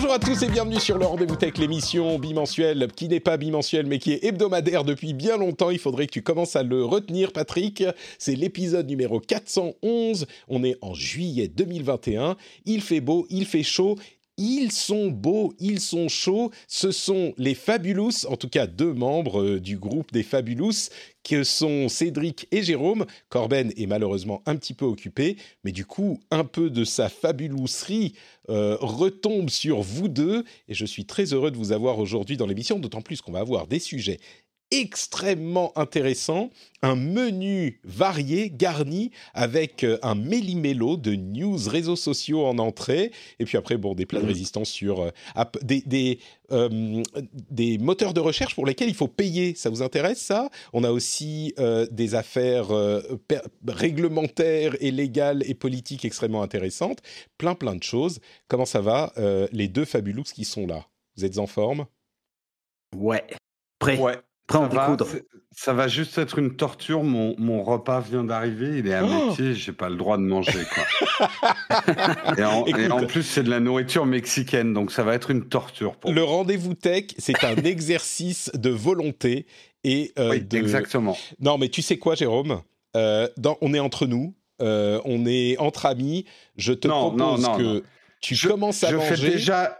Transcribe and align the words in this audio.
Bonjour 0.00 0.12
à 0.12 0.20
tous 0.20 0.44
et 0.44 0.48
bienvenue 0.48 0.78
sur 0.78 0.96
le 0.96 1.06
Rendez-vous 1.06 1.34
Tech, 1.34 1.58
l'émission 1.58 2.20
bimensuelle 2.20 2.86
qui 2.94 3.08
n'est 3.08 3.18
pas 3.18 3.36
bimensuelle 3.36 3.86
mais 3.86 3.98
qui 3.98 4.12
est 4.12 4.22
hebdomadaire 4.22 4.84
depuis 4.84 5.12
bien 5.12 5.36
longtemps. 5.36 5.70
Il 5.70 5.80
faudrait 5.80 6.06
que 6.06 6.12
tu 6.12 6.22
commences 6.22 6.54
à 6.54 6.62
le 6.62 6.84
retenir, 6.84 7.32
Patrick. 7.32 7.82
C'est 8.16 8.36
l'épisode 8.36 8.86
numéro 8.86 9.18
411. 9.18 10.26
On 10.46 10.62
est 10.62 10.76
en 10.82 10.94
juillet 10.94 11.48
2021. 11.48 12.36
Il 12.64 12.80
fait 12.80 13.00
beau, 13.00 13.26
il 13.28 13.44
fait 13.44 13.64
chaud 13.64 13.96
ils 14.38 14.72
sont 14.72 15.08
beaux, 15.08 15.52
ils 15.58 15.80
sont 15.80 16.08
chauds. 16.08 16.50
Ce 16.68 16.90
sont 16.92 17.34
les 17.36 17.54
Fabulous, 17.54 18.24
en 18.28 18.36
tout 18.36 18.48
cas 18.48 18.66
deux 18.66 18.94
membres 18.94 19.42
euh, 19.42 19.60
du 19.60 19.76
groupe 19.76 20.12
des 20.12 20.22
Fabulous, 20.22 20.88
que 21.24 21.44
sont 21.44 21.88
Cédric 21.88 22.46
et 22.52 22.62
Jérôme. 22.62 23.04
Corben 23.28 23.72
est 23.76 23.86
malheureusement 23.86 24.42
un 24.46 24.56
petit 24.56 24.74
peu 24.74 24.86
occupé, 24.86 25.36
mais 25.64 25.72
du 25.72 25.84
coup, 25.84 26.20
un 26.30 26.44
peu 26.44 26.70
de 26.70 26.84
sa 26.84 27.08
fabulouserie 27.08 28.14
euh, 28.48 28.78
retombe 28.80 29.50
sur 29.50 29.82
vous 29.82 30.08
deux. 30.08 30.44
Et 30.68 30.74
je 30.74 30.86
suis 30.86 31.04
très 31.04 31.34
heureux 31.34 31.50
de 31.50 31.56
vous 31.56 31.72
avoir 31.72 31.98
aujourd'hui 31.98 32.36
dans 32.36 32.46
l'émission, 32.46 32.78
d'autant 32.78 33.02
plus 33.02 33.20
qu'on 33.20 33.32
va 33.32 33.40
avoir 33.40 33.66
des 33.66 33.80
sujets 33.80 34.18
extrêmement 34.70 35.76
intéressant, 35.78 36.50
un 36.82 36.94
menu 36.94 37.80
varié, 37.84 38.50
garni, 38.50 39.10
avec 39.32 39.82
euh, 39.82 39.98
un 40.02 40.14
méli-mélo 40.14 40.96
de 40.96 41.14
news 41.14 41.58
réseaux 41.66 41.96
sociaux 41.96 42.44
en 42.44 42.58
entrée, 42.58 43.10
et 43.38 43.44
puis 43.44 43.56
après, 43.56 43.78
bon, 43.78 43.94
des 43.94 44.04
plats 44.04 44.20
de 44.20 44.26
mmh. 44.26 44.28
résistance 44.28 44.68
sur 44.68 45.00
euh, 45.00 45.10
des, 45.62 45.80
des, 45.86 46.18
euh, 46.52 47.02
des, 47.50 47.78
moteurs 47.78 48.12
de 48.12 48.20
recherche 48.20 48.54
pour 48.54 48.66
lesquels 48.66 48.88
il 48.88 48.94
faut 48.94 49.08
payer. 49.08 49.54
Ça 49.54 49.70
vous 49.70 49.82
intéresse, 49.82 50.20
ça? 50.20 50.50
On 50.72 50.84
a 50.84 50.90
aussi 50.90 51.54
des 51.90 52.14
affaires 52.14 52.68
réglementaires 53.66 54.76
et 54.80 54.90
légales 54.90 55.42
et 55.46 55.54
politiques 55.54 56.04
extrêmement 56.04 56.42
intéressantes, 56.42 56.98
plein 57.38 57.54
plein 57.54 57.74
de 57.74 57.82
choses. 57.82 58.20
Comment 58.48 58.66
ça 58.66 58.80
va, 58.80 59.12
les 59.52 59.68
deux 59.68 59.84
fabulous 59.84 60.24
qui 60.24 60.44
sont 60.44 60.66
là? 60.66 60.86
Vous 61.16 61.24
êtes 61.24 61.38
en 61.38 61.46
forme? 61.46 61.86
Ouais. 62.96 63.24
Prêt? 63.78 63.98
Ouais 63.98 64.18
ça 64.50 64.60
va, 64.60 64.96
ça 65.52 65.72
va 65.72 65.88
juste 65.88 66.18
être 66.18 66.38
une 66.38 66.56
torture. 66.56 67.02
Mon, 67.02 67.34
mon 67.38 67.62
repas 67.62 68.00
vient 68.00 68.24
d'arriver, 68.24 68.78
il 68.78 68.86
est 68.86 68.94
à 68.94 69.04
oh 69.04 69.34
mes 69.38 69.54
j'ai 69.54 69.72
pas 69.72 69.88
le 69.88 69.96
droit 69.96 70.16
de 70.16 70.22
manger. 70.22 70.64
Quoi. 70.72 71.28
et, 72.66 72.90
en, 72.90 73.06
plus, 73.06 73.22
c'est 73.22 73.42
de 73.42 73.50
la 73.50 73.60
nourriture 73.60 74.06
mexicaine, 74.06 74.72
donc 74.72 74.92
ça 74.92 75.02
va 75.02 75.14
être 75.14 75.30
une 75.30 75.48
torture. 75.48 75.96
Pour 75.96 76.12
le 76.12 76.22
rendez-vous 76.22 76.74
tech, 76.74 77.04
c'est 77.18 77.44
un 77.44 77.56
exercice 77.64 78.50
de 78.54 78.70
volonté 78.70 79.46
et 79.84 80.12
euh, 80.18 80.30
oui, 80.30 80.46
exactement. 80.52 81.16
Non, 81.40 81.58
mais 81.58 81.68
tu 81.68 81.82
sais 81.82 81.98
quoi, 81.98 82.14
Jérôme? 82.14 82.62
Euh, 82.96 83.28
dans, 83.36 83.58
On 83.60 83.74
est 83.74 83.80
entre 83.80 84.06
nous, 84.06 84.34
euh, 84.62 85.00
on 85.04 85.26
est 85.26 85.58
entre 85.58 85.86
amis. 85.86 86.24
Je 86.56 86.72
te 86.72 86.88
propose 86.88 87.46
que 87.56 87.82
tu 88.20 88.36
commences 88.46 88.82
à 88.84 88.90
je 88.90 88.96
manger. 88.96 89.16
Fais 89.16 89.30
déjà, 89.30 89.78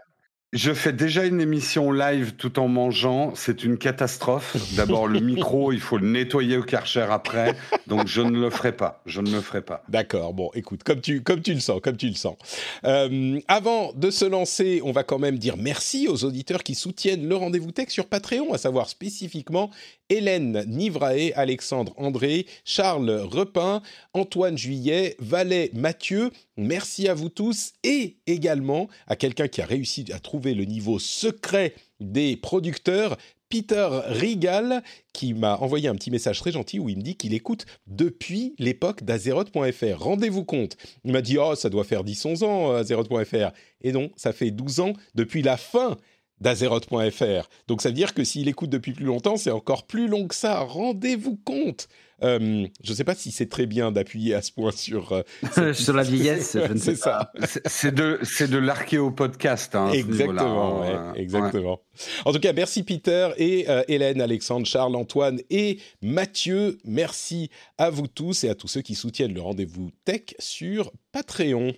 je 0.51 0.73
fais 0.73 0.93
déjà 0.93 1.25
une 1.25 1.41
émission 1.41 1.91
live 1.91 2.33
tout 2.35 2.57
en 2.57 2.67
mangeant. 2.67 3.33
C'est 3.35 3.63
une 3.63 3.77
catastrophe. 3.77 4.57
D'abord, 4.75 5.07
le 5.07 5.19
micro, 5.19 5.71
il 5.71 5.79
faut 5.79 5.99
le 5.99 6.07
nettoyer 6.07 6.57
au 6.57 6.63
karcher 6.63 7.05
après. 7.09 7.55
Donc, 7.85 8.07
je 8.07 8.21
ne 8.21 8.39
le 8.39 8.49
ferai 8.49 8.71
pas. 8.71 9.01
Je 9.05 9.21
ne 9.21 9.29
le 9.29 9.41
ferai 9.41 9.61
pas. 9.61 9.83
D'accord. 9.89 10.33
Bon, 10.33 10.49
écoute, 10.55 10.81
comme 10.83 11.01
tu, 11.01 11.21
comme 11.21 11.41
tu 11.41 11.53
le 11.53 11.59
sens, 11.59 11.79
comme 11.83 11.97
tu 11.97 12.07
le 12.07 12.15
sens. 12.15 12.35
Euh, 12.83 13.39
avant 13.47 13.93
de 13.93 14.09
se 14.09 14.25
lancer, 14.25 14.81
on 14.83 14.91
va 14.91 15.03
quand 15.03 15.19
même 15.19 15.37
dire 15.37 15.55
merci 15.55 16.07
aux 16.07 16.25
auditeurs 16.25 16.63
qui 16.63 16.73
soutiennent 16.73 17.29
le 17.29 17.35
rendez-vous 17.35 17.71
tech 17.71 17.89
sur 17.89 18.07
Patreon, 18.07 18.51
à 18.51 18.57
savoir 18.57 18.89
spécifiquement 18.89 19.69
Hélène 20.09 20.63
Nivrae, 20.67 21.31
Alexandre 21.35 21.93
André, 21.97 22.47
Charles 22.65 23.11
Repin, 23.11 23.83
Antoine 24.13 24.57
Juillet, 24.57 25.15
Valais 25.19 25.69
Mathieu. 25.75 26.31
Merci 26.59 27.07
à 27.07 27.13
vous 27.13 27.29
tous 27.29 27.71
et 27.83 28.17
également 28.27 28.89
à 29.07 29.15
quelqu'un 29.15 29.47
qui 29.47 29.61
a 29.61 29.65
réussi 29.65 30.03
à 30.11 30.19
trouver 30.19 30.53
le 30.53 30.65
niveau 30.65 30.99
secret 30.99 31.73
des 32.01 32.35
producteurs, 32.35 33.15
Peter 33.47 33.87
Rigal, 34.07 34.83
qui 35.13 35.33
m'a 35.33 35.55
envoyé 35.55 35.87
un 35.87 35.95
petit 35.95 36.11
message 36.11 36.41
très 36.41 36.51
gentil 36.51 36.77
où 36.77 36.89
il 36.89 36.97
me 36.97 37.01
dit 37.01 37.15
qu'il 37.15 37.33
écoute 37.33 37.65
depuis 37.87 38.55
l'époque 38.59 39.03
d'Azeroth.fr. 39.03 40.03
Rendez-vous 40.03 40.43
compte. 40.43 40.75
Il 41.05 41.13
m'a 41.13 41.21
dit, 41.21 41.37
oh, 41.37 41.55
ça 41.55 41.69
doit 41.69 41.85
faire 41.85 42.03
10-11 42.03 42.43
ans, 42.43 42.75
Azeroth.fr. 42.75 43.53
Et 43.81 43.93
non, 43.93 44.11
ça 44.17 44.33
fait 44.33 44.51
12 44.51 44.81
ans 44.81 44.93
depuis 45.15 45.41
la 45.41 45.55
fin 45.55 45.95
d'Azeroth.fr. 46.41 47.49
Donc 47.69 47.81
ça 47.81 47.87
veut 47.87 47.95
dire 47.95 48.13
que 48.13 48.25
s'il 48.25 48.49
écoute 48.49 48.69
depuis 48.69 48.91
plus 48.91 49.05
longtemps, 49.05 49.37
c'est 49.37 49.51
encore 49.51 49.87
plus 49.87 50.09
long 50.09 50.27
que 50.27 50.35
ça. 50.35 50.59
Rendez-vous 50.59 51.37
compte. 51.37 51.87
Euh, 52.23 52.67
je 52.83 52.91
ne 52.91 52.95
sais 52.95 53.03
pas 53.03 53.15
si 53.15 53.31
c'est 53.31 53.47
très 53.47 53.65
bien 53.65 53.91
d'appuyer 53.91 54.33
à 54.33 54.41
ce 54.41 54.51
point 54.51 54.71
sur 54.71 55.13
euh, 55.13 55.73
sur 55.73 55.93
la 55.93 56.03
vieillesse. 56.03 56.57
c'est 56.77 56.95
ça. 56.95 57.31
C'est 57.65 57.93
de 57.93 58.19
c'est 58.23 58.49
de 58.49 58.57
l'archéo-podcast. 58.57 59.75
Hein, 59.75 59.91
exactement. 59.91 60.83
Hein. 60.83 61.13
exactement. 61.15 61.81
En 62.25 62.31
tout 62.31 62.39
cas, 62.39 62.53
merci 62.53 62.83
Peter 62.83 63.29
et 63.37 63.69
euh, 63.69 63.83
Hélène, 63.87 64.21
Alexandre, 64.21 64.65
Charles, 64.65 64.95
Antoine 64.95 65.39
et 65.49 65.79
Mathieu. 66.01 66.77
Merci 66.83 67.49
à 67.77 67.89
vous 67.89 68.07
tous 68.07 68.43
et 68.43 68.49
à 68.49 68.55
tous 68.55 68.67
ceux 68.67 68.81
qui 68.81 68.95
soutiennent 68.95 69.33
le 69.33 69.41
rendez-vous 69.41 69.91
tech 70.05 70.35
sur 70.39 70.91
Patreon. 71.11 71.73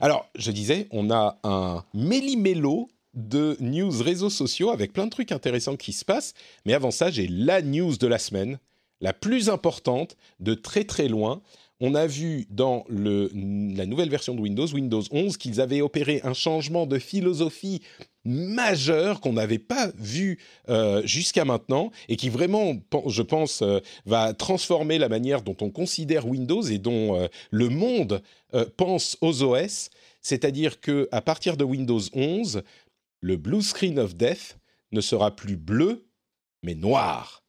Alors, 0.00 0.28
je 0.36 0.50
disais, 0.50 0.86
on 0.90 1.10
a 1.10 1.38
un 1.44 1.84
méli-mélo 1.92 2.88
de 3.14 3.56
news 3.60 4.02
réseaux 4.02 4.30
sociaux 4.30 4.70
avec 4.70 4.92
plein 4.92 5.06
de 5.06 5.10
trucs 5.10 5.32
intéressants 5.32 5.76
qui 5.76 5.92
se 5.92 6.04
passent. 6.04 6.34
Mais 6.64 6.74
avant 6.74 6.90
ça, 6.90 7.10
j'ai 7.10 7.26
la 7.26 7.62
news 7.62 7.96
de 7.96 8.06
la 8.06 8.18
semaine, 8.18 8.58
la 9.00 9.12
plus 9.12 9.48
importante 9.48 10.16
de 10.40 10.54
très 10.54 10.84
très 10.84 11.08
loin. 11.08 11.42
On 11.82 11.94
a 11.94 12.06
vu 12.06 12.46
dans 12.50 12.84
la 12.90 13.86
nouvelle 13.86 14.10
version 14.10 14.34
de 14.34 14.40
Windows, 14.40 14.66
Windows 14.66 15.02
11, 15.10 15.38
qu'ils 15.38 15.62
avaient 15.62 15.80
opéré 15.80 16.20
un 16.24 16.34
changement 16.34 16.86
de 16.86 16.98
philosophie 16.98 17.80
majeur 18.26 19.22
qu'on 19.22 19.32
n'avait 19.32 19.58
pas 19.58 19.90
vu 19.96 20.38
euh, 20.68 21.00
jusqu'à 21.06 21.46
maintenant 21.46 21.90
et 22.10 22.16
qui 22.16 22.28
vraiment, 22.28 22.74
je 23.06 23.22
pense, 23.22 23.62
euh, 23.62 23.80
va 24.04 24.34
transformer 24.34 24.98
la 24.98 25.08
manière 25.08 25.40
dont 25.40 25.56
on 25.62 25.70
considère 25.70 26.26
Windows 26.26 26.62
et 26.62 26.76
dont 26.76 27.16
euh, 27.16 27.28
le 27.50 27.70
monde 27.70 28.22
pense 28.76 29.16
aux 29.20 29.44
OS. 29.44 29.90
C'est-à-dire 30.22 30.80
que 30.80 31.08
à 31.12 31.22
partir 31.22 31.56
de 31.56 31.64
Windows 31.64 32.00
11, 32.12 32.62
le 33.20 33.36
blue 33.36 33.62
screen 33.62 33.98
of 33.98 34.16
death 34.16 34.58
ne 34.92 35.00
sera 35.00 35.34
plus 35.34 35.56
bleu, 35.56 36.04
mais 36.62 36.74
noir. 36.74 37.39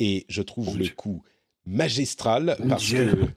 Et 0.00 0.26
je 0.28 0.42
trouve 0.42 0.76
le 0.76 0.88
coup 0.88 1.22
magistral 1.66 2.56
parce 2.68 2.90
que 2.90 3.28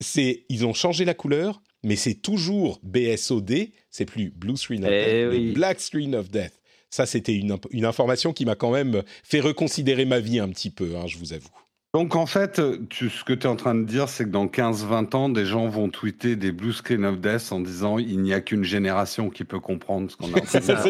c'est 0.00 0.44
ils 0.48 0.64
ont 0.64 0.72
changé 0.72 1.04
la 1.04 1.14
couleur, 1.14 1.60
mais 1.82 1.96
c'est 1.96 2.14
toujours 2.14 2.80
BSOD, 2.82 3.68
c'est 3.90 4.04
plus 4.04 4.30
blue 4.30 4.56
screen 4.56 4.84
of 4.84 4.90
eh 4.90 5.04
death, 5.04 5.32
mais 5.32 5.52
black 5.52 5.80
screen 5.80 6.14
of 6.14 6.30
death. 6.30 6.58
Ça, 6.90 7.04
c'était 7.04 7.34
une, 7.34 7.84
information 7.84 8.32
qui 8.32 8.46
m'a 8.46 8.54
quand 8.54 8.70
même 8.70 9.02
fait 9.22 9.40
reconsidérer 9.40 10.06
ma 10.06 10.20
vie 10.20 10.38
un 10.38 10.48
petit 10.48 10.70
peu, 10.70 10.96
hein, 10.96 11.06
je 11.06 11.18
vous 11.18 11.34
avoue. 11.34 11.50
Donc 11.94 12.16
en 12.16 12.26
fait, 12.26 12.60
tu, 12.90 13.08
ce 13.08 13.24
que 13.24 13.32
tu 13.32 13.46
es 13.46 13.46
en 13.46 13.56
train 13.56 13.74
de 13.74 13.84
dire, 13.84 14.10
c'est 14.10 14.24
que 14.24 14.28
dans 14.28 14.46
15-20 14.46 15.16
ans, 15.16 15.28
des 15.30 15.46
gens 15.46 15.68
vont 15.68 15.88
tweeter 15.88 16.36
des 16.36 16.52
blue 16.52 16.74
screen 16.74 17.04
of 17.06 17.18
death 17.18 17.50
en 17.50 17.60
disant 17.60 17.96
il 17.96 18.20
n'y 18.20 18.34
a 18.34 18.42
qu'une 18.42 18.62
génération 18.62 19.30
qui 19.30 19.44
peut 19.44 19.58
comprendre 19.58 20.10
ce 20.10 20.16
qu'on 20.16 20.32
a. 20.34 20.40
c'est 20.44 20.62
ça. 20.62 20.82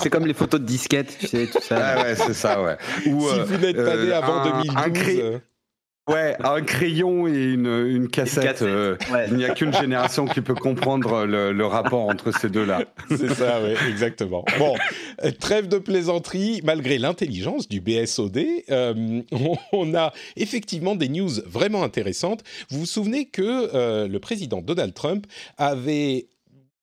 C'est 0.00 0.10
comme, 0.10 0.26
les 0.26 0.34
photos 0.34 0.60
de 0.60 0.66
disquettes, 0.66 1.16
tu 1.18 1.26
sais, 1.26 1.48
tout 1.48 1.60
ça. 1.60 1.78
Ah 1.82 2.02
ouais, 2.02 2.14
c'est 2.14 2.34
ça, 2.34 2.62
ouais. 2.62 2.76
Ou, 3.06 3.28
si 3.28 3.40
vous 3.40 3.58
n'êtes 3.58 3.76
pas 3.76 3.96
né 3.96 4.12
euh, 4.12 4.18
avant 4.18 4.62
2012. 4.62 5.40
Ouais, 6.10 6.36
un 6.42 6.60
crayon 6.62 7.28
et 7.28 7.52
une, 7.52 7.86
une 7.86 8.08
cassette. 8.08 8.62
Euh, 8.62 8.96
il 9.28 9.36
n'y 9.36 9.44
a 9.44 9.54
qu'une 9.54 9.72
génération 9.72 10.26
qui 10.26 10.40
peut 10.40 10.54
comprendre 10.54 11.24
le, 11.24 11.66
rapport 11.66 12.08
entre 12.08 12.32
ces 12.36 12.48
deux-là. 12.48 12.84
C'est 13.08 13.32
ça, 13.32 13.60
oui, 13.62 13.74
exactement. 13.88 14.44
Bon, 14.58 14.74
euh, 15.24 15.30
trêve 15.30 15.68
de 15.68 15.78
plaisanterie. 15.78 16.62
Malgré 16.64 16.98
l'intelligence 16.98 17.68
du 17.68 17.80
BSOD, 17.80 18.38
euh, 18.70 19.22
on, 19.72 19.94
a 19.94 20.12
effectivement 20.36 20.96
des 20.96 21.08
news 21.08 21.30
vraiment 21.46 21.84
intéressantes. 21.84 22.42
Vous 22.70 22.80
vous 22.80 22.86
souvenez 22.86 23.26
que 23.26 24.06
le 24.06 24.18
président 24.18 24.62
Donald 24.62 24.94
Trump 24.94 25.26
avait 25.58 26.26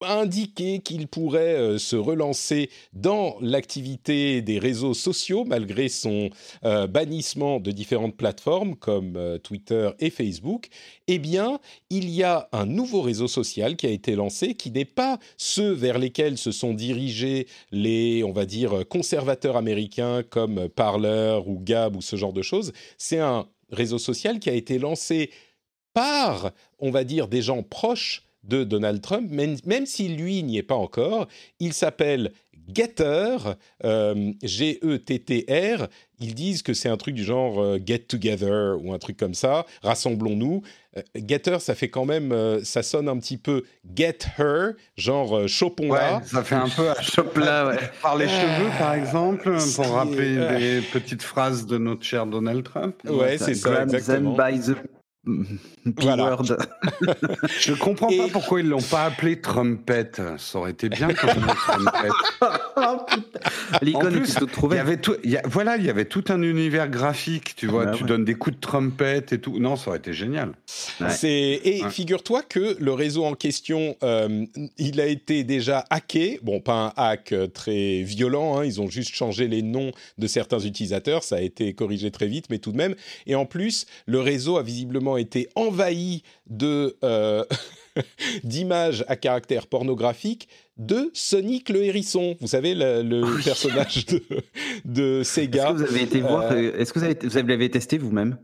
indiqué 0.01 0.79
qu'il 0.79 1.07
pourrait 1.07 1.55
euh, 1.55 1.77
se 1.77 1.95
relancer 1.95 2.69
dans 2.93 3.35
l'activité 3.41 4.41
des 4.41 4.59
réseaux 4.59 4.93
sociaux 4.93 5.43
malgré 5.45 5.89
son 5.89 6.29
euh, 6.65 6.87
bannissement 6.87 7.59
de 7.59 7.71
différentes 7.71 8.15
plateformes 8.15 8.75
comme 8.75 9.15
euh, 9.15 9.37
Twitter 9.37 9.89
et 9.99 10.09
Facebook, 10.09 10.67
eh 11.07 11.19
bien, 11.19 11.59
il 11.89 12.09
y 12.09 12.23
a 12.23 12.49
un 12.51 12.65
nouveau 12.65 13.01
réseau 13.01 13.27
social 13.27 13.75
qui 13.75 13.87
a 13.87 13.91
été 13.91 14.15
lancé 14.15 14.53
qui 14.53 14.71
n'est 14.71 14.85
pas 14.85 15.19
ceux 15.37 15.71
vers 15.71 15.97
lesquels 15.97 16.37
se 16.37 16.51
sont 16.51 16.73
dirigés 16.73 17.47
les, 17.71 18.23
on 18.23 18.31
va 18.31 18.45
dire, 18.45 18.87
conservateurs 18.87 19.57
américains 19.57 20.23
comme 20.23 20.69
Parler 20.69 21.39
ou 21.45 21.59
Gab 21.59 21.95
ou 21.95 22.01
ce 22.01 22.15
genre 22.15 22.33
de 22.33 22.41
choses. 22.41 22.73
C'est 22.97 23.19
un 23.19 23.47
réseau 23.71 23.97
social 23.97 24.39
qui 24.39 24.49
a 24.49 24.53
été 24.53 24.79
lancé 24.79 25.31
par, 25.93 26.51
on 26.79 26.91
va 26.91 27.03
dire, 27.03 27.27
des 27.27 27.41
gens 27.41 27.63
proches 27.63 28.26
de 28.47 28.63
Donald 28.63 29.01
Trump, 29.01 29.29
même, 29.29 29.85
si 29.85 30.09
lui 30.09 30.43
n'y 30.43 30.57
est 30.57 30.63
pas 30.63 30.75
encore. 30.75 31.27
Il 31.59 31.73
s'appelle 31.73 32.31
Getter, 32.73 33.37
euh, 33.85 34.33
G-E-T-T-R. 34.43 35.87
Ils 36.19 36.35
disent 36.35 36.63
que 36.63 36.73
c'est 36.73 36.89
un 36.89 36.97
truc 36.97 37.15
du 37.15 37.23
genre 37.23 37.61
euh, 37.61 37.79
Get 37.83 37.99
Together 37.99 38.75
ou 38.81 38.93
un 38.93 38.97
truc 38.97 39.15
comme 39.15 39.33
ça, 39.33 39.65
rassemblons-nous. 39.83 40.63
Euh, 40.97 41.01
Getter, 41.15 41.59
ça 41.59 41.75
fait 41.75 41.89
quand 41.89 42.05
même, 42.05 42.33
ça 42.63 42.83
sonne 42.83 43.07
un 43.07 43.17
petit 43.19 43.37
peu 43.37 43.63
Get 43.95 44.17
Her, 44.37 44.71
genre 44.97 45.47
chopons-la. 45.47 46.17
Ouais, 46.17 46.23
ça 46.25 46.43
fait 46.43 46.55
un 46.55 46.67
peu 46.67 46.89
à 46.89 47.01
chope-là, 47.01 47.67
ouais. 47.67 47.77
Par 48.01 48.17
les 48.17 48.27
cheveux, 48.27 48.69
par 48.77 48.95
exemple, 48.95 49.57
pour 49.75 49.87
rappeler 49.87 50.35
des 50.59 50.81
petites 50.81 51.23
phrases 51.23 51.65
de 51.65 51.77
notre 51.77 52.03
cher 52.03 52.25
Donald 52.25 52.63
Trump. 52.63 52.95
Ouais, 53.07 53.37
c'est 53.37 53.53
ça, 53.53 53.83
exactement. 53.83 54.35
by 54.35 54.59
the 54.59 54.75
voilà. 55.97 56.37
je 57.59 57.73
comprends 57.73 58.07
pas 58.07 58.27
pourquoi 58.31 58.59
ils 58.61 58.67
l'ont 58.67 58.81
pas 58.81 59.05
appelé 59.05 59.39
Trumpet. 59.39 60.11
Ça 60.37 60.59
aurait 60.59 60.71
été 60.71 60.89
bien 60.89 61.07
comme 61.13 61.29
Trumpet. 61.29 62.09
oh, 62.77 62.97
L'icône 63.81 64.23
Il 64.63 64.75
y 64.75 64.79
avait 64.79 64.97
tout, 64.97 65.15
voilà, 65.45 65.77
il 65.77 65.85
y 65.85 65.89
avait 65.89 66.05
tout 66.05 66.23
un 66.29 66.41
univers 66.41 66.89
graphique. 66.89 67.55
Tu 67.55 67.67
vois, 67.67 67.85
bah 67.85 67.91
tu 67.91 68.03
donnes 68.03 68.25
des 68.25 68.35
coups 68.35 68.55
de 68.55 68.61
Trumpet 68.61 69.25
et 69.31 69.39
tout. 69.39 69.59
Non, 69.59 69.75
ça 69.75 69.89
aurait 69.89 69.99
été 69.99 70.13
génial. 70.13 70.51
Et 71.23 71.81
figure-toi 71.89 72.43
que 72.43 72.77
le 72.79 72.93
réseau 72.93 73.25
en 73.25 73.33
question, 73.33 73.95
euh, 74.03 74.45
il 74.77 75.01
a 75.01 75.05
été 75.05 75.43
déjà 75.43 75.85
hacké. 75.89 76.39
Bon, 76.43 76.59
pas 76.59 76.73
un 76.73 76.93
hack 76.95 77.31
euh, 77.31 77.47
très 77.47 78.01
violent. 78.03 78.59
Hein. 78.59 78.65
Ils 78.65 78.81
ont 78.81 78.89
juste 78.89 79.13
changé 79.13 79.47
les 79.47 79.61
noms 79.61 79.91
de 80.17 80.27
certains 80.27 80.59
utilisateurs. 80.59 81.23
Ça 81.23 81.37
a 81.37 81.41
été 81.41 81.73
corrigé 81.73 82.11
très 82.11 82.27
vite, 82.27 82.45
mais 82.49 82.59
tout 82.59 82.71
de 82.71 82.77
même. 82.77 82.95
Et 83.25 83.35
en 83.35 83.45
plus, 83.45 83.85
le 84.05 84.19
réseau 84.19 84.57
a 84.57 84.63
visiblement 84.63 85.16
été 85.17 85.49
envahi 85.55 86.23
de 86.49 86.97
euh, 87.03 87.43
d'images 88.43 89.03
à 89.07 89.15
caractère 89.15 89.67
pornographique 89.67 90.47
de 90.77 91.09
Sonic 91.13 91.69
le 91.69 91.83
hérisson. 91.83 92.35
Vous 92.39 92.47
savez 92.47 92.75
le, 92.75 93.43
personnage 93.43 94.05
de, 94.05 94.21
de 94.85 95.23
Sega. 95.23 95.71
Est-ce 95.71 95.73
que 95.73 95.77
vous 95.77 95.83
avez 95.83 96.03
été 96.03 96.21
voir 96.21 96.51
euh, 96.51 96.77
Est-ce 96.77 96.93
que 96.93 96.99
vous 96.99 97.05
avez, 97.05 97.17
vous 97.21 97.47
l'avez 97.47 97.69
testé 97.69 97.97
vous-même? 97.97 98.37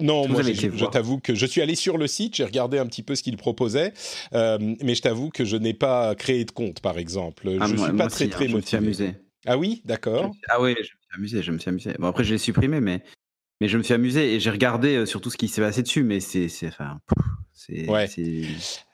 Non, 0.00 0.26
moi, 0.26 0.42
je, 0.42 0.86
t'avoue 0.86 1.20
que 1.20 1.36
je 1.36 1.46
suis 1.46 1.60
allé 1.60 1.76
sur 1.76 1.98
le 1.98 2.08
site, 2.08 2.34
j'ai 2.34 2.44
regardé 2.44 2.78
un 2.78 2.86
petit 2.86 3.04
peu 3.04 3.14
ce 3.14 3.22
qu'il 3.22 3.36
proposait, 3.36 3.92
euh, 4.32 4.58
mais 4.82 4.96
je 4.96 5.02
t'avoue 5.02 5.30
que 5.30 5.44
je 5.44 5.56
n'ai 5.56 5.72
pas 5.72 6.16
créé 6.16 6.44
de 6.44 6.50
compte, 6.50 6.80
par 6.80 6.98
exemple. 6.98 7.48
Ah, 7.60 7.66
je 7.68 7.74
ne 7.74 7.78
suis 7.78 7.92
pas 7.92 8.08
très, 8.08 8.26
très 8.26 8.48
motivé. 8.48 8.50
Je 8.50 8.56
me 8.56 8.92
suis 8.92 9.04
amusé. 9.04 9.16
Ah 9.46 9.56
oui, 9.56 9.82
d'accord. 9.84 10.32
Ah 10.48 10.60
oui, 10.60 10.74
je 10.74 10.80
me 10.80 10.84
suis 10.84 11.14
amusé, 11.14 11.42
je 11.42 11.52
me 11.52 11.58
suis 11.58 11.68
amusé. 11.68 11.92
Bon, 12.00 12.08
après, 12.08 12.24
je 12.24 12.32
l'ai 12.32 12.38
supprimé, 12.38 12.80
mais 12.80 13.02
mais 13.60 13.68
je 13.68 13.78
me 13.78 13.82
suis 13.82 13.94
amusé 13.94 14.34
et 14.34 14.40
j'ai 14.40 14.50
regardé 14.50 14.96
euh, 14.96 15.06
sur 15.06 15.20
tout 15.20 15.30
ce 15.30 15.36
qui 15.36 15.48
s'est 15.48 15.60
passé 15.60 15.82
dessus, 15.82 16.02
mais 16.02 16.20
c'est. 16.20 16.48
Enfin, 16.66 17.00
c'est. 17.52 17.88
Ouais. 17.88 18.08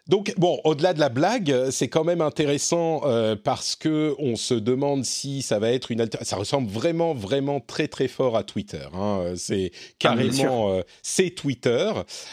Donc 0.07 0.35
bon, 0.39 0.61
au-delà 0.65 0.93
de 0.93 0.99
la 0.99 1.09
blague, 1.09 1.71
c'est 1.71 1.87
quand 1.87 2.03
même 2.03 2.21
intéressant 2.21 3.03
euh, 3.05 3.37
parce 3.37 3.77
que 3.77 4.17
on 4.19 4.35
se 4.35 4.55
demande 4.55 5.05
si 5.05 5.41
ça 5.41 5.61
va 5.61 5.71
être 5.71 5.93
une 5.93 6.05
ça 6.23 6.37
ressemble 6.37 6.69
vraiment 6.69 7.15
vraiment 7.15 7.61
très 7.61 7.87
très 7.87 8.09
fort 8.09 8.37
à 8.37 8.43
Twitter. 8.43 8.87
Hein. 8.93 9.35
C'est 9.37 9.71
ah, 9.73 9.79
carrément 10.01 10.73
euh, 10.73 10.83
c'est 11.03 11.31
Twitter. 11.31 11.93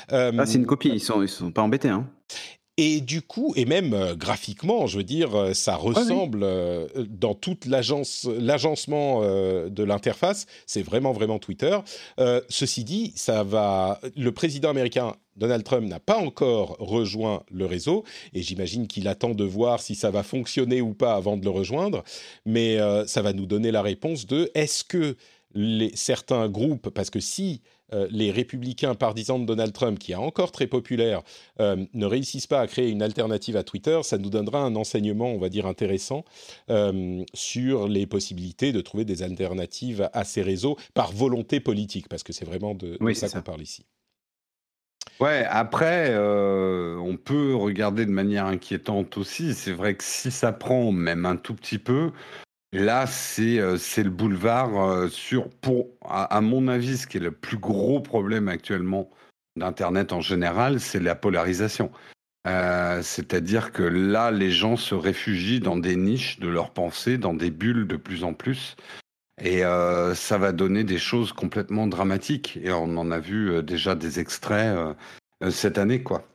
ah, 0.09 0.31
c'est 0.45 0.57
une 0.57 0.65
copie. 0.65 0.89
Ils 0.89 0.99
sont 0.99 1.21
ils 1.21 1.29
sont 1.29 1.51
pas 1.51 1.61
embêtés. 1.61 1.89
Hein. 1.89 2.09
Et 2.79 3.01
du 3.01 3.23
coup, 3.23 3.53
et 3.55 3.65
même 3.65 3.93
euh, 3.95 4.13
graphiquement, 4.13 4.85
je 4.85 4.97
veux 4.97 5.03
dire, 5.03 5.33
euh, 5.35 5.53
ça 5.55 5.75
ressemble 5.75 6.41
euh, 6.43 6.87
dans 7.09 7.33
toute 7.33 7.65
l'agence, 7.65 8.29
l'agencement 8.39 9.21
de 9.21 9.83
l'interface. 9.83 10.45
C'est 10.67 10.83
vraiment, 10.83 11.11
vraiment 11.11 11.39
Twitter. 11.39 11.79
ceci 12.49 12.83
dit, 12.83 13.13
ça 13.15 13.43
va. 13.43 13.99
Le 14.15 14.31
président 14.31 14.69
américain 14.69 15.15
Donald 15.35 15.63
Trump 15.63 15.87
n'a 15.87 15.99
pas 15.99 16.17
encore 16.17 16.77
rejoint 16.79 17.43
le 17.51 17.65
réseau 17.65 18.03
et 18.33 18.41
j'imagine 18.41 18.87
qu'il 18.87 19.07
attend 19.07 19.31
de 19.31 19.43
voir 19.43 19.81
si 19.81 19.95
ça 19.95 20.11
va 20.11 20.23
fonctionner 20.23 20.81
ou 20.81 20.93
pas 20.93 21.15
avant 21.15 21.37
de 21.37 21.43
le 21.43 21.51
rejoindre. 21.51 22.03
Mais 22.45 22.77
ça 23.07 23.21
va 23.21 23.33
nous 23.33 23.45
donner 23.45 23.71
la 23.71 23.81
réponse 23.81 24.25
de 24.25 24.51
est-ce 24.53 24.83
que 24.83 25.15
les, 25.53 25.91
certains 25.95 26.47
groupes, 26.49 26.89
parce 26.89 27.09
que 27.09 27.19
si 27.19 27.61
euh, 27.93 28.07
les 28.11 28.31
républicains 28.31 28.95
partisans 28.95 29.39
de 29.39 29.45
Donald 29.45 29.71
Trump, 29.71 29.97
qui 29.97 30.11
est 30.11 30.15
encore 30.15 30.51
très 30.51 30.67
populaire, 30.67 31.21
euh, 31.59 31.85
ne 31.93 32.05
réussissent 32.05 32.47
pas 32.47 32.59
à 32.59 32.67
créer 32.67 32.89
une 32.89 33.01
alternative 33.01 33.55
à 33.55 33.63
Twitter, 33.63 33.99
ça 34.03 34.17
nous 34.17 34.29
donnera 34.29 34.61
un 34.61 34.75
enseignement, 34.75 35.27
on 35.27 35.37
va 35.37 35.49
dire, 35.49 35.65
intéressant 35.65 36.25
euh, 36.69 37.23
sur 37.33 37.87
les 37.87 38.05
possibilités 38.05 38.73
de 38.73 38.81
trouver 38.81 39.05
des 39.05 39.23
alternatives 39.23 40.09
à 40.13 40.23
ces 40.25 40.41
réseaux 40.41 40.77
par 40.93 41.11
volonté 41.13 41.59
politique, 41.59 42.09
parce 42.09 42.23
que 42.23 42.33
c'est 42.33 42.45
vraiment 42.45 42.75
de, 42.75 42.97
ça, 43.13 43.29
qu'on 43.29 43.41
parle 43.41 43.61
ici. 43.61 43.85
Ouais, 45.21 45.45
après, 45.49 46.15
on 46.15 47.17
peut 47.17 47.55
regarder 47.55 48.05
de 48.05 48.11
manière 48.11 48.45
inquiétante 48.45 49.17
aussi. 49.17 49.53
C'est 49.53 49.71
vrai 49.71 49.95
que 49.95 50.03
si 50.03 50.29
ça 50.29 50.51
prend 50.51 50.91
même 50.91 51.25
un 51.25 51.37
tout 51.37 51.55
petit 51.55 51.79
peu, 51.79 52.11
Là, 52.73 53.05
euh, 53.39 53.77
c'est 53.77 54.03
le 54.03 54.09
boulevard 54.09 54.77
euh, 54.77 55.07
sur, 55.07 55.49
pour, 55.49 55.87
à, 56.01 56.41
mon 56.41 56.67
avis, 56.67 56.97
ce 56.97 57.07
qui 57.07 57.17
est 57.17 57.21
le 57.21 57.31
plus 57.31 57.57
gros 57.57 58.01
problème 58.01 58.49
actuellement 58.49 59.09
d'Internet 59.55 60.11
en 60.11 60.21
général, 60.21 60.79
c'est 60.79 60.99
la 60.99 61.15
polarisation. 61.15 61.91
Euh, 62.45 63.01
c'est-à-dire 63.01 63.71
que 63.71 63.83
là, 63.83 64.31
les 64.31 64.51
gens 64.51 64.75
se 64.75 64.95
réfugient 64.95 65.61
dans 65.61 65.77
des 65.77 65.95
niches 65.95 66.39
de 66.39 66.47
leur 66.49 66.71
pensée, 66.71 67.17
dans 67.17 67.33
des 67.33 67.51
bulles 67.51 67.87
de 67.87 67.95
plus 67.95 68.23
en 68.23 68.33
plus. 68.33 68.75
Et 69.41 69.61
ça 70.15 70.39
va 70.39 70.51
donner 70.51 70.83
des 70.83 70.97
choses 70.97 71.31
complètement 71.31 71.85
dramatiques. 71.85 72.57
Et 72.63 72.71
on 72.71 72.97
en 72.97 73.11
a 73.11 73.19
vu 73.19 73.61
déjà 73.61 73.93
des 73.93 74.19
extraits 74.19 74.75
cette 75.51 75.77
année, 75.77 76.01
quoi. 76.01 76.27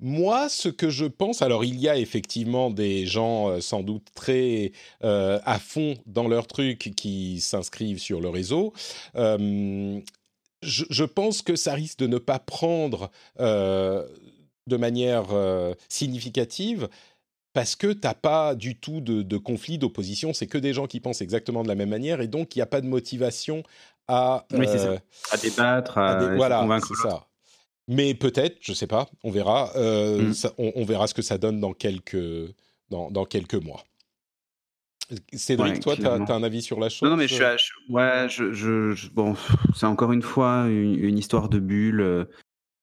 Moi, 0.00 0.48
ce 0.48 0.68
que 0.68 0.90
je 0.90 1.04
pense, 1.04 1.40
alors 1.42 1.64
il 1.64 1.78
y 1.78 1.88
a 1.88 1.96
effectivement 1.96 2.70
des 2.70 3.06
gens 3.06 3.48
euh, 3.48 3.60
sans 3.60 3.82
doute 3.82 4.08
très 4.14 4.72
euh, 5.04 5.38
à 5.44 5.58
fond 5.58 5.94
dans 6.06 6.26
leur 6.26 6.46
truc 6.46 6.92
qui 6.96 7.40
s'inscrivent 7.40 8.00
sur 8.00 8.20
le 8.20 8.28
réseau. 8.28 8.72
Euh, 9.16 10.00
je, 10.62 11.04
pense 11.04 11.42
que 11.42 11.56
ça 11.56 11.74
risque 11.74 11.98
de 11.98 12.06
ne 12.06 12.18
pas 12.18 12.38
prendre 12.38 13.10
de 13.38 14.76
manière 14.78 15.26
significative 15.90 16.88
parce 17.52 17.76
que 17.76 17.92
tu 17.92 18.00
n'as 18.02 18.14
pas 18.14 18.54
du 18.54 18.74
tout 18.74 19.02
de, 19.02 19.36
conflit, 19.36 19.76
d'opposition, 19.76 20.32
c'est 20.32 20.46
que 20.46 20.56
des 20.56 20.72
gens 20.72 20.86
qui 20.86 21.00
pensent 21.00 21.20
exactement 21.20 21.62
de 21.62 21.68
la 21.68 21.74
même 21.74 21.90
manière 21.90 22.22
et 22.22 22.28
donc 22.28 22.56
il 22.56 22.60
n'y 22.60 22.62
a 22.62 22.66
pas 22.66 22.80
de 22.80 22.86
motivation 22.86 23.62
à, 24.08 24.46
à 25.30 25.36
débattre, 25.36 25.98
à, 25.98 26.34
voilà, 26.34 26.66
c'est 26.80 27.08
ça. 27.08 27.26
Mais 27.88 28.14
peut-être, 28.14 28.56
je 28.60 28.72
ne 28.72 28.76
sais 28.76 28.86
pas, 28.86 29.08
on 29.22 29.30
verra. 29.30 29.70
Euh, 29.76 30.30
mm. 30.30 30.48
on, 30.58 30.84
verra 30.84 31.06
ce 31.06 31.14
que 31.14 31.22
ça 31.22 31.38
donne 31.38 31.60
dans 31.60 31.72
quelques, 31.72 32.16
dans, 32.90 33.10
dans 33.10 33.24
quelques 33.24 33.54
mois. 33.54 33.84
Cédric, 35.32 35.80
toi, 35.80 35.96
tu 35.96 36.06
as, 36.06 36.14
un 36.14 36.42
avis 36.42 36.62
sur 36.62 36.80
la 36.80 36.88
chose 36.88 37.10
Non, 37.10 37.16
mais 37.16 37.28
je 37.28 37.34
suis. 37.34 37.74
ouais, 37.90 38.26
je, 38.30 38.52
je, 38.52 39.08
bon, 39.10 39.36
c'est 39.74 39.86
encore 39.86 40.12
une 40.12 40.22
fois 40.22 40.66
une, 40.68 41.18
histoire 41.18 41.48
de 41.48 41.58
bulle. 41.58 42.00
Euh. 42.00 42.24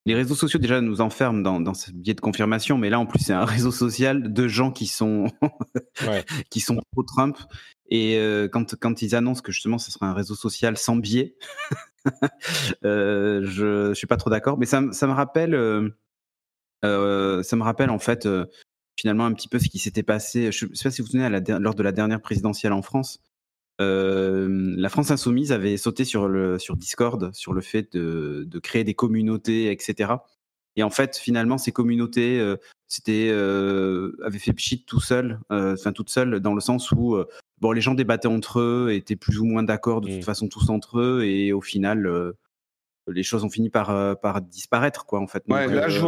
Les 0.06 0.16
réseaux 0.16 0.36
sociaux 0.36 0.60
déjà 0.60 0.82
nous 0.82 1.02
enferment 1.02 1.42
dans, 1.42 1.60
dans 1.60 1.74
ce 1.74 1.92
biais 1.92 2.14
de 2.14 2.22
confirmation, 2.22 2.78
mais 2.78 2.90
là 2.90 3.00
en 3.00 3.06
plus 3.06 3.20
c'est 3.20 3.34
un 3.34 3.46
réseau 3.46 3.72
social 3.72 4.34
de 4.34 4.48
gens 4.48 4.72
qui 4.72 4.88
sont 4.88 5.28
qui 6.50 6.60
sont 6.60 6.80
pro 6.92 7.04
Trump 7.04 7.38
et 7.90 8.18
euh, 8.18 8.48
quand 8.48 8.76
quand 8.80 9.02
ils 9.04 9.14
annoncent 9.16 9.42
que 9.42 9.52
justement 9.52 9.78
ce 9.78 9.92
sera 9.92 10.08
un 10.08 10.14
réseau 10.14 10.34
social 10.34 10.78
sans 10.78 10.96
biais, 10.96 11.36
euh, 12.86 13.42
je, 13.46 13.90
je 13.90 13.94
suis 13.94 14.08
pas 14.08 14.18
trop 14.18 14.30
d'accord, 14.30 14.58
mais 14.58 14.66
ça, 14.66 14.82
me 14.82 15.12
rappelle, 15.12 15.54
euh, 15.54 15.90
euh, 16.86 17.44
ça 17.44 17.56
me 17.56 17.64
rappelle 17.64 17.90
en 17.90 18.00
fait 18.00 18.28
finalement 18.98 19.26
un 19.26 19.34
petit 19.34 19.48
peu 19.48 19.60
ce 19.60 19.70
qui 19.70 19.80
s'était 19.80 20.04
passé. 20.04 20.52
Je 20.52 20.68
sais 20.74 20.84
pas 20.84 20.92
si 20.92 21.02
vous 21.02 21.06
vous 21.06 21.12
souvenez 21.12 21.26
à 21.26 21.30
la, 21.30 21.60
lors 21.60 21.76
de 21.76 21.84
la 21.84 21.92
dernière 21.92 22.22
présidentielle 22.22 22.74
en 22.74 22.82
France. 22.82 23.20
la 23.80 24.90
France 24.90 25.12
insoumise 25.12 25.52
avait 25.52 25.78
sauté 25.78 26.06
sur 26.06 26.28
le 26.28 26.60
sur 26.60 26.76
Discord 26.76 27.34
sur 27.34 27.54
le 27.54 27.62
fait 27.62 27.94
de, 27.94 28.60
créer 28.60 28.84
des 28.84 28.96
communautés, 28.96 29.72
etc. 29.72 30.14
Et 30.78 30.84
en 30.84 30.90
fait, 30.90 31.18
finalement, 31.18 31.58
ces 31.58 31.72
communautés, 31.72 32.56
c'était 32.88 33.30
avaient 33.32 34.40
fait 34.40 34.54
pchit 34.54 34.84
tout 34.86 35.02
seul, 35.02 35.40
enfin 35.50 35.94
toute 35.94 36.10
seule, 36.10 36.40
dans 36.40 36.54
le 36.54 36.62
sens 36.62 36.92
où 36.92 37.18
bon, 37.62 37.72
les 37.72 37.82
gens 37.82 37.94
débattaient 37.94 38.28
entre 38.28 38.60
eux, 38.60 38.92
étaient 38.92 39.16
plus 39.16 39.40
ou 39.40 39.46
moins 39.46 39.64
d'accord 39.64 40.02
de 40.02 40.08
toute 40.08 40.20
mmh. 40.20 40.24
façon 40.24 40.48
tous 40.48 40.70
entre 40.70 41.00
eux, 41.00 41.24
et 41.24 41.54
au 41.54 41.62
final, 41.62 42.34
les 43.08 43.24
choses 43.24 43.44
ont 43.44 43.50
fini 43.50 43.70
par, 43.70 44.20
par 44.20 44.42
disparaître, 44.42 45.06
quoi, 45.06 45.22
en 45.22 45.28
fait. 45.28 45.44
ouais, 45.48 45.68
là, 45.68 45.88
je 45.88 46.06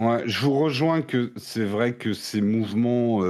Ouais, 0.00 0.22
je 0.26 0.40
vous 0.40 0.58
rejoins 0.58 1.02
que 1.02 1.32
c'est 1.36 1.64
vrai 1.64 1.94
que 1.94 2.12
ces 2.12 2.40
mouvements 2.40 3.22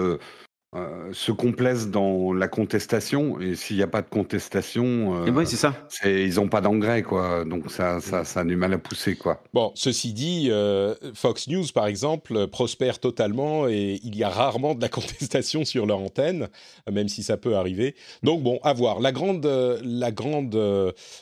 euh, 0.75 1.12
se 1.12 1.33
complaisent 1.33 1.91
dans 1.91 2.33
la 2.33 2.49
contestation 2.49 3.38
et 3.38 3.57
s'il 3.57 3.76
n'y 3.76 3.83
a 3.83 3.87
pas 3.87 4.00
de 4.00 4.09
contestation, 4.09 5.23
euh, 5.23 5.31
oui, 5.31 5.47
c'est 5.47 5.57
ça. 5.57 5.75
ils 6.02 6.37
n'ont 6.37 6.49
pas 6.49 6.62
d'engrais 6.62 7.02
quoi, 7.02 7.45
donc 7.45 7.71
ça, 7.71 8.00
ça, 8.00 8.25
ça 8.25 8.41
a 8.41 8.45
du 8.45 8.57
mal 8.57 8.73
à 8.73 8.79
pousser 8.79 9.14
quoi. 9.14 9.43
Bon, 9.52 9.73
ceci 9.75 10.14
dit, 10.14 10.47
euh, 10.49 10.95
Fox 11.12 11.49
News 11.49 11.67
par 11.75 11.87
exemple 11.87 12.47
prospère 12.47 13.00
totalement 13.00 13.69
et 13.69 14.00
il 14.02 14.17
y 14.17 14.25
a 14.25 14.31
rarement 14.31 14.75
de 14.75 14.81
la 14.81 14.88
contestation 14.88 15.67
sur 15.67 15.85
leur 15.85 15.99
antenne, 15.99 16.49
même 16.91 17.09
si 17.09 17.23
ça 17.23 17.37
peut 17.37 17.55
arriver. 17.55 17.95
Donc 18.23 18.43
bon, 18.43 18.59
à 18.62 18.73
voir. 18.73 19.00
La 19.00 19.12
grande, 19.12 19.45
la 19.85 20.11
grande, 20.11 20.55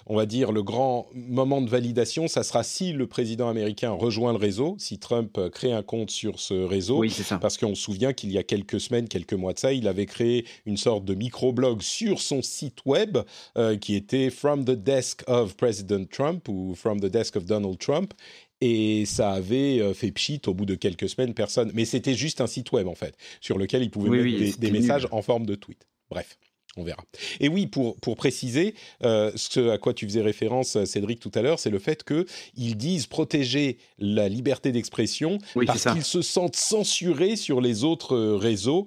on 0.06 0.16
va 0.16 0.26
dire 0.26 0.52
le 0.52 0.62
grand 0.62 1.08
moment 1.12 1.60
de 1.60 1.68
validation, 1.68 2.28
ça 2.28 2.44
sera 2.44 2.62
si 2.62 2.92
le 2.92 3.08
président 3.08 3.48
américain 3.48 3.90
rejoint 3.90 4.30
le 4.30 4.38
réseau, 4.38 4.76
si 4.78 5.00
Trump 5.00 5.40
crée 5.50 5.72
un 5.72 5.82
compte 5.82 6.12
sur 6.12 6.38
ce 6.38 6.54
réseau, 6.54 6.98
oui, 6.98 7.10
c'est 7.10 7.24
ça. 7.24 7.38
parce 7.38 7.58
qu'on 7.58 7.74
se 7.74 7.82
souvient 7.82 8.12
qu'il 8.12 8.30
y 8.30 8.38
a 8.38 8.44
quelques 8.44 8.78
semaines, 8.78 9.08
quelques 9.08 9.39
mois 9.40 9.52
de 9.52 9.58
ça, 9.58 9.72
il 9.72 9.88
avait 9.88 10.06
créé 10.06 10.46
une 10.66 10.76
sorte 10.76 11.04
de 11.04 11.14
microblog 11.14 11.82
sur 11.82 12.20
son 12.20 12.42
site 12.42 12.84
web 12.84 13.18
euh, 13.58 13.76
qui 13.76 13.94
était 13.94 14.30
From 14.30 14.64
the 14.64 14.70
Desk 14.70 15.22
of 15.26 15.56
President 15.56 16.04
Trump 16.10 16.48
ou 16.48 16.74
From 16.74 17.00
the 17.00 17.06
Desk 17.06 17.36
of 17.36 17.46
Donald 17.46 17.78
Trump. 17.78 18.14
Et 18.60 19.06
ça 19.06 19.32
avait 19.32 19.80
euh, 19.80 19.94
fait 19.94 20.12
pchit 20.12 20.42
au 20.46 20.54
bout 20.54 20.66
de 20.66 20.74
quelques 20.74 21.08
semaines, 21.08 21.32
personne. 21.32 21.70
Mais 21.74 21.84
c'était 21.84 22.14
juste 22.14 22.40
un 22.40 22.46
site 22.46 22.72
web 22.72 22.86
en 22.86 22.94
fait, 22.94 23.16
sur 23.40 23.58
lequel 23.58 23.82
il 23.82 23.90
pouvait 23.90 24.10
mettre 24.10 24.38
des, 24.38 24.52
des 24.52 24.70
messages 24.70 25.08
en 25.10 25.22
forme 25.22 25.46
de 25.46 25.54
tweet. 25.54 25.86
Bref. 26.10 26.38
On 26.76 26.84
verra. 26.84 27.02
Et 27.40 27.48
oui, 27.48 27.66
pour, 27.66 27.96
pour 27.96 28.16
préciser, 28.16 28.74
euh, 29.02 29.32
ce 29.34 29.70
à 29.70 29.78
quoi 29.78 29.92
tu 29.92 30.06
faisais 30.06 30.20
référence, 30.20 30.76
euh, 30.76 30.84
Cédric, 30.84 31.18
tout 31.18 31.32
à 31.34 31.42
l'heure, 31.42 31.58
c'est 31.58 31.70
le 31.70 31.80
fait 31.80 32.04
qu'ils 32.04 32.76
disent 32.76 33.08
protéger 33.08 33.78
la 33.98 34.28
liberté 34.28 34.70
d'expression 34.70 35.38
parce 35.66 35.84
qu'ils 35.84 36.04
se 36.04 36.22
sentent 36.22 36.54
censurés 36.54 37.34
sur 37.34 37.60
les 37.60 37.82
autres 37.82 38.14
euh, 38.14 38.36
réseaux 38.36 38.86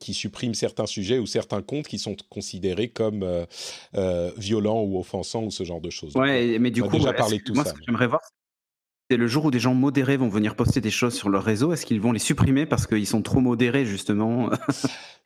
qui 0.00 0.14
suppriment 0.14 0.54
certains 0.54 0.86
sujets 0.86 1.18
ou 1.18 1.26
certains 1.26 1.62
comptes 1.62 1.86
qui 1.86 1.98
sont 1.98 2.16
considérés 2.28 2.88
comme 2.88 3.46
violents 4.36 4.82
ou 4.82 4.98
offensants 4.98 5.44
ou 5.44 5.50
ce 5.50 5.64
genre 5.64 5.80
de 5.80 5.90
choses. 5.90 6.16
Ouais, 6.16 6.58
mais 6.58 6.70
du 6.70 6.82
coup, 6.82 6.96
déjà 6.96 7.12
parlé 7.12 7.38
de 7.38 7.44
tout 7.44 7.54
moi, 7.54 7.64
ça. 7.64 7.70
Ce 7.70 7.74
que 7.74 7.80
j'aimerais 7.86 8.06
voir, 8.06 8.20
c'est 9.10 9.16
le 9.16 9.26
jour 9.26 9.46
où 9.46 9.50
des 9.50 9.58
gens 9.60 9.74
modérés 9.74 10.18
vont 10.18 10.28
venir 10.28 10.54
poster 10.54 10.80
des 10.82 10.90
choses 10.90 11.14
sur 11.14 11.30
leur 11.30 11.42
réseau, 11.42 11.72
est-ce 11.72 11.86
qu'ils 11.86 12.00
vont 12.00 12.12
les 12.12 12.18
supprimer 12.18 12.66
parce 12.66 12.86
qu'ils 12.86 13.06
sont 13.06 13.22
trop 13.22 13.40
modérés 13.40 13.86
justement 13.86 14.50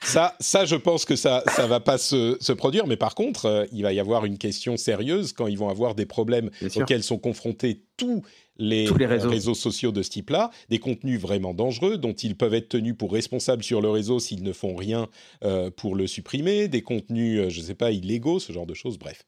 Ça, 0.05 0.35
ça, 0.41 0.65
je 0.65 0.75
pense 0.75 1.05
que 1.05 1.15
ça, 1.15 1.45
ça 1.47 1.69
va 1.69 1.79
pas 1.79 1.97
se, 1.97 2.37
se 2.41 2.53
produire. 2.53 2.89
Mais 2.89 2.97
par 2.97 3.15
contre, 3.15 3.47
euh, 3.47 3.65
il 3.71 3.83
va 3.83 3.93
y 3.93 4.01
avoir 4.01 4.25
une 4.25 4.37
question 4.37 4.77
sérieuse 4.77 5.33
quand 5.33 5.47
ils 5.47 5.57
vont 5.57 5.69
avoir 5.69 5.95
des 5.95 6.07
problèmes 6.07 6.51
auxquels 6.75 7.05
sont 7.05 7.19
confrontés 7.19 7.83
tous 7.97 8.23
les, 8.57 8.85
Tous 8.85 8.99
les 8.99 9.07
réseaux. 9.07 9.31
réseaux. 9.31 9.55
sociaux 9.55 9.93
de 9.93 10.03
ce 10.03 10.11
type-là, 10.11 10.51
des 10.69 10.79
contenus 10.79 11.21
vraiment 11.21 11.55
dangereux 11.55 11.99
dont 11.99 12.13
ils 12.13 12.37
peuvent 12.37 12.55
être 12.55 12.69
tenus 12.69 12.97
pour 12.97 13.13
responsables 13.13 13.63
sur 13.63 13.81
le 13.81 13.91
réseau 13.91 14.19
s'ils 14.19 14.43
ne 14.43 14.53
font 14.53 14.75
rien 14.75 15.09
euh, 15.45 15.71
pour 15.71 15.95
le 15.95 16.07
supprimer, 16.07 16.67
des 16.69 16.83
contenus, 16.83 17.39
euh, 17.39 17.49
je 17.49 17.61
ne 17.61 17.67
sais 17.67 17.75
pas, 17.75 17.93
illégaux, 17.93 18.41
ce 18.41 18.53
genre 18.53 18.67
de 18.67 18.75
choses. 18.75 18.99
Bref, 18.99 19.25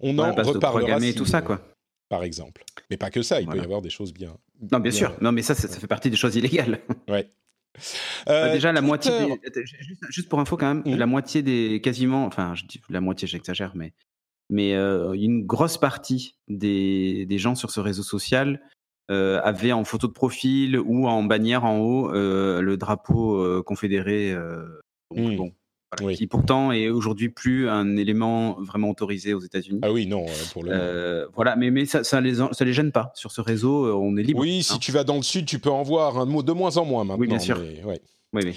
on 0.00 0.18
en 0.18 0.34
reparlera. 0.34 1.00
Si, 1.00 1.14
tout 1.14 1.26
ça, 1.26 1.42
quoi. 1.42 1.60
Par 2.08 2.22
exemple, 2.24 2.64
mais 2.90 2.96
pas 2.96 3.10
que 3.10 3.22
ça. 3.22 3.40
Il 3.40 3.44
voilà. 3.44 3.60
peut 3.60 3.64
y 3.64 3.66
avoir 3.66 3.82
des 3.82 3.90
choses 3.90 4.14
bien. 4.14 4.36
Non, 4.60 4.68
bien, 4.68 4.80
bien 4.80 4.90
sûr. 4.90 5.16
Non, 5.20 5.30
mais 5.30 5.42
ça, 5.42 5.54
ça, 5.54 5.68
ça, 5.68 5.78
fait 5.78 5.86
partie 5.86 6.10
des 6.10 6.16
choses 6.16 6.36
illégales. 6.36 6.80
Ouais. 7.08 7.28
Euh, 8.28 8.52
déjà, 8.52 8.72
la 8.72 8.80
moitié. 8.80 9.12
Des, 9.54 9.64
juste, 10.08 10.28
pour 10.28 10.40
info, 10.40 10.56
quand 10.56 10.74
même, 10.74 10.82
mmh. 10.84 10.98
la 10.98 11.06
moitié 11.06 11.42
des. 11.42 11.80
Quasiment. 11.80 12.24
Enfin, 12.24 12.54
je 12.54 12.64
dis 12.64 12.80
la 12.88 13.00
moitié, 13.00 13.28
j'exagère, 13.28 13.72
mais. 13.74 13.92
Mais 14.50 14.74
euh, 14.74 15.12
une 15.12 15.44
grosse 15.44 15.76
partie 15.76 16.36
des, 16.48 17.26
des, 17.26 17.38
gens 17.38 17.54
sur 17.54 17.70
ce 17.70 17.80
réseau 17.80 18.02
social 18.02 18.62
euh, 19.10 19.40
avaient 19.44 19.72
en 19.72 19.84
photo 19.84 20.06
de 20.08 20.12
profil 20.12 20.78
ou 20.78 21.06
en 21.06 21.22
bannière 21.22 21.66
en 21.66 21.78
haut 21.78 22.10
le 22.10 22.76
drapeau 22.76 23.62
confédéré. 23.62 24.34
donc, 25.14 25.32
mmh. 25.32 25.36
bon, 25.36 25.52
voilà, 25.90 26.06
oui. 26.06 26.16
qui 26.16 26.26
pourtant 26.26 26.72
est 26.72 26.88
aujourd'hui 26.88 27.28
plus 27.28 27.68
un 27.68 27.96
élément 27.96 28.60
vraiment 28.60 28.90
autorisé 28.90 29.34
aux 29.34 29.40
États-Unis. 29.40 29.80
Ah 29.82 29.92
oui, 29.92 30.06
non, 30.06 30.26
pour 30.52 30.64
le 30.64 30.70
euh, 30.72 31.26
voilà, 31.34 31.56
mais 31.56 31.70
mais 31.70 31.86
ça, 31.86 32.04
ça 32.04 32.20
les 32.20 32.34
ça 32.34 32.64
les 32.64 32.72
gêne 32.72 32.92
pas 32.92 33.12
sur 33.14 33.32
ce 33.32 33.40
réseau, 33.40 33.98
on 33.98 34.16
est 34.16 34.22
libre. 34.22 34.40
Oui, 34.40 34.58
hein. 34.58 34.72
si 34.74 34.78
tu 34.78 34.92
vas 34.92 35.04
dans 35.04 35.16
le 35.16 35.22
sud, 35.22 35.46
tu 35.46 35.58
peux 35.58 35.70
en 35.70 35.82
voir 35.82 36.18
un 36.18 36.26
mot 36.26 36.42
de 36.42 36.52
moins 36.52 36.76
en 36.76 36.84
moins 36.84 37.04
maintenant. 37.04 37.20
Oui, 37.20 37.28
bien 37.28 37.38
sûr. 37.38 37.58
Mais, 37.58 37.82
ouais. 37.84 38.00
Oui, 38.34 38.42
oui. 38.44 38.56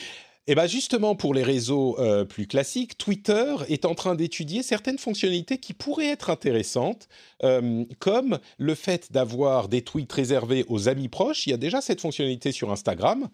Et 0.52 0.56
bien 0.56 0.68
justement, 0.68 1.16
pour 1.16 1.34
les 1.34 1.44
réseaux 1.44 1.98
euh, 1.98 2.26
plus 2.26 2.46
classiques, 2.46 2.98
Twitter 2.98 3.56
est 3.70 3.86
en 3.86 3.96
train 3.96 4.16
d'étudier 4.16 4.64
certaines 4.64 4.98
fonctionnalités 4.98 5.60
qui 5.60 5.72
pourraient 5.72 6.10
être 6.10 6.30
intéressantes, 6.30 7.08
euh, 7.44 7.86
comme 8.00 8.38
le 8.58 8.76
fait 8.76 9.14
d'avoir 9.14 9.70
des 9.70 9.82
tweets 9.82 10.12
réservés 10.12 10.66
aux 10.68 10.90
amis 10.90 11.08
proches. 11.08 11.48
Il 11.48 11.52
y 11.52 11.54
a 11.54 11.58
déjà 11.58 11.80
cette 11.80 12.02
fonctionnalité 12.02 12.52
sur 12.52 12.70
Instagram. 12.70 13.30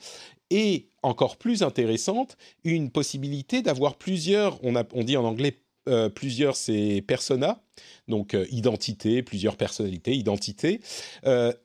Et 0.51 0.89
encore 1.01 1.38
plus 1.38 1.63
intéressante, 1.63 2.38
une 2.63 2.91
possibilité 2.91 3.63
d'avoir 3.63 3.95
plusieurs, 3.95 4.63
on, 4.63 5.03
dit 5.03 5.17
en 5.17 5.24
anglais 5.24 5.57
euh, 5.89 6.09
plusieurs, 6.09 6.55
c'est 6.55 7.03
persona, 7.07 7.63
donc 8.07 8.36
euh, 8.36 8.45
identité, 8.51 9.24
plusieurs 9.24 9.57
personnalités, 9.57 10.13
identité, 10.13 10.81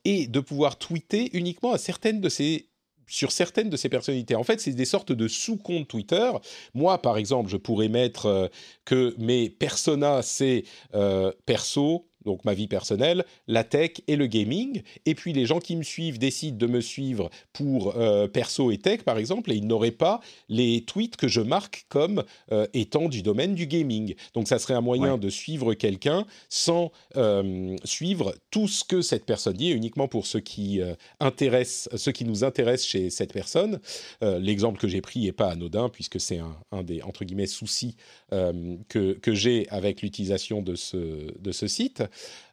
et 0.06 0.28
de 0.28 0.40
pouvoir 0.40 0.78
tweeter 0.78 1.28
uniquement 1.36 1.72
à 1.72 1.78
certaines 1.78 2.22
de 2.22 2.30
ces 2.30 2.71
sur 3.06 3.32
certaines 3.32 3.70
de 3.70 3.76
ces 3.76 3.88
personnalités. 3.88 4.34
En 4.34 4.44
fait, 4.44 4.60
c'est 4.60 4.72
des 4.72 4.84
sortes 4.84 5.12
de 5.12 5.28
sous-comptes 5.28 5.88
Twitter. 5.88 6.30
Moi, 6.74 7.00
par 7.00 7.16
exemple, 7.18 7.50
je 7.50 7.56
pourrais 7.56 7.88
mettre 7.88 8.26
euh, 8.26 8.48
que 8.84 9.14
mes 9.18 9.50
personas, 9.50 10.22
c'est 10.22 10.64
euh, 10.94 11.32
perso, 11.46 12.08
donc 12.24 12.44
ma 12.44 12.54
vie 12.54 12.68
personnelle, 12.68 13.24
la 13.46 13.64
tech 13.64 13.92
et 14.06 14.16
le 14.16 14.26
gaming. 14.26 14.82
Et 15.06 15.14
puis 15.14 15.32
les 15.32 15.46
gens 15.46 15.60
qui 15.60 15.76
me 15.76 15.82
suivent 15.82 16.18
décident 16.18 16.56
de 16.56 16.66
me 16.66 16.80
suivre 16.80 17.30
pour 17.52 17.96
euh, 17.96 18.28
perso 18.28 18.70
et 18.70 18.78
tech, 18.78 19.02
par 19.02 19.18
exemple, 19.18 19.52
et 19.52 19.56
ils 19.56 19.66
n'auraient 19.66 19.90
pas 19.90 20.20
les 20.48 20.82
tweets 20.82 21.16
que 21.16 21.28
je 21.28 21.40
marque 21.40 21.86
comme 21.88 22.24
euh, 22.50 22.66
étant 22.74 23.08
du 23.08 23.22
domaine 23.22 23.54
du 23.54 23.66
gaming. 23.66 24.14
Donc 24.34 24.48
ça 24.48 24.58
serait 24.58 24.74
un 24.74 24.80
moyen 24.80 25.14
ouais. 25.14 25.18
de 25.18 25.28
suivre 25.28 25.74
quelqu'un 25.74 26.26
sans 26.48 26.92
euh, 27.16 27.76
suivre 27.84 28.34
tout 28.50 28.68
ce 28.68 28.84
que 28.84 29.02
cette 29.02 29.24
personne 29.24 29.56
dit, 29.56 29.70
uniquement 29.70 30.08
pour 30.08 30.26
ceux 30.26 30.40
qui, 30.40 30.80
intéressent, 31.20 31.88
ceux 31.96 32.12
qui 32.12 32.24
nous 32.24 32.44
intéressent 32.44 32.88
chez 32.88 33.10
cette 33.10 33.32
personne. 33.32 33.80
L'exemple 34.20 34.78
que 34.78 34.88
j'ai 34.88 35.00
pris 35.00 35.20
n'est 35.20 35.32
pas 35.32 35.50
anodin, 35.50 35.88
puisque 35.88 36.20
c'est 36.20 36.38
un, 36.38 36.56
un, 36.70 36.82
des, 36.82 37.02
entre 37.02 37.24
guillemets, 37.24 37.46
soucis 37.46 37.96
que, 38.30 39.12
que 39.12 39.34
j'ai 39.34 39.68
avec 39.68 40.02
l'utilisation 40.02 40.62
de 40.62 40.74
ce, 40.74 41.38
de 41.38 41.52
ce 41.52 41.66
site. 41.66 42.02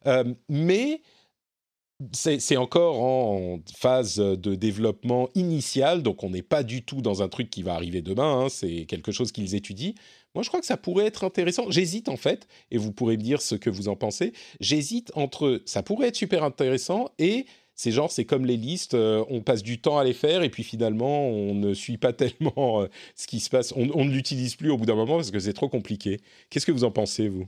Euh, 0.05 0.33
mais 0.47 1.01
c'est 2.13 2.55
encore 2.55 3.01
en 3.01 3.59
phase 3.75 4.15
de 4.15 4.55
développement 4.55 5.27
initial, 5.35 6.01
donc 6.01 6.23
on 6.23 6.29
n'est 6.29 6.41
pas 6.41 6.63
du 6.63 6.83
tout 6.83 7.01
dans 7.01 7.21
un 7.21 7.27
truc 7.27 7.49
qui 7.49 7.61
va 7.61 7.73
arriver 7.73 8.01
demain, 8.01 8.45
hein, 8.45 8.49
c'est 8.49 8.85
quelque 8.85 9.11
chose 9.11 9.33
qu'ils 9.33 9.53
étudient. 9.53 9.93
Moi, 10.33 10.43
je 10.43 10.47
crois 10.47 10.61
que 10.61 10.65
ça 10.65 10.77
pourrait 10.77 11.07
être 11.07 11.23
intéressant. 11.25 11.69
J'hésite 11.69 12.07
en 12.07 12.15
fait, 12.15 12.47
et 12.71 12.77
vous 12.77 12.93
pourrez 12.93 13.17
me 13.17 13.23
dire 13.23 13.41
ce 13.41 13.55
que 13.55 13.69
vous 13.69 13.89
en 13.89 13.95
pensez. 13.95 14.31
J'hésite 14.61 15.11
entre 15.15 15.61
ça 15.65 15.83
pourrait 15.83 16.07
être 16.09 16.15
super 16.15 16.43
intéressant 16.43 17.09
et 17.17 17.45
c'est 17.75 17.91
genre, 17.91 18.11
c'est 18.11 18.25
comme 18.25 18.45
les 18.45 18.57
listes, 18.57 18.93
euh, 18.93 19.23
on 19.29 19.41
passe 19.41 19.63
du 19.63 19.79
temps 19.81 19.97
à 19.97 20.03
les 20.03 20.13
faire 20.13 20.43
et 20.43 20.49
puis 20.49 20.63
finalement, 20.63 21.27
on 21.27 21.53
ne 21.53 21.73
suit 21.73 21.97
pas 21.97 22.13
tellement 22.13 22.81
euh, 22.81 22.87
ce 23.15 23.27
qui 23.27 23.39
se 23.39 23.49
passe. 23.49 23.73
On, 23.75 23.89
on 23.93 24.05
ne 24.05 24.11
l'utilise 24.11 24.55
plus 24.55 24.69
au 24.69 24.77
bout 24.77 24.85
d'un 24.85 24.95
moment 24.95 25.15
parce 25.15 25.31
que 25.31 25.39
c'est 25.39 25.53
trop 25.53 25.69
compliqué. 25.69 26.19
Qu'est-ce 26.49 26.65
que 26.65 26.71
vous 26.71 26.83
en 26.83 26.91
pensez, 26.91 27.27
vous? 27.27 27.47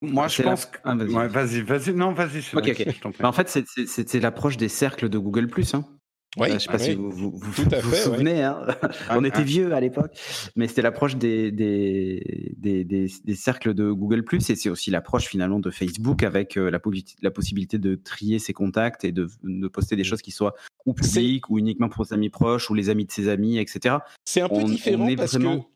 Moi, 0.00 0.28
je 0.28 0.42
pense. 0.42 0.64
La... 0.64 0.70
Que... 0.70 0.78
Ah, 0.84 0.94
vas-y. 0.94 1.28
vas-y, 1.28 1.62
vas-y. 1.62 1.94
Non, 1.94 2.12
vas-y. 2.12 2.44
Ok, 2.54 2.86
ok. 3.04 3.12
Bah, 3.20 3.28
en 3.28 3.32
fait, 3.32 3.48
c'est 3.48 4.20
l'approche 4.20 4.56
des 4.56 4.68
cercles 4.68 5.08
de 5.08 5.18
Google 5.18 5.48
Hein. 5.74 5.84
Oui, 6.36 6.48
euh, 6.48 6.50
je 6.50 6.54
ne 6.54 6.58
sais 6.58 6.66
pas 6.68 6.76
oui. 6.76 6.84
si 6.84 6.94
vous 6.94 7.10
vous, 7.10 7.94
souvenez, 7.94 8.34
ouais. 8.34 8.42
hein 8.42 8.66
on 9.10 9.24
était 9.24 9.42
vieux 9.42 9.72
à 9.72 9.80
l'époque, 9.80 10.12
mais 10.56 10.68
c'était 10.68 10.82
l'approche 10.82 11.16
des, 11.16 11.50
des, 11.50 12.54
des, 12.56 12.84
des, 12.84 13.10
des, 13.24 13.34
cercles 13.34 13.72
de 13.72 13.90
Google 13.90 14.24
et 14.32 14.54
c'est 14.54 14.68
aussi 14.68 14.90
l'approche 14.90 15.24
finalement 15.24 15.58
de 15.58 15.70
Facebook 15.70 16.22
avec 16.22 16.58
euh, 16.58 16.70
la, 16.70 16.80
la, 17.22 17.30
possibilité 17.30 17.78
de 17.78 17.94
trier 17.94 18.38
ses 18.38 18.52
contacts 18.52 19.04
et 19.04 19.12
de, 19.12 19.26
de 19.42 19.68
poster 19.68 19.96
des 19.96 20.04
choses 20.04 20.20
qui 20.20 20.30
soient 20.30 20.54
ou 20.84 20.92
publiques 20.92 21.48
ou 21.48 21.58
uniquement 21.58 21.88
pour 21.88 22.04
ses 22.04 22.12
amis 22.12 22.30
proches 22.30 22.68
ou 22.70 22.74
les 22.74 22.90
amis 22.90 23.06
de 23.06 23.10
ses 23.10 23.28
amis, 23.28 23.58
etc. 23.58 23.96
C'est 24.26 24.42
un 24.42 24.48
peu 24.48 24.56
on, 24.56 24.68
différent 24.68 25.08
on 25.08 25.16
parce 25.16 25.32
vraiment... 25.32 25.60
que 25.60 25.66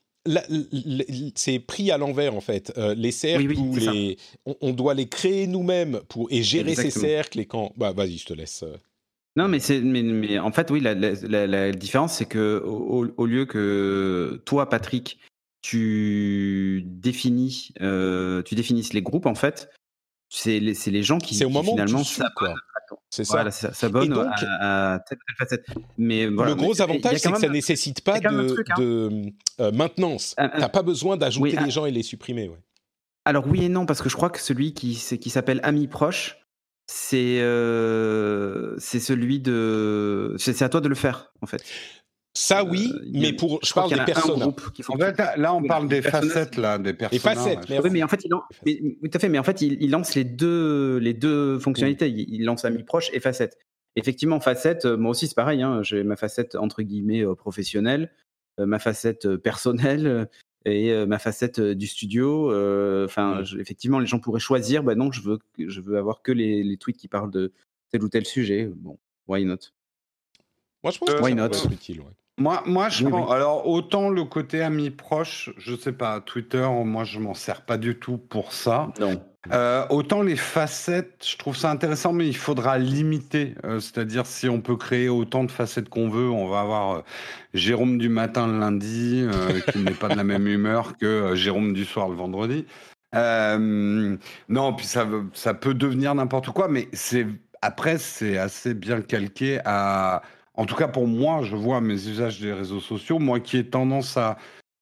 c'est 1.34 1.58
pris 1.58 1.90
à 1.90 1.98
l'envers 1.98 2.34
en 2.34 2.40
fait. 2.40 2.72
Euh, 2.76 2.94
les 2.94 3.10
cercles, 3.10 3.48
oui, 3.48 3.56
oui, 3.58 3.80
les, 3.80 4.16
on, 4.46 4.56
on, 4.60 4.72
doit 4.72 4.94
les 4.94 5.08
créer 5.08 5.46
nous-mêmes 5.46 6.00
pour 6.08 6.28
et 6.30 6.42
gérer 6.42 6.70
Exactement. 6.70 6.92
ces 6.92 7.00
cercles. 7.00 7.40
Et 7.40 7.46
quand, 7.46 7.72
bah 7.76 7.92
vas-y, 7.92 8.18
je 8.18 8.26
te 8.26 8.34
laisse. 8.34 8.62
euh. 8.62 8.76
Non, 9.34 9.48
mais 9.48 9.60
c'est, 9.60 9.80
mais, 9.80 10.02
mais, 10.02 10.38
en 10.38 10.52
fait, 10.52 10.70
oui, 10.70 10.80
la, 10.80 10.94
la, 10.94 11.12
la, 11.22 11.46
la 11.46 11.72
différence, 11.72 12.14
c'est 12.14 12.26
que 12.26 12.62
au, 12.64 13.06
au, 13.16 13.26
lieu 13.26 13.46
que 13.46 14.42
toi, 14.44 14.68
Patrick, 14.68 15.18
tu 15.62 16.82
définis, 16.86 17.70
euh, 17.80 18.42
tu 18.42 18.54
définisses 18.54 18.92
les 18.92 19.00
groupes, 19.00 19.26
en 19.26 19.34
fait, 19.34 19.70
c'est 20.34 20.60
les, 20.60 20.72
c'est 20.72 20.90
les 20.90 21.02
gens 21.02 21.18
qui, 21.18 21.34
c'est 21.34 21.44
au 21.44 21.48
qui 21.48 21.54
moment 21.54 21.72
finalement. 21.72 22.02
C'est 23.10 23.24
ça. 23.24 23.34
Voilà, 23.34 23.50
ça, 23.50 23.74
ça 23.74 23.88
bonne 23.90 24.08
donc, 24.08 24.26
à, 24.26 24.94
à, 24.94 24.98
telle, 25.00 25.18
telle 25.18 25.36
facette. 25.36 25.66
Mais 25.98 26.26
voilà, 26.26 26.52
le 26.52 26.56
gros 26.56 26.72
mais, 26.72 26.80
avantage, 26.80 27.18
c'est 27.18 27.30
que 27.30 27.38
ça 27.38 27.48
ne 27.48 27.52
nécessite 27.52 28.02
pas 28.02 28.18
de, 28.18 28.48
truc, 28.48 28.66
hein. 28.70 28.74
de 28.78 29.32
euh, 29.60 29.72
maintenance. 29.72 30.34
Euh, 30.40 30.48
tu 30.48 30.60
n'as 30.60 30.70
pas 30.70 30.82
besoin 30.82 31.18
d'ajouter 31.18 31.56
oui, 31.58 31.64
les 31.64 31.70
gens 31.70 31.84
et 31.84 31.90
les 31.90 32.02
supprimer. 32.02 32.48
Ouais. 32.48 32.58
Alors 33.26 33.46
oui 33.46 33.64
et 33.64 33.68
non, 33.68 33.84
parce 33.84 34.00
que 34.00 34.08
je 34.08 34.16
crois 34.16 34.30
que 34.30 34.40
celui 34.40 34.72
qui, 34.72 34.94
qui 34.94 35.30
s'appelle 35.30 35.60
Ami 35.64 35.86
Proche, 35.86 36.38
c'est 36.86 37.38
c'est 38.78 39.00
celui 39.00 39.40
de. 39.40 40.34
C'est 40.38 40.62
à 40.62 40.70
toi 40.70 40.80
de 40.80 40.88
le 40.88 40.94
faire, 40.94 41.32
en 41.42 41.46
fait. 41.46 41.62
Ça 42.34 42.64
oui, 42.64 42.90
mais 43.12 43.34
pour 43.34 43.60
je, 43.62 43.74
parle 43.74 43.90
des 43.90 44.04
personnes. 44.06 44.42
En 44.42 44.52
fait, 44.96 45.18
là 45.36 45.54
on 45.54 45.62
parle 45.62 45.86
des 45.86 46.00
facettes 46.00 46.56
là, 46.56 46.78
des 46.78 46.94
personnes. 46.94 47.18
facettes. 47.18 47.68
Mais, 47.68 47.78
oui, 47.78 47.90
mais 47.90 48.02
en 48.02 48.08
fait, 48.08 48.24
il 48.24 48.30
lance, 48.30 48.44
tout 48.64 49.10
à 49.12 49.18
fait. 49.18 49.28
Mais 49.28 49.38
en 49.38 49.42
fait, 49.42 49.60
il, 49.60 49.90
lance 49.90 50.14
les 50.14 50.24
deux 50.24 50.96
les 50.96 51.12
deux 51.12 51.58
fonctionnalités. 51.58 52.08
Il, 52.08 52.44
lance 52.44 52.64
ami 52.64 52.84
proche 52.84 53.10
et 53.12 53.20
facette. 53.20 53.58
Effectivement, 53.96 54.40
facette. 54.40 54.86
Moi 54.86 55.10
aussi, 55.10 55.28
c'est 55.28 55.34
pareil. 55.34 55.60
Hein, 55.60 55.82
J'ai 55.82 56.04
ma 56.04 56.16
facette 56.16 56.54
entre 56.54 56.80
guillemets 56.80 57.22
professionnelle, 57.36 58.10
ma 58.58 58.78
facette 58.78 59.36
personnelle 59.36 60.30
et 60.64 61.04
ma 61.04 61.18
facette 61.18 61.60
du 61.60 61.86
studio. 61.86 62.46
Enfin, 63.04 63.44
effectivement, 63.58 63.98
les 63.98 64.06
gens 64.06 64.20
pourraient 64.20 64.40
choisir. 64.40 64.82
Bah 64.82 64.94
non, 64.94 65.12
je 65.12 65.20
veux 65.20 65.38
je 65.58 65.82
veux 65.82 65.98
avoir 65.98 66.22
que 66.22 66.32
les, 66.32 66.62
les 66.62 66.78
tweets 66.78 66.96
qui 66.96 67.08
parlent 67.08 67.30
de 67.30 67.52
tel 67.90 68.02
ou 68.02 68.08
tel 68.08 68.24
sujet. 68.24 68.70
Bon, 68.74 68.98
why 69.28 69.44
not? 69.44 69.58
Moi, 70.82 70.92
je 70.92 70.98
pense 70.98 71.10
que 71.10 71.22
why 71.22 71.34
not? 71.34 71.50
utile. 71.70 72.02
Moi, 72.38 72.62
moi 72.66 72.88
je 72.88 73.06
pense. 73.06 73.30
Alors, 73.30 73.66
autant 73.66 74.08
le 74.08 74.24
côté 74.24 74.62
ami 74.62 74.90
proche, 74.90 75.50
je 75.58 75.76
sais 75.76 75.92
pas, 75.92 76.20
Twitter, 76.20 76.66
moi, 76.84 77.04
je 77.04 77.18
m'en 77.18 77.34
sers 77.34 77.62
pas 77.62 77.76
du 77.76 77.98
tout 77.98 78.16
pour 78.16 78.52
ça. 78.52 78.88
Non. 79.00 79.20
Euh, 79.50 79.84
autant 79.90 80.22
les 80.22 80.36
facettes, 80.36 81.26
je 81.28 81.36
trouve 81.36 81.56
ça 81.56 81.70
intéressant, 81.70 82.12
mais 82.12 82.28
il 82.28 82.36
faudra 82.36 82.78
limiter. 82.78 83.54
Euh, 83.64 83.80
c'est-à-dire, 83.80 84.24
si 84.24 84.48
on 84.48 84.60
peut 84.60 84.76
créer 84.76 85.08
autant 85.08 85.42
de 85.42 85.50
facettes 85.50 85.88
qu'on 85.88 86.08
veut, 86.08 86.30
on 86.30 86.46
va 86.46 86.60
avoir 86.60 86.92
euh, 86.92 87.00
Jérôme 87.52 87.98
du 87.98 88.08
matin 88.08 88.46
le 88.46 88.58
lundi, 88.58 89.26
qui 89.72 89.80
n'est 89.80 89.90
pas 89.90 90.08
de 90.08 90.16
la 90.16 90.24
même 90.24 90.46
humeur 90.46 90.96
que 90.96 91.34
Jérôme 91.34 91.74
du 91.74 91.84
soir 91.84 92.08
le 92.08 92.14
vendredi. 92.14 92.66
non, 93.12 94.72
puis 94.74 94.86
ça, 94.86 95.08
ça 95.34 95.54
peut 95.54 95.74
devenir 95.74 96.14
n'importe 96.14 96.50
quoi, 96.50 96.68
mais 96.68 96.88
c'est 96.92 97.26
après, 97.62 97.98
c'est 97.98 98.38
assez 98.38 98.74
bien 98.74 99.00
calqué 99.02 99.60
à 99.64 100.22
en 100.54 100.66
tout 100.66 100.74
cas 100.74 100.88
pour 100.88 101.06
moi, 101.06 101.42
je 101.42 101.56
vois 101.56 101.80
mes 101.80 102.08
usages 102.08 102.40
des 102.40 102.52
réseaux 102.52 102.80
sociaux, 102.80 103.18
moi 103.18 103.40
qui 103.40 103.56
ai 103.56 103.64
tendance 103.64 104.16
à 104.16 104.36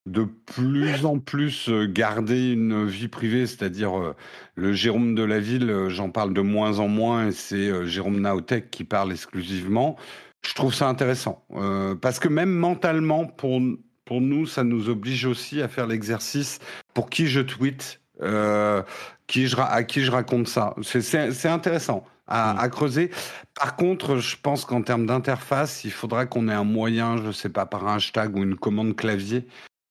de 0.07 0.25
plus 0.25 1.05
en 1.05 1.19
plus 1.19 1.69
euh, 1.69 1.87
garder 1.87 2.53
une 2.53 2.87
vie 2.87 3.09
privée, 3.09 3.47
c'est-à-dire 3.47 3.99
euh, 3.99 4.17
le 4.55 4.73
Jérôme 4.73 5.15
de 5.15 5.23
la 5.23 5.41
ville, 5.41 5.71
euh, 5.71 5.89
j'en 5.89 6.11
parle 6.11 6.33
de 6.33 6.41
moins 6.41 6.79
en 6.79 6.89
moins 6.89 7.29
et 7.29 7.33
c'est 7.33 7.87
Jérôme 7.87 8.21
Naotech 8.21 8.71
qui 8.71 8.85
parle 8.85 9.13
exclusivement. 9.13 9.97
Je 10.43 10.55
trouve 10.55 10.73
ça 10.73 10.89
intéressant 10.89 11.45
parce 12.01 12.19
que 12.19 12.29
même 12.29 12.51
mentalement, 12.51 13.27
pour, 13.27 13.61
pour 14.07 14.23
nous, 14.23 14.47
ça 14.47 14.65
nous 14.65 14.89
oblige 14.89 15.27
aussi 15.27 15.61
à 15.61 15.69
faire 15.69 15.87
l'exercice 15.87 16.61
pour 16.95 17.11
qui 17.11 17.27
je 17.27 17.43
tweet, 17.43 18.01
qui 19.27 19.47
je, 19.49 19.57
à 19.59 19.85
qui 19.85 20.01
je 20.01 20.11
raconte 20.11 20.49
ça. 20.49 20.75
C'est 20.81 21.45
intéressant. 21.49 22.07
Mm. 22.31 22.59
à, 22.59 22.69
creuser. 22.69 23.11
Par 23.55 23.77
contre, 23.77 24.19
je 24.19 24.37
pense 24.41 24.65
qu'en 24.65 24.83
termes 24.83 25.07
d'interface, 25.07 25.85
il 25.85 25.91
faudra 25.91 26.27
qu'on 26.27 26.49
ait 26.49 26.55
un 26.55 26.65
moyen, 26.65 27.17
je 27.17 27.29
ne 27.29 27.33
sais 27.33 27.49
pas, 27.49 27.67
par 27.67 27.87
un 27.87 27.97
hashtag 27.97 28.37
ou 28.37 28.43
une 28.43 28.57
commande 28.57 28.95
clavier, 28.97 29.47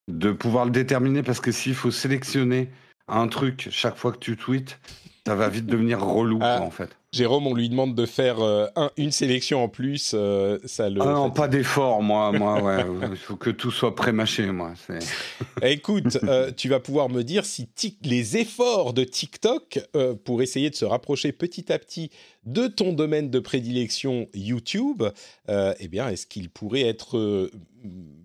de 0.07 0.31
pouvoir 0.31 0.65
le 0.65 0.71
déterminer 0.71 1.23
parce 1.23 1.39
que 1.39 1.51
s'il 1.51 1.75
faut 1.75 1.91
sélectionner 1.91 2.71
un 3.07 3.27
truc 3.27 3.67
chaque 3.71 3.97
fois 3.97 4.11
que 4.11 4.19
tu 4.19 4.37
tweets, 4.37 4.79
ça 5.25 5.35
va 5.35 5.49
vite 5.49 5.65
devenir 5.65 6.01
relou 6.01 6.39
ah. 6.41 6.61
en 6.61 6.71
fait. 6.71 6.98
Jérôme, 7.11 7.47
on 7.47 7.55
lui 7.55 7.69
demande 7.69 7.95
de 7.95 8.05
faire 8.05 8.39
euh, 8.39 8.67
une 8.95 9.11
sélection 9.11 9.63
en 9.63 9.67
plus, 9.67 10.11
euh, 10.13 10.59
ça 10.65 10.91
le. 10.91 11.01
Ah 11.01 11.05
non, 11.13 11.31
pas 11.31 11.47
d'effort, 11.47 12.03
moi, 12.03 12.31
moi, 12.31 12.61
ouais. 12.61 12.85
Il 13.09 13.17
faut 13.17 13.35
que 13.35 13.49
tout 13.49 13.71
soit 13.71 13.95
pré-mâché, 13.95 14.45
moi. 14.51 14.73
Écoute, 15.63 16.19
euh, 16.23 16.51
tu 16.55 16.69
vas 16.69 16.79
pouvoir 16.79 17.09
me 17.09 17.23
dire 17.23 17.45
si 17.45 17.67
les 18.03 18.37
efforts 18.37 18.93
de 18.93 19.03
TikTok 19.03 19.79
pour 20.23 20.43
essayer 20.43 20.69
de 20.69 20.75
se 20.75 20.85
rapprocher 20.85 21.31
petit 21.31 21.73
à 21.73 21.79
petit 21.79 22.11
de 22.45 22.67
ton 22.67 22.93
domaine 22.93 23.29
de 23.29 23.39
prédilection 23.39 24.27
YouTube, 24.33 25.03
eh 25.47 25.87
bien, 25.87 26.09
est-ce 26.09 26.25
qu'il 26.25 26.49
pourrait 26.49 26.87
être 26.87 27.49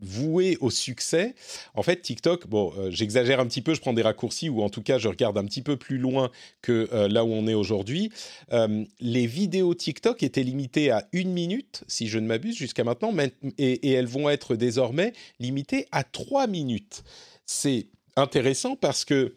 voué 0.01 0.57
au 0.61 0.71
succès? 0.71 1.35
En 1.75 1.83
fait, 1.83 2.01
TikTok, 2.03 2.47
bon, 2.49 2.73
euh, 2.79 2.91
j'exagère 2.91 3.41
un 3.41 3.47
petit 3.47 3.63
peu, 3.63 3.75
je 3.75 3.81
prends 3.81 3.93
des 3.93 4.03
raccourcis 4.03 4.49
ou 4.49 4.63
en 4.63 4.69
tout 4.69 4.83
cas, 4.83 4.99
je 4.99 5.09
regarde 5.09 5.39
un 5.39 5.45
petit 5.45 5.63
peu 5.63 5.77
plus 5.77 5.99
loin 5.99 6.31
que 6.63 6.89
euh, 6.93 7.09
là 7.09 7.25
où 7.25 7.33
on 7.33 7.47
est 7.47 7.55
aujourd'hui. 7.55 8.11
Euh, 8.53 8.85
les 9.01 9.27
vidéos 9.27 9.75
TikTok 9.75 10.23
étaient 10.23 10.43
limitées 10.43 10.91
à 10.91 11.09
une 11.13 11.33
minute, 11.33 11.85
si 11.89 12.09
je 12.09 12.19
ne 12.19 12.27
m'abuse, 12.27 12.57
jusqu'à 12.57 12.85
maintenant, 12.85 13.15
et 13.59 13.93
elles 13.93 14.07
vont 14.07 14.29
être 14.29 14.57
désormais 14.57 15.13
limitées 15.39 15.87
à 15.93 16.05
trois 16.05 16.47
minutes. 16.47 17.03
C'est 17.47 17.89
intéressant 18.17 18.77
parce 18.77 19.05
que 19.05 19.37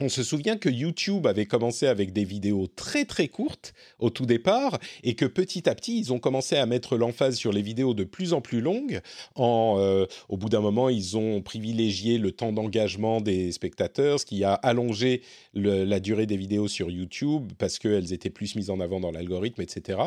on 0.00 0.08
se 0.08 0.22
souvient 0.22 0.56
que 0.56 0.68
YouTube 0.68 1.26
avait 1.26 1.46
commencé 1.46 1.86
avec 1.86 2.12
des 2.12 2.24
vidéos 2.24 2.66
très 2.66 3.04
très 3.04 3.28
courtes 3.28 3.74
au 3.98 4.10
tout 4.10 4.26
départ 4.26 4.78
et 5.02 5.14
que 5.14 5.24
petit 5.24 5.68
à 5.68 5.74
petit 5.74 5.98
ils 5.98 6.12
ont 6.12 6.18
commencé 6.18 6.56
à 6.56 6.66
mettre 6.66 6.96
l'emphase 6.96 7.36
sur 7.36 7.52
les 7.52 7.62
vidéos 7.62 7.94
de 7.94 8.04
plus 8.04 8.32
en 8.32 8.40
plus 8.40 8.60
longues. 8.60 9.00
Euh, 9.38 10.06
au 10.28 10.36
bout 10.36 10.48
d'un 10.48 10.60
moment, 10.60 10.88
ils 10.88 11.16
ont 11.16 11.40
privilégié 11.40 12.18
le 12.18 12.32
temps 12.32 12.52
d'engagement 12.52 13.20
des 13.20 13.52
spectateurs, 13.52 14.20
ce 14.20 14.26
qui 14.26 14.44
a 14.44 14.54
allongé 14.54 15.22
la 15.54 16.00
durée 16.00 16.26
des 16.26 16.36
vidéos 16.36 16.68
sur 16.68 16.90
YouTube 16.90 17.52
parce 17.58 17.78
qu'elles 17.78 18.12
étaient 18.12 18.30
plus 18.30 18.54
mises 18.54 18.70
en 18.70 18.80
avant 18.80 19.00
dans 19.00 19.10
l'algorithme, 19.10 19.62
etc. 19.62 19.98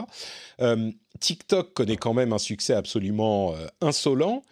Euh, 0.61 0.91
TikTok 1.19 1.73
connaît 1.73 1.97
quand 1.97 2.13
même 2.13 2.33
un 2.33 2.37
succès 2.37 2.73
absolument 2.73 3.53
euh, 3.53 3.67
insolent. 3.81 4.43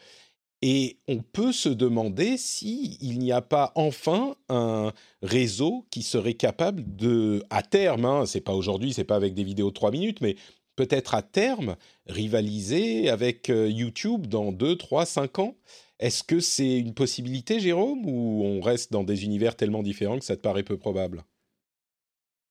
Et 0.62 1.00
on 1.08 1.20
peut 1.20 1.54
se 1.54 1.70
demander 1.70 2.38
s'il 2.38 3.20
n'y 3.20 3.32
a 3.32 3.42
pas 3.42 3.72
enfin 3.76 4.36
un 4.50 4.92
réseau 5.22 5.86
qui 5.90 6.04
serait 6.04 6.34
capable 6.34 6.96
de, 6.98 7.44
à 7.50 7.64
terme, 7.64 8.04
hein, 8.04 8.26
c'est 8.26 8.42
pas 8.42 8.54
aujourd'hui, 8.54 8.94
c'est 8.94 9.06
pas 9.06 9.16
avec 9.16 9.34
des 9.34 9.46
vidéos 9.46 9.70
de 9.70 9.74
3 9.74 9.92
minutes, 9.92 10.20
mais 10.20 10.36
peut-être 10.76 11.16
à 11.16 11.22
terme, 11.22 11.76
rivaliser 12.08 13.10
avec 13.10 13.50
euh, 13.50 13.70
YouTube 13.70 14.28
dans 14.28 14.52
2, 14.52 14.76
3, 14.76 15.06
5 15.06 15.40
ans. 15.40 15.56
Est-ce 16.00 16.24
que 16.24 16.40
c'est 16.40 16.78
une 16.78 16.94
possibilité, 16.94 17.60
Jérôme, 17.60 18.06
ou 18.06 18.44
on 18.46 18.62
reste 18.62 18.92
dans 18.92 19.04
des 19.04 19.26
univers 19.26 19.56
tellement 19.56 19.84
différents 19.84 20.20
que 20.20 20.26
ça 20.26 20.38
te 20.38 20.42
paraît 20.42 20.64
peu 20.64 20.78
probable? 20.78 21.24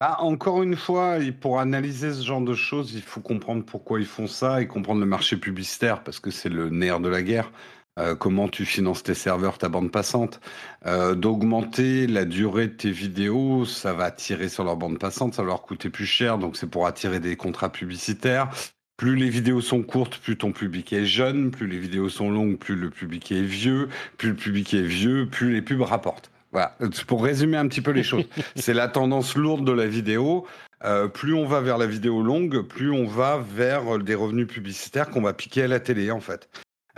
Ah, 0.00 0.22
encore 0.22 0.62
une 0.62 0.76
fois, 0.76 1.18
pour 1.40 1.58
analyser 1.58 2.12
ce 2.12 2.22
genre 2.22 2.40
de 2.40 2.54
choses, 2.54 2.92
il 2.94 3.02
faut 3.02 3.20
comprendre 3.20 3.64
pourquoi 3.64 3.98
ils 3.98 4.06
font 4.06 4.28
ça 4.28 4.62
et 4.62 4.68
comprendre 4.68 5.00
le 5.00 5.06
marché 5.06 5.36
publicitaire, 5.36 6.04
parce 6.04 6.20
que 6.20 6.30
c'est 6.30 6.48
le 6.50 6.70
nerf 6.70 7.00
de 7.00 7.08
la 7.08 7.22
guerre. 7.22 7.50
Euh, 7.98 8.14
comment 8.14 8.48
tu 8.48 8.64
finances 8.64 9.02
tes 9.02 9.14
serveurs, 9.14 9.58
ta 9.58 9.68
bande 9.68 9.90
passante, 9.90 10.40
euh, 10.86 11.14
d'augmenter 11.14 12.06
la 12.06 12.24
durée 12.24 12.68
de 12.68 12.72
tes 12.72 12.90
vidéos, 12.90 13.64
ça 13.64 13.92
va 13.92 14.10
tirer 14.10 14.48
sur 14.48 14.62
leur 14.62 14.76
bande 14.76 14.98
passante, 14.98 15.34
ça 15.34 15.42
va 15.42 15.48
leur 15.48 15.62
coûter 15.62 15.90
plus 15.90 16.06
cher, 16.06 16.38
donc 16.38 16.56
c'est 16.56 16.68
pour 16.68 16.86
attirer 16.86 17.18
des 17.18 17.36
contrats 17.36 17.72
publicitaires. 17.72 18.50
Plus 18.96 19.16
les 19.16 19.28
vidéos 19.28 19.60
sont 19.60 19.82
courtes, 19.82 20.18
plus 20.18 20.36
ton 20.36 20.52
public 20.52 20.92
est 20.92 21.06
jeune, 21.06 21.50
plus 21.50 21.66
les 21.66 21.78
vidéos 21.78 22.08
sont 22.08 22.30
longues, 22.30 22.56
plus 22.56 22.76
le 22.76 22.90
public 22.90 23.32
est 23.32 23.42
vieux, 23.42 23.88
plus 24.16 24.30
le 24.30 24.36
public 24.36 24.74
est 24.74 24.82
vieux, 24.82 25.26
plus 25.26 25.52
les 25.52 25.62
pubs 25.62 25.82
rapportent. 25.82 26.30
Voilà, 26.52 26.76
pour 27.06 27.22
résumer 27.22 27.56
un 27.56 27.68
petit 27.68 27.80
peu 27.80 27.90
les 27.90 28.02
choses. 28.02 28.24
c'est 28.56 28.74
la 28.74 28.88
tendance 28.88 29.36
lourde 29.36 29.64
de 29.64 29.72
la 29.72 29.86
vidéo. 29.86 30.46
Euh, 30.84 31.08
plus 31.08 31.34
on 31.34 31.46
va 31.46 31.60
vers 31.60 31.78
la 31.78 31.86
vidéo 31.86 32.22
longue, 32.22 32.62
plus 32.62 32.90
on 32.90 33.06
va 33.06 33.38
vers 33.38 33.98
des 33.98 34.14
revenus 34.14 34.46
publicitaires 34.46 35.10
qu'on 35.10 35.22
va 35.22 35.32
piquer 35.32 35.64
à 35.64 35.68
la 35.68 35.80
télé, 35.80 36.10
en 36.10 36.20
fait. 36.20 36.48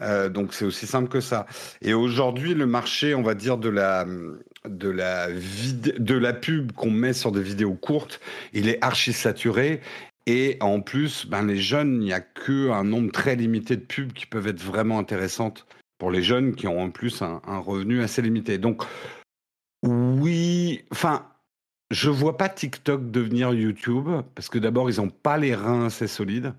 Euh, 0.01 0.29
donc 0.29 0.55
c'est 0.55 0.65
aussi 0.65 0.87
simple 0.87 1.09
que 1.09 1.21
ça. 1.21 1.47
Et 1.83 1.95
aujourd'hui, 1.95 2.55
le 2.55 2.67
marché, 2.67 3.15
on 3.15 3.23
va 3.23 3.35
dire 3.35 3.59
de 3.59 3.69
la 3.69 4.07
de 4.67 6.15
la 6.15 6.33
pub 6.33 6.73
qu'on 6.73 6.91
met 6.91 7.13
sur 7.13 7.33
des 7.33 7.43
vidéos 7.43 7.75
courtes, 7.75 8.21
il 8.53 8.69
est 8.69 8.83
archi 8.85 9.13
saturé. 9.13 9.81
Et 10.27 10.59
en 10.61 10.81
plus, 10.81 11.27
ben 11.27 11.47
les 11.47 11.57
jeunes, 11.57 12.03
il 12.03 12.07
n'y 12.07 12.13
a 12.13 12.21
que 12.21 12.71
un 12.71 12.85
nombre 12.85 13.11
très 13.11 13.37
limité 13.37 13.77
de 13.77 13.83
pubs 13.83 14.13
qui 14.13 14.27
peuvent 14.27 14.47
être 14.49 14.61
vraiment 14.61 14.99
intéressantes 14.99 15.67
pour 15.99 16.11
les 16.11 16.23
jeunes 16.23 16.55
qui 16.55 16.67
ont 16.67 16.81
en 16.81 16.91
plus 16.91 17.23
un, 17.23 17.41
un 17.47 17.59
revenu 17.59 18.03
assez 18.03 18.23
limité. 18.23 18.59
Donc 18.59 18.85
oui, 19.83 20.85
enfin. 20.93 21.27
Je 21.93 22.09
vois 22.09 22.37
pas 22.37 22.49
TikTok 22.49 23.11
devenir 23.11 23.53
YouTube 23.53 24.09
parce 24.37 24.49
que 24.49 24.61
d'abord 24.61 24.89
ils 24.91 24.99
n'ont 24.99 25.11
pas 25.11 25.39
les 25.39 25.57
reins 25.57 25.87
assez 25.87 26.07
solides. 26.07 26.55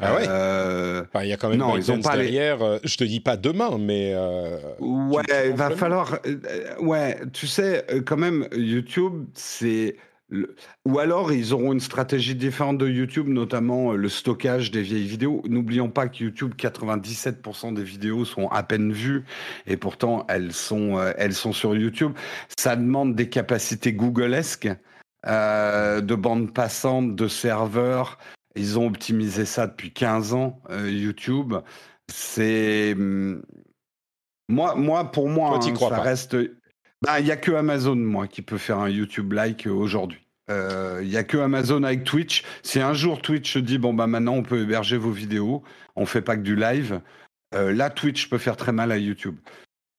Ah 0.00 0.14
ouais 0.14 0.26
euh, 0.28 1.04
Il 1.22 1.28
y 1.28 1.32
a 1.32 1.36
quand 1.36 1.48
même 1.48 1.58
non, 1.58 1.76
ils 1.76 1.90
ont 1.90 2.00
pas 2.00 2.16
derrière. 2.16 2.62
Euh, 2.62 2.78
je 2.84 2.96
te 2.96 3.04
dis 3.04 3.20
pas 3.20 3.36
demain, 3.36 3.78
mais. 3.78 4.12
Euh, 4.14 4.58
ouais, 4.80 5.22
il 5.46 5.54
va 5.54 5.70
falloir. 5.70 6.18
ouais, 6.80 7.18
tu 7.32 7.46
sais, 7.46 7.84
quand 8.04 8.16
même, 8.16 8.48
YouTube, 8.52 9.26
c'est. 9.34 9.96
Ou 10.84 10.98
alors 10.98 11.30
ils 11.32 11.54
auront 11.54 11.72
une 11.72 11.78
stratégie 11.78 12.34
différente 12.34 12.78
de 12.78 12.88
YouTube, 12.88 13.28
notamment 13.28 13.92
le 13.92 14.08
stockage 14.08 14.72
des 14.72 14.82
vieilles 14.82 15.06
vidéos. 15.06 15.40
N'oublions 15.48 15.88
pas 15.88 16.08
que 16.08 16.24
YouTube, 16.24 16.54
97% 16.58 17.74
des 17.74 17.84
vidéos 17.84 18.24
sont 18.24 18.48
à 18.48 18.64
peine 18.64 18.92
vues 18.92 19.24
et 19.68 19.76
pourtant 19.76 20.26
elles 20.28 20.52
sont, 20.52 21.00
elles 21.16 21.32
sont 21.32 21.52
sur 21.52 21.76
YouTube. 21.76 22.10
Ça 22.58 22.74
demande 22.74 23.14
des 23.14 23.28
capacités 23.28 23.92
Googlesques, 23.92 24.68
de 25.24 26.14
bande 26.16 26.52
passante, 26.52 27.14
de 27.14 27.28
serveurs. 27.28 28.18
Ils 28.56 28.78
ont 28.78 28.86
optimisé 28.86 29.44
ça 29.44 29.66
depuis 29.66 29.92
15 29.92 30.34
ans, 30.34 30.60
euh, 30.70 30.90
YouTube. 30.90 31.54
C'est. 32.08 32.94
Hmm, 32.96 33.42
moi, 34.48 34.74
moi, 34.74 35.10
pour 35.10 35.28
moi, 35.28 35.58
hein, 35.58 35.74
ça 35.76 36.00
reste. 36.00 36.36
Ben, 37.02 37.18
il 37.18 37.24
n'y 37.24 37.30
a 37.30 37.36
que 37.36 37.52
Amazon, 37.52 37.96
moi, 37.96 38.26
qui 38.26 38.42
peut 38.42 38.58
faire 38.58 38.78
un 38.78 38.88
YouTube-like 38.88 39.66
aujourd'hui. 39.66 40.22
Il 40.48 41.08
n'y 41.08 41.16
a 41.16 41.24
que 41.24 41.36
Amazon 41.38 41.82
avec 41.82 42.04
Twitch. 42.04 42.44
Si 42.62 42.80
un 42.80 42.94
jour 42.94 43.20
Twitch 43.20 43.56
dit 43.58 43.78
bon 43.78 43.92
bah 43.92 44.06
maintenant 44.06 44.34
on 44.34 44.44
peut 44.44 44.60
héberger 44.60 44.96
vos 44.96 45.10
vidéos, 45.10 45.64
on 45.96 46.06
fait 46.06 46.22
pas 46.22 46.36
que 46.36 46.42
du 46.42 46.54
live. 46.54 47.00
là 47.52 47.90
Twitch 47.90 48.30
peut 48.30 48.38
faire 48.38 48.56
très 48.56 48.70
mal 48.70 48.92
à 48.92 48.96
YouTube. 48.96 49.36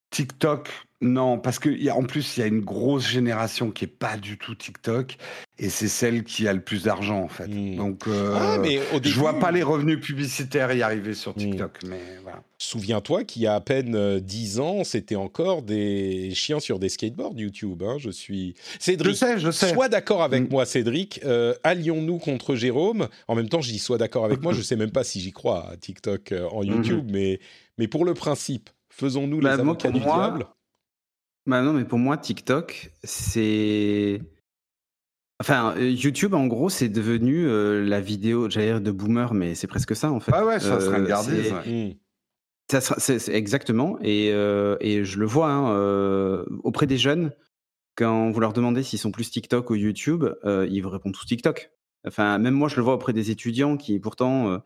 TikTok, 0.09 0.86
non, 0.99 1.37
parce 1.37 1.59
qu'en 1.59 2.03
plus, 2.03 2.37
il 2.37 2.39
y 2.39 2.43
a 2.43 2.47
une 2.47 2.61
grosse 2.61 3.07
génération 3.07 3.69
qui 3.69 3.85
est 3.85 3.87
pas 3.87 4.17
du 4.17 4.39
tout 4.39 4.55
TikTok, 4.55 5.17
et 5.59 5.69
c'est 5.69 5.87
celle 5.87 6.23
qui 6.23 6.47
a 6.47 6.53
le 6.53 6.61
plus 6.61 6.83
d'argent, 6.83 7.19
en 7.19 7.27
fait. 7.27 7.47
Hmm. 7.47 7.75
Donc, 7.75 8.07
euh, 8.07 8.33
ah, 8.35 8.57
mais 8.57 8.79
je 9.03 9.19
vois 9.19 9.37
pas 9.37 9.51
les 9.51 9.61
revenus 9.61 10.01
publicitaires 10.01 10.73
y 10.73 10.81
arriver 10.81 11.13
sur 11.13 11.33
hmm. 11.33 11.39
TikTok, 11.39 11.79
mais 11.85 12.01
voilà. 12.23 12.41
Souviens-toi 12.57 13.25
qu'il 13.25 13.43
y 13.43 13.47
a 13.47 13.53
à 13.53 13.61
peine 13.61 14.19
10 14.19 14.57
euh, 14.57 14.61
ans, 14.63 14.83
c'était 14.83 15.15
encore 15.15 15.61
des 15.61 16.31
chiens 16.33 16.59
sur 16.59 16.79
des 16.79 16.89
skateboards 16.89 17.35
YouTube. 17.35 17.83
Hein, 17.83 17.97
je 17.99 18.09
suis 18.09 18.55
Cédric. 18.79 19.11
Je 19.11 19.17
sais, 19.17 19.37
je 19.37 19.51
sais. 19.51 19.71
Sois 19.73 19.89
d'accord 19.89 20.23
avec 20.23 20.49
hmm. 20.49 20.51
moi, 20.51 20.65
Cédric. 20.65 21.19
Euh, 21.25 21.53
allions-nous 21.63 22.17
contre 22.17 22.55
Jérôme? 22.55 23.07
En 23.27 23.35
même 23.35 23.49
temps, 23.49 23.61
je 23.61 23.69
dis 23.69 23.77
sois 23.77 23.99
d'accord 23.99 24.25
avec 24.25 24.41
moi. 24.41 24.51
Je 24.51 24.61
sais 24.63 24.75
même 24.75 24.91
pas 24.91 25.03
si 25.03 25.19
j'y 25.19 25.31
crois 25.31 25.69
à 25.69 25.77
TikTok 25.77 26.33
en 26.51 26.63
YouTube, 26.63 27.07
mais 27.11 27.39
mais 27.77 27.87
pour 27.87 28.03
le 28.03 28.15
principe, 28.15 28.71
faisons-nous 28.89 29.41
les 29.41 29.43
bah, 29.43 29.53
avocats 29.53 29.91
du 29.91 29.99
diable. 29.99 30.47
Bah 31.47 31.61
non, 31.61 31.71
mais 31.71 31.85
pour 31.85 31.97
moi, 31.97 32.17
TikTok, 32.17 32.91
c'est. 33.05 34.21
Enfin, 35.39 35.75
euh, 35.77 35.89
YouTube, 35.89 36.33
en 36.33 36.45
gros, 36.45 36.69
c'est 36.69 36.89
devenu 36.89 37.47
euh, 37.47 37.85
la 37.85 38.01
vidéo, 38.01 38.49
j'allais 38.49 38.67
dire 38.67 38.81
de 38.81 38.91
boomer, 38.91 39.33
mais 39.33 39.55
c'est 39.55 39.67
presque 39.67 39.95
ça, 39.95 40.11
en 40.11 40.19
fait. 40.19 40.33
Ah 40.35 40.45
ouais, 40.45 40.59
ça 40.59 40.81
serait 40.81 40.99
regardé. 40.99 41.51
Hmm. 41.65 41.93
Ça 42.69 42.81
c'est, 42.81 43.29
exactement, 43.29 43.97
et, 44.01 44.33
euh, 44.33 44.75
et, 44.81 45.05
je 45.05 45.19
le 45.19 45.25
vois 45.25 45.49
hein, 45.49 46.43
auprès 46.65 46.85
des 46.85 46.97
jeunes, 46.97 47.31
quand 47.95 48.29
vous 48.29 48.41
leur 48.41 48.51
demandez 48.51 48.83
s'ils 48.83 48.99
sont 48.99 49.11
plus 49.11 49.31
TikTok 49.31 49.69
ou 49.69 49.75
YouTube, 49.75 50.25
ils 50.43 50.81
vous 50.81 50.89
répondent 50.89 51.13
tous 51.13 51.25
TikTok. 51.25 51.71
Enfin, 52.05 52.37
même 52.39 52.55
moi, 52.55 52.67
je 52.67 52.75
le 52.75 52.81
vois 52.81 52.95
auprès 52.95 53.13
des 53.13 53.31
étudiants 53.31 53.77
qui, 53.77 53.97
pourtant, 53.99 54.61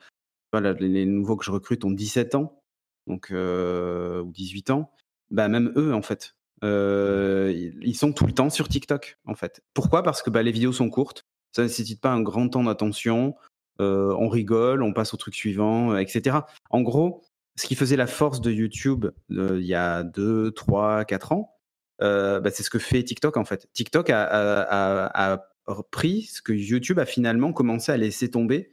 voilà, 0.52 0.74
les, 0.74 1.06
nouveaux 1.06 1.38
que 1.38 1.46
je 1.46 1.52
recrute 1.52 1.86
ont 1.86 1.92
17 1.92 2.34
ans, 2.34 2.64
donc, 3.06 3.32
ou 3.32 4.32
18 4.32 4.72
ans. 4.72 4.92
Bah, 5.30 5.48
même 5.48 5.72
eux, 5.76 5.94
en 5.94 6.02
fait, 6.02 6.36
euh, 6.36 6.41
ils 6.64 7.96
sont 7.96 8.14
tout 8.14 8.26
le 8.26 8.34
temps 8.34 8.50
sur 8.50 8.68
TikTok, 8.68 9.18
en 9.26 9.36
fait. 9.36 9.64
Pourquoi? 9.74 10.04
Parce 10.04 10.22
que 10.22 10.30
bah, 10.30 10.44
les 10.44 10.52
vidéos 10.52 10.74
sont 10.74 10.90
courtes, 10.90 11.24
ça 11.52 11.64
ne 11.64 11.68
nécessite 11.68 12.02
pas 12.02 12.12
un 12.12 12.22
grand 12.22 12.50
temps 12.50 12.64
d'attention, 12.64 13.36
euh, 13.80 14.16
on 14.20 14.30
rigole, 14.30 14.84
on 14.84 14.94
passe 14.94 15.14
au 15.14 15.18
truc 15.18 15.36
suivant, 15.36 15.94
euh, 15.94 15.98
etc. 15.98 16.38
En 16.70 16.82
gros, 16.82 17.24
ce 17.56 17.66
qui 17.68 17.76
faisait 17.76 17.96
la 17.96 18.08
force 18.08 18.42
de 18.42 18.52
YouTube 18.52 19.08
il 19.30 19.66
y 19.66 19.76
a 19.76 20.04
2, 20.04 20.52
3, 20.52 21.06
4 21.06 21.32
ans, 21.32 21.58
bah, 22.00 22.50
c'est 22.52 22.64
ce 22.64 22.70
que 22.70 22.80
fait 22.80 23.04
TikTok, 23.04 23.38
en 23.38 23.46
fait. 23.46 23.68
TikTok 23.74 24.10
a, 24.10 24.24
a, 24.24 25.46
ce 25.68 26.42
que 26.42 26.54
YouTube 26.54 27.00
a 27.00 27.06
finalement 27.06 27.54
commencé 27.54 27.92
à 27.92 27.98
laisser 27.98 28.32
tomber 28.32 28.72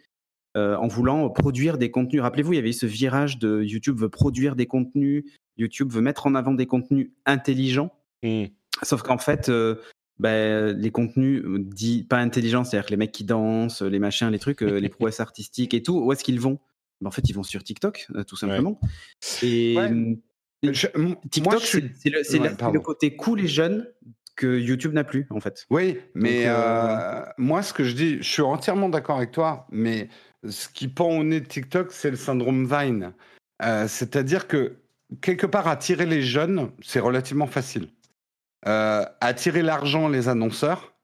en 0.54 0.88
voulant 0.88 1.28
produire 1.30 1.78
des 1.78 1.90
contenus. 1.90 2.22
Rappelez-vous, 2.22 2.54
il 2.54 2.56
y 2.56 2.60
avait 2.60 2.72
ce 2.72 2.86
virage 2.86 3.38
de 3.38 3.62
YouTube 3.62 3.98
veut 3.98 4.08
produire 4.08 4.56
des 4.56 4.66
contenus, 4.66 5.24
YouTube 5.58 5.92
veut 5.92 6.00
mettre 6.00 6.26
en 6.26 6.34
avant 6.34 6.54
des 6.54 6.66
contenus 6.66 7.10
intelligents. 7.26 7.92
Mmh. 8.22 8.46
Sauf 8.82 9.02
qu'en 9.02 9.18
fait, 9.18 9.48
euh, 9.48 9.76
bah, 10.18 10.72
les 10.72 10.90
contenus 10.90 11.44
dits 11.58 12.04
pas 12.04 12.18
intelligents, 12.18 12.64
c'est-à-dire 12.64 12.90
les 12.90 12.96
mecs 12.96 13.12
qui 13.12 13.24
dansent, 13.24 13.82
les 13.82 13.98
machins, 13.98 14.28
les 14.30 14.38
trucs, 14.38 14.62
euh, 14.62 14.78
les 14.78 14.88
prouesses 14.88 15.20
artistiques 15.20 15.74
et 15.74 15.82
tout, 15.82 15.98
où 15.98 16.12
est-ce 16.12 16.24
qu'ils 16.24 16.40
vont? 16.40 16.58
Bah, 17.00 17.08
En 17.08 17.10
fait, 17.10 17.28
ils 17.28 17.34
vont 17.34 17.42
sur 17.42 17.62
TikTok, 17.62 18.06
euh, 18.14 18.24
tout 18.24 18.36
simplement. 18.36 18.80
Et 19.42 19.76
TikTok, 21.30 21.62
c'est 21.62 22.10
le, 22.10 22.80
côté 22.80 23.16
cool 23.16 23.40
et 23.40 23.48
jeune 23.48 23.88
que 24.36 24.58
YouTube 24.58 24.92
n'a 24.92 25.04
plus, 25.04 25.26
en 25.30 25.40
fait. 25.40 25.66
Oui, 25.70 25.98
mais 26.14 26.46
moi, 27.36 27.62
ce 27.62 27.72
que 27.72 27.84
je 27.84 27.94
dis, 27.94 28.18
je 28.18 28.28
suis 28.28 28.42
entièrement 28.42 28.88
d'accord 28.88 29.16
avec 29.16 29.32
toi, 29.32 29.66
mais 29.70 30.08
ce 30.48 30.68
qui 30.68 30.86
pend 30.86 31.10
au 31.10 31.24
nez 31.24 31.40
de 31.40 31.46
TikTok, 31.46 31.90
c'est 31.90 32.10
le 32.10 32.16
syndrome 32.16 32.66
Vine. 32.66 33.12
C'est-à-dire 33.60 34.46
que 34.46 34.76
quelque 35.20 35.46
part, 35.46 35.68
attirer 35.68 36.06
les 36.06 36.22
jeunes, 36.22 36.70
c'est 36.82 37.00
relativement 37.00 37.46
facile. 37.46 37.88
Euh, 38.66 39.04
attirer 39.20 39.62
l'argent, 39.62 40.08
les 40.08 40.28
annonceurs, 40.28 40.94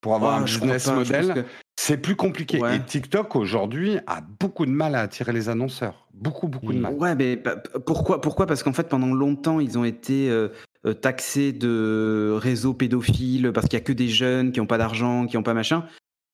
pour 0.00 0.14
avoir 0.14 0.36
un 0.36 0.44
business 0.44 0.86
model, 0.88 1.46
c'est 1.76 1.98
plus 1.98 2.16
compliqué. 2.16 2.60
Et 2.72 2.80
TikTok, 2.80 3.36
aujourd'hui, 3.36 3.98
a 4.06 4.20
beaucoup 4.20 4.66
de 4.66 4.70
mal 4.70 4.94
à 4.94 5.00
attirer 5.00 5.32
les 5.32 5.48
annonceurs. 5.48 6.08
Beaucoup, 6.14 6.48
beaucoup 6.48 6.72
de 6.72 6.78
hmm. 6.78 6.82
mal. 6.82 6.94
Ouais, 6.94 7.14
mais 7.14 7.42
pourquoi, 7.86 8.20
pourquoi? 8.20 8.46
Parce 8.46 8.62
qu'en 8.62 8.72
fait, 8.72 8.88
pendant 8.88 9.12
longtemps, 9.12 9.60
ils 9.60 9.78
ont 9.78 9.84
été 9.84 10.30
euh, 10.30 10.48
euh, 10.86 10.94
taxés 10.94 11.52
de 11.52 12.32
réseaux 12.36 12.74
pédophiles, 12.74 13.50
parce 13.52 13.66
qu'il 13.68 13.78
n'y 13.78 13.82
a 13.82 13.84
que 13.84 13.92
des 13.92 14.08
jeunes 14.08 14.52
qui 14.52 14.60
n'ont 14.60 14.66
pas 14.66 14.78
d'argent, 14.78 15.26
qui 15.26 15.36
n'ont 15.36 15.42
pas 15.42 15.54
machin. 15.54 15.86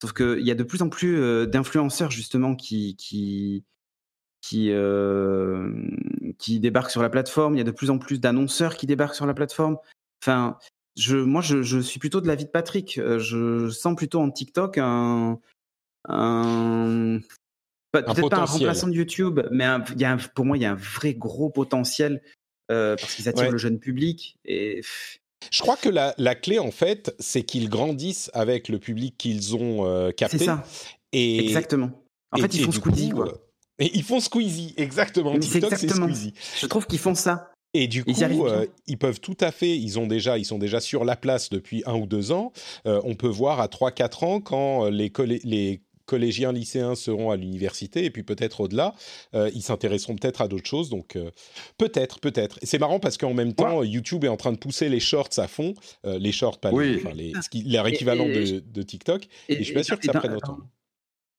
Sauf 0.03 0.13
qu'il 0.13 0.47
y 0.47 0.51
a 0.51 0.55
de 0.55 0.63
plus 0.63 0.83
en 0.83 0.89
plus 0.89 1.47
d'influenceurs, 1.47 2.11
justement, 2.11 2.55
qui, 2.55 2.97
qui, 2.97 3.65
qui, 4.47 4.71
euh, 4.71 5.73
qui 6.39 6.61
débarquent 6.61 6.93
sur 6.93 7.03
la 7.03 7.11
plateforme. 7.11 7.55
Il 7.55 7.59
y 7.59 7.61
a 7.61 7.65
de 7.65 7.73
plus 7.73 7.91
en 7.91 7.99
plus 7.99 8.21
d'annonceurs 8.21 8.77
qui 8.77 8.87
débarquent 8.87 9.17
sur 9.17 9.27
la 9.27 9.35
plateforme. 9.35 9.77
Enfin, 10.23 10.57
je, 10.97 11.17
moi, 11.17 11.43
je, 11.43 11.63
je, 11.63 11.81
suis 11.81 11.99
plutôt 11.99 12.21
de 12.21 12.29
l'avis 12.29 12.45
de 12.45 12.51
Patrick. 12.51 12.97
Euh, 12.99 13.19
je 13.19 13.69
sens 13.71 13.97
plutôt 13.97 14.21
en 14.21 14.31
TikTok 14.31 14.79
un. 14.79 15.41
un 16.09 17.19
Peut-être 17.91 18.29
pas 18.29 18.37
un 18.37 18.45
remplaçant 18.45 18.89
de 18.89 18.93
YouTube, 18.93 19.41
mais 19.51 19.67
il 19.95 20.01
y 20.01 20.05
a 20.05 20.17
pour 20.35 20.45
moi, 20.45 20.57
il 20.57 20.63
y 20.63 20.67
a 20.67 20.73
un 20.73 20.77
vrai 20.77 21.15
gros 21.15 21.49
potentiel 21.49 22.23
euh, 22.71 22.95
parce 22.95 23.15
qu'ils 23.15 23.29
attirent 23.29 23.51
le 23.51 23.59
jeune 23.59 23.79
public. 23.81 24.37
Et... 24.45 24.83
Je 25.51 25.63
crois 25.63 25.77
que 25.77 25.89
la, 25.89 26.15
la 26.19 26.35
clé, 26.35 26.59
en 26.59 26.71
fait, 26.71 27.15
c'est 27.19 27.43
qu'ils 27.43 27.71
grandissent 27.71 28.31
avec 28.35 28.69
le 28.69 28.79
public 28.79 29.17
qu'ils 29.17 29.57
ont 29.57 30.13
capté. 30.13 30.39
C'est 30.39 30.45
ça. 30.45 30.65
Et, 31.13 31.39
Exactement. 31.43 31.91
En 32.33 32.39
fait, 32.39 32.55
ils 32.55 32.65
font 32.65 32.73
Squeezie, 32.73 33.11
quoi. 33.11 33.46
Et 33.79 33.91
ils 33.95 34.03
font 34.03 34.21
Squeezie, 34.21 34.75
exactement. 34.77 35.39
TikTok, 35.39 35.75
c'est 35.77 35.89
Squeezie. 35.89 36.33
Je 36.61 36.67
trouve 36.67 36.87
qu'ils 36.87 36.99
font 36.99 37.15
ça. 37.15 37.51
Et 37.77 37.89
du 37.89 38.05
coup, 38.05 38.47
euh, 38.47 38.67
ils 38.87 38.97
peuvent 38.97 39.21
tout 39.21 39.37
à 39.41 39.53
fait, 39.53 39.77
ils, 39.77 39.99
ont 39.99 40.07
déjà, 40.07 40.39
ils 40.39 40.47
sont 40.47 40.59
déjà 40.59 40.81
sur 40.81 41.05
la 41.05 41.15
place 41.15 41.51
depuis 41.51 41.83
un 41.85 41.95
ou 41.95 42.07
deux 42.07 42.33
ans. 42.33 42.53
Euh, 42.87 43.03
on 43.05 43.15
peut 43.15 43.29
voir 43.29 43.61
à 43.61 43.67
3-4 43.67 44.25
ans 44.25 44.41
quand 44.41 44.87
euh, 44.87 44.91
les, 44.91 45.12
les 45.45 45.83
collégiens, 46.07 46.53
lycéens 46.53 46.95
seront 46.95 47.31
à 47.31 47.37
l'université 47.37 48.05
et 48.05 48.11
puis 48.11 48.23
peut-être 48.23 48.61
au-delà, 48.61 48.95
ils 49.35 49.61
s'intéresseront 49.61 50.15
peut-être 50.15 50.41
à 50.41 50.47
d'autres 50.47 50.69
choses. 50.69 50.89
Donc 50.89 51.19
peut-être, 51.79 52.21
peut-être. 52.21 52.61
C'est 52.62 52.79
marrant 52.79 53.01
parce 53.01 53.19
qu'en 53.19 53.35
même 53.35 53.55
temps, 53.55 53.83
YouTube 53.83 54.23
est 54.23 54.29
en 54.29 54.37
train 54.37 54.53
de 54.53 54.57
pousser 54.57 54.89
les 54.89 55.01
shorts 55.01 55.37
à 55.39 55.49
fond, 55.49 55.75
les 56.05 56.31
shorts, 56.31 56.61
pas 56.61 56.71
les, 56.71 56.99
enfin, 56.99 57.11
leur 57.67 57.89
équivalent 57.89 58.29
de, 58.29 58.61
de, 58.61 58.83
TikTok. 58.83 59.27
Et, 59.49 59.55
et 59.55 59.59
je 59.59 59.65
suis 59.65 59.75
pas 59.75 59.83
sûr 59.83 59.99
que 59.99 60.07
ça 60.07 60.12
prenne 60.12 60.37
autant. 60.37 60.59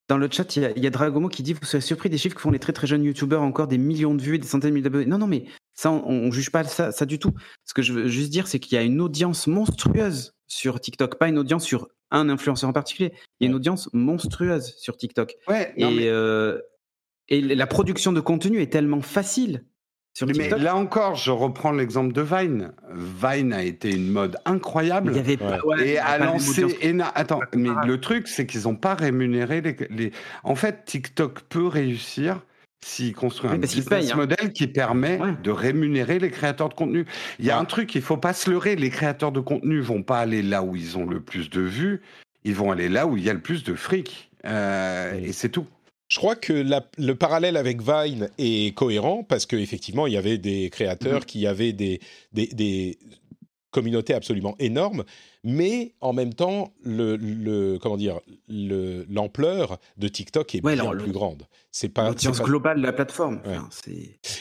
Dans 0.08 0.18
le 0.18 0.30
chat, 0.32 0.56
il 0.56 0.84
y, 0.84 0.88
a, 0.88 0.90
Dragomo 0.90 1.28
qui 1.28 1.44
dit 1.44 1.54
Vous 1.54 1.66
serez 1.66 1.82
surpris 1.82 2.10
des 2.10 2.18
chiffres 2.18 2.36
que 2.36 2.42
font 2.42 2.52
les 2.52 2.60
très 2.60 2.72
très 2.72 2.88
jeunes 2.88 3.04
youtubeurs, 3.04 3.42
encore 3.42 3.68
des 3.68 3.78
millions 3.78 4.16
de 4.16 4.22
vues 4.22 4.36
et 4.36 4.38
des 4.38 4.48
centaines 4.48 4.70
de 4.70 4.76
milliers 4.76 4.84
d'abonnés. 4.84 5.06
Non, 5.06 5.18
non, 5.18 5.28
mais 5.28 5.46
ça, 5.74 5.92
on, 5.92 6.28
ne 6.28 6.32
juge 6.32 6.50
pas 6.50 6.64
ça, 6.64 6.92
ça 6.92 7.06
du 7.06 7.20
tout. 7.20 7.34
Ce 7.66 7.74
que 7.74 7.82
je 7.82 7.92
veux 7.92 8.08
juste 8.08 8.30
dire, 8.30 8.48
c'est 8.48 8.60
qu'il 8.60 8.76
y 8.76 8.80
a 8.80 8.84
une 8.84 9.02
audience 9.02 9.48
monstrueuse 9.48 10.34
sur 10.48 10.80
TikTok, 10.80 11.18
pas 11.18 11.28
une 11.28 11.38
audience 11.38 11.66
sur 11.66 11.90
un 12.10 12.30
influenceur 12.30 12.70
en 12.70 12.74
particulier. 12.74 13.12
Il 13.40 13.44
y 13.44 13.48
a 13.48 13.50
une 13.50 13.56
audience 13.56 13.90
monstrueuse 13.92 14.76
sur 14.78 14.96
TikTok. 14.96 15.36
Ouais, 15.50 15.74
et, 15.76 16.10
euh, 16.10 16.62
et 17.28 17.42
la 17.42 17.68
production 17.68 18.14
de 18.14 18.22
contenu 18.22 18.62
est 18.62 18.72
tellement 18.72 19.02
facile 19.02 19.66
mais 20.26 20.50
là 20.50 20.76
encore, 20.76 21.16
je 21.16 21.32
reprends 21.32 21.72
l'exemple 21.72 22.14
de 22.14 22.22
Vine. 22.22 22.72
Vine 22.94 23.54
a 23.54 23.64
été 23.64 23.94
une 23.94 24.10
mode 24.10 24.38
incroyable. 24.46 25.12
Il 25.12 25.18
y 25.18 25.20
avait 25.20 25.38
pas, 25.38 25.60
et 25.80 25.98
a 25.98 26.18
lancé. 26.18 26.66
Attends, 27.16 27.42
mais 27.56 27.70
le 27.86 28.00
truc, 28.00 28.28
c'est 28.28 28.46
qu'ils 28.46 28.64
n'ont 28.64 28.76
pas 28.76 28.96
rémunéré 28.96 29.62
les, 29.90 30.12
En 30.44 30.56
fait, 30.56 30.86
TikTok 30.86 31.42
peut 31.42 31.68
réussir 31.68 32.42
s'il 32.84 33.14
construit 33.14 33.50
un 33.50 33.58
business 33.58 34.12
hein. 34.12 34.16
model 34.16 34.54
qui 34.54 34.68
permet 34.68 35.20
de 35.44 35.52
rémunérer 35.52 36.20
les 36.20 36.30
créateurs 36.30 36.70
de 36.70 36.74
contenu. 36.74 37.06
Il 37.40 37.46
y 37.46 37.52
a 37.52 37.58
un 37.58 37.66
truc, 37.66 37.94
il 37.96 38.02
faut 38.02 38.18
pas 38.18 38.34
se 38.34 38.50
leurrer. 38.50 38.76
Les 38.76 38.90
créateurs 38.90 39.32
de 39.32 39.40
contenu 39.40 39.80
vont 39.82 40.04
pas 40.04 40.20
aller 40.20 40.42
là 40.42 40.64
où 40.64 40.76
ils 40.76 40.98
ont 40.98 41.06
le 41.06 41.20
plus 41.20 41.50
de 41.50 41.62
vues. 41.62 42.02
Ils 42.44 42.56
vont 42.56 42.72
aller 42.72 42.88
là 42.88 43.08
où 43.08 43.18
il 43.18 43.24
y 43.24 43.30
a 43.30 43.34
le 43.34 43.42
plus 43.42 43.64
de 43.64 43.74
fric. 43.74 44.32
Euh, 44.46 45.20
et 45.22 45.34
c'est 45.34 45.50
tout. 45.50 45.66
Je 46.08 46.20
crois 46.20 46.36
que 46.36 46.66
le 46.98 47.16
parallèle 47.16 47.58
avec 47.58 47.82
Vine 47.82 48.30
est 48.38 48.74
cohérent 48.76 49.24
parce 49.24 49.46
qu'effectivement, 49.46 50.08
il 50.08 50.14
y 50.14 50.18
avait 50.18 50.38
des 50.38 50.70
créateurs 50.70 51.22
mm-hmm. 51.22 51.26
qui 51.26 51.48
avaient 51.48 51.74
des, 51.74 52.00
des, 52.32 52.98
communautés 53.72 54.14
absolument 54.14 54.56
énormes, 54.58 55.04
mais 55.44 55.94
en 56.00 56.14
même 56.14 56.34
temps, 56.34 56.74
le, 56.84 57.78
comment 57.78 57.98
dire, 57.98 58.20
l'ampleur 58.48 59.78
de 59.98 60.08
TikTok 60.08 60.56
est 60.56 60.62
bien 60.62 60.96
plus 60.96 61.12
grande. 61.12 61.44
C'est 61.72 61.90
pas 61.90 62.08
l'audience 62.08 62.42
globale 62.42 62.78
de 62.78 62.86
la 62.86 62.94
plateforme. 62.94 63.42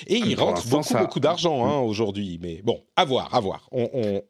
Et 0.07 0.17
il 0.17 0.37
rentre 0.37 0.67
beaucoup, 0.69 0.97
beaucoup 0.97 1.21
d'argent 1.21 1.67
hein, 1.67 1.81
aujourd'hui. 1.81 2.39
Mais 2.41 2.63
bon, 2.63 2.83
à 2.95 3.05
voir, 3.05 3.35
à 3.35 3.41
voir. 3.41 3.69
on, 3.73 3.91
on, 3.93 4.23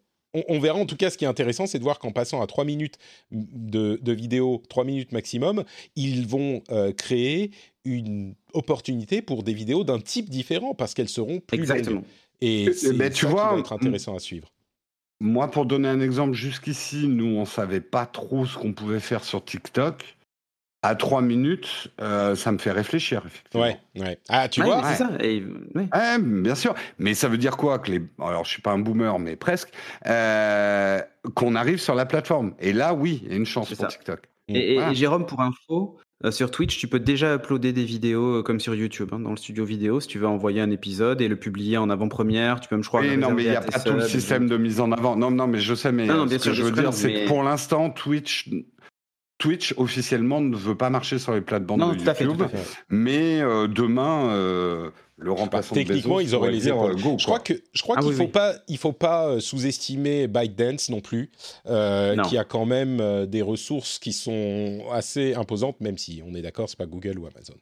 verra 0.59 0.79
en 0.79 0.87
tout 0.87 0.96
cas 0.96 1.11
ce 1.11 1.18
qui 1.18 1.25
est 1.25 1.29
intéressant, 1.29 1.66
c'est 1.66 1.79
de 1.79 1.85
voir 1.85 1.99
qu'en 1.99 2.12
passant 2.12 2.40
à 2.40 2.46
3 2.46 2.64
minutes 2.64 2.99
de, 3.31 4.12
vidéo, 4.12 4.62
3 4.68 4.85
minutes 4.85 5.12
maximum, 5.12 5.64
ils 5.94 6.27
vont 6.27 6.62
euh, 6.70 6.92
créer 6.92 7.51
une 7.85 8.35
opportunité 8.53 9.22
pour 9.22 9.42
des 9.42 9.55
vidéos 9.55 9.85
d'un 9.85 10.01
type 10.01 10.29
différent 10.29 10.75
parce 10.75 10.94
qu'elles 10.94 11.09
seront 11.09 11.40
plus 11.40 11.59
Exactement. 11.59 12.03
Et 12.40 12.66
c'est 12.72 12.96
ça 12.96 13.11
tu 13.11 13.27
vois, 13.27 13.49
qui 13.49 13.55
va 13.55 13.61
être 13.61 13.72
intéressant 13.72 14.14
à 14.14 14.18
suivre. 14.18 14.49
moi, 15.20 15.51
pour 15.51 15.64
donner 15.64 15.88
un 15.88 16.01
exemple, 16.01 16.35
jusqu'ici, 16.35 17.07
nous, 17.09 17.37
on 17.37 17.44
savait 17.46 17.81
pas 17.81 18.07
trop 18.07 18.44
ce 18.44 18.59
qu'on 18.59 18.72
pouvait 18.72 19.01
faire 19.01 19.25
sur 19.25 19.44
TikTok 19.44 20.16
à 20.87 20.94
trois 20.94 21.20
minutes, 21.20 21.88
euh, 22.01 22.35
ça 22.37 22.53
me 22.53 22.59
fait 22.59 22.70
réfléchir, 22.70 23.22
effectivement. 23.27 23.66
Ouais, 23.66 23.79
ouais. 23.96 24.18
Ah, 24.29 24.49
tu 24.49 24.62
vois 24.62 24.83
C'est 24.85 25.03
ça. 25.03 25.11
Et, 25.20 25.42
bien 26.20 26.55
sûr. 26.55 26.75
Mais 26.99 27.14
ça 27.14 27.29
veut 27.29 27.38
dire 27.38 27.57
quoi 27.57 27.79
que 27.79 27.90
les... 27.90 28.03
Alors, 28.20 28.44
je 28.44 28.51
suis 28.51 28.62
pas 28.62 28.72
un 28.72 28.79
boomer, 28.79 29.18
mais 29.18 29.37
presque. 29.37 29.70
Euh, 30.07 31.01
qu'on 31.35 31.57
arrive 31.57 31.79
sur 31.79 31.94
la 31.94 32.07
plateforme. 32.07 32.55
Et 32.61 32.72
là, 32.72 32.94
oui, 32.94 33.22
il 33.25 33.31
y 33.31 33.35
a 33.35 33.37
une 33.37 33.46
chance 33.46 33.75
pour 33.75 33.88
TikTok. 33.88 34.20
Et, 34.49 34.79
Jérôme, 34.92 35.27
pour 35.27 35.40
info, 35.40 35.99
euh, 36.25 36.31
sur 36.31 36.53
Twitch, 36.53 36.79
tu 36.79 36.87
peux 36.87 37.01
déjà 37.01 37.35
uploader 37.35 37.72
des 37.72 37.85
vidéos 37.85 38.44
comme 38.44 38.61
sur 38.61 38.75
YouTube, 38.75 39.11
hein, 39.12 39.18
dans 39.18 39.31
le 39.31 39.37
studio 39.37 39.64
vidéo, 39.64 40.01
si 40.01 40.07
tu 40.07 40.18
veux 40.18 40.29
envoyer 40.29 40.61
un 40.61 40.70
épisode 40.70 41.20
et 41.20 41.27
le 41.27 41.37
publier 41.37 41.79
en 41.79 41.90
avant-première. 41.90 42.61
Tu 42.61 42.68
peux 42.68 42.77
me, 42.77 42.83
je 42.83 42.88
crois. 42.88 43.03
non, 43.16 43.33
mais 43.33 43.42
il 43.42 43.51
n'y 43.51 43.57
a 43.57 43.61
pas 43.61 43.81
tout 43.81 43.92
le 43.92 44.03
système 44.03 44.49
de 44.49 44.57
mise 44.57 44.79
en 44.79 44.92
avant. 44.92 45.16
Non, 45.16 45.33
non, 45.33 45.49
mais 45.49 45.59
je 45.59 45.75
sais, 45.75 45.90
mais 45.90 46.07
ce 46.07 46.44
que 46.44 46.53
je 46.53 46.62
veux 46.62 46.70
dire, 46.70 46.92
c'est 46.92 47.12
que 47.12 47.27
pour 47.27 47.42
l'instant, 47.42 47.90
Twitch 47.90 48.49
Twitch 49.38 49.75
officiellement 49.77 50.40
ne 50.40 50.57
veut 50.57 50.75
pas 50.75 50.88
marcher 50.88 51.18
sur 51.18 51.35
les 51.35 51.42
plates-bandes 51.42 51.96
de 51.96 52.03
YouTube, 52.03 52.42
mais 52.88 53.40
euh, 53.40 53.68
demain 53.68 54.31
euh, 54.31 54.90
le 55.18 55.33
remplaçant 55.33 55.75
techniquement 55.75 56.20
ils 56.20 56.35
auraient 56.35 56.51
les 56.51 56.68
épaules. 56.68 57.01
Go, 57.01 57.16
je 57.18 57.27
crois 57.27 57.40
que 57.40 57.53
je 57.72 57.83
crois 57.83 57.96
ah 57.99 58.03
qu'il 58.03 58.14
faut 58.14 58.29
pas 58.29 58.55
il 58.68 58.79
faut 58.79 58.92
pas 58.92 59.27
euh, 59.27 59.40
sous-estimer 59.40 60.27
ByteDance 60.27 60.88
non 60.88 61.01
plus, 61.01 61.31
qui 61.64 62.38
a 62.38 62.44
quand 62.44 62.64
même 62.64 63.27
des 63.27 63.42
ressources 63.42 63.99
qui 63.99 64.12
sont 64.12 64.85
assez 64.90 65.35
imposantes, 65.35 65.81
même 65.81 65.99
si 65.99 66.22
on 66.27 66.35
est 66.35 66.42
d'accord 66.42 66.70
c'est 66.70 66.79
pas 66.79 66.87
Google 66.87 67.18
ou 67.18 67.27
Amazon. 67.27 67.55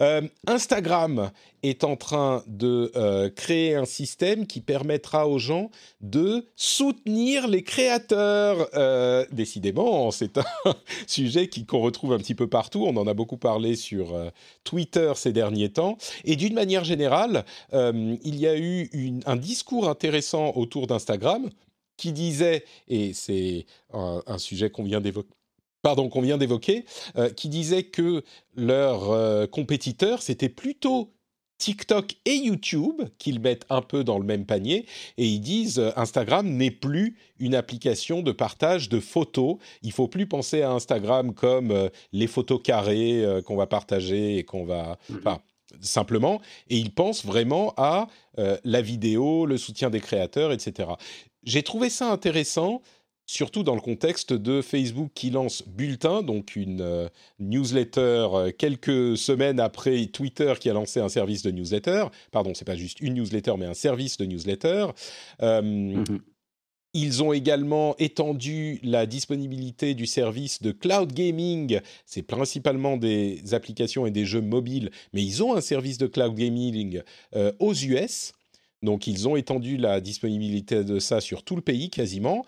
Euh, 0.00 0.22
Instagram 0.46 1.30
est 1.62 1.84
en 1.84 1.96
train 1.96 2.42
de 2.46 2.92
euh, 2.96 3.28
créer 3.30 3.74
un 3.74 3.84
système 3.84 4.46
qui 4.46 4.60
permettra 4.60 5.28
aux 5.28 5.38
gens 5.38 5.70
de 6.00 6.46
soutenir 6.54 7.48
les 7.48 7.62
créateurs. 7.62 8.68
Euh, 8.74 9.24
décidément, 9.32 10.10
c'est 10.10 10.38
un 10.38 10.44
sujet 11.06 11.48
qu'on 11.66 11.80
retrouve 11.80 12.12
un 12.12 12.18
petit 12.18 12.34
peu 12.34 12.46
partout. 12.46 12.84
On 12.86 12.96
en 12.96 13.06
a 13.06 13.14
beaucoup 13.14 13.38
parlé 13.38 13.76
sur 13.76 14.14
Twitter 14.64 15.12
ces 15.16 15.32
derniers 15.32 15.70
temps. 15.70 15.98
Et 16.24 16.36
d'une 16.36 16.54
manière 16.54 16.84
générale, 16.84 17.44
il 17.72 18.36
y 18.36 18.46
a 18.46 18.56
eu 18.56 19.20
un 19.26 19.36
discours 19.36 19.88
intéressant 19.88 20.52
autour 20.54 20.86
d'Instagram 20.86 21.48
qui 21.96 22.12
disait, 22.12 22.64
et 22.88 23.14
c'est 23.14 23.66
un 23.92 24.38
sujet 24.38 24.70
qu'on 24.70 24.84
vient 24.84 25.00
d'évoquer 25.00 25.30
pardon, 25.86 26.08
qu'on 26.08 26.20
vient 26.20 26.36
d'évoquer, 26.36 26.84
euh, 27.16 27.30
qui 27.30 27.48
disait 27.48 27.84
que 27.84 28.24
leurs 28.56 29.12
euh, 29.12 29.46
compétiteurs, 29.46 30.20
c'était 30.20 30.48
plutôt 30.48 31.12
TikTok 31.58 32.16
et 32.24 32.34
YouTube 32.34 33.02
qu'ils 33.18 33.38
mettent 33.38 33.66
un 33.70 33.82
peu 33.82 34.02
dans 34.02 34.18
le 34.18 34.24
même 34.24 34.46
panier 34.46 34.84
et 35.16 35.26
ils 35.26 35.38
disent 35.38 35.78
euh, 35.78 35.92
Instagram 35.94 36.48
n'est 36.48 36.72
plus 36.72 37.16
une 37.38 37.54
application 37.54 38.22
de 38.22 38.32
partage 38.32 38.88
de 38.88 38.98
photos. 38.98 39.58
Il 39.82 39.92
faut 39.92 40.08
plus 40.08 40.26
penser 40.26 40.62
à 40.62 40.72
Instagram 40.72 41.32
comme 41.32 41.88
les 42.12 42.26
photos 42.26 42.60
carrées 42.60 43.24
qu'on 43.44 43.56
va 43.56 43.68
partager 43.68 44.38
et 44.38 44.42
qu'on 44.42 44.64
va, 44.64 44.98
mm-hmm. 45.08 45.18
enfin, 45.18 45.38
simplement. 45.80 46.40
Et 46.68 46.78
ils 46.78 46.92
pensent 46.92 47.24
vraiment 47.24 47.74
à 47.76 48.08
la 48.36 48.82
vidéo, 48.82 49.46
le 49.46 49.56
soutien 49.56 49.88
des 49.88 50.00
créateurs, 50.00 50.50
etc. 50.50 50.88
J'ai 51.44 51.62
trouvé 51.62 51.90
ça 51.90 52.10
intéressant 52.10 52.82
surtout 53.26 53.64
dans 53.64 53.74
le 53.74 53.80
contexte 53.80 54.32
de 54.32 54.62
Facebook 54.62 55.10
qui 55.14 55.30
lance 55.30 55.64
Bulletin, 55.66 56.22
donc 56.22 56.54
une 56.54 56.80
euh, 56.80 57.08
newsletter 57.40 58.28
euh, 58.32 58.52
quelques 58.56 59.18
semaines 59.18 59.58
après 59.58 60.06
Twitter 60.06 60.54
qui 60.60 60.70
a 60.70 60.72
lancé 60.72 61.00
un 61.00 61.08
service 61.08 61.42
de 61.42 61.50
newsletter. 61.50 62.06
Pardon, 62.30 62.52
c'est 62.54 62.64
pas 62.64 62.76
juste 62.76 63.00
une 63.00 63.14
newsletter, 63.14 63.54
mais 63.58 63.66
un 63.66 63.74
service 63.74 64.16
de 64.16 64.24
newsletter. 64.24 64.86
Euh, 65.42 65.60
mhm. 65.60 66.20
Ils 66.94 67.22
ont 67.22 67.34
également 67.34 67.94
étendu 67.98 68.80
la 68.82 69.04
disponibilité 69.04 69.94
du 69.94 70.06
service 70.06 70.62
de 70.62 70.72
cloud 70.72 71.12
gaming. 71.12 71.80
C'est 72.06 72.22
principalement 72.22 72.96
des 72.96 73.52
applications 73.52 74.06
et 74.06 74.10
des 74.10 74.24
jeux 74.24 74.40
mobiles, 74.40 74.90
mais 75.12 75.22
ils 75.22 75.42
ont 75.42 75.54
un 75.54 75.60
service 75.60 75.98
de 75.98 76.06
cloud 76.06 76.34
gaming 76.34 77.02
aux 77.58 77.74
US. 77.74 78.32
Donc 78.82 79.06
ils 79.06 79.28
ont 79.28 79.36
étendu 79.36 79.76
la 79.76 80.00
disponibilité 80.00 80.84
de 80.84 80.98
ça 80.98 81.20
sur 81.20 81.42
tout 81.42 81.56
le 81.56 81.60
pays 81.60 81.90
quasiment. 81.90 82.46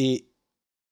Et 0.00 0.26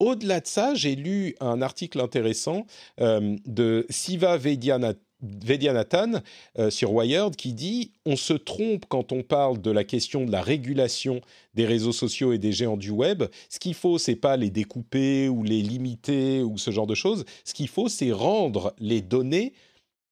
au-delà 0.01 0.41
de 0.41 0.49
ça, 0.49 0.75
j'ai 0.75 0.97
lu 0.97 1.37
un 1.39 1.63
article 1.63 2.01
intéressant 2.01 2.67
euh, 3.01 3.37
de 3.47 3.87
Siva 3.89 4.37
Vedianathan 4.37 6.15
euh, 6.59 6.71
sur 6.71 6.93
Wired 6.93 7.37
qui 7.37 7.53
dit 7.53 7.93
on 8.05 8.17
se 8.17 8.33
trompe 8.33 8.87
quand 8.89 9.13
on 9.13 9.23
parle 9.23 9.61
de 9.63 9.71
la 9.71 9.85
question 9.85 10.25
de 10.25 10.33
la 10.33 10.43
régulation 10.43 11.21
des 11.55 11.67
réseaux 11.67 11.93
sociaux 11.93 12.33
et 12.33 12.39
des 12.39 12.51
géants 12.51 12.77
du 12.77 12.91
web. 12.91 13.23
Ce 13.49 13.61
qu'il 13.61 13.75
faut, 13.75 13.97
c'est 13.97 14.17
pas 14.17 14.37
les 14.37 14.51
découper 14.51 15.29
ou 15.29 15.45
les 15.45 15.63
limiter 15.63 16.43
ou 16.43 16.59
ce 16.59 16.73
genre 16.73 16.89
de 16.89 16.97
choses. 16.97 17.25
Ce 17.45 17.55
qu'il 17.55 17.69
faut, 17.69 17.89
c'est 17.89 18.11
rendre 18.11 18.75
les 18.81 19.03
données 19.03 19.53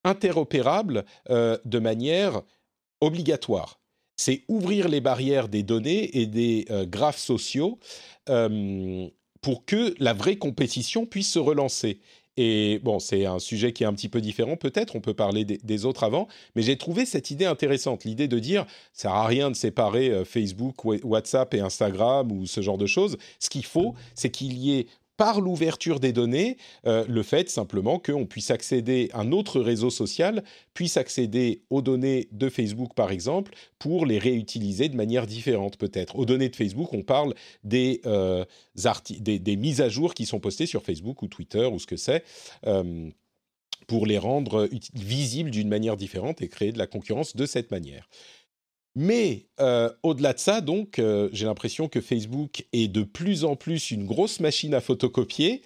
interopérables 0.05 1.05
euh, 1.31 1.59
de 1.65 1.81
manière 1.81 2.43
obligatoire. 3.01 3.81
C'est 4.17 4.43
ouvrir 4.49 4.89
les 4.89 5.01
barrières 5.01 5.49
des 5.49 5.63
données 5.63 6.19
et 6.19 6.27
des 6.27 6.67
graphes 6.87 7.19
sociaux 7.19 7.79
euh, 8.31 9.09
pour 9.43 9.67
que 9.67 9.95
la 9.99 10.15
vraie 10.15 10.37
compétition 10.37 11.05
puisse 11.05 11.31
se 11.31 11.39
relancer. 11.39 12.01
Et 12.39 12.81
bon, 12.83 12.99
c'est 12.99 13.27
un 13.27 13.39
sujet 13.39 13.73
qui 13.73 13.85
est 13.85 13.87
un 13.87 13.93
petit 13.93 14.09
peu 14.09 14.23
différent 14.23 14.57
peut-être, 14.57 14.97
on 14.97 15.01
peut 15.01 15.13
parler 15.13 15.45
des, 15.45 15.85
autres 15.85 16.03
avant, 16.03 16.27
mais 16.57 16.63
j'ai 16.63 16.77
trouvé 16.79 17.05
cette 17.05 17.31
idée 17.31 17.45
intéressante, 17.45 18.05
l'idée 18.05 18.27
de 18.27 18.39
dire, 18.39 18.65
ça 18.93 19.03
sert 19.03 19.13
à 19.13 19.27
rien 19.27 19.51
de 19.51 19.55
séparer 19.55 20.09
euh, 20.09 20.25
Facebook, 20.25 20.85
WhatsApp 20.85 21.53
et 21.55 21.61
Instagram 21.61 22.33
ou 22.33 22.47
ce 22.47 22.63
genre 22.63 22.79
de 22.79 22.87
choses. 22.87 23.19
Ce 23.39 23.51
qu'il 23.51 23.67
faut, 23.67 23.95
c'est 24.15 24.31
qu'il 24.31 24.55
y 24.55 24.79
ait 24.79 24.87
par 25.17 25.41
l'ouverture 25.41 26.01
des 26.01 26.13
données, 26.13 26.57
euh, 26.87 27.05
le 27.09 27.23
fait 27.23 27.49
simplement 27.49 27.99
qu'on 27.99 28.27
puisse 28.27 28.51
accéder, 28.51 29.11
un 29.15 29.33
autre 29.33 29.61
réseau 29.61 29.91
social 29.91 30.43
puisse 30.75 30.97
accéder 30.97 31.63
aux 31.71 31.83
données 31.83 32.29
de 32.33 32.49
Facebook 32.49 32.95
par 32.95 33.13
exemple, 33.13 33.55
pour 33.79 34.07
les 34.07 34.19
réutiliser 34.19 34.89
de 34.89 34.97
manière 34.97 35.27
différente 35.27 35.77
peut-être. 35.77 36.17
Aux 36.17 36.27
données 36.27 36.49
de 36.49 36.57
Facebook, 36.57 36.93
on 36.93 37.03
parle 37.03 37.35
des, 37.63 38.01
euh, 38.07 38.45
des, 39.21 39.57
mises 39.57 39.81
à 39.81 39.89
jour 39.89 40.15
qui 40.15 40.27
sont 40.27 40.41
postées 40.41 40.67
sur 40.67 40.83
Facebook 40.83 41.23
ou 41.23 41.29
Twitter 41.29 41.67
ou 41.67 41.79
ce 41.79 41.87
que 41.87 41.97
c'est. 41.97 42.25
Euh, 42.67 43.11
pour 43.87 44.07
les 44.07 44.17
rendre 44.17 44.69
visibles 44.95 45.51
d'une 45.51 45.69
manière 45.69 45.99
différente 45.99 46.41
et 46.41 46.49
créer 46.49 46.73
de 46.73 46.79
la 46.79 46.87
concurrence 46.87 47.37
de 47.37 47.45
cette 47.45 47.71
manière. 47.71 48.09
Mais 48.97 49.49
euh, 49.61 49.91
au-delà 50.03 50.35
de 50.35 50.39
ça, 50.39 50.61
donc, 50.61 50.99
euh, 50.99 51.29
j'ai 51.33 51.47
l'impression 51.47 51.89
que 51.89 52.01
Facebook 52.01 52.65
est 52.73 52.89
de 52.89 53.03
plus 53.03 53.45
en 53.45 53.57
plus 53.57 53.91
une 53.91 54.07
grosse 54.07 54.41
machine 54.41 54.73
à 54.75 54.81
photocopier. 54.81 55.63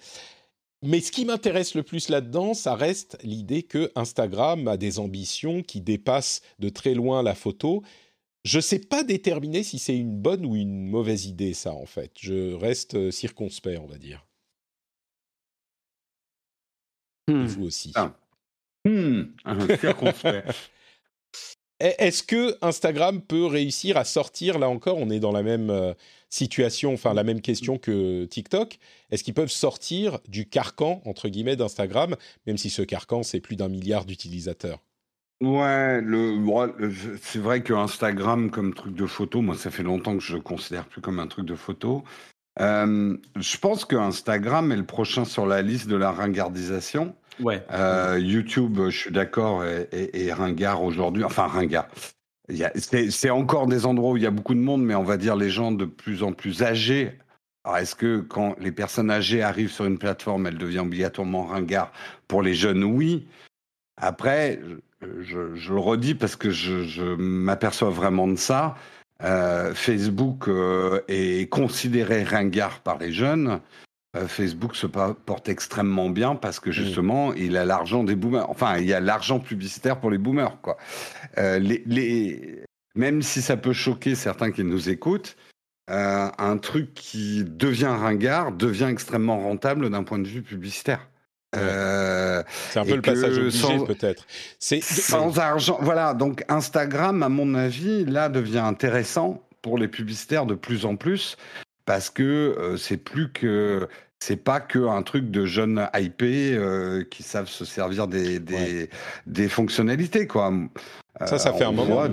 Mais 0.81 1.01
ce 1.01 1.11
qui 1.11 1.25
m'intéresse 1.25 1.75
le 1.75 1.83
plus 1.83 2.09
là-dedans, 2.09 2.53
ça 2.53 2.73
reste 2.73 3.17
l'idée 3.23 3.63
que 3.63 3.91
Instagram 3.95 4.67
a 4.67 4.77
des 4.77 4.97
ambitions 4.97 5.61
qui 5.61 5.81
dépassent 5.81 6.41
de 6.57 6.69
très 6.69 6.93
loin 6.93 7.21
la 7.21 7.35
photo. 7.35 7.83
Je 8.45 8.57
ne 8.57 8.61
sais 8.61 8.79
pas 8.79 9.03
déterminer 9.03 9.63
si 9.63 9.77
c'est 9.77 9.97
une 9.97 10.17
bonne 10.17 10.45
ou 10.45 10.55
une 10.55 10.87
mauvaise 10.87 11.25
idée, 11.25 11.53
ça, 11.53 11.73
en 11.73 11.85
fait. 11.85 12.13
Je 12.19 12.53
reste 12.53 12.95
euh, 12.95 13.11
circonspect, 13.11 13.79
on 13.79 13.87
va 13.87 13.97
dire. 13.97 14.25
Et 17.27 17.33
hmm. 17.33 17.45
vous 17.45 17.65
aussi. 17.65 17.91
Ah. 17.95 18.15
Hmm. 18.85 19.25
circonspect. 19.81 20.49
Est-ce 21.79 22.23
que 22.23 22.57
Instagram 22.61 23.21
peut 23.21 23.45
réussir 23.45 23.95
à 23.95 24.03
sortir, 24.03 24.59
là 24.59 24.67
encore, 24.67 24.97
on 24.97 25.09
est 25.09 25.19
dans 25.19 25.31
la 25.31 25.43
même 25.43 25.69
euh, 25.69 25.93
situation, 26.29 26.93
enfin 26.93 27.13
la 27.13 27.23
même 27.23 27.41
question 27.41 27.77
que 27.77 28.25
TikTok, 28.25 28.79
est-ce 29.11 29.23
qu'ils 29.23 29.33
peuvent 29.33 29.51
sortir 29.51 30.19
du 30.27 30.47
carcan, 30.47 31.01
entre 31.05 31.29
guillemets, 31.29 31.55
d'Instagram, 31.55 32.15
même 32.47 32.57
si 32.57 32.69
ce 32.69 32.81
carcan, 32.81 33.23
c'est 33.23 33.39
plus 33.39 33.55
d'un 33.55 33.69
milliard 33.69 34.05
d'utilisateurs? 34.05 34.79
Ouais, 35.41 36.01
c'est 37.21 37.39
vrai 37.39 37.63
que 37.63 37.71
Instagram 37.71 38.51
comme 38.51 38.73
truc 38.73 38.93
de 38.93 39.05
photo, 39.05 39.41
moi 39.41 39.55
ça 39.55 39.71
fait 39.71 39.83
longtemps 39.83 40.17
que 40.17 40.23
je 40.23 40.35
le 40.35 40.41
considère 40.41 40.85
plus 40.85 40.99
comme 40.99 41.19
un 41.19 41.27
truc 41.27 41.45
de 41.45 41.55
photo. 41.55 42.03
Euh, 42.59 43.15
je 43.37 43.57
pense 43.57 43.85
que 43.85 43.95
Instagram 43.95 44.73
est 44.73 44.77
le 44.77 44.85
prochain 44.85 45.23
sur 45.23 45.45
la 45.45 45.61
liste 45.61 45.87
de 45.87 45.95
la 45.95 46.11
ringardisation. 46.11 47.15
Euh, 47.45 48.19
YouTube, 48.19 48.79
je 48.89 48.97
suis 48.97 49.11
d'accord, 49.11 49.63
et, 49.65 50.33
ringard 50.33 50.83
aujourd'hui. 50.83 51.23
Enfin, 51.23 51.47
ringard. 51.47 51.87
C'est 52.75 53.29
encore 53.29 53.67
des 53.67 53.85
endroits 53.85 54.11
où 54.11 54.17
il 54.17 54.23
y 54.23 54.27
a 54.27 54.31
beaucoup 54.31 54.55
de 54.55 54.59
monde, 54.59 54.83
mais 54.83 54.95
on 54.95 55.03
va 55.03 55.17
dire 55.17 55.35
les 55.35 55.49
gens 55.49 55.71
de 55.71 55.85
plus 55.85 56.23
en 56.23 56.33
plus 56.33 56.63
âgés. 56.63 57.17
Alors, 57.63 57.77
est-ce 57.77 57.95
que 57.95 58.21
quand 58.21 58.55
les 58.59 58.71
personnes 58.71 59.11
âgées 59.11 59.43
arrivent 59.43 59.71
sur 59.71 59.85
une 59.85 59.99
plateforme, 59.99 60.47
elle 60.47 60.57
devient 60.57 60.79
obligatoirement 60.79 61.43
ringard 61.43 61.91
Pour 62.27 62.41
les 62.41 62.53
jeunes, 62.53 62.83
oui. 62.83 63.27
Après, 63.97 64.59
je, 65.01 65.71
le 65.71 65.79
redis 65.79 66.15
parce 66.15 66.35
que 66.35 66.49
je, 66.49 67.15
m'aperçois 67.15 67.89
vraiment 67.89 68.27
de 68.27 68.37
ça. 68.37 68.75
Euh, 69.21 69.73
Facebook 69.73 70.47
euh, 70.47 71.01
est 71.09 71.49
considéré 71.49 72.23
ringard 72.23 72.79
par 72.79 72.97
les 72.97 73.11
jeunes. 73.11 73.59
Euh, 74.17 74.27
Facebook 74.27 74.75
se 74.75 74.87
porte 74.87 75.49
extrêmement 75.49 76.09
bien 76.09 76.35
parce 76.35 76.59
que 76.59 76.69
mmh. 76.69 76.73
justement, 76.73 77.33
il 77.33 77.57
a 77.57 77.65
l'argent 77.65 78.03
des 78.03 78.15
boomers. 78.15 78.49
Enfin, 78.49 78.77
il 78.77 78.85
y 78.85 78.93
a 78.93 78.99
l'argent 78.99 79.39
publicitaire 79.39 79.99
pour 79.99 80.09
les 80.09 80.17
boomers, 80.17 80.59
quoi. 80.61 80.77
Euh, 81.37 81.59
les, 81.59 82.63
Même 82.95 83.21
si 83.21 83.41
ça 83.41 83.55
peut 83.55 83.73
choquer 83.73 84.15
certains 84.15 84.51
qui 84.51 84.63
nous 84.63 84.89
écoutent, 84.89 85.37
un 85.91 86.57
truc 86.57 86.93
qui 86.93 87.43
devient 87.43 87.87
ringard 87.87 88.51
devient 88.51 88.89
extrêmement 88.91 89.39
rentable 89.39 89.89
d'un 89.89 90.03
point 90.03 90.19
de 90.19 90.27
vue 90.27 90.43
publicitaire. 90.43 91.09
Euh, 91.55 92.43
c'est 92.69 92.79
un 92.79 92.85
peu 92.85 92.95
le 92.95 93.01
passage 93.01 93.37
obligé 93.37 93.85
peut-être. 93.85 94.25
C'est 94.59 94.81
sans 94.81 95.39
argent. 95.39 95.79
Voilà, 95.81 96.13
donc 96.13 96.43
Instagram, 96.47 97.23
à 97.23 97.29
mon 97.29 97.55
avis, 97.55 98.05
là 98.05 98.29
devient 98.29 98.59
intéressant 98.59 99.43
pour 99.61 99.77
les 99.77 99.87
publicitaires 99.87 100.45
de 100.45 100.55
plus 100.55 100.85
en 100.85 100.95
plus 100.95 101.37
parce 101.89 102.11
que 102.11 102.21
euh, 102.23 102.77
c'est 102.77 102.97
plus 102.97 103.31
que 103.31 103.87
c'est 104.19 104.35
pas 104.35 104.59
que 104.59 104.77
un 104.77 105.01
truc 105.01 105.31
de 105.31 105.47
jeunes 105.47 105.89
hypés 105.95 106.53
euh, 106.53 107.03
qui 107.09 107.23
savent 107.23 107.49
se 107.49 107.65
servir 107.65 108.07
des, 108.07 108.39
des, 108.39 108.91
des 109.25 109.49
fonctionnalités 109.49 110.27
quoi. 110.27 110.53
Ça, 111.25 111.39
ça 111.39 111.51
fait 111.51 111.63
un 111.63 111.71
moment. 111.71 112.03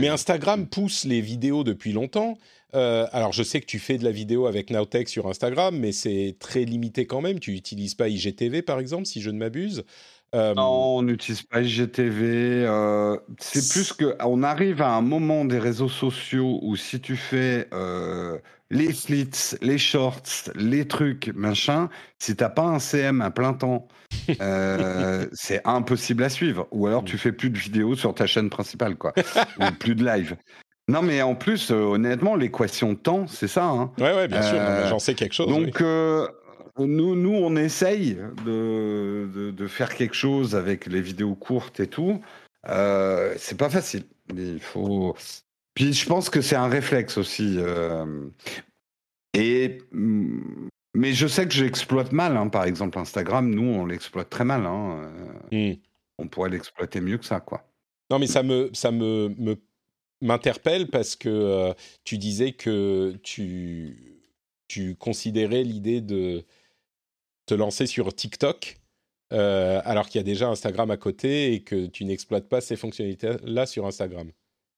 Mais 0.00 0.08
Instagram 0.08 0.66
pousse 0.66 1.04
les 1.04 1.20
vidéos 1.20 1.64
depuis 1.64 1.92
longtemps. 1.92 2.38
Euh, 2.74 3.06
alors, 3.12 3.32
je 3.32 3.42
sais 3.42 3.60
que 3.60 3.66
tu 3.66 3.78
fais 3.78 3.98
de 3.98 4.04
la 4.04 4.10
vidéo 4.10 4.46
avec 4.46 4.70
Nowtech 4.70 5.10
sur 5.10 5.28
Instagram, 5.28 5.78
mais 5.78 5.92
c'est 5.92 6.36
très 6.40 6.64
limité 6.64 7.06
quand 7.06 7.20
même. 7.20 7.38
Tu 7.38 7.52
n'utilises 7.52 7.94
pas 7.94 8.08
IGTV, 8.08 8.62
par 8.62 8.78
exemple, 8.78 9.04
si 9.04 9.20
je 9.20 9.28
ne 9.28 9.38
m'abuse. 9.38 9.84
Euh, 10.34 10.54
non, 10.54 10.96
on 10.96 11.02
n'utilise 11.02 11.42
pas 11.42 11.60
IGTV. 11.60 12.64
Euh, 12.66 13.16
c'est 13.38 13.68
plus 13.68 13.92
que 13.92 14.16
on 14.24 14.42
arrive 14.42 14.82
à 14.82 14.90
un 14.90 15.02
moment 15.02 15.44
des 15.44 15.58
réseaux 15.58 15.88
sociaux 15.88 16.58
où 16.62 16.74
si 16.74 17.00
tu 17.00 17.16
fais 17.16 17.68
les 18.70 18.92
slits, 18.92 19.56
les 19.62 19.78
shorts, 19.78 20.50
les 20.54 20.86
trucs, 20.88 21.32
machin, 21.34 21.88
si 22.18 22.34
t'as 22.34 22.48
pas 22.48 22.64
un 22.64 22.78
CM 22.78 23.20
à 23.20 23.30
plein 23.30 23.52
temps, 23.52 23.88
c'est 25.32 25.60
impossible 25.64 26.24
à 26.24 26.28
suivre. 26.28 26.66
Ou 26.70 26.86
alors 26.86 27.04
tu 27.04 27.18
fais 27.18 27.32
plus 27.32 27.50
de 27.50 27.58
vidéos 27.58 27.94
sur 27.94 28.14
ta 28.14 28.26
chaîne 28.26 28.50
principale, 28.50 28.96
quoi, 28.96 29.12
ou 29.60 29.70
plus 29.78 29.94
de 29.94 30.04
live. 30.04 30.36
Non, 30.88 31.02
mais 31.02 31.20
en 31.20 31.34
plus, 31.34 31.72
euh, 31.72 31.82
honnêtement, 31.82 32.36
l'équation 32.36 32.94
temps, 32.94 33.26
c'est 33.26 33.48
ça. 33.48 33.64
Hein. 33.64 33.90
Ouais, 33.98 34.14
ouais, 34.14 34.28
bien 34.28 34.42
sûr. 34.42 34.56
Euh, 34.58 34.88
j'en 34.88 35.00
sais 35.00 35.14
quelque 35.14 35.32
chose. 35.32 35.48
Donc, 35.48 35.80
euh, 35.80 36.28
nous, 36.78 37.16
nous, 37.16 37.34
on 37.34 37.56
essaye 37.56 38.16
de, 38.44 39.50
de, 39.50 39.66
faire 39.66 39.92
quelque 39.94 40.14
chose 40.14 40.54
avec 40.54 40.86
les 40.86 41.00
vidéos 41.00 41.34
courtes 41.34 41.80
et 41.80 41.88
tout. 41.88 42.20
c'est 42.64 43.58
pas 43.58 43.70
facile. 43.70 44.04
Il 44.36 44.60
faut. 44.60 45.16
Puis, 45.76 45.92
je 45.92 46.06
pense 46.06 46.28
que 46.28 46.40
c'est 46.40 46.56
un 46.56 46.68
réflexe 46.68 47.16
aussi. 47.18 47.58
Et. 49.34 49.78
Mm, 49.92 50.68
mais 50.96 51.12
je 51.12 51.26
sais 51.26 51.46
que 51.46 51.52
j'exploite 51.52 52.10
mal, 52.10 52.38
hein. 52.38 52.48
par 52.48 52.64
exemple 52.64 52.98
Instagram, 52.98 53.54
nous 53.54 53.68
on 53.68 53.84
l'exploite 53.84 54.30
très 54.30 54.46
mal. 54.46 54.64
Hein. 54.64 55.12
Hmm. 55.52 55.74
On 56.16 56.26
pourrait 56.26 56.48
l'exploiter 56.48 57.02
mieux 57.02 57.18
que 57.18 57.26
ça, 57.26 57.38
quoi. 57.38 57.68
Non, 58.10 58.18
mais 58.18 58.26
ça 58.26 58.42
me, 58.42 58.70
ça 58.72 58.90
me, 58.90 59.28
me 59.36 59.56
m'interpelle 60.22 60.88
parce 60.88 61.14
que 61.16 61.28
euh, 61.28 61.74
tu 62.04 62.16
disais 62.16 62.52
que 62.52 63.14
tu, 63.22 64.22
tu 64.68 64.94
considérais 64.94 65.62
l'idée 65.62 66.00
de 66.00 66.44
te 67.44 67.52
lancer 67.52 67.86
sur 67.86 68.14
TikTok 68.14 68.78
euh, 69.32 69.82
alors 69.84 70.08
qu'il 70.08 70.18
y 70.18 70.20
a 70.20 70.24
déjà 70.24 70.48
Instagram 70.48 70.90
à 70.90 70.96
côté 70.96 71.52
et 71.52 71.62
que 71.62 71.86
tu 71.86 72.06
n'exploites 72.06 72.48
pas 72.48 72.62
ces 72.62 72.76
fonctionnalités-là 72.76 73.66
sur 73.66 73.86
Instagram. 73.86 74.30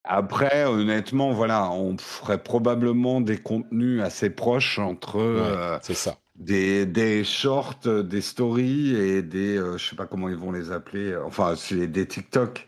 Après, 0.09 0.65
honnêtement, 0.65 1.33
voilà, 1.33 1.71
on 1.71 1.97
ferait 1.99 2.43
probablement 2.43 3.21
des 3.21 3.37
contenus 3.37 4.03
assez 4.03 4.31
proches 4.31 4.79
entre 4.79 5.19
euh, 5.19 5.79
c'est 5.83 5.95
ça. 5.95 6.17
Des, 6.35 6.87
des 6.87 7.25
shorts, 7.25 7.81
des 8.05 8.21
stories 8.21 8.95
et 8.95 9.23
des, 9.23 9.57
je 9.77 9.85
sais 9.91 9.97
pas 9.97 10.07
comment 10.07 10.29
ils 10.29 10.37
vont 10.37 10.53
les 10.53 10.71
appeler, 10.71 11.17
enfin, 11.17 11.55
c'est 11.57 11.89
des 11.89 12.07
TikTok 12.07 12.67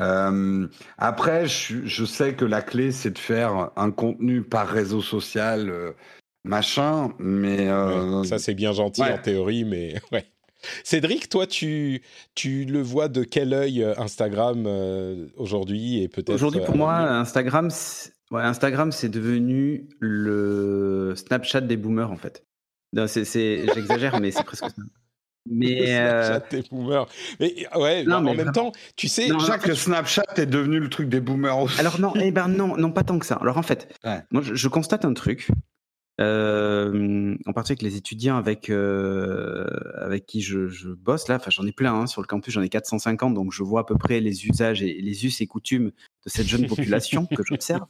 euh, 0.00 0.66
après, 0.98 1.46
je, 1.46 2.04
sais 2.04 2.34
que 2.34 2.44
la 2.44 2.62
clé, 2.62 2.92
c'est 2.92 3.10
de 3.10 3.18
faire 3.18 3.70
un 3.76 3.90
contenu 3.90 4.42
par 4.42 4.68
réseau 4.68 5.02
social, 5.02 5.68
euh, 5.68 5.92
machin, 6.44 7.12
mais... 7.18 7.68
Euh, 7.68 8.24
ça, 8.24 8.38
c'est 8.38 8.54
bien 8.54 8.72
gentil 8.72 9.02
en 9.02 9.18
théorie, 9.18 9.64
mais 9.64 9.94
ouais. 10.12 10.24
Cédric, 10.84 11.28
toi, 11.28 11.46
tu, 11.46 12.02
tu 12.34 12.64
le 12.64 12.80
vois 12.80 13.08
de 13.08 13.24
quel 13.24 13.52
œil 13.52 13.84
Instagram 13.96 14.66
aujourd'hui 15.36 16.02
et 16.02 16.08
peut-être... 16.08 16.30
Aujourd'hui, 16.30 16.60
pour 16.64 16.76
moi, 16.76 16.94
Instagram, 16.94 17.70
ouais, 18.30 18.42
Instagram, 18.42 18.92
c'est 18.92 19.08
devenu 19.08 19.88
le 20.00 21.14
Snapchat 21.16 21.62
des 21.62 21.76
boomers, 21.76 22.10
en 22.10 22.16
fait. 22.16 22.44
J'exagère, 22.94 24.20
mais 24.20 24.30
c'est 24.30 24.44
presque 24.44 24.66
ça. 24.66 24.72
Mais 25.50 25.86
Snapchat 25.86 26.46
des 26.50 26.62
boomers. 26.70 27.06
Mais 27.40 27.66
ouais, 27.74 28.04
non, 28.04 28.16
en 28.18 28.34
même 28.34 28.52
temps, 28.52 28.70
tu 28.94 29.08
sais, 29.08 29.26
non, 29.26 29.40
Jacques, 29.40 29.74
Snapchat 29.74 30.24
est 30.36 30.46
devenu 30.46 30.78
le 30.78 30.88
truc 30.88 31.08
des 31.08 31.20
boomers 31.20 31.58
aussi. 31.58 31.80
Alors 31.80 32.00
non, 32.00 32.12
eh 32.14 32.30
ben 32.30 32.46
non, 32.46 32.76
non 32.76 32.92
pas 32.92 33.02
tant 33.02 33.18
que 33.18 33.26
ça. 33.26 33.36
Alors 33.40 33.58
en 33.58 33.62
fait, 33.62 33.92
moi 34.30 34.42
je, 34.44 34.68
constate 34.68 35.04
un 35.04 35.14
truc. 35.14 35.48
En 36.18 37.52
particulier 37.52 37.86
avec 37.86 37.92
les 37.92 37.96
étudiants 37.96 38.36
avec 38.36 38.70
avec 38.70 40.26
qui 40.26 40.40
je, 40.40 40.92
bosse 40.92 41.28
là, 41.28 41.36
enfin 41.36 41.50
j'en 41.50 41.66
ai 41.66 41.72
plein 41.72 41.94
hein, 41.94 42.06
sur 42.06 42.20
le 42.20 42.26
campus, 42.26 42.54
j'en 42.54 42.62
ai 42.62 42.68
450, 42.68 43.34
donc 43.34 43.52
je 43.52 43.62
vois 43.62 43.80
à 43.80 43.84
peu 43.84 43.96
près 43.96 44.20
les 44.20 44.46
usages 44.46 44.82
et 44.82 45.00
les 45.00 45.24
us 45.24 45.40
et 45.40 45.46
coutumes 45.46 45.90
de 46.24 46.30
cette 46.30 46.46
jeune 46.46 46.66
population 46.66 47.26
que 47.26 47.42
j'observe. 47.44 47.86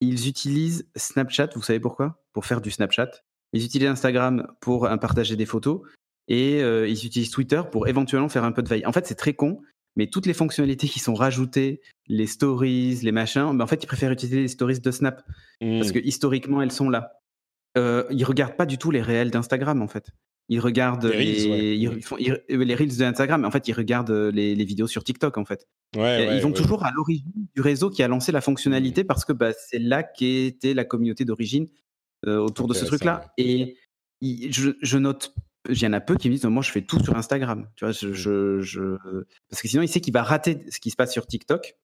Ils 0.00 0.28
utilisent 0.28 0.86
Snapchat, 0.96 1.50
vous 1.54 1.62
savez 1.62 1.80
pourquoi? 1.80 2.22
Pour 2.32 2.44
faire 2.44 2.60
du 2.60 2.70
Snapchat. 2.70 3.10
Ils 3.52 3.64
utilisent 3.64 3.88
Instagram 3.88 4.48
pour 4.60 4.84
euh, 4.84 4.96
partager 4.96 5.36
des 5.36 5.46
photos 5.46 5.80
et 6.26 6.60
ils 6.60 7.06
utilisent 7.06 7.30
Twitter 7.30 7.60
pour 7.70 7.86
éventuellement 7.86 8.30
faire 8.30 8.44
un 8.44 8.52
peu 8.52 8.62
de 8.62 8.68
veille. 8.68 8.86
En 8.86 8.92
fait, 8.92 9.06
c'est 9.06 9.14
très 9.14 9.34
con, 9.34 9.60
mais 9.96 10.06
toutes 10.06 10.26
les 10.26 10.34
fonctionnalités 10.34 10.88
qui 10.88 10.98
sont 10.98 11.14
rajoutées, 11.14 11.80
les 12.08 12.26
stories, 12.26 12.98
les 13.02 13.12
machins, 13.12 13.56
ben 13.56 13.64
en 13.64 13.66
fait, 13.66 13.82
ils 13.82 13.86
préfèrent 13.86 14.12
utiliser 14.12 14.40
les 14.40 14.48
stories 14.48 14.80
de 14.80 14.90
Snap 14.90 15.22
parce 15.60 15.88
mmh. 15.88 15.92
que 15.92 15.98
historiquement, 16.00 16.62
elles 16.62 16.72
sont 16.72 16.90
là. 16.90 17.20
Euh, 17.76 18.04
ils 18.10 18.24
regardent 18.24 18.56
pas 18.56 18.66
du 18.66 18.78
tout 18.78 18.90
les 18.90 19.02
réels 19.02 19.30
d'Instagram, 19.30 19.82
en 19.82 19.88
fait. 19.88 20.10
Ils 20.50 20.60
regardent 20.60 21.06
les, 21.06 21.46
ils, 21.76 22.02
font, 22.02 22.16
euh, 22.16 22.36
les 22.48 22.74
reels 22.74 22.96
d'Instagram, 22.96 23.44
en 23.44 23.50
fait, 23.50 23.66
ils 23.66 23.72
regardent 23.72 24.10
les, 24.10 24.54
vidéos 24.64 24.86
sur 24.86 25.02
TikTok, 25.02 25.38
en 25.38 25.44
fait. 25.44 25.66
ils 25.94 26.40
vont 26.42 26.52
toujours 26.52 26.84
à 26.84 26.90
l'origine 26.92 27.32
du 27.54 27.62
réseau 27.62 27.88
qui 27.88 28.02
a 28.02 28.08
lancé 28.08 28.30
la 28.30 28.42
fonctionnalité 28.42 29.04
parce 29.04 29.24
que 29.24 29.32
bah, 29.32 29.52
c'est 29.52 29.78
là 29.78 30.02
qu'était 30.02 30.74
la 30.74 30.84
communauté 30.84 31.24
d'origine 31.24 31.66
euh, 32.26 32.38
autour 32.38 32.68
de 32.68 32.74
ce 32.74 32.84
truc-là. 32.84 33.32
Et 33.38 33.76
je, 34.22 34.70
je 34.80 34.98
note 34.98 35.34
il 35.68 35.82
y 35.82 35.86
en 35.86 35.92
a 35.92 36.00
peu 36.00 36.16
qui 36.16 36.28
me 36.28 36.34
disent 36.34 36.44
moi 36.44 36.62
je 36.62 36.70
fais 36.70 36.82
tout 36.82 37.02
sur 37.02 37.16
Instagram. 37.16 37.66
Tu 37.76 37.84
vois 37.84 37.92
je, 37.92 38.60
je, 38.60 38.96
parce 39.50 39.62
que 39.62 39.68
sinon 39.68 39.82
il 39.82 39.88
sait 39.88 40.00
qu'il 40.00 40.12
va 40.12 40.22
rater 40.22 40.64
ce 40.70 40.80
qui 40.80 40.90
se 40.90 40.96
passe 40.96 41.12
sur 41.12 41.26
TikTok. 41.26 41.76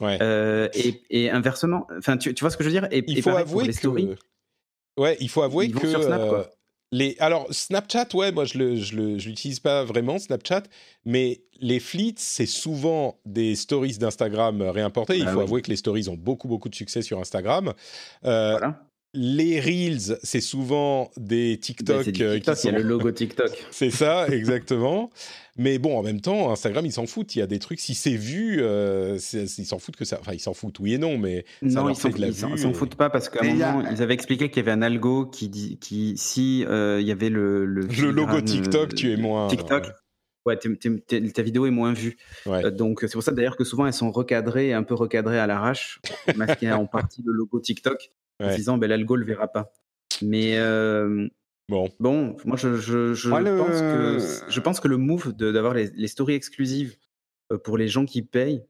Ouais. 0.00 0.18
Euh, 0.22 0.68
et, 0.72 1.02
et, 1.10 1.30
inversement 1.30 1.86
enfin 1.98 2.16
tu, 2.16 2.32
tu, 2.34 2.40
vois 2.42 2.50
ce 2.50 2.56
que 2.56 2.64
je 2.64 2.70
veux 2.70 2.72
dire? 2.72 2.88
Et, 2.90 3.04
il 3.06 3.22
faut 3.22 3.30
avouer 3.30 3.64
les 3.66 3.72
stories, 3.72 4.14
ouais 4.98 5.16
il 5.20 5.28
faut 5.28 5.42
avouer 5.42 5.70
que 5.70 5.86
euh, 5.86 6.42
les 6.90 7.16
alors 7.18 7.46
Snapchat 7.50 8.08
ouais 8.14 8.32
moi 8.32 8.46
je 8.46 8.56
le 8.56 8.76
je 8.76 8.96
l'utilise 8.96 9.60
pas 9.60 9.84
vraiment 9.84 10.18
Snapchat 10.18 10.62
mais 11.04 11.42
les 11.60 11.80
flits 11.80 12.14
c'est 12.16 12.46
souvent 12.46 13.20
des 13.26 13.54
stories 13.56 13.98
d'Instagram 13.98 14.62
réimportées. 14.62 15.18
Il 15.18 15.26
bah 15.26 15.32
faut 15.32 15.40
avouer 15.40 15.60
que 15.60 15.70
les 15.70 15.76
stories 15.76 16.08
ont 16.08 16.16
beaucoup 16.16 16.48
beaucoup 16.48 16.70
de 16.70 16.74
succès 16.74 17.02
sur 17.02 17.20
Instagram. 17.20 17.74
Voilà 18.22 18.89
les 19.12 19.58
Reels, 19.58 20.18
c'est 20.22 20.40
souvent 20.40 21.10
des 21.16 21.58
TikTok. 21.58 22.04
C'est 22.04 22.20
euh, 22.22 22.34
TikTok, 22.34 22.58
il 22.62 22.66
y 22.66 22.74
a 22.74 22.78
le 22.78 22.84
logo 22.84 23.10
TikTok. 23.10 23.66
c'est 23.72 23.90
ça, 23.90 24.28
exactement. 24.28 25.10
Mais 25.56 25.78
bon, 25.78 25.98
en 25.98 26.02
même 26.02 26.20
temps, 26.20 26.52
Instagram, 26.52 26.86
ils 26.86 26.92
s'en 26.92 27.06
foutent. 27.06 27.34
Il 27.34 27.40
y 27.40 27.42
a 27.42 27.48
des 27.48 27.58
trucs, 27.58 27.80
si 27.80 27.94
c'est 27.94 28.14
vu, 28.14 28.58
euh, 28.60 29.18
ils 29.32 29.66
s'en 29.66 29.80
foutent 29.80 29.96
que 29.96 30.04
ça. 30.04 30.18
Enfin, 30.20 30.32
ils 30.32 30.40
s'en 30.40 30.54
foutent, 30.54 30.78
oui 30.78 30.94
et 30.94 30.98
non, 30.98 31.18
mais. 31.18 31.44
Non, 31.60 31.88
ils 31.88 31.96
s'en 31.96 32.72
foutent 32.72 32.94
pas 32.94 33.10
parce 33.10 33.28
qu'à 33.28 33.44
un 33.44 33.54
moment, 33.54 33.90
ils 33.90 34.00
avaient 34.00 34.14
expliqué 34.14 34.48
qu'il 34.48 34.58
y 34.58 34.60
avait 34.60 34.72
un 34.72 34.82
algo 34.82 35.26
qui 35.26 35.48
dit, 35.48 35.78
qui, 35.78 36.16
si 36.16 36.64
euh, 36.66 37.00
il 37.00 37.06
y 37.06 37.12
avait 37.12 37.30
le. 37.30 37.66
Le, 37.66 38.10
logo 38.10 38.40
TikTok, 38.40 38.94
tu 38.94 39.12
es 39.12 39.16
moins. 39.16 39.48
TikTok. 39.48 39.90
Ouais, 40.46 40.56
ta 40.56 41.42
vidéo 41.42 41.66
est 41.66 41.70
moins 41.70 41.92
vue. 41.92 42.16
donc, 42.72 43.00
c'est 43.02 43.12
pour 43.12 43.22
ça 43.22 43.32
d'ailleurs 43.32 43.56
que 43.56 43.64
souvent 43.64 43.86
elles 43.86 43.92
sont 43.92 44.10
recadrées, 44.10 44.72
un 44.72 44.84
peu 44.84 44.94
recadrées 44.94 45.38
à 45.38 45.46
l'arrache, 45.46 46.00
masquer 46.36 46.72
en 46.72 46.86
partie 46.86 47.22
le 47.26 47.32
logo 47.32 47.60
TikTok 47.60 48.10
en 48.40 48.54
disant 48.54 48.78
ben, 48.78 48.88
l'algo 48.88 49.16
le 49.16 49.24
verra 49.24 49.48
pas. 49.48 49.72
Mais 50.22 50.58
euh, 50.58 51.28
bon. 51.68 51.90
bon, 51.98 52.36
moi 52.44 52.56
je, 52.56 52.76
je, 52.76 53.14
je 53.14 53.28
pense, 53.30 53.80
que, 53.80 54.18
je 54.48 54.60
pense 54.60 54.80
que 54.80 54.88
le 54.88 54.96
move 54.96 55.32
d'avoir 55.34 55.74
les, 55.74 55.90
les, 55.94 56.08
stories 56.08 56.34
exclusives 56.34 56.96
euh, 57.52 57.58
pour 57.58 57.78
les 57.78 57.88
gens 57.88 58.04
qui 58.04 58.22
payent, 58.22 58.62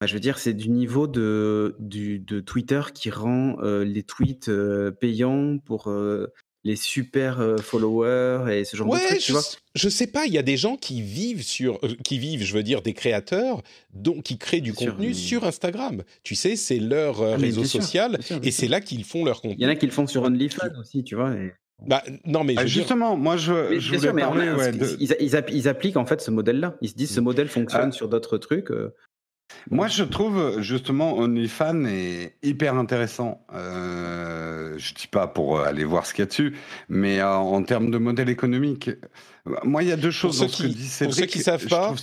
bah, 0.00 0.06
je 0.06 0.14
veux 0.14 0.20
dire, 0.20 0.38
c'est 0.38 0.52
du 0.52 0.68
niveau 0.68 1.06
de, 1.06 1.74
du, 1.78 2.18
de 2.18 2.40
Twitter 2.40 2.82
qui 2.94 3.10
rend 3.10 3.56
euh, 3.62 3.84
les 3.84 4.02
tweets 4.02 4.50
payants 5.00 5.58
pour 5.58 5.90
les 6.66 6.76
super 6.76 7.40
euh, 7.40 7.56
followers 7.58 8.52
et 8.52 8.64
ce 8.64 8.76
genre 8.76 8.92
de 8.92 8.98
trucs, 8.98 9.20
je, 9.20 9.26
tu 9.26 9.32
vois 9.32 9.42
je 9.74 9.88
sais 9.88 10.08
pas, 10.08 10.26
il 10.26 10.32
y 10.32 10.38
a 10.38 10.42
des 10.42 10.56
gens 10.56 10.76
qui 10.76 11.00
vivent 11.00 11.42
sur, 11.42 11.78
euh, 11.84 11.94
qui 12.02 12.18
vivent, 12.18 12.42
je 12.42 12.52
veux 12.52 12.64
dire, 12.64 12.82
des 12.82 12.92
créateurs, 12.92 13.62
donc 13.94 14.24
qui 14.24 14.36
créent 14.36 14.60
du 14.60 14.72
contenu 14.72 15.14
sur 15.14 15.44
Instagram. 15.44 16.02
Tu 16.24 16.34
sais, 16.34 16.56
c'est 16.56 16.78
leur 16.78 17.20
euh, 17.20 17.34
ah, 17.34 17.40
réseau 17.40 17.64
social 17.64 18.18
et 18.42 18.50
c'est 18.50 18.68
là 18.68 18.80
qu'ils 18.80 19.04
font 19.04 19.24
leur 19.24 19.42
contenu. 19.42 19.56
Il 19.58 19.62
y 19.62 19.66
en 19.66 19.70
a 19.70 19.76
qui 19.76 19.86
le 19.86 19.92
font 19.92 20.08
sur 20.08 20.22
OnlyFans 20.24 20.80
aussi, 20.80 21.04
tu 21.04 21.14
vois. 21.14 21.34
Bah, 21.86 22.02
non, 22.24 22.42
mais 22.42 22.54
ah, 22.56 22.66
justement, 22.66 23.16
moi 23.16 23.36
je, 23.36 23.78
je 23.78 23.94
voulais 23.94 24.12
parler. 24.22 24.50
ils, 24.98 25.68
appliquent 25.68 25.98
en 25.98 26.06
fait 26.06 26.20
ce 26.20 26.30
modèle-là. 26.32 26.76
Ils 26.80 26.88
se 26.88 26.94
disent 26.94 27.14
ce 27.14 27.20
mm. 27.20 27.24
modèle 27.24 27.48
fonctionne 27.48 27.90
ah. 27.90 27.92
sur 27.92 28.08
d'autres 28.08 28.38
trucs. 28.38 28.72
Moi, 29.70 29.88
je 29.88 30.04
trouve 30.04 30.60
justement 30.60 31.16
OnlyFans 31.18 31.84
est 31.86 32.36
hyper 32.42 32.74
intéressant. 32.76 33.44
Euh, 33.52 34.74
je 34.78 34.94
dis 34.94 35.06
pas 35.06 35.26
pour 35.26 35.60
aller 35.60 35.84
voir 35.84 36.06
ce 36.06 36.14
qu'il 36.14 36.22
y 36.22 36.24
a 36.24 36.26
dessus, 36.26 36.56
mais 36.88 37.22
en 37.22 37.62
termes 37.62 37.90
de 37.90 37.98
modèle 37.98 38.28
économique, 38.28 38.90
moi, 39.64 39.82
il 39.82 39.88
y 39.88 39.92
a 39.92 39.96
deux 39.96 40.10
choses 40.10 40.38
pour 40.38 40.50
ceux 40.50 40.68
qui, 40.68 41.04
Pour 41.04 41.14
ceux 41.14 41.26
qui 41.26 41.38
ne 41.38 41.44
savent 41.44 41.66
pas, 41.66 41.94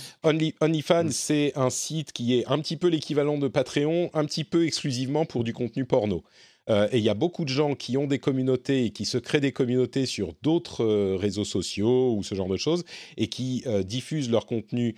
OnlyFans, 0.60 1.10
c'est 1.10 1.52
un 1.56 1.70
site 1.70 2.12
qui 2.12 2.38
est 2.38 2.46
un 2.46 2.58
petit 2.58 2.76
peu 2.76 2.88
l'équivalent 2.88 3.38
de 3.38 3.48
Patreon, 3.48 4.10
un 4.14 4.24
petit 4.24 4.44
peu 4.44 4.64
exclusivement 4.64 5.24
pour 5.24 5.44
du 5.44 5.52
contenu 5.52 5.84
porno. 5.84 6.24
Euh, 6.70 6.88
et 6.92 6.98
il 6.98 7.04
y 7.04 7.08
a 7.08 7.14
beaucoup 7.14 7.44
de 7.44 7.50
gens 7.50 7.74
qui 7.74 7.96
ont 7.96 8.06
des 8.06 8.18
communautés 8.18 8.86
et 8.86 8.90
qui 8.90 9.04
se 9.04 9.18
créent 9.18 9.40
des 9.40 9.52
communautés 9.52 10.06
sur 10.06 10.32
d'autres 10.42 10.84
euh, 10.84 11.16
réseaux 11.16 11.44
sociaux 11.44 12.14
ou 12.16 12.22
ce 12.22 12.34
genre 12.34 12.48
de 12.48 12.56
choses 12.56 12.84
et 13.16 13.28
qui 13.28 13.62
euh, 13.66 13.82
diffusent 13.82 14.30
leur 14.30 14.46
contenu 14.46 14.94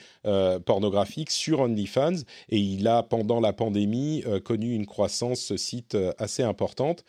pornographique 0.64 1.30
sur 1.30 1.60
OnlyFans. 1.60 2.22
Et 2.48 2.58
il 2.58 2.86
a, 2.88 3.02
pendant 3.02 3.40
la 3.40 3.52
pandémie, 3.52 4.24
connu 4.44 4.74
une 4.74 4.86
croissance, 4.86 5.40
ce 5.40 5.56
site, 5.56 5.96
assez 6.18 6.42
importante. 6.42 7.04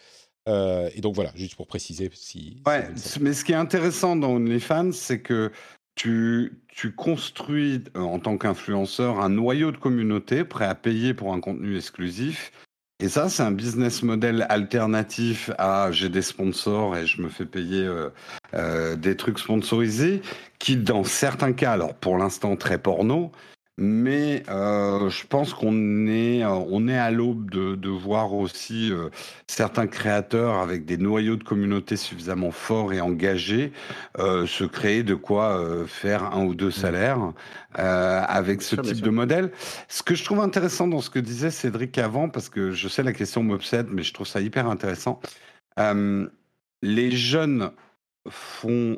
et 0.48 1.02
donc 1.02 1.16
voilà, 1.16 1.32
juste 1.36 1.56
pour 1.56 1.68
préciser 1.68 2.10
si. 2.14 2.62
Ouais, 2.66 2.88
mais 3.20 3.34
ce 3.34 3.44
qui 3.44 3.52
est 3.52 3.56
intéressant 3.56 4.16
dans 4.16 4.32
OnlyFans, 4.32 4.92
c'est 4.92 5.22
que 5.22 5.52
tu, 5.96 6.62
tu, 6.68 6.94
construis 6.94 7.84
en 7.96 8.20
tant 8.20 8.38
qu'influenceur 8.38 9.20
un 9.20 9.30
noyau 9.30 9.72
de 9.72 9.78
communauté 9.78 10.44
prêt 10.44 10.66
à 10.66 10.76
payer 10.76 11.14
pour 11.14 11.34
un 11.34 11.40
contenu 11.40 11.76
exclusif 11.76 12.52
et 13.00 13.10
ça, 13.10 13.30
c'est 13.30 13.44
un 13.44 13.52
business 13.52 14.02
model 14.02 14.48
alternatif 14.50 15.52
à 15.60 15.92
j'ai 15.92 16.10
des 16.10 16.24
sponsors 16.24 16.98
et 16.98 17.06
je 17.06 17.22
me 17.22 17.30
fais 17.30 17.46
payer 17.46 17.84
euh, 17.84 18.10
euh, 18.56 18.96
des 18.96 19.16
trucs 19.16 19.38
sponsorisés, 19.38 20.24
qui 20.58 20.78
dans 20.78 21.04
certains 21.04 21.54
cas, 21.54 21.74
alors 21.74 21.94
pour 21.94 22.18
l'instant 22.18 22.56
très 22.56 22.80
porno, 22.80 23.32
mais 23.80 24.42
euh, 24.50 25.08
je 25.10 25.28
pense 25.28 25.54
qu'on 25.54 26.08
est, 26.08 26.44
euh, 26.44 26.50
on 26.50 26.88
est 26.88 26.98
à 26.98 27.12
l'aube 27.12 27.52
de, 27.52 27.76
de, 27.76 27.90
voir 27.90 28.34
aussi 28.34 28.92
euh, 28.92 29.10
certains 29.46 29.86
créateurs 29.86 30.56
avec 30.56 30.86
des 30.86 30.98
noyaux 30.98 31.36
de 31.36 31.44
communauté 31.44 31.96
suffisamment 31.96 32.50
forts 32.50 32.94
et 32.94 33.02
engagés 33.02 33.72
se 34.18 34.64
créer 34.64 35.04
de 35.04 35.14
quoi 35.14 35.64
faire 35.88 36.24
un 36.24 36.44
ou 36.46 36.56
deux 36.56 36.70
mmh. 36.70 36.72
salaires 36.72 37.34
avec 37.74 38.62
ce 38.62 38.76
type 38.76 39.02
de 39.02 39.10
modèle. 39.10 39.52
Ce 39.88 40.02
que 40.02 40.16
je 40.16 40.24
trouve 40.24 40.40
intéressant 40.40 40.88
dans 40.88 41.02
ce 41.02 41.10
que 41.10 41.20
disait 41.20 41.52
Cédric 41.52 41.98
avant, 41.98 42.30
parce 42.30 42.50
que 42.50 42.72
je 42.72 42.88
sais 42.88 43.04
la 43.04 43.14
question 43.14 43.44
m'obsède, 43.44 43.88
mais 43.92 44.04
je 44.04 44.14
trouve 44.14 44.28
ça 44.28 44.42
hyper 44.42 44.68
intéressant. 44.68 45.20
les 46.82 47.12
jeunes 47.12 47.72
font, 48.30 48.98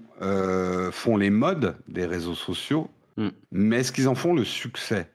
font 0.91 1.17
les 1.17 1.29
modes 1.29 1.75
des 1.87 2.05
réseaux 2.05 2.35
sociaux 2.35 2.89
Mm. 3.19 3.29
Mais 3.51 3.79
est-ce 3.79 3.91
qu'ils 3.91 4.07
en 4.07 4.15
font 4.15 4.33
le 4.33 4.45
succès 4.45 5.11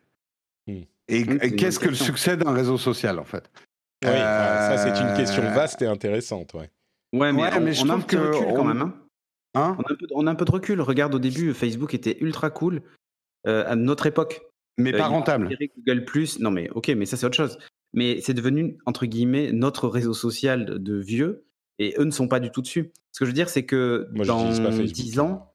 mm. 0.66 0.82
Et, 1.08 1.56
qu'est-ce 1.56 1.78
que 1.78 1.88
le 1.88 1.94
succès 1.94 2.36
d'un 2.36 2.52
réseau 2.52 2.78
social, 2.78 3.18
en 3.18 3.24
fait? 3.24 3.50
Oui, 4.04 4.10
ça 4.10 4.76
c'est 4.78 5.00
une 5.00 5.16
question 5.16 5.42
euh, 5.42 5.54
vaste 5.54 5.80
et 5.82 5.86
intéressante. 5.86 6.54
Ouais, 6.54 6.70
ouais 7.12 7.32
mais, 7.32 7.42
on, 7.42 7.72
je 7.72 7.84
on 7.84 7.90
a 7.90 7.94
un 7.94 8.00
peu 8.00 8.16
de 8.16 8.22
recul 8.22 8.54
quand 8.54 8.64
même. 8.64 8.82
Hein. 8.82 8.94
Hein? 9.54 9.76
On, 9.78 10.26
a 10.26 10.30
un 10.30 10.34
peu, 10.34 10.44
de 10.44 10.50
recul. 10.50 10.80
Regarde, 10.80 11.14
au 11.14 11.18
début, 11.18 11.54
Facebook 11.54 11.94
était 11.94 12.18
ultra 12.20 12.50
cool 12.50 12.82
euh, 13.46 13.64
à 13.66 13.76
notre 13.76 14.06
époque. 14.06 14.42
Mais 14.78 14.94
euh, 14.94 14.98
pas 14.98 15.06
rentable. 15.06 15.56
Google 15.78 16.04
Plus, 16.04 16.40
non 16.40 16.50
mais 16.50 16.68
ok, 16.70 16.88
mais 16.88 17.06
ça 17.06 17.16
c'est 17.16 17.26
autre 17.26 17.36
chose. 17.36 17.58
Mais 17.92 18.20
c'est 18.20 18.34
devenu, 18.34 18.76
entre 18.86 19.06
guillemets, 19.06 19.52
notre 19.52 19.88
réseau 19.88 20.14
social 20.14 20.82
de 20.82 20.96
vieux 20.96 21.46
et 21.78 21.94
eux 21.98 22.04
ne 22.04 22.10
sont 22.10 22.28
pas 22.28 22.40
du 22.40 22.50
tout 22.50 22.62
dessus. 22.62 22.92
Ce 23.12 23.20
que 23.20 23.24
je 23.24 23.30
veux 23.30 23.34
dire, 23.34 23.48
c'est 23.48 23.64
que 23.64 24.08
dans 24.12 24.50
10 24.50 25.20
ans, 25.20 25.54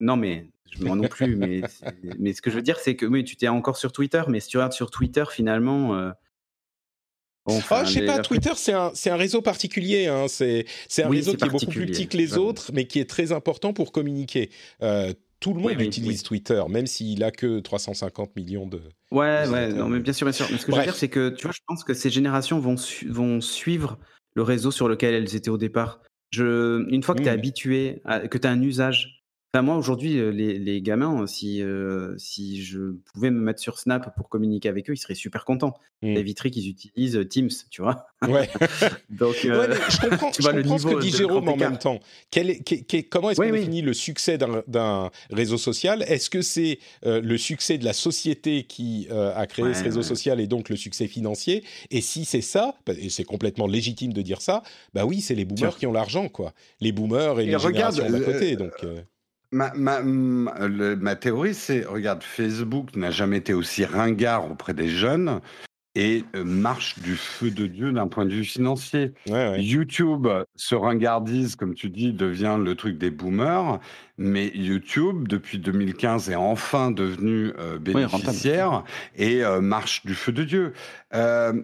non 0.00 0.16
mais 0.16 0.51
moi 0.80 0.96
non 0.96 1.08
plus, 1.08 1.36
mais, 1.36 1.62
mais 2.18 2.32
ce 2.32 2.42
que 2.42 2.50
je 2.50 2.56
veux 2.56 2.62
dire, 2.62 2.78
c'est 2.78 2.96
que 2.96 3.06
oui, 3.06 3.24
tu 3.24 3.36
t'es 3.36 3.48
encore 3.48 3.76
sur 3.76 3.92
Twitter, 3.92 4.22
mais 4.28 4.40
si 4.40 4.48
tu 4.48 4.56
regardes 4.56 4.72
sur 4.72 4.90
Twitter, 4.90 5.24
finalement. 5.30 5.96
Euh, 5.96 6.10
bon, 7.46 7.60
ah, 7.70 7.84
je 7.84 7.92
sais 7.92 8.04
pas, 8.04 8.20
Twitter, 8.20 8.52
c'est 8.56 8.72
un, 8.72 8.92
un, 9.06 9.16
réseau 9.16 9.42
particulier. 9.42 10.06
Hein. 10.06 10.26
C'est 10.28 10.64
un 10.98 11.08
réseau 11.08 11.34
qui 11.34 11.44
est 11.44 11.48
beaucoup 11.48 11.66
plus 11.66 11.86
petit 11.86 12.08
que 12.08 12.16
les 12.16 12.36
autres, 12.36 12.70
mais 12.72 12.86
qui 12.86 13.00
est 13.00 13.08
très 13.08 13.32
important 13.32 13.72
pour 13.72 13.92
communiquer. 13.92 14.50
Euh, 14.82 15.12
tout 15.40 15.54
le 15.54 15.60
monde 15.60 15.80
utilise 15.80 16.22
Twitter, 16.22 16.62
même 16.68 16.86
s'il 16.86 17.24
a 17.24 17.32
que 17.32 17.58
350 17.58 18.36
millions 18.36 18.66
de. 18.66 18.80
Ouais, 19.10 19.46
ouais, 19.48 19.72
non, 19.72 19.88
mais 19.88 19.98
bien 19.98 20.12
sûr, 20.12 20.24
bien 20.24 20.32
sûr. 20.32 20.46
Mais 20.50 20.56
ce 20.56 20.64
que 20.64 20.72
je 20.72 20.76
veux 20.76 20.84
dire, 20.84 20.94
c'est 20.94 21.08
que 21.08 21.30
tu 21.30 21.42
vois, 21.42 21.52
je 21.52 21.60
pense 21.66 21.82
que 21.82 21.94
ces 21.94 22.10
générations 22.10 22.60
vont, 22.60 22.76
vont 23.08 23.40
suivre 23.40 23.98
le 24.34 24.42
réseau 24.42 24.70
sur 24.70 24.88
lequel 24.88 25.14
elles 25.14 25.34
étaient 25.34 25.50
au 25.50 25.58
départ. 25.58 26.00
Je, 26.30 26.88
une 26.90 27.02
fois 27.02 27.14
que 27.14 27.22
tu 27.22 27.28
es 27.28 27.30
mmh. 27.30 27.34
habitué, 27.34 28.02
que 28.30 28.38
tu 28.38 28.46
as 28.46 28.50
un 28.50 28.62
usage 28.62 29.21
moi, 29.60 29.76
aujourd'hui, 29.76 30.18
euh, 30.18 30.30
les, 30.30 30.58
les, 30.58 30.80
gamins, 30.80 31.26
si, 31.26 31.60
euh, 31.60 32.14
si 32.16 32.64
je 32.64 32.94
pouvais 33.12 33.30
me 33.30 33.38
mettre 33.38 33.60
sur 33.60 33.78
Snap 33.78 34.16
pour 34.16 34.30
communiquer 34.30 34.70
avec 34.70 34.88
eux, 34.88 34.94
ils 34.94 34.98
seraient 34.98 35.14
super 35.14 35.44
contents. 35.44 35.74
Mmh. 36.00 36.14
Les 36.14 36.22
vitrines, 36.22 36.52
ils 36.56 36.68
utilisent 36.70 37.16
euh, 37.16 37.28
Teams, 37.28 37.50
tu 37.68 37.82
vois. 37.82 38.06
Ouais. 38.26 38.48
Donc, 39.10 39.34
je 39.42 40.08
comprends, 40.08 40.30
tu 40.32 40.40
vois, 40.40 40.52
je 40.52 40.60
comprends 40.62 40.78
ce 40.78 40.86
que 40.86 41.00
dit 41.00 41.10
Jérôme 41.10 41.50
en 41.50 41.56
même 41.56 41.76
temps. 41.76 42.00
Quel 42.30 42.48
est, 42.48 43.08
comment 43.10 43.28
est-ce 43.28 43.42
qu'on 43.42 43.50
définit 43.50 43.82
le 43.82 43.92
succès 43.92 44.38
d'un 44.38 45.10
réseau 45.30 45.58
social? 45.58 46.02
Est-ce 46.08 46.30
que 46.30 46.40
c'est 46.40 46.78
le 47.02 47.36
succès 47.36 47.76
de 47.76 47.84
la 47.84 47.92
société 47.92 48.64
qui 48.64 49.06
a 49.10 49.46
créé 49.46 49.74
ce 49.74 49.84
réseau 49.84 50.02
social 50.02 50.40
et 50.40 50.46
donc 50.46 50.70
le 50.70 50.76
succès 50.76 51.06
financier? 51.06 51.62
Et 51.90 52.00
si 52.00 52.24
c'est 52.24 52.40
ça, 52.40 52.74
bah, 52.86 52.94
et 52.98 53.10
c'est 53.10 53.24
complètement 53.24 53.66
légitime 53.66 54.14
de 54.14 54.22
dire 54.22 54.40
ça, 54.40 54.62
bah 54.94 55.04
oui, 55.04 55.20
c'est 55.20 55.34
les 55.34 55.44
boomers 55.44 55.76
qui 55.76 55.86
ont 55.86 55.92
l'argent, 55.92 56.28
quoi. 56.28 56.54
Les 56.80 56.92
boomers 56.92 57.38
et, 57.40 57.46
les 57.46 57.58
générations 57.58 58.08
d'à 58.10 58.20
côté. 58.20 58.56
Donc, 58.56 58.72
Ma, 59.52 59.70
ma, 59.74 60.00
ma, 60.02 61.14
théorie, 61.16 61.54
c'est, 61.54 61.84
regarde, 61.84 62.22
Facebook 62.22 62.96
n'a 62.96 63.10
jamais 63.10 63.36
été 63.36 63.52
aussi 63.52 63.84
ringard 63.84 64.50
auprès 64.50 64.72
des 64.72 64.88
jeunes 64.88 65.42
et 65.94 66.24
euh, 66.34 66.44
marche 66.44 66.98
du 67.00 67.16
feu 67.16 67.50
de 67.50 67.66
Dieu 67.66 67.92
d'un 67.92 68.08
point 68.08 68.24
de 68.24 68.30
vue 68.30 68.44
financier. 68.44 69.12
YouTube 69.26 70.26
se 70.56 70.74
ringardise, 70.74 71.56
comme 71.56 71.74
tu 71.74 71.90
dis, 71.90 72.12
devient 72.12 72.58
le 72.58 72.74
truc 72.74 72.96
des 72.96 73.10
boomers, 73.10 73.78
mais 74.16 74.50
YouTube, 74.54 75.28
depuis 75.28 75.58
2015, 75.58 76.30
est 76.30 76.34
enfin 76.34 76.90
devenu 76.90 77.52
euh, 77.58 77.78
bénéficiaire 77.78 78.84
et 79.16 79.44
euh, 79.44 79.60
marche 79.60 80.06
du 80.06 80.14
feu 80.14 80.32
de 80.32 80.44
Dieu. 80.44 80.72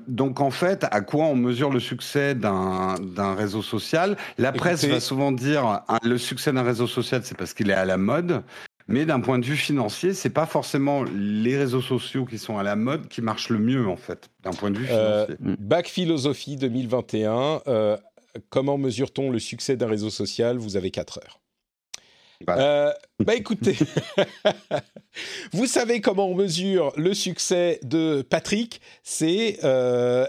donc 0.09 0.41
en 0.41 0.51
fait, 0.51 0.85
à 0.91 1.01
quoi 1.01 1.25
on 1.27 1.37
mesure 1.37 1.71
le 1.71 1.81
succès 1.81 2.35
d'un 2.35 3.35
réseau 3.35 3.63
social? 3.63 4.17
La 4.37 4.53
presse 4.53 4.85
va 4.85 5.01
souvent 5.01 5.33
dire 5.33 5.83
ah, 5.89 5.99
le 6.03 6.19
succès 6.19 6.53
d'un 6.53 6.63
réseau 6.63 6.87
social, 6.87 7.23
c'est 7.25 7.37
parce 7.37 7.55
qu'il 7.55 7.71
est 7.71 7.75
à 7.75 7.87
la 7.87 7.97
mode. 7.97 8.43
Mais 8.89 9.05
d'un 9.05 9.21
point 9.21 9.39
de 9.39 9.45
vue 9.45 9.57
financier, 9.57 10.15
c'est 10.15 10.31
pas 10.31 10.47
forcément 10.47 11.05
les 11.05 11.59
réseaux 11.59 11.83
sociaux 11.83 12.25
qui 12.25 12.39
sont 12.39 12.57
à 12.57 12.63
la 12.63 12.75
mode 12.75 13.09
qui 13.09 13.21
marchent 13.21 13.51
le 13.51 13.59
mieux 13.59 13.87
en 13.87 13.97
fait, 13.97 14.31
d'un 14.43 14.53
point 14.53 14.71
de 14.71 14.79
vue 14.79 14.87
euh, 14.91 15.27
financier. 15.27 15.57
bac 15.59 15.89
philosophie 15.89 16.57
2021. 16.57 17.61
Euh, 17.69 17.99
comment 18.49 18.79
mesure-t-on 18.79 19.31
le 19.31 19.39
succès 19.39 19.77
d'un 19.77 19.89
réseau 19.89 20.09
social? 20.09 20.57
Vous 20.57 20.77
avez 20.77 20.91
4 20.91 21.19
heures. 21.19 21.41
Euh, 22.49 22.93
bah 23.19 23.35
écoutez, 23.35 23.77
vous 25.53 25.67
savez 25.67 26.01
comment 26.01 26.29
on 26.29 26.37
mesure 26.37 26.93
le 26.97 27.13
succès 27.13 27.81
de 27.83 28.23
Patrick? 28.23 28.81
C'est 29.03 29.59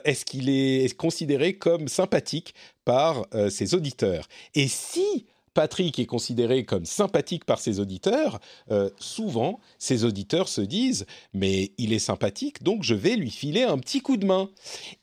est-ce 0.03 0.25
qu'il 0.25 0.49
est 0.49 0.97
considéré 0.97 1.53
comme 1.53 1.87
sympathique 1.87 2.55
par 2.83 3.25
ses 3.49 3.73
auditeurs? 3.73 4.27
Et 4.55 4.67
si 4.67 5.27
Patrick 5.53 5.99
est 5.99 6.05
considéré 6.05 6.65
comme 6.65 6.85
sympathique 6.85 7.45
par 7.45 7.59
ses 7.59 7.79
auditeurs, 7.79 8.39
euh, 8.71 8.89
souvent, 8.97 9.59
ses 9.77 10.05
auditeurs 10.05 10.47
se 10.47 10.61
disent 10.61 11.05
Mais 11.33 11.71
il 11.77 11.93
est 11.93 11.99
sympathique, 11.99 12.63
donc 12.63 12.83
je 12.83 12.93
vais 12.93 13.15
lui 13.15 13.31
filer 13.31 13.63
un 13.63 13.77
petit 13.77 14.01
coup 14.01 14.17
de 14.17 14.25
main. 14.25 14.49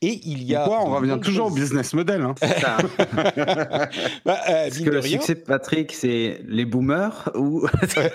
Et 0.03 0.20
il 0.24 0.42
y 0.44 0.55
a. 0.55 0.64
Quoi, 0.64 0.82
on 0.84 0.94
revient 0.94 1.18
toujours 1.22 1.47
au 1.47 1.51
business 1.51 1.94
model. 1.94 2.22
Hein. 2.22 2.34
bah, 4.24 4.40
euh, 4.49 4.70
que 4.70 4.90
le 4.90 5.03
succès 5.03 5.34
de 5.34 5.40
Patrick, 5.40 5.92
c'est 5.92 6.40
les 6.47 6.64
boomers 6.64 7.30
ou 7.34 7.66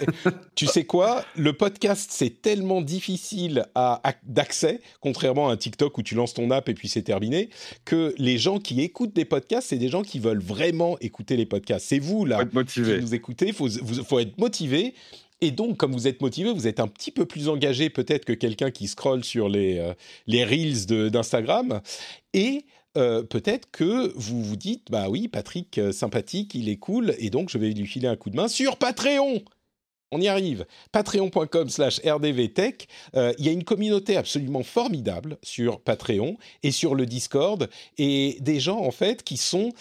Tu 0.56 0.66
sais 0.66 0.86
quoi? 0.86 1.24
Le 1.36 1.54
podcast, 1.54 2.12
c'est 2.14 2.42
tellement 2.42 2.82
difficile 2.82 3.66
à, 3.76 4.02
d'accès, 4.24 4.82
contrairement 5.00 5.50
à 5.50 5.54
un 5.54 5.58
TikTok 5.58 5.98
où 5.98 6.04
tu 6.04 6.16
lances 6.16 6.34
ton 6.34 6.52
app 6.52 6.70
et 6.70 6.74
puis 6.74 6.88
c'est 6.88 7.02
terminé, 7.02 7.50
que 7.86 8.14
les 8.18 8.38
gens 8.38 8.60
qui 8.60 8.82
écoutent 8.82 9.14
des 9.14 9.26
podcasts, 9.26 9.70
c'est 9.70 9.78
des 9.78 9.90
gens 9.90 10.02
qui 10.02 10.20
veulent 10.20 10.42
vraiment 10.42 10.98
écouter 11.00 11.38
les 11.38 11.46
podcasts. 11.46 11.88
C'est 11.88 12.00
vous, 12.00 12.21
là, 12.26 12.46
qui 12.46 12.82
nous 12.82 13.16
écoutez, 13.16 13.48
il 13.48 13.54
faut, 13.54 13.70
faut 13.70 14.20
être 14.20 14.38
motivé. 14.38 14.94
Et 15.42 15.50
donc, 15.50 15.78
comme 15.78 15.92
vous 15.92 16.08
êtes 16.08 16.22
motivé, 16.22 16.54
vous 16.54 16.68
êtes 16.68 16.80
un 16.80 16.88
petit 16.88 17.12
peu 17.12 17.26
plus 17.26 17.50
engagé 17.50 17.90
peut-être 17.90 18.26
que 18.26 18.34
quelqu'un 18.34 18.70
qui 18.70 18.88
scrolle 18.88 19.24
sur 19.24 19.50
les, 19.50 19.80
euh, 19.80 19.94
les 20.28 20.46
reels 20.46 20.86
d'Instagram. 20.86 21.82
Et 22.34 22.66
euh, 22.96 23.24
peut-être 23.24 23.70
que 23.72 24.14
vous 24.16 24.44
vous 24.44 24.56
dites, 24.56 24.92
bah 24.92 25.10
oui, 25.10 25.28
Patrick, 25.28 25.80
euh, 25.80 25.92
sympathique, 25.92 26.54
il 26.54 26.70
est 26.70 26.78
cool, 26.78 27.16
et 27.18 27.32
donc 27.32 27.50
je 27.50 27.58
vais 27.58 27.72
lui 27.72 27.88
filer 27.88 28.08
un 28.08 28.16
coup 28.16 28.30
de 28.30 28.36
main 28.36 28.48
sur 28.48 28.78
Patreon. 28.78 29.42
On 30.12 30.22
y 30.22 30.28
arrive. 30.28 30.66
Patreon.com 30.92 31.70
slash 31.70 32.02
rdvtech. 32.06 32.90
Il 33.14 33.46
y 33.46 33.48
a 33.48 33.54
une 33.54 33.64
communauté 33.64 34.18
absolument 34.18 34.62
formidable 34.62 35.38
sur 35.42 35.80
Patreon 35.80 36.36
et 36.64 36.72
sur 36.72 36.96
le 36.96 37.06
Discord 37.06 37.70
et 37.98 38.36
des 38.42 38.60
gens 38.60 38.80
en 38.80 38.92
fait 38.92 39.24
qui 39.24 39.38
sont 39.38 39.72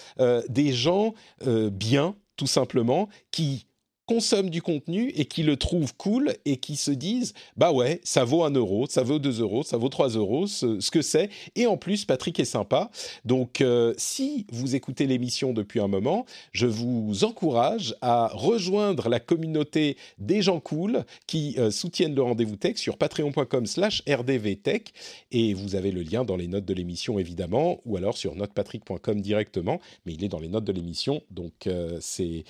des 0.49 0.73
gens 0.73 1.15
bien 1.45 2.15
tout 2.41 2.47
simplement, 2.47 3.11
qui 3.31 3.67
consomment 4.11 4.51
du 4.51 4.61
contenu 4.61 5.11
et 5.15 5.25
qui 5.25 5.45
le 5.45 5.57
trouvent 5.57 5.95
cool 5.95 6.35
et 6.45 6.57
qui 6.57 6.75
se 6.75 6.91
disent 6.91 7.33
bah 7.57 7.71
ouais 7.71 8.01
ça 8.03 8.25
vaut 8.25 8.43
un 8.43 8.51
euro 8.51 8.89
ça 8.89 9.05
vaut 9.05 9.21
deux 9.21 9.41
euros 9.41 9.63
ça 9.63 9.77
vaut 9.77 9.89
trois 9.89 10.09
euros 10.09 10.49
ce, 10.49 10.91
que 10.91 11.01
c'est. 11.01 11.31
Et 11.55 11.69
en 11.69 11.77
plus 11.77 12.07
Patrick 12.07 12.41
est 12.41 12.45
sympa. 12.45 12.91
Donc 13.25 13.61
euh, 13.61 13.95
si 13.99 14.49
vous 14.51 14.75
écoutez 14.75 15.07
l'émission 15.07 15.53
depuis 15.53 15.79
un 15.79 15.87
moment 15.87 16.27
je 16.51 16.67
vous 16.67 17.23
encourage 17.23 17.95
à 18.01 18.33
rejoindre 18.35 19.09
la 19.09 19.21
communauté 19.21 19.97
des 20.19 20.43
gens 20.43 20.59
cool 20.59 21.05
qui 21.29 21.55
euh, 21.59 21.71
soutiennent 21.71 22.17
le 22.17 22.23
rendez-vous 22.23 22.57
tech 22.57 22.79
sur 22.79 22.99
patreon.com/slash 22.99 24.03
rdvtech. 24.09 24.93
Et 25.31 25.55
vous 25.55 25.77
avez 25.77 25.93
le 25.93 26.03
lien 26.03 26.25
dans 26.25 26.37
les 26.37 26.49
notes 26.49 26.65
de 26.65 26.75
l'émission 26.75 27.21
évidemment 27.21 27.79
ou 27.85 27.97
alors 27.97 28.17
sur 28.17 28.35
notepatrick.com 28.35 29.21
directement. 29.21 29.81
Mais 30.05 30.15
il 30.15 30.25
est 30.25 30.29
dans 30.29 30.41
les 30.41 30.49
notes 30.49 30.65
de 30.65 30.73
l'émission. 30.73 31.23
Donc 31.31 31.69
euh, 31.69 31.99
c'est 32.01 32.43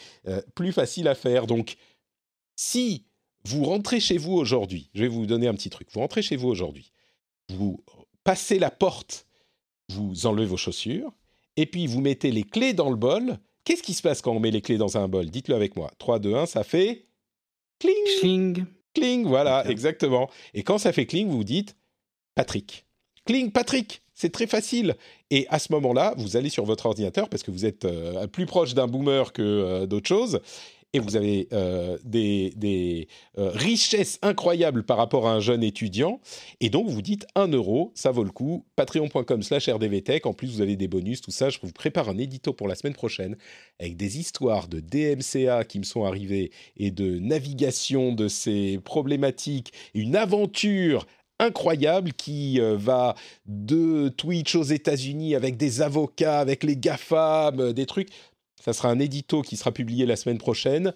plus 0.55 0.73
facile 0.73 1.07
à 1.07 1.15
faire 1.15 1.47
donc, 1.51 1.75
si 2.55 3.07
vous 3.45 3.65
rentrez 3.65 3.99
chez 3.99 4.19
vous 4.19 4.35
aujourd'hui, 4.35 4.89
je 4.95 5.03
vais 5.03 5.09
vous 5.09 5.27
donner 5.27 5.49
un 5.49 5.55
petit 5.55 5.69
truc. 5.69 5.89
Vous 5.93 5.99
rentrez 5.99 6.23
chez 6.23 6.37
vous 6.37 6.47
aujourd'hui, 6.47 6.93
vous 7.49 7.83
passez 8.23 8.61
la 8.61 8.71
porte, 8.71 9.27
vous 9.89 10.27
enlevez 10.27 10.47
vos 10.47 10.57
chaussures, 10.57 11.13
et 11.57 11.67
puis 11.67 11.89
vous 11.89 12.01
mettez 12.01 12.31
les 12.31 12.45
clés 12.45 12.73
dans 12.73 12.89
le 12.89 12.95
bol. 12.95 13.37
Qu'est-ce 13.65 13.83
qui 13.83 13.95
se 13.95 14.03
passe 14.03 14.23
quand 14.23 14.33
on 14.33 14.39
met 14.39 14.53
les 14.53 14.63
clés 14.63 14.79
dans 14.79 14.97
un 14.97 15.09
bol? 15.09 15.29
Dites-le 15.29 15.57
avec 15.57 15.75
moi. 15.75 15.91
3, 15.99 16.21
2, 16.21 16.37
1, 16.37 16.47
ça 16.47 16.63
fait 16.63 17.09
cling. 17.81 17.95
Cling. 18.21 18.65
Cling, 18.95 19.27
voilà, 19.27 19.69
exactement. 19.69 20.31
Et 20.55 20.63
quand 20.63 20.79
ça 20.79 20.93
fait 20.93 21.07
cling, 21.07 21.29
vous 21.29 21.43
dites 21.43 21.75
Patrick. 22.37 22.87
Cling, 23.27 23.51
Patrick. 23.51 24.03
C'est 24.15 24.31
très 24.31 24.47
facile. 24.47 24.97
Et 25.31 25.47
à 25.49 25.59
ce 25.59 25.73
moment-là, 25.73 26.15
vous 26.17 26.37
allez 26.37 26.51
sur 26.51 26.65
votre 26.65 26.87
ordinateur 26.87 27.29
parce 27.29 27.43
que 27.43 27.51
vous 27.51 27.65
êtes 27.65 27.87
euh, 27.87 28.27
plus 28.29 28.47
proche 28.47 28.75
d'un 28.75 28.87
boomer 28.87 29.33
que 29.33 29.43
euh, 29.43 29.87
d'autre 29.87 30.07
chose 30.07 30.41
et 30.93 30.99
vous 30.99 31.17
avez 31.17 31.49
euh, 31.53 31.99
des, 32.05 33.09
euh, 33.39 33.51
richesses 33.51 34.19
incroyables 34.23 34.83
par 34.83 34.97
rapport 34.97 35.29
à 35.29 35.33
un 35.33 35.41
jeune 35.41 35.63
étudiant, 35.63 36.21
et 36.61 36.69
donc 36.69 36.89
vous 36.89 37.03
dites 37.03 37.27
1 37.35 37.49
euro, 37.49 37.93
ça 37.95 38.11
vaut 38.11 38.25
le 38.25 38.31
coup, 38.31 38.65
patreon.com 38.77 39.43
slash 39.43 39.69
rdvtech, 39.69 40.27
en 40.27 40.33
plus 40.33 40.49
vous 40.49 40.61
avez 40.61 40.77
des 40.77 40.89
bonus, 40.89 41.21
tout 41.21 41.31
ça, 41.31 41.49
je 41.49 41.59
vous 41.63 41.73
prépare 41.73 42.09
un 42.09 42.19
édito 42.19 42.53
pour 42.53 42.69
la 42.69 42.75
semaine 42.75 42.95
prochaine, 42.95 43.37
avec 43.79 43.97
des 43.97 44.19
histoires 44.19 44.69
de 44.69 44.81
DMCA 44.81 45.65
qui 45.65 45.79
me 45.79 45.85
sont 45.85 46.05
arrivées, 46.05 46.51
et 46.77 46.91
de 46.91 47.19
navigation 47.19 48.13
de 48.13 48.29
ces 48.29 48.79
problématiques, 48.85 49.73
une 49.95 50.17
aventure 50.17 51.07
incroyable 51.41 52.13
qui 52.13 52.61
euh, 52.61 52.77
va 52.77 53.15
de 53.47 54.09
Twitch 54.09 54.55
aux 54.55 54.63
États-Unis 54.63 55.35
avec 55.35 55.57
des 55.57 55.83
avocats, 55.83 56.39
avec 56.39 56.63
les 56.63 56.77
GAFAM, 56.77 57.73
des 57.73 57.87
trucs. 57.87 58.11
Ça 58.61 58.73
sera 58.73 58.91
un 58.91 58.99
édito 58.99 59.43
qui 59.43 59.57
sera 59.57 59.73
publié 59.73 60.07
la 60.07 60.17
semaine 60.17 60.39
prochaine. 60.39 60.93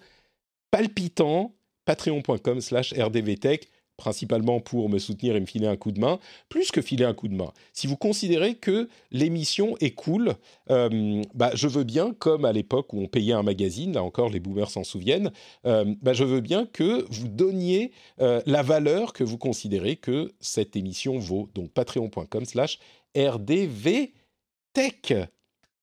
Palpitant, 0.71 1.53
patreon.com 1.85 2.61
slash 2.61 2.93
rdvtech, 2.93 3.69
principalement 3.97 4.59
pour 4.59 4.89
me 4.89 4.99
soutenir 4.99 5.35
et 5.35 5.39
me 5.39 5.45
filer 5.45 5.67
un 5.67 5.77
coup 5.77 5.91
de 5.91 5.99
main, 5.99 6.19
plus 6.49 6.71
que 6.71 6.81
filer 6.81 7.05
un 7.05 7.13
coup 7.13 7.27
de 7.27 7.35
main. 7.35 7.51
Si 7.73 7.87
vous 7.87 7.95
considérez 7.95 8.55
que 8.55 8.89
l'émission 9.11 9.75
est 9.79 9.91
cool, 9.91 10.35
euh, 10.69 11.21
bah, 11.33 11.51
je 11.53 11.67
veux 11.67 11.83
bien, 11.83 12.13
comme 12.13 12.45
à 12.45 12.51
l'époque 12.51 12.93
où 12.93 13.01
on 13.01 13.07
payait 13.07 13.33
un 13.33 13.43
magazine, 13.43 13.93
là 13.93 14.03
encore 14.03 14.29
les 14.29 14.39
boomers 14.39 14.69
s'en 14.69 14.83
souviennent, 14.83 15.31
euh, 15.65 15.95
bah, 16.01 16.13
je 16.13 16.23
veux 16.23 16.41
bien 16.41 16.65
que 16.65 17.05
vous 17.09 17.27
donniez 17.27 17.91
euh, 18.19 18.41
la 18.45 18.63
valeur 18.63 19.13
que 19.13 19.23
vous 19.23 19.37
considérez 19.37 19.95
que 19.95 20.31
cette 20.39 20.75
émission 20.75 21.17
vaut. 21.17 21.49
Donc 21.55 21.71
patreon.com 21.71 22.45
slash 22.45 22.79
rdvtech. 23.15 24.11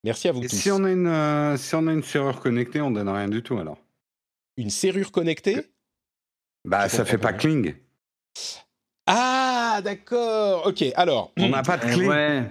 Merci 0.03 0.27
à 0.27 0.31
vous 0.31 0.43
Et 0.43 0.47
tous. 0.47 0.55
Si 0.57 0.69
on, 0.71 0.83
a 0.83 0.91
une, 0.91 1.07
euh, 1.07 1.55
si 1.57 1.75
on 1.75 1.87
a 1.87 1.93
une 1.93 2.03
serrure 2.03 2.39
connectée, 2.41 2.81
on 2.81 2.91
donne 2.91 3.09
rien 3.09 3.27
du 3.29 3.41
tout 3.41 3.57
alors. 3.57 3.77
Une 4.57 4.69
serrure 4.69 5.11
connectée? 5.11 5.57
Bah, 6.65 6.89
ça 6.89 7.05
fait 7.05 7.17
pas 7.17 7.33
cling. 7.33 7.75
Ah, 9.05 9.81
d'accord. 9.83 10.67
Ok, 10.67 10.83
alors. 10.95 11.31
On 11.37 11.49
n'a 11.49 11.63
pas 11.63 11.77
de 11.77 11.85
cling. 11.91 12.07
ouais. 12.07 12.43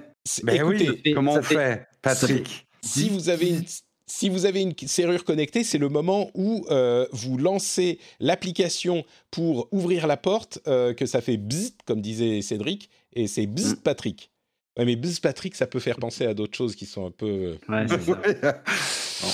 Ben 0.44 0.54
écoutez, 0.56 1.12
Comment 1.14 1.34
ça 1.34 1.40
on 1.40 1.42
fait- 1.42 1.54
fait, 1.56 1.86
Patrick? 2.00 2.66
si 2.82 3.08
vous 3.08 3.28
avez 3.28 3.48
une 3.50 3.64
si 4.06 4.28
vous 4.28 4.44
avez 4.44 4.60
une 4.60 4.74
serrure 4.76 5.24
connectée, 5.24 5.64
c'est 5.64 5.78
le 5.78 5.88
moment 5.88 6.30
où 6.34 6.66
euh, 6.70 7.06
vous 7.12 7.38
lancez 7.38 7.98
l'application 8.20 9.04
pour 9.30 9.68
ouvrir 9.72 10.06
la 10.06 10.18
porte, 10.18 10.58
euh, 10.66 10.92
que 10.92 11.06
ça 11.06 11.22
fait 11.22 11.38
bzzz, 11.38 11.72
comme 11.86 12.02
disait 12.02 12.42
Cédric, 12.42 12.90
et 13.14 13.26
c'est 13.26 13.46
bzzz 13.46 13.72
Mm. 13.72 13.76
Patrick. 13.82 14.30
Ouais, 14.78 14.86
mais 14.86 14.96
bzzz 14.96 15.20
Patrick, 15.20 15.54
ça 15.54 15.66
peut 15.66 15.80
faire 15.80 15.96
penser 15.96 16.24
à 16.24 16.32
d'autres 16.32 16.56
choses 16.56 16.74
qui 16.74 16.86
sont 16.86 17.06
un 17.06 17.10
peu. 17.10 17.58
Ouais, 17.68 17.86
c'est 17.88 18.00
ça. 18.00 18.62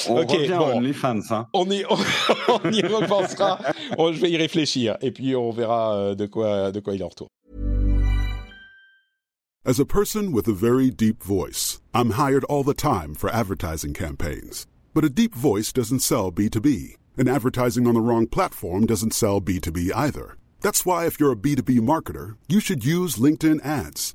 On 0.10 0.16
revient 0.16 0.48
bon. 0.48 0.66
à 0.66 0.74
OnlyFans. 0.74 1.20
Hein. 1.30 1.46
On 1.54 1.70
y, 1.70 1.84
on 2.48 2.70
y 2.72 2.82
repensera. 2.82 3.60
On- 3.96 4.12
je 4.12 4.20
vais 4.20 4.30
y 4.30 4.36
réfléchir, 4.36 4.98
et 5.00 5.12
puis 5.12 5.34
on 5.36 5.50
verra 5.50 5.94
euh, 5.96 6.14
de 6.14 6.26
quoi, 6.26 6.72
de 6.72 6.80
quoi 6.80 6.94
il 6.94 7.02
en 7.04 7.08
retourne. 7.08 7.28
As 9.64 9.78
a 9.78 9.84
person 9.84 10.32
with 10.32 10.48
a 10.48 10.52
very 10.52 10.90
deep 10.90 11.22
voice, 11.22 11.80
I'm 11.94 12.10
hired 12.12 12.44
all 12.44 12.64
the 12.64 12.74
time 12.74 13.14
for 13.14 13.30
advertising 13.30 13.92
campaigns. 13.94 14.66
But 14.94 15.04
a 15.04 15.08
deep 15.10 15.34
voice 15.34 15.72
doesn't 15.72 16.00
sell 16.00 16.32
B2B, 16.32 16.96
and 17.16 17.28
advertising 17.28 17.86
on 17.86 17.94
the 17.94 18.00
wrong 18.00 18.26
platform 18.26 18.86
doesn't 18.86 19.12
sell 19.14 19.40
B2B 19.40 19.90
either. 19.94 20.36
That's 20.62 20.84
why, 20.84 21.06
if 21.06 21.20
you're 21.20 21.32
a 21.32 21.36
B2B 21.36 21.80
marketer, 21.80 22.36
you 22.48 22.60
should 22.60 22.84
use 22.84 23.16
LinkedIn 23.16 23.64
ads. 23.64 24.14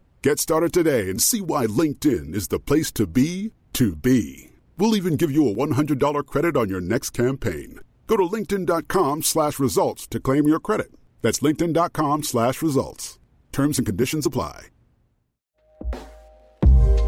Get 0.23 0.39
started 0.39 0.71
today 0.71 1.09
and 1.09 1.19
see 1.19 1.41
why 1.41 1.65
LinkedIn 1.65 2.35
is 2.35 2.49
the 2.49 2.59
place 2.59 2.91
to 2.91 3.07
be 3.07 3.53
to 3.73 3.95
be. 3.95 4.51
We'll 4.77 4.95
even 4.95 5.15
give 5.15 5.31
you 5.31 5.49
a 5.49 5.55
$100 5.55 6.27
credit 6.27 6.55
on 6.55 6.69
your 6.69 6.79
next 6.79 7.09
campaign. 7.09 7.79
Go 8.05 8.17
to 8.17 8.23
linkedin.com 8.23 9.23
slash 9.23 9.57
results 9.57 10.05
to 10.07 10.19
claim 10.19 10.47
your 10.47 10.59
credit. 10.59 10.91
That's 11.23 11.39
linkedin.com 11.39 12.21
slash 12.21 12.61
results. 12.61 13.17
Terms 13.51 13.79
and 13.79 13.85
conditions 13.87 14.27
apply. 14.27 14.65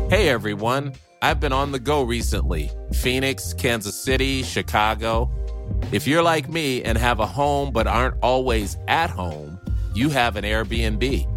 Hey 0.09 0.30
everyone, 0.30 0.93
I've 1.22 1.39
been 1.39 1.53
on 1.53 1.72
the 1.72 1.80
go 1.80 2.01
recently 2.01 2.72
Phoenix, 2.93 3.53
Kansas 3.53 3.95
City, 3.95 4.41
Chicago. 4.41 5.30
If 5.91 6.07
you're 6.07 6.24
like 6.24 6.49
me 6.49 6.82
and 6.82 6.97
have 6.97 7.20
a 7.20 7.28
home 7.28 7.72
but 7.74 7.86
aren't 7.86 8.16
always 8.24 8.76
at 8.88 9.11
home, 9.11 9.59
you 9.93 10.09
have 10.09 10.36
an 10.36 10.45
Airbnb. 10.45 11.32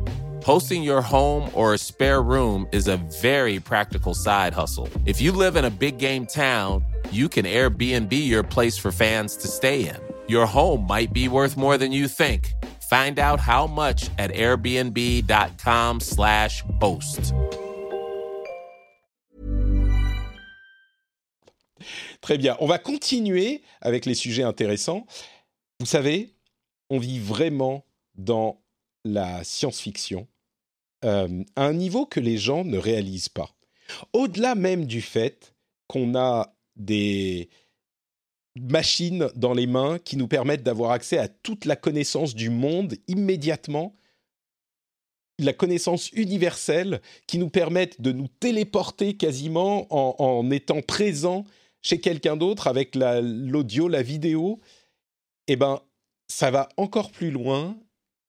Hosting 0.46 0.82
your 0.84 1.02
home 1.02 1.50
or 1.54 1.74
a 1.74 1.78
spare 1.78 2.22
room 2.22 2.68
is 2.70 2.86
a 2.86 2.98
very 3.20 3.58
practical 3.58 4.14
side 4.14 4.54
hustle. 4.54 4.88
If 5.04 5.20
you 5.20 5.32
live 5.32 5.56
in 5.56 5.64
a 5.64 5.70
big 5.70 5.98
game 5.98 6.24
town, 6.24 6.84
you 7.10 7.28
can 7.28 7.44
Airbnb 7.44 8.12
your 8.12 8.44
place 8.44 8.78
for 8.78 8.92
fans 8.92 9.34
to 9.38 9.48
stay 9.48 9.88
in. 9.88 9.96
Your 10.28 10.46
home 10.46 10.86
might 10.86 11.12
be 11.12 11.26
worth 11.26 11.56
more 11.56 11.76
than 11.76 11.90
you 11.90 12.06
think. 12.06 12.52
Find 12.88 13.18
out 13.18 13.40
how 13.40 13.66
much 13.66 14.08
at 14.18 14.30
airbnb.com/slash 14.30 16.62
host. 16.80 17.32
Très 22.22 22.38
bien. 22.38 22.56
On 22.60 22.68
va 22.68 22.78
continuer 22.78 23.64
avec 23.82 24.06
les 24.06 24.14
sujets 24.14 24.44
intéressants. 24.44 25.08
Vous 25.80 25.86
savez, 25.86 26.36
on 26.88 27.00
vit 27.00 27.18
vraiment 27.18 27.84
dans 28.14 28.60
la 29.04 29.42
science-fiction 29.42 30.28
euh, 31.04 31.44
à 31.56 31.66
un 31.66 31.72
niveau 31.72 32.06
que 32.06 32.20
les 32.20 32.38
gens 32.38 32.64
ne 32.64 32.78
réalisent 32.78 33.28
pas. 33.28 33.54
Au-delà 34.12 34.54
même 34.54 34.86
du 34.86 35.00
fait 35.00 35.54
qu'on 35.86 36.14
a 36.16 36.54
des 36.76 37.48
machines 38.58 39.28
dans 39.36 39.54
les 39.54 39.66
mains 39.66 39.98
qui 39.98 40.16
nous 40.16 40.28
permettent 40.28 40.62
d'avoir 40.62 40.90
accès 40.92 41.18
à 41.18 41.28
toute 41.28 41.64
la 41.64 41.76
connaissance 41.76 42.34
du 42.34 42.50
monde 42.50 42.96
immédiatement, 43.06 43.94
la 45.38 45.52
connaissance 45.52 46.10
universelle 46.12 47.00
qui 47.26 47.38
nous 47.38 47.50
permettent 47.50 48.00
de 48.00 48.12
nous 48.12 48.28
téléporter 48.28 49.16
quasiment 49.16 49.86
en, 49.90 50.50
étant 50.50 50.80
présents 50.80 51.44
chez 51.82 52.00
quelqu'un 52.00 52.36
d'autre 52.36 52.66
avec 52.66 52.94
la- 52.94 53.20
l'audio, 53.20 53.88
la, 53.88 54.02
vidéo, 54.02 54.60
eh 55.46 55.56
ben, 55.56 55.80
ça 56.28 56.50
va 56.50 56.68
encore 56.78 57.12
plus 57.12 57.30
loin. 57.30 57.78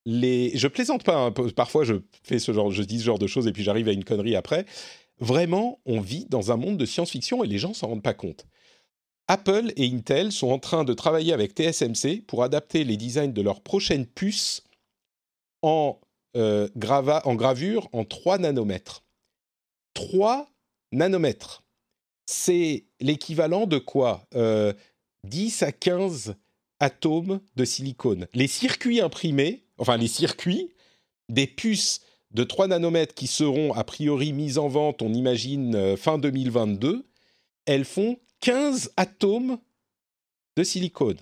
Je 0.07 0.67
plaisante 0.67 1.03
pas, 1.03 1.17
hein, 1.17 1.33
parfois 1.55 1.83
je 1.83 1.95
fais 2.23 2.39
ce 2.39 2.53
genre, 2.53 2.71
je 2.71 2.81
dis 2.81 2.99
ce 2.99 3.03
genre 3.03 3.19
de 3.19 3.27
choses 3.27 3.45
et 3.45 3.51
puis 3.51 3.63
j'arrive 3.63 3.89
à 3.89 3.91
une 3.91 4.05
connerie 4.05 4.35
après. 4.35 4.65
Vraiment, 5.19 5.79
on 5.85 5.99
vit 5.99 6.25
dans 6.29 6.51
un 6.51 6.57
monde 6.57 6.77
de 6.77 6.85
science-fiction 6.85 7.43
et 7.43 7.47
les 7.47 7.57
gens 7.57 7.73
s'en 7.73 7.87
rendent 7.87 8.03
pas 8.03 8.13
compte. 8.13 8.45
Apple 9.27 9.73
et 9.75 9.85
Intel 9.85 10.31
sont 10.31 10.47
en 10.47 10.59
train 10.59 10.85
de 10.85 10.93
travailler 10.93 11.33
avec 11.33 11.53
TSMC 11.53 12.21
pour 12.25 12.43
adapter 12.43 12.85
les 12.85 12.95
designs 12.95 13.33
de 13.33 13.41
leurs 13.41 13.61
prochaines 13.61 14.05
puces 14.05 14.63
en, 15.61 15.99
euh, 16.37 16.69
en 17.25 17.35
gravure 17.35 17.89
en 17.91 18.05
3 18.05 18.37
nanomètres. 18.37 19.03
3 19.95 20.47
nanomètres, 20.93 21.65
c'est 22.25 22.85
l'équivalent 23.01 23.65
de 23.65 23.79
quoi 23.79 24.25
10 25.25 25.63
à 25.63 25.73
15 25.73 26.35
atomes 26.79 27.41
de 27.55 27.65
silicone. 27.65 28.27
Les 28.33 28.47
circuits 28.47 29.01
imprimés, 29.01 29.66
enfin 29.77 29.97
les 29.97 30.07
circuits 30.07 30.71
des 31.29 31.47
puces 31.47 32.01
de 32.31 32.43
3 32.43 32.67
nanomètres 32.67 33.13
qui 33.15 33.27
seront 33.27 33.73
a 33.73 33.83
priori 33.83 34.33
mises 34.33 34.57
en 34.57 34.67
vente, 34.67 35.01
on 35.01 35.13
imagine 35.13 35.75
euh, 35.75 35.97
fin 35.97 36.17
2022, 36.17 37.05
elles 37.65 37.85
font 37.85 38.17
15 38.41 38.91
atomes 38.97 39.57
de 40.55 40.63
silicone. 40.63 41.17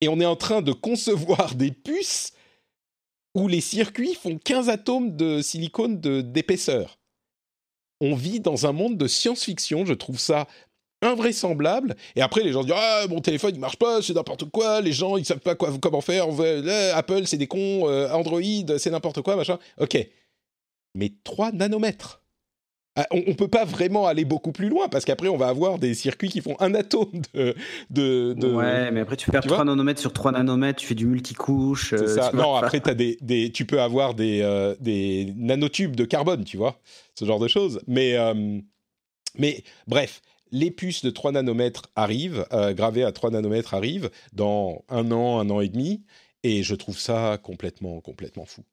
Et 0.00 0.08
on 0.08 0.20
est 0.20 0.26
en 0.26 0.36
train 0.36 0.62
de 0.62 0.72
concevoir 0.72 1.54
des 1.54 1.70
puces 1.70 2.32
où 3.34 3.46
les 3.48 3.60
circuits 3.60 4.14
font 4.14 4.38
15 4.38 4.68
atomes 4.68 5.16
de 5.16 5.42
silicone 5.42 6.00
d'épaisseur. 6.00 6.98
On 8.00 8.14
vit 8.14 8.40
dans 8.40 8.66
un 8.66 8.72
monde 8.72 8.96
de 8.96 9.06
science-fiction, 9.06 9.84
je 9.84 9.92
trouve 9.92 10.18
ça 10.18 10.48
invraisemblable. 11.02 11.96
Et 12.16 12.22
après, 12.22 12.42
les 12.42 12.52
gens 12.52 12.62
disent 12.62 12.74
Ah, 12.76 13.04
mon 13.08 13.20
téléphone, 13.20 13.52
il 13.54 13.60
marche 13.60 13.76
pas, 13.76 14.02
c'est 14.02 14.14
n'importe 14.14 14.50
quoi, 14.50 14.80
les 14.80 14.92
gens, 14.92 15.16
ils 15.16 15.24
savent 15.24 15.38
pas 15.38 15.54
quoi, 15.54 15.70
comment 15.80 16.00
faire, 16.00 16.26
Apple, 16.94 17.22
c'est 17.26 17.36
des 17.36 17.46
cons, 17.46 17.88
euh, 17.88 18.10
Android, 18.10 18.40
c'est 18.78 18.90
n'importe 18.90 19.22
quoi, 19.22 19.36
machin. 19.36 19.58
Ok. 19.78 20.06
Mais 20.94 21.12
3 21.24 21.52
nanomètres. 21.52 22.20
Ah, 22.96 23.06
on 23.12 23.18
ne 23.18 23.34
peut 23.34 23.48
pas 23.48 23.64
vraiment 23.64 24.08
aller 24.08 24.24
beaucoup 24.24 24.50
plus 24.50 24.68
loin 24.68 24.88
parce 24.88 25.04
qu'après 25.04 25.28
on 25.28 25.36
va 25.36 25.46
avoir 25.46 25.78
des 25.78 25.94
circuits 25.94 26.28
qui 26.28 26.40
font 26.40 26.56
un 26.58 26.74
atome 26.74 27.22
de. 27.34 27.54
de, 27.88 28.52
Ouais, 28.52 28.90
mais 28.90 29.00
après 29.00 29.16
tu 29.16 29.30
perds 29.30 29.44
3 29.44 29.64
nanomètres 29.64 30.00
sur 30.00 30.12
3 30.12 30.32
nanomètres, 30.32 30.80
tu 30.80 30.86
fais 30.86 30.96
du 30.96 31.06
multicouche. 31.06 31.92
Euh, 31.92 32.08
ça. 32.08 32.32
Non, 32.34 32.56
après 32.56 32.82
as 32.88 32.94
des, 32.94 33.16
des, 33.20 33.52
tu 33.52 33.64
peux 33.64 33.80
avoir 33.80 34.14
des, 34.14 34.40
euh, 34.42 34.74
des 34.80 35.32
nanotubes 35.36 35.94
de 35.94 36.04
carbone, 36.04 36.42
tu 36.42 36.56
vois, 36.56 36.80
ce 37.14 37.24
genre 37.24 37.38
de 37.38 37.46
choses. 37.46 37.80
Mais, 37.86 38.16
mais 39.38 39.62
bref, 39.86 40.20
les 40.52 40.70
puces 40.70 41.02
de 41.02 41.10
3 41.10 41.32
nanomètres 41.32 41.90
arrivent, 41.96 42.46
euh, 42.52 42.72
gravées 42.72 43.04
à 43.04 43.12
3 43.12 43.30
nanomètres 43.30 43.74
arrivent 43.74 44.10
dans 44.32 44.84
un 44.88 45.10
an, 45.12 45.38
un 45.38 45.50
an 45.50 45.60
et 45.60 45.68
demi, 45.68 46.02
et 46.42 46.62
je 46.62 46.74
trouve 46.74 46.98
ça 46.98 47.38
complètement, 47.42 48.00
complètement 48.00 48.44
fou. 48.44 48.64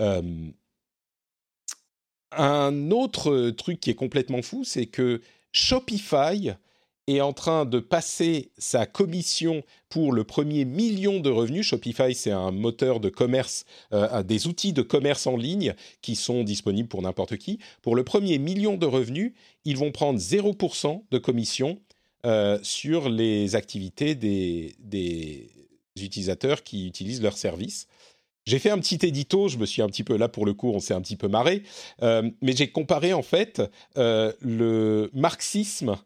Euh, 0.00 0.50
un 2.32 2.90
autre 2.90 3.50
truc 3.50 3.80
qui 3.80 3.90
est 3.90 3.94
complètement 3.94 4.42
fou, 4.42 4.64
c'est 4.64 4.86
que 4.86 5.20
Shopify 5.52 6.52
est 7.08 7.20
en 7.20 7.32
train 7.32 7.64
de 7.64 7.80
passer 7.80 8.52
sa 8.58 8.86
commission 8.86 9.62
pour 9.88 10.12
le 10.12 10.24
premier 10.24 10.64
million 10.64 11.20
de 11.20 11.30
revenus. 11.30 11.66
Shopify, 11.66 12.14
c'est 12.14 12.30
un 12.30 12.52
moteur 12.52 13.00
de 13.00 13.08
commerce, 13.08 13.64
euh, 13.92 14.22
des 14.22 14.46
outils 14.46 14.72
de 14.72 14.82
commerce 14.82 15.26
en 15.26 15.36
ligne 15.36 15.74
qui 16.00 16.14
sont 16.14 16.44
disponibles 16.44 16.88
pour 16.88 17.02
n'importe 17.02 17.36
qui. 17.36 17.58
Pour 17.82 17.96
le 17.96 18.04
premier 18.04 18.38
million 18.38 18.76
de 18.76 18.86
revenus, 18.86 19.32
ils 19.64 19.76
vont 19.76 19.92
prendre 19.92 20.18
0% 20.18 21.04
de 21.10 21.18
commission 21.18 21.80
euh, 22.26 22.58
sur 22.62 23.08
les 23.08 23.56
activités 23.56 24.14
des, 24.14 24.76
utilisateurs 25.96 26.62
qui 26.62 26.86
utilisent 26.86 27.22
leur 27.22 27.36
service. 27.36 27.86
J'ai 28.44 28.58
fait 28.58 28.70
un 28.70 28.78
petit 28.78 28.98
édito, 29.06 29.48
je 29.48 29.56
me 29.56 29.66
suis 29.66 29.82
un 29.82 29.86
petit 29.86 30.02
peu 30.02 30.16
là 30.16 30.28
pour 30.28 30.46
le 30.46 30.54
coup, 30.54 30.70
on 30.70 30.80
s'est 30.80 30.94
un 30.94 31.00
petit 31.00 31.16
peu 31.16 31.28
marré, 31.28 31.62
euh, 32.02 32.28
mais 32.40 32.56
j'ai 32.56 32.68
comparé 32.68 33.12
en 33.12 33.22
fait 33.22 33.62
le 33.94 35.10
marxisme 35.12 35.96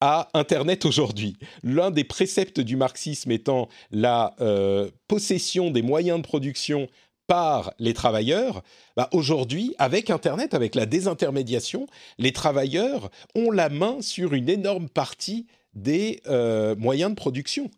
à 0.00 0.28
Internet 0.34 0.84
aujourd'hui. 0.84 1.36
L'un 1.62 1.90
des 1.90 2.04
préceptes 2.04 2.60
du 2.60 2.76
marxisme 2.76 3.30
étant 3.30 3.68
la 3.90 4.34
euh, 4.42 4.90
possession 5.08 5.70
des 5.70 5.80
moyens 5.80 6.18
de 6.18 6.22
production 6.22 6.88
par 7.26 7.72
les 7.78 7.94
travailleurs, 7.94 8.62
bah 8.96 9.08
aujourd'hui, 9.12 9.74
avec 9.78 10.10
Internet, 10.10 10.54
avec 10.54 10.74
la 10.74 10.86
désintermédiation, 10.86 11.86
les 12.18 12.32
travailleurs 12.32 13.10
ont 13.34 13.50
la 13.50 13.68
main 13.68 14.00
sur 14.00 14.34
une 14.34 14.48
énorme 14.48 14.88
partie 14.88 15.46
des 15.74 16.20
euh, 16.26 16.76
moyens 16.76 17.10
de 17.10 17.16
production. 17.16 17.70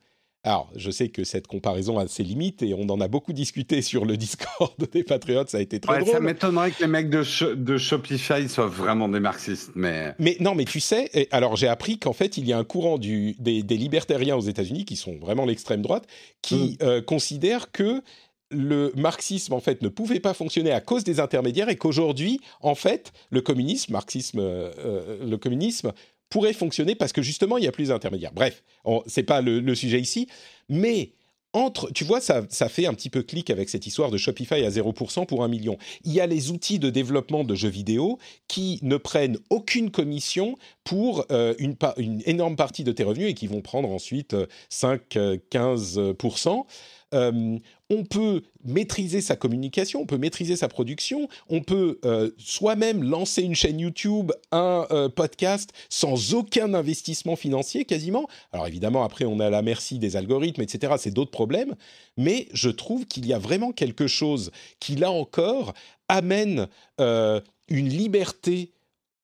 Alors, 0.47 0.71
je 0.77 0.93
sais 0.93 1.09
que 1.09 1.25
cette 1.25 1.49
comparaison 1.49 1.99
a 1.99 2.07
ses 2.07 2.23
limites 2.23 2.63
et 2.63 2.73
on 2.73 2.89
en 2.89 3.01
a 3.01 3.09
beaucoup 3.09 3.33
discuté 3.33 3.83
sur 3.83 4.05
le 4.05 4.17
Discord 4.17 4.73
des 4.93 5.03
Patriotes, 5.03 5.51
ça 5.51 5.59
a 5.59 5.61
été 5.61 5.81
très 5.81 5.99
drôle. 5.99 6.13
Ça 6.13 6.21
m'étonnerait 6.21 6.71
que 6.71 6.83
les 6.83 6.87
mecs 6.87 7.11
de, 7.11 7.55
de, 7.55 7.79
Shopify 7.79 8.49
soient 8.49 8.69
vraiment 8.69 9.09
des 9.09 9.19
marxistes, 9.19 9.73
mais... 9.75 10.15
Mais 10.21 10.37
non, 10.39 10.55
mais 10.55 10.65
tu 10.65 10.79
sais, 10.79 11.11
alors 11.33 11.57
j'ai 11.57 11.67
appris 11.67 11.99
qu'en 11.99 12.13
fait, 12.13 12.37
il 12.37 12.47
y 12.47 12.53
a 12.53 12.59
un 12.59 12.65
courant 12.65 12.97
du, 12.97 13.35
des, 13.41 13.63
libertariens 13.63 14.37
aux 14.37 14.41
États-Unis, 14.41 14.85
qui 14.85 14.95
sont 14.95 15.17
vraiment 15.17 15.47
l'extrême 15.47 15.83
droite, 15.83 16.07
qui 16.43 16.79
mm. 16.81 16.85
euh, 16.85 17.03
considèrent 17.03 17.73
que 17.73 18.03
le 18.51 18.93
marxisme 18.97 19.53
en 19.53 19.61
fait 19.61 19.83
ne 19.83 19.89
pouvait 19.89 20.21
pas 20.21 20.35
fonctionner 20.35 20.71
à 20.71 20.81
cause 20.81 21.05
des 21.05 21.21
intermédiaires 21.21 21.69
et 21.69 21.77
qu'aujourd'hui 21.77 22.41
en 22.61 22.75
fait 22.75 23.13
le 23.31 23.41
communisme 23.41 23.93
marxisme 23.93 24.39
euh, 24.39 24.71
euh, 24.79 25.25
le 25.25 25.37
communisme 25.37 25.93
pourrait 26.29 26.53
fonctionner 26.53 26.95
parce 26.95 27.13
que 27.13 27.23
justement, 27.23 27.59
il 27.59 27.65
y 27.65 27.69
a 27.69 27.73
plus 27.73 27.89
d'intermédiaires. 27.89 28.33
Bref, 28.33 28.63
ce 28.85 29.21
n'est 29.21 29.25
pas 29.25 29.41
le, 29.41 29.75
sujet 29.75 30.01
ici, 30.01 30.29
mais 30.69 31.13
entre, 31.53 31.91
tu 31.93 32.05
vois, 32.05 32.21
ça, 32.21 32.43
ça 32.51 32.69
fait 32.69 32.87
un 32.87 32.93
petit 32.93 33.09
peu 33.09 33.23
clic 33.23 33.49
avec 33.49 33.71
cette 33.71 33.87
histoire 33.87 34.11
de 34.11 34.19
Shopify 34.19 34.65
à 34.65 34.69
0% 34.69 35.25
pour 35.27 35.43
un 35.43 35.49
million. 35.49 35.79
Il 36.05 36.13
y 36.13 36.21
a 36.21 36.27
les 36.27 36.51
outils 36.51 36.79
de 36.79 36.91
développement 36.91 37.45
de 37.45 37.55
jeux 37.55 37.71
vidéo 37.71 38.19
qui 38.47 38.79
ne 38.83 38.99
prennent 38.99 39.39
aucune 39.49 39.91
commission 39.91 40.57
pour 40.85 41.25
euh, 41.31 41.55
une, 41.59 41.77
une, 41.97 42.23
énorme 42.27 42.57
partie 42.57 42.85
de 42.85 42.93
tes 42.93 43.05
revenus 43.05 43.31
et 43.31 43.35
qui 43.35 43.47
vont 43.47 43.63
prendre 43.63 43.89
ensuite 43.91 44.37
5-15% 44.71 46.67
euh, 47.15 47.59
on 47.91 48.05
peut 48.05 48.43
maîtriser 48.65 49.21
sa 49.21 49.37
communication, 49.37 50.01
on 50.01 50.07
peut 50.07 50.19
maîtriser 50.19 50.57
sa 50.57 50.69
production, 50.69 51.29
on 51.49 51.61
peut 51.61 51.99
euh, 52.05 52.31
soi-même 52.37 53.05
lancer 53.05 53.43
une 53.43 53.55
chaîne 53.55 53.79
YouTube, 53.79 54.33
un 54.51 54.87
euh, 54.91 55.09
podcast 55.09 55.71
sans 55.89 56.35
aucun 56.35 56.75
investissement 56.75 57.37
financier 57.37 57.85
quasiment. 57.85 58.29
Alors 58.53 58.67
évidemment, 58.67 59.05
après, 59.05 59.25
on 59.25 59.41
est 59.41 59.45
à 59.45 59.51
la 59.51 59.63
merci 59.63 59.99
des 59.99 60.17
algorithmes, 60.17 60.63
etc. 60.63 60.95
C'est 60.99 61.13
d'autres 61.13 61.31
problèmes, 61.31 61.75
mais 62.17 62.49
je 62.53 62.71
trouve 62.71 63.07
qu'il 63.07 63.27
y 63.27 63.33
a 63.33 63.39
vraiment 63.39 63.73
quelque 63.73 64.07
chose 64.07 64.51
qui, 64.81 64.97
là 64.97 65.11
encore, 65.11 65.73
amène 66.09 66.69
une 66.99 67.89
liberté 67.89 68.73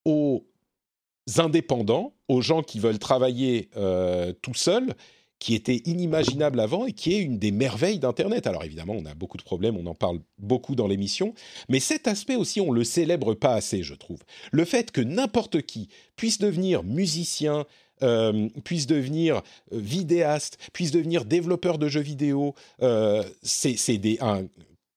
aux 0.04 0.44
indépendants, 1.38 2.14
aux 2.28 2.40
gens 2.40 2.62
qui 2.62 2.80
veulent 2.80 2.98
travailler 2.98 3.70
tout 4.42 4.54
seuls 4.54 4.94
qui 5.42 5.56
était 5.56 5.82
inimaginable 5.86 6.60
avant 6.60 6.86
et 6.86 6.92
qui 6.92 7.14
est 7.14 7.18
une 7.18 7.36
des 7.36 7.50
merveilles 7.50 7.98
d'Internet. 7.98 8.46
Alors 8.46 8.62
évidemment, 8.62 8.94
on 8.96 9.04
a 9.06 9.14
beaucoup 9.14 9.38
de 9.38 9.42
problèmes, 9.42 9.76
on 9.76 9.86
en 9.86 9.94
parle 9.94 10.20
beaucoup 10.38 10.76
dans 10.76 10.86
l'émission, 10.86 11.34
mais 11.68 11.80
cet 11.80 12.06
aspect 12.06 12.36
aussi, 12.36 12.60
on 12.60 12.70
le 12.70 12.84
célèbre 12.84 13.34
pas 13.34 13.54
assez, 13.54 13.82
je 13.82 13.94
trouve. 13.94 14.20
Le 14.52 14.64
fait 14.64 14.92
que 14.92 15.00
n'importe 15.00 15.62
qui 15.62 15.88
puisse 16.14 16.38
devenir 16.38 16.84
musicien, 16.84 17.66
euh, 18.04 18.48
puisse 18.62 18.86
devenir 18.86 19.38
euh, 19.72 19.80
vidéaste, 19.80 20.58
puisse 20.72 20.92
devenir 20.92 21.24
développeur 21.24 21.78
de 21.78 21.88
jeux 21.88 22.00
vidéo, 22.00 22.54
euh, 22.80 23.24
c'est 23.42 23.76
un, 24.20 24.44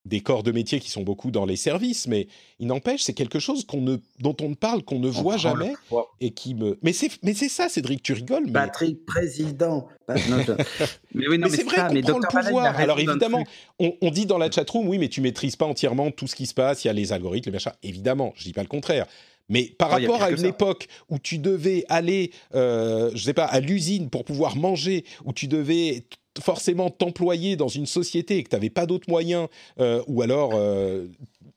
des 0.06 0.22
corps 0.22 0.44
de 0.44 0.52
métier 0.52 0.80
qui 0.80 0.90
sont 0.90 1.02
beaucoup 1.02 1.32
dans 1.32 1.46
les 1.46 1.56
services, 1.56 2.08
mais 2.08 2.28
il 2.60 2.68
n'empêche, 2.68 3.02
c'est 3.02 3.14
quelque 3.14 3.40
chose 3.40 3.66
qu'on 3.66 3.82
ne, 3.82 3.98
dont 4.20 4.36
on 4.42 4.50
ne 4.50 4.56
parle, 4.56 4.84
qu'on 4.84 5.00
ne 5.00 5.10
voit 5.10 5.38
jamais, 5.38 5.74
et 6.22 6.32
qui 6.32 6.54
me. 6.54 6.78
Mais 6.84 6.94
c'est, 6.94 7.10
mais 7.24 7.34
c'est 7.34 7.50
ça, 7.50 7.70
Cédric, 7.70 8.04
tu 8.04 8.14
rigoles. 8.14 8.46
Mais... 8.46 8.54
Patrick, 8.54 9.06
président. 9.06 9.88
mais 10.08 11.28
oui, 11.28 11.40
non, 11.40 11.48
mais, 11.50 11.58
c'est 11.58 11.64
vrai 11.64 11.78
qu'on 11.78 12.20
prend 12.20 12.40
le 12.40 12.46
pouvoir. 12.46 12.80
Alors 12.80 13.00
évidemment, 13.00 13.44
on, 13.80 14.12
dit 14.12 14.28
dans 14.28 14.38
la 14.38 14.52
chatroom, 14.52 14.88
oui, 14.88 15.00
mais 15.00 15.10
tu 15.10 15.22
maîtrises 15.22 15.56
pas 15.56 15.66
entièrement 15.66 16.12
tout 16.12 16.28
ce 16.28 16.36
qui 16.36 16.46
se 16.46 16.54
passe. 16.54 16.84
Il 16.84 16.88
y 16.88 16.90
a 16.92 16.94
les 16.94 17.12
algorithmes, 17.12 17.50
les 17.50 17.54
machins. 17.54 17.74
Évidemment, 17.82 18.34
je 18.36 18.44
dis 18.44 18.54
pas 18.54 18.62
le 18.62 18.68
contraire. 18.68 19.08
Mais 19.50 19.66
par 19.78 19.92
rapport 19.92 20.24
à 20.24 20.32
une 20.32 20.46
époque 20.46 20.88
où 21.10 21.20
tu 21.20 21.38
devais 21.38 21.86
aller, 21.88 22.32
euh, 22.56 23.12
je 23.14 23.24
sais 23.24 23.34
pas, 23.34 23.46
à 23.46 23.60
l'usine 23.60 24.10
pour 24.10 24.26
pouvoir 24.26 24.56
manger, 24.56 25.06
où 25.24 25.34
tu 25.34 25.48
devais 25.48 26.04
forcément 26.42 26.90
t'employer 26.90 27.56
dans 27.56 27.68
une 27.68 27.86
société 27.86 28.38
et 28.38 28.44
que 28.44 28.50
tu 28.50 28.56
n'avais 28.56 28.70
pas 28.70 28.86
d'autres 28.86 29.10
moyens, 29.10 29.48
euh, 29.80 30.02
ou 30.08 30.22
alors 30.22 30.52
euh, 30.54 31.08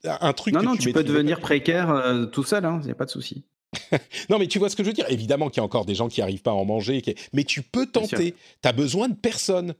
un 0.03 0.33
truc. 0.33 0.53
Non, 0.53 0.63
non, 0.63 0.75
tu, 0.75 0.91
peux 0.91 1.03
devenir 1.03 1.39
précaire 1.39 1.89
euh, 1.89 2.25
tout 2.25 2.43
seul, 2.43 2.63
il 2.63 2.67
hein, 2.67 2.81
n'y 2.83 2.91
a 2.91 2.95
pas 2.95 3.05
de 3.05 3.11
souci. 3.11 3.43
non, 4.29 4.39
mais 4.39 4.47
tu 4.47 4.57
vois 4.57 4.69
ce 4.69 4.75
que 4.75 4.83
je 4.83 4.87
veux 4.87 4.93
dire? 4.93 5.09
Évidemment 5.09 5.49
qu'il 5.49 5.57
y 5.57 5.61
a 5.61 5.65
encore 5.65 5.85
des 5.85 5.95
gens 5.95 6.07
qui 6.07 6.21
n'arrivent 6.21 6.41
pas 6.41 6.51
à 6.51 6.55
en 6.55 6.65
manger, 6.65 7.03
mais 7.33 7.43
tu 7.43 7.61
peux 7.61 7.85
tenter. 7.85 8.35
Tu 8.61 8.67
as 8.67 8.71
besoin 8.71 9.09
de 9.09 9.15
personne. 9.15 9.75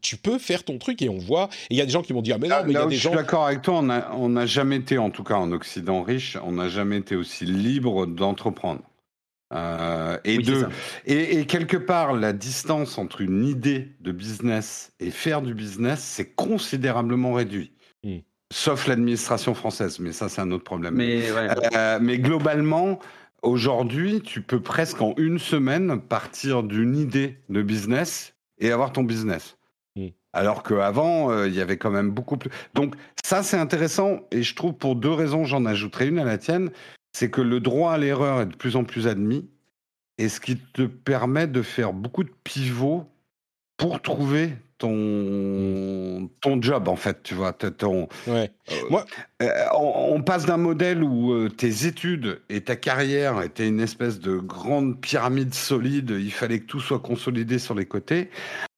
tu 0.00 0.16
peux 0.16 0.38
faire 0.38 0.64
ton 0.64 0.78
truc 0.78 1.02
et 1.02 1.08
on 1.08 1.18
voit. 1.18 1.48
Et 1.70 1.74
il 1.74 1.76
y 1.76 1.80
a 1.80 1.86
des 1.86 1.92
gens 1.92 2.02
qui 2.02 2.12
vont 2.12 2.22
dire, 2.22 2.38
mais 2.38 2.48
non, 2.48 2.56
mais 2.64 2.72
il 2.72 2.74
y 2.74 2.76
a 2.76 2.86
des 2.86 2.96
gens. 2.96 3.10
Je 3.10 3.16
suis 3.16 3.24
d'accord 3.24 3.46
avec 3.46 3.62
toi, 3.62 3.82
on 4.16 4.28
n'a 4.28 4.46
jamais 4.46 4.76
été, 4.76 4.98
en 4.98 5.10
tout 5.10 5.24
cas 5.24 5.34
en 5.34 5.50
Occident 5.50 6.02
riche, 6.02 6.38
on 6.44 6.52
n'a 6.52 6.68
jamais 6.68 6.98
été 6.98 7.16
aussi 7.16 7.46
libre 7.46 8.06
d'entreprendre. 8.06 8.82
Euh, 9.52 10.18
et, 10.24 10.38
et, 11.38 11.46
quelque 11.46 11.76
part, 11.76 12.12
la 12.12 12.32
distance 12.32 12.98
entre 12.98 13.20
une 13.20 13.44
idée 13.44 13.92
de 14.00 14.10
business 14.10 14.92
et 15.00 15.10
faire 15.10 15.42
du 15.42 15.54
business, 15.54 16.00
c'est 16.00 16.34
considérablement 16.34 17.32
réduit. 17.34 17.72
Hmm. 18.02 18.18
Sauf 18.52 18.86
l'administration 18.86 19.54
française, 19.54 19.98
mais 20.00 20.12
ça, 20.12 20.28
c'est 20.28 20.40
un 20.40 20.50
autre 20.50 20.64
problème. 20.64 20.94
Mais, 20.94 21.24
euh, 21.76 21.98
mais 22.00 22.18
globalement, 22.18 22.98
aujourd'hui, 23.42 24.22
tu 24.22 24.42
peux 24.42 24.60
presque 24.60 25.00
en 25.02 25.14
une 25.18 25.38
semaine 25.38 26.00
partir 26.00 26.62
d'une 26.62 26.96
idée 26.96 27.38
de 27.48 27.62
business 27.62 28.34
et 28.58 28.72
avoir 28.72 28.92
ton 28.92 29.02
business. 29.02 29.56
Hmm. 29.94 30.08
Alors 30.32 30.62
qu'avant, 30.62 31.30
euh, 31.30 31.46
il 31.46 31.54
y 31.54 31.60
avait 31.60 31.76
quand 31.76 31.90
même 31.90 32.10
beaucoup 32.10 32.38
plus. 32.38 32.50
Donc, 32.74 32.94
ça, 33.24 33.42
c'est 33.42 33.58
intéressant. 33.58 34.20
Et 34.32 34.42
je 34.42 34.54
trouve 34.56 34.74
pour 34.74 34.96
deux 34.96 35.12
raisons, 35.12 35.44
j'en 35.44 35.64
ajouterai 35.64 36.08
une 36.08 36.18
à 36.18 36.24
la 36.24 36.38
tienne. 36.38 36.70
C'est 37.14 37.30
que 37.30 37.40
le 37.40 37.60
droit 37.60 37.92
à 37.92 37.98
l'erreur 37.98 38.40
est 38.40 38.46
de 38.46 38.56
plus 38.56 38.76
en 38.76 38.84
plus 38.84 39.06
admis. 39.06 39.48
Et 40.18 40.28
ce 40.28 40.40
qui 40.40 40.56
te 40.56 40.82
permet 40.82 41.46
de 41.46 41.62
faire 41.62 41.92
beaucoup 41.92 42.24
de 42.24 42.32
pivots 42.44 43.04
pour 43.76 44.02
trouver 44.02 44.50
ton, 44.78 46.28
ton 46.40 46.60
job, 46.60 46.88
en 46.88 46.96
fait, 46.96 47.22
tu 47.22 47.34
vois. 47.34 47.52
Ton, 47.52 48.08
ouais. 48.26 48.50
Euh, 48.70 48.74
Moi... 48.90 49.04
Euh, 49.42 49.50
on, 49.74 50.22
passe 50.22 50.46
d'un 50.46 50.56
modèle 50.56 51.02
où 51.02 51.32
euh, 51.32 51.48
tes 51.48 51.86
études 51.86 52.40
et 52.48 52.62
ta 52.62 52.76
carrière 52.76 53.42
étaient 53.42 53.68
une 53.68 53.80
espèce 53.80 54.20
de 54.20 54.36
grande 54.36 55.00
pyramide 55.00 55.54
solide, 55.54 56.10
il 56.10 56.32
fallait 56.32 56.60
que 56.60 56.66
tout 56.66 56.80
soit 56.80 57.00
consolidé 57.00 57.58
sur 57.58 57.74
les 57.74 57.84
côtés, 57.84 58.30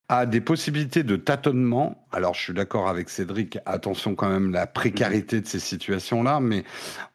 à 0.09 0.27
des 0.27 0.41
possibilités 0.41 1.03
de 1.03 1.17
tâtonnement. 1.17 2.07
Alors, 2.13 2.35
je 2.35 2.43
suis 2.43 2.53
d'accord 2.53 2.89
avec 2.89 3.09
Cédric, 3.09 3.59
attention 3.67 4.15
quand 4.15 4.29
même 4.29 4.53
la 4.53 4.67
précarité 4.67 5.41
de 5.41 5.47
ces 5.47 5.59
situations-là, 5.59 6.41
mais 6.41 6.65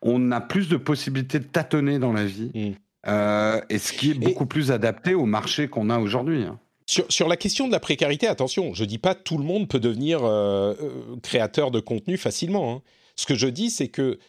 on 0.02 0.32
a 0.32 0.42
plus 0.42 0.68
de 0.68 0.78
possibilités 0.78 1.40
de 1.40 1.46
tâtonner 1.46 2.00
dans 2.00 2.14
la 2.14 2.26
vie, 2.26 2.52
mm. 2.54 3.62
et 3.70 3.78
ce 3.78 3.94
qui 3.94 4.12
est 4.12 4.20
beaucoup 4.20 4.46
plus 4.46 4.72
adapté 4.72 5.14
au 5.14 5.26
marché 5.26 5.68
qu'on 5.68 5.90
a 5.90 6.00
aujourd'hui. 6.00 6.44
Hein. 6.44 6.60
Sur, 7.10 7.30
la 7.30 7.38
question 7.38 7.68
de 7.68 7.72
la 7.72 7.80
précarité, 7.80 8.28
attention, 8.28 8.74
je 8.74 8.84
dis 8.84 8.98
pas 8.98 9.16
tout 9.16 9.38
le 9.38 9.46
monde 9.46 9.70
peut 9.70 9.80
devenir 9.80 10.26
euh, 10.26 10.74
euh, 10.82 11.16
créateur 11.24 11.72
de 11.72 11.80
contenu 11.80 12.18
facilement. 12.18 12.74
Hein. 12.74 12.82
Ce 13.16 13.26
que 13.26 13.36
je 13.36 13.48
dis, 13.48 13.70
c'est 13.70 13.88
que 13.88 14.20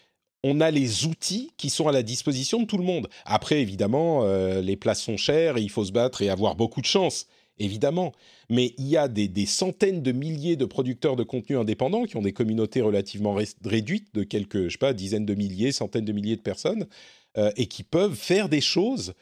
on 0.44 0.60
a 0.60 0.70
les 0.70 1.04
outils 1.06 1.52
qui 1.56 1.70
sont 1.70 1.88
à 1.88 1.92
la 1.92 2.04
disposition 2.04 2.60
de 2.60 2.66
tout 2.66 2.78
le 2.78 2.84
monde. 2.84 3.08
Après, 3.24 3.60
évidemment, 3.60 4.22
euh, 4.22 4.60
les 4.60 4.76
places 4.76 5.02
sont 5.02 5.16
chères 5.16 5.56
et 5.56 5.60
il 5.60 5.70
faut 5.70 5.84
se 5.84 5.90
battre 5.90 6.22
et 6.22 6.30
avoir 6.30 6.54
beaucoup 6.54 6.80
de 6.80 6.86
chance, 6.86 7.26
évidemment. 7.58 8.12
Mais 8.50 8.74
il 8.78 8.86
y 8.86 8.96
a 8.96 9.08
des, 9.08 9.46
centaines 9.46 10.02
de 10.02 10.12
milliers 10.12 10.56
de 10.56 10.64
producteurs 10.64 11.16
de 11.16 11.22
contenu 11.22 11.56
indépendants 11.56 12.04
qui 12.04 12.16
ont 12.16 12.22
des 12.22 12.32
communautés 12.32 12.80
relativement 12.80 13.36
réduites 13.64 14.14
de 14.14 14.22
quelques, 14.22 14.64
je 14.64 14.72
sais 14.72 14.78
pas, 14.78 14.92
dizaines 14.92 15.26
de 15.26 15.34
milliers, 15.34 15.72
centaines 15.72 16.04
de 16.04 16.12
milliers 16.12 16.36
de 16.36 16.42
personnes 16.42 16.86
et 17.56 17.64
qui 17.64 17.82
peuvent 17.82 18.14
faire 18.14 18.50
des 18.50 18.60
choses 18.60 19.14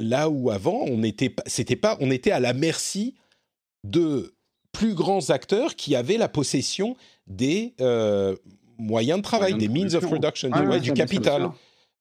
là 0.00 0.28
où 0.28 0.50
avant 0.50 0.84
on 0.88 1.04
était 1.04 1.32
c'était 1.46 1.76
pas 1.76 1.96
on 2.00 2.10
était 2.10 2.32
à 2.32 2.40
la 2.40 2.52
merci 2.52 3.14
de 3.84 4.34
plus 4.72 4.94
grands 4.94 5.30
acteurs 5.30 5.74
qui 5.74 5.96
avaient 5.96 6.18
la 6.18 6.28
possession 6.28 6.96
des 7.26 7.74
euh, 7.80 8.36
moyens 8.78 9.18
de 9.18 9.22
travail, 9.22 9.54
des 9.54 9.68
means 9.68 9.94
of 9.94 10.04
production, 10.04 10.50
du 10.80 10.92
capital 10.92 11.50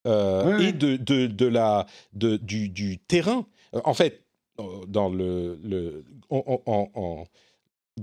euh, 0.05 0.59
et 0.59 0.73
de, 0.73 0.95
de, 0.95 1.27
de, 1.27 1.45
la 1.45 1.85
de, 2.13 2.37
du, 2.37 2.69
du 2.69 2.99
terrain. 2.99 3.45
Euh, 3.73 3.81
en 3.83 3.93
fait, 3.93 4.23
dans 4.89 5.09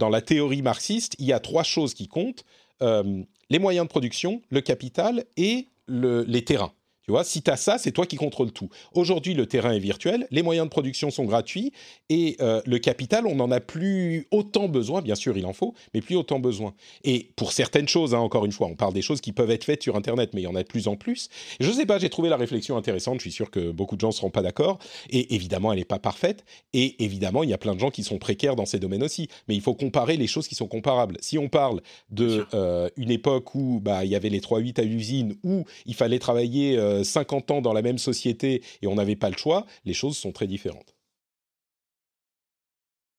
la 0.09 0.21
théorie 0.21 0.63
marxiste, 0.63 1.15
il 1.19 1.27
y 1.27 1.33
a 1.33 1.41
trois 1.41 1.63
choses 1.63 1.95
qui 1.95 2.09
comptent 2.09 2.45
les 2.81 3.59
moyens 3.59 3.87
de 3.87 3.91
production, 3.91 4.43
le 4.51 4.61
capital 4.61 5.25
et 5.37 5.69
le, 5.87 6.23
les 6.23 6.45
terrains. 6.45 6.73
Tu 7.05 7.11
vois, 7.11 7.23
si 7.23 7.43
tu 7.43 7.51
as 7.51 7.57
ça, 7.57 7.77
c'est 7.77 7.93
toi 7.93 8.07
qui 8.07 8.17
contrôles 8.17 8.51
tout. 8.51 8.71
Aujourd'hui, 8.95 9.35
le 9.35 9.45
terrain 9.45 9.73
est 9.73 9.79
virtuel, 9.79 10.27
les 10.31 10.43
moyens 10.43 10.67
de 10.67 10.71
production 10.71 11.11
sont 11.11 11.25
gratuits 11.25 11.73
et 12.09 12.37
euh, 12.41 12.63
le 12.65 12.79
capital, 12.79 13.27
on 13.27 13.35
n'en 13.35 13.51
a 13.51 13.61
plus 13.61 14.27
autant 14.31 14.69
besoin. 14.69 15.03
Bien 15.03 15.15
sûr, 15.15 15.37
il 15.37 15.45
en 15.45 15.53
faut, 15.53 15.75
mais 15.93 16.01
plus 16.01 16.17
autant 16.17 16.41
besoin. 16.41 16.75
Et 17.05 17.31
pour 17.37 17.53
certaines 17.53 17.89
choses, 17.89 18.15
hein, 18.15 18.21
encore 18.21 18.47
une 18.47 18.53
fois, 18.53 18.69
on 18.69 18.75
parle 18.75 18.95
des 18.95 19.03
choses 19.03 19.21
qui 19.21 19.33
peuvent 19.33 19.51
être 19.51 19.65
faites 19.65 19.83
sur 19.83 19.97
Internet, 19.97 20.31
mais 20.33 20.41
il 20.41 20.45
y 20.45 20.47
en 20.49 20.55
a 20.55 20.63
de 20.63 20.69
plus 20.69 20.89
en 20.89 20.97
plus. 20.97 21.29
Je 21.61 21.69
ne 21.69 21.75
sais 21.75 21.85
pas, 21.85 21.99
j'ai 21.99 22.09
trouvé 22.09 22.31
la 22.31 22.39
réflexion 22.39 22.77
intéressante. 22.79 23.17
Je 23.17 23.25
suis 23.25 23.33
sûr 23.33 23.51
que 23.51 23.71
beaucoup 23.71 23.97
de 23.97 24.01
gens 24.01 24.09
ne 24.09 24.13
seront 24.13 24.31
pas 24.31 24.43
d'accord. 24.43 24.79
Et 25.11 25.35
évidemment, 25.35 25.73
elle 25.73 25.81
n'est 25.81 25.85
pas 25.85 25.99
parfaite. 25.99 26.47
Et 26.73 27.05
évidemment, 27.05 27.43
il 27.43 27.51
y 27.51 27.55
a 27.55 27.59
plein 27.59 27.75
de 27.75 27.81
gens 27.81 27.91
qui 27.91 28.03
sont 28.03 28.17
précaires 28.17 28.57
dans 28.57 28.67
ces 28.67 28.79
domaines 28.79 29.03
aussi. 29.03 29.29
Mais 29.49 29.55
il 29.55 29.61
faut 29.61 29.75
comparer 29.75 30.17
les 30.17 30.27
choses 30.27 30.49
qui 30.49 30.55
sont 30.55 30.69
comparables. 30.69 31.19
Si 31.21 31.37
on 31.37 31.51
parle 31.51 31.83
de 32.09 32.47
euh, 32.55 32.89
une 32.97 33.11
époque 33.11 33.55
où 33.55 33.81
bah, 33.81 34.07
il 34.07 34.11
y 34.11 34.17
avait 34.17 34.31
les 34.31 34.41
3-8 34.41 34.81
à 34.81 34.85
l'usine, 34.85 35.37
où 35.43 35.65
il 35.85 35.95
fallait 35.95 36.19
travailler 36.19 36.79
euh, 36.79 36.94
50 37.03 37.51
ans 37.51 37.61
dans 37.61 37.73
la 37.73 37.83
même 37.83 37.99
société 37.99 38.63
et 38.83 38.87
on 38.87 38.95
n'avait 38.95 39.17
pas 39.17 39.31
le 39.31 39.37
choix, 39.37 39.67
les 39.85 39.95
choses 39.95 40.17
sont 40.17 40.33
très 40.33 40.47
différentes. 40.47 40.95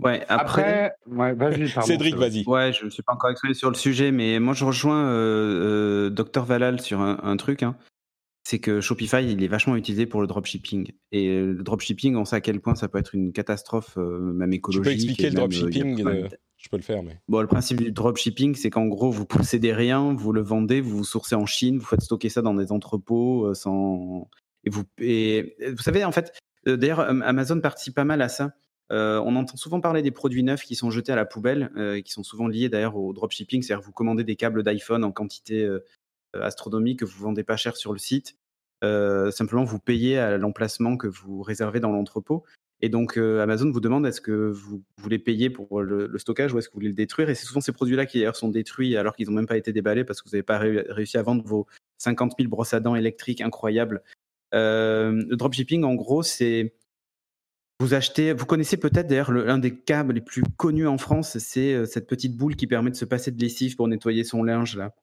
Ouais, 0.04 0.26
après, 0.28 0.94
vas-y, 1.06 1.70
Cédric, 1.84 2.16
vas-y. 2.16 2.44
Ouais, 2.46 2.74
je 2.74 2.86
ne 2.86 2.90
suis 2.90 3.02
pas 3.02 3.14
encore 3.14 3.30
exprimé 3.30 3.54
sur 3.54 3.70
le 3.70 3.76
sujet, 3.76 4.12
mais 4.12 4.40
moi 4.40 4.54
je 4.54 4.66
rejoins 4.66 5.06
euh, 5.06 6.08
euh 6.08 6.10
Dr 6.10 6.44
Valal 6.44 6.82
sur 6.82 7.00
un, 7.00 7.38
truc. 7.38 7.64
Hein. 7.64 7.78
c'est 8.44 8.60
que 8.60 8.82
Shopify, 8.82 9.24
il 9.24 9.42
est 9.42 9.48
vachement 9.48 9.78
utilisé 9.78 10.06
pour 10.06 10.20
le 10.20 10.28
dropshipping. 10.28 10.92
Et 11.14 11.40
le 11.40 11.64
dropshipping, 11.64 12.18
on 12.18 12.26
sait 12.26 12.36
à 12.36 12.42
quel 12.42 12.60
point 12.60 12.76
ça 12.76 12.90
peut 12.90 12.98
être 12.98 13.16
une 13.16 13.32
catastrophe, 13.32 13.98
euh, 13.98 14.20
même 14.20 14.52
écologique. 14.52 14.84
Tu 14.84 14.90
peux 14.90 14.94
expliquer 14.94 15.30
le 15.30 15.38
euh, 15.38 15.40
dropshipping 15.40 16.30
je 16.66 16.70
peux 16.70 16.78
le 16.78 16.84
faire, 16.84 17.03
mais. 17.03 17.20
Bon, 17.28 17.41
le 17.41 17.47
principe 17.47 17.80
du 17.80 17.91
dropshipping, 17.91 18.55
c'est 18.55 18.72
qu'en 18.72 18.88
gros, 18.88 19.11
vous 19.11 19.28
possédez 19.28 19.72
rien, 19.72 20.16
vous 20.16 20.34
le 20.34 20.41
vendez, 20.41 20.82
vous 20.82 20.97
vous 20.97 21.03
sourcez 21.03 21.36
en 21.36 21.45
Chine, 21.45 21.78
vous 21.78 21.86
faites 21.86 22.01
stocker 22.01 22.28
ça 22.28 22.41
dans 22.41 22.55
des 22.55 22.72
entrepôts 22.72 23.45
euh, 23.45 23.53
sans. 23.53 24.28
Et 24.63 24.72
vous, 24.72 24.82
vous 24.99 25.84
savez, 25.84 26.03
en 26.03 26.11
fait, 26.11 26.34
euh, 26.68 26.76
d'ailleurs, 26.76 27.01
Amazon 27.01 27.61
participe 27.61 27.93
pas 27.93 28.03
mal 28.03 28.20
à 28.24 28.30
ça. 28.30 28.53
Euh, 28.91 29.22
on 29.24 29.36
entend 29.36 29.57
souvent 29.57 29.80
parler 29.80 30.01
des 30.01 30.09
produits 30.09 30.41
neufs 30.41 30.63
qui 30.63 30.74
sont 30.74 30.89
jetés 30.89 31.11
à 31.11 31.16
la 31.16 31.26
poubelle, 31.26 31.72
qui 32.03 32.11
sont 32.11 32.24
souvent 32.24 32.47
liés 32.47 32.70
d'ailleurs 32.70 32.97
au 32.97 33.13
dropshipping, 33.13 33.61
c'est-à-dire 33.61 33.86
vous 33.86 33.91
commandez 33.91 34.24
des 34.24 34.36
câbles 34.36 34.63
d'iPhone 34.63 35.03
en 35.03 35.11
quantité 35.11 35.68
astronomique 36.34 36.99
que 36.99 37.05
vous 37.05 37.24
vendez 37.24 37.43
pas 37.43 37.57
cher 37.57 37.78
sur 37.78 37.93
le 37.93 37.99
site. 37.99 38.38
simplement, 38.82 39.63
vous 39.63 39.80
payez 39.80 40.18
à 40.18 40.38
l'emplacement 40.38 40.97
que 40.97 41.07
vous 41.07 41.43
réservez 41.43 41.80
dans 41.80 41.91
l'entrepôt. 41.91 42.43
Et 42.82 42.90
donc, 42.90 43.18
euh, 43.18 43.42
Amazon 43.42 43.72
vous 43.72 43.80
demande 43.80 44.06
est-ce 44.06 44.22
que 44.22 44.32
vous 44.32 44.84
voulez 44.98 45.20
payer 45.20 45.50
pour 45.50 45.82
le, 45.82 46.18
stockage 46.18 46.54
ou 46.54 46.60
est-ce 46.60 46.68
que 46.68 46.74
vous 46.74 46.80
voulez 46.80 46.90
le 46.90 46.94
détruire? 46.94 47.30
Et 47.30 47.36
c'est 47.36 47.46
souvent 47.46 47.62
ces 47.62 47.72
produits-là 47.72 48.06
qui 48.06 48.20
d'ailleurs 48.20 48.36
sont 48.36 48.50
détruits 48.50 48.98
alors 48.98 49.16
qu'ils 49.16 49.28
n'ont 49.28 49.36
même 49.36 49.48
pas 49.48 49.58
été 49.58 49.72
déballés 49.72 50.04
parce 50.04 50.22
que 50.22 50.30
vous 50.30 50.36
n'avez 50.36 50.44
pas 50.44 50.58
réussi 50.58 51.18
à 51.18 51.24
vendre 51.24 51.44
vos 51.46 51.68
50 52.00 52.34
000 52.38 52.50
brosses 52.50 52.74
à 52.74 52.80
dents 52.80 52.96
électriques 52.96 53.42
incroyables. 53.42 54.04
Euh, 54.54 55.24
le 55.28 55.36
dropshipping, 55.36 55.84
en 55.84 55.96
gros, 55.96 56.22
c'est 56.22 56.76
vous 57.80 57.94
achetez, 57.94 58.34
vous 58.34 58.46
connaissez 58.46 58.78
peut-être 58.78 59.08
d'ailleurs 59.08 59.32
l'un 59.32 59.58
des 59.58 59.76
câbles 59.76 60.14
les 60.14 60.22
plus 60.22 60.44
connus 60.56 60.88
en 60.88 60.98
France, 60.98 61.38
c'est 61.40 61.74
euh, 61.74 61.86
cette 61.86 62.08
petite 62.08 62.38
boule 62.38 62.56
qui 62.56 62.68
permet 62.68 62.90
de 62.90 62.96
se 62.96 63.04
passer 63.04 63.32
de 63.32 63.42
lessive 63.42 63.76
pour 63.76 63.88
nettoyer 63.88 64.24
son 64.24 64.44
linge 64.44 64.78
là, 64.78 64.94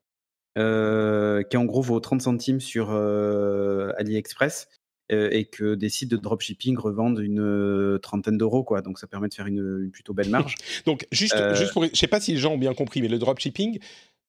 qui 1.44 1.56
en 1.56 1.64
gros 1.64 1.82
vaut 1.82 2.00
30 2.00 2.20
centimes 2.22 2.60
sur 2.60 2.90
AliExpress. 2.92 4.68
Euh, 5.10 5.28
et 5.30 5.44
que 5.44 5.74
des 5.74 5.88
sites 5.88 6.10
de 6.10 6.16
dropshipping 6.16 6.78
revendent 6.78 7.18
une 7.18 7.40
euh, 7.40 7.98
trentaine 7.98 8.38
d'euros, 8.38 8.62
quoi. 8.62 8.82
Donc 8.82 8.98
ça 8.98 9.06
permet 9.06 9.28
de 9.28 9.34
faire 9.34 9.46
une, 9.46 9.90
plutôt 9.92 10.14
belle 10.14 10.30
marge. 10.30 10.54
Donc 10.86 11.06
juste, 11.10 11.34
euh, 11.34 11.54
juste 11.54 11.72
pour, 11.72 11.84
je 11.84 11.94
sais 11.94 12.06
pas 12.06 12.20
si 12.20 12.32
les 12.32 12.38
gens 12.38 12.52
ont 12.52 12.58
bien 12.58 12.72
compris, 12.72 13.02
mais 13.02 13.08
le 13.08 13.18
dropshipping, 13.18 13.78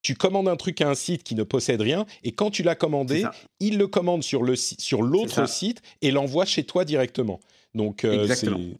tu 0.02 0.14
commandes 0.14 0.48
un 0.48 0.56
truc 0.56 0.80
à 0.80 0.90
un 0.90 0.94
site 0.94 1.22
qui 1.22 1.36
ne 1.36 1.44
possède 1.44 1.80
rien, 1.80 2.06
et 2.24 2.32
quand 2.32 2.50
tu 2.50 2.62
l'as 2.62 2.74
commandé, 2.74 3.24
il 3.60 3.78
le 3.78 3.86
commande 3.86 4.22
sur 4.22 4.42
le 4.42 4.56
sur 4.56 5.02
l'autre 5.02 5.48
site 5.48 5.80
et 6.02 6.10
l'envoie 6.10 6.44
chez 6.44 6.64
toi 6.64 6.84
directement. 6.84 7.40
Donc 7.74 8.06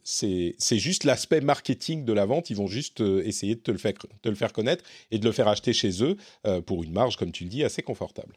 c'est 0.03 0.53
juste 0.77 1.05
l'aspect 1.05 1.41
marketing 1.41 2.05
de 2.05 2.13
la 2.13 2.25
vente. 2.25 2.51
Ils 2.51 2.57
vont 2.57 2.67
juste 2.67 3.01
essayer 3.01 3.55
de 3.55 3.61
te 3.61 3.71
le, 3.71 3.79
faire, 3.79 3.93
te 3.93 4.29
le 4.29 4.35
faire 4.35 4.53
connaître 4.53 4.83
et 5.09 5.17
de 5.17 5.25
le 5.25 5.31
faire 5.31 5.47
acheter 5.47 5.73
chez 5.73 6.03
eux 6.03 6.17
pour 6.67 6.83
une 6.83 6.91
marge, 6.91 7.17
comme 7.17 7.31
tu 7.31 7.45
le 7.45 7.49
dis, 7.49 7.63
assez 7.63 7.81
confortable. 7.81 8.35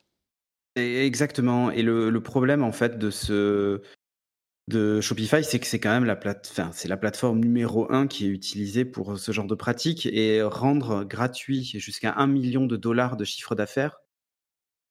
Exactement. 0.76 1.70
Et 1.70 1.82
le, 1.82 2.20
problème, 2.20 2.62
en 2.62 2.72
fait, 2.72 2.98
de 2.98 3.10
ce 3.10 3.82
de 4.68 5.00
Shopify, 5.00 5.42
c'est 5.42 5.58
que 5.58 5.66
c'est 5.66 5.80
quand 5.80 5.90
même 5.90 6.04
la 6.04 6.16
plate, 6.16 6.52
c'est 6.72 6.88
la 6.88 6.98
plateforme 6.98 7.40
numéro 7.40 7.90
un 7.90 8.06
qui 8.06 8.26
est 8.26 8.28
utilisée 8.28 8.84
pour 8.84 9.18
ce 9.18 9.32
genre 9.32 9.46
de 9.46 9.54
pratique 9.54 10.04
et 10.06 10.42
rendre 10.42 11.04
gratuit 11.04 11.64
jusqu'à 11.64 12.14
un 12.18 12.26
million 12.26 12.66
de 12.66 12.76
dollars 12.76 13.16
de 13.16 13.24
chiffre 13.24 13.54
d'affaires. 13.54 13.98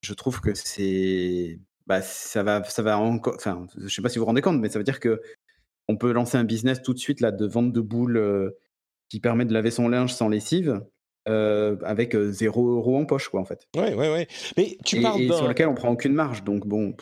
Je 0.01 0.13
trouve 0.13 0.41
que 0.41 0.53
c'est, 0.55 1.59
bah, 1.86 2.01
ça 2.01 2.43
va, 2.43 2.63
ça 2.63 2.82
va 2.82 2.97
encore, 2.97 3.36
enfin, 3.36 3.67
je 3.78 3.88
sais 3.88 4.01
pas 4.01 4.09
si 4.09 4.17
vous 4.17 4.23
vous 4.23 4.28
rendez 4.28 4.41
compte, 4.41 4.59
mais 4.59 4.69
ça 4.69 4.80
veut 4.80 4.84
dire 4.84 4.99
que 4.99 5.21
on 5.88 5.97
peut 5.97 6.11
lancer 6.11 6.38
un 6.38 6.43
business 6.43 6.82
tout 6.82 6.93
de 6.93 6.99
suite 6.99 7.21
là 7.21 7.32
de 7.32 7.45
vente 7.45 7.71
de 7.73 7.82
boules 7.82 8.17
euh, 8.17 8.51
qui 9.09 9.19
permet 9.19 9.45
de 9.45 9.53
laver 9.53 9.71
son 9.71 9.88
linge 9.89 10.13
sans 10.13 10.30
lessive 10.30 10.82
euh, 11.28 11.75
avec 11.84 12.15
0 12.15 12.61
euh, 12.61 12.75
euros 12.75 12.97
en 12.97 13.05
poche, 13.05 13.30
quoi, 13.30 13.41
en 13.41 13.45
fait. 13.45 13.67
Ouais, 13.75 13.93
ouais, 13.93 14.11
ouais. 14.11 14.28
Mais 14.55 14.78
tu 14.86 15.01
parles 15.01 15.21
et 15.21 15.28
sur 15.28 15.47
lequel 15.47 15.67
on 15.67 15.73
prend 15.73 15.89
aucune 15.89 16.13
marge, 16.13 16.43
donc 16.43 16.65
bon. 16.65 16.95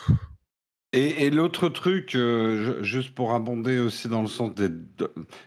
Et, 0.92 1.30
l'autre 1.30 1.68
truc, 1.68 2.14
euh, 2.14 2.82
juste 2.82 3.14
pour 3.14 3.34
abonder 3.34 3.78
aussi 3.78 4.08
dans 4.08 4.22
le 4.22 4.28
sens 4.28 4.54
des, 4.54 4.68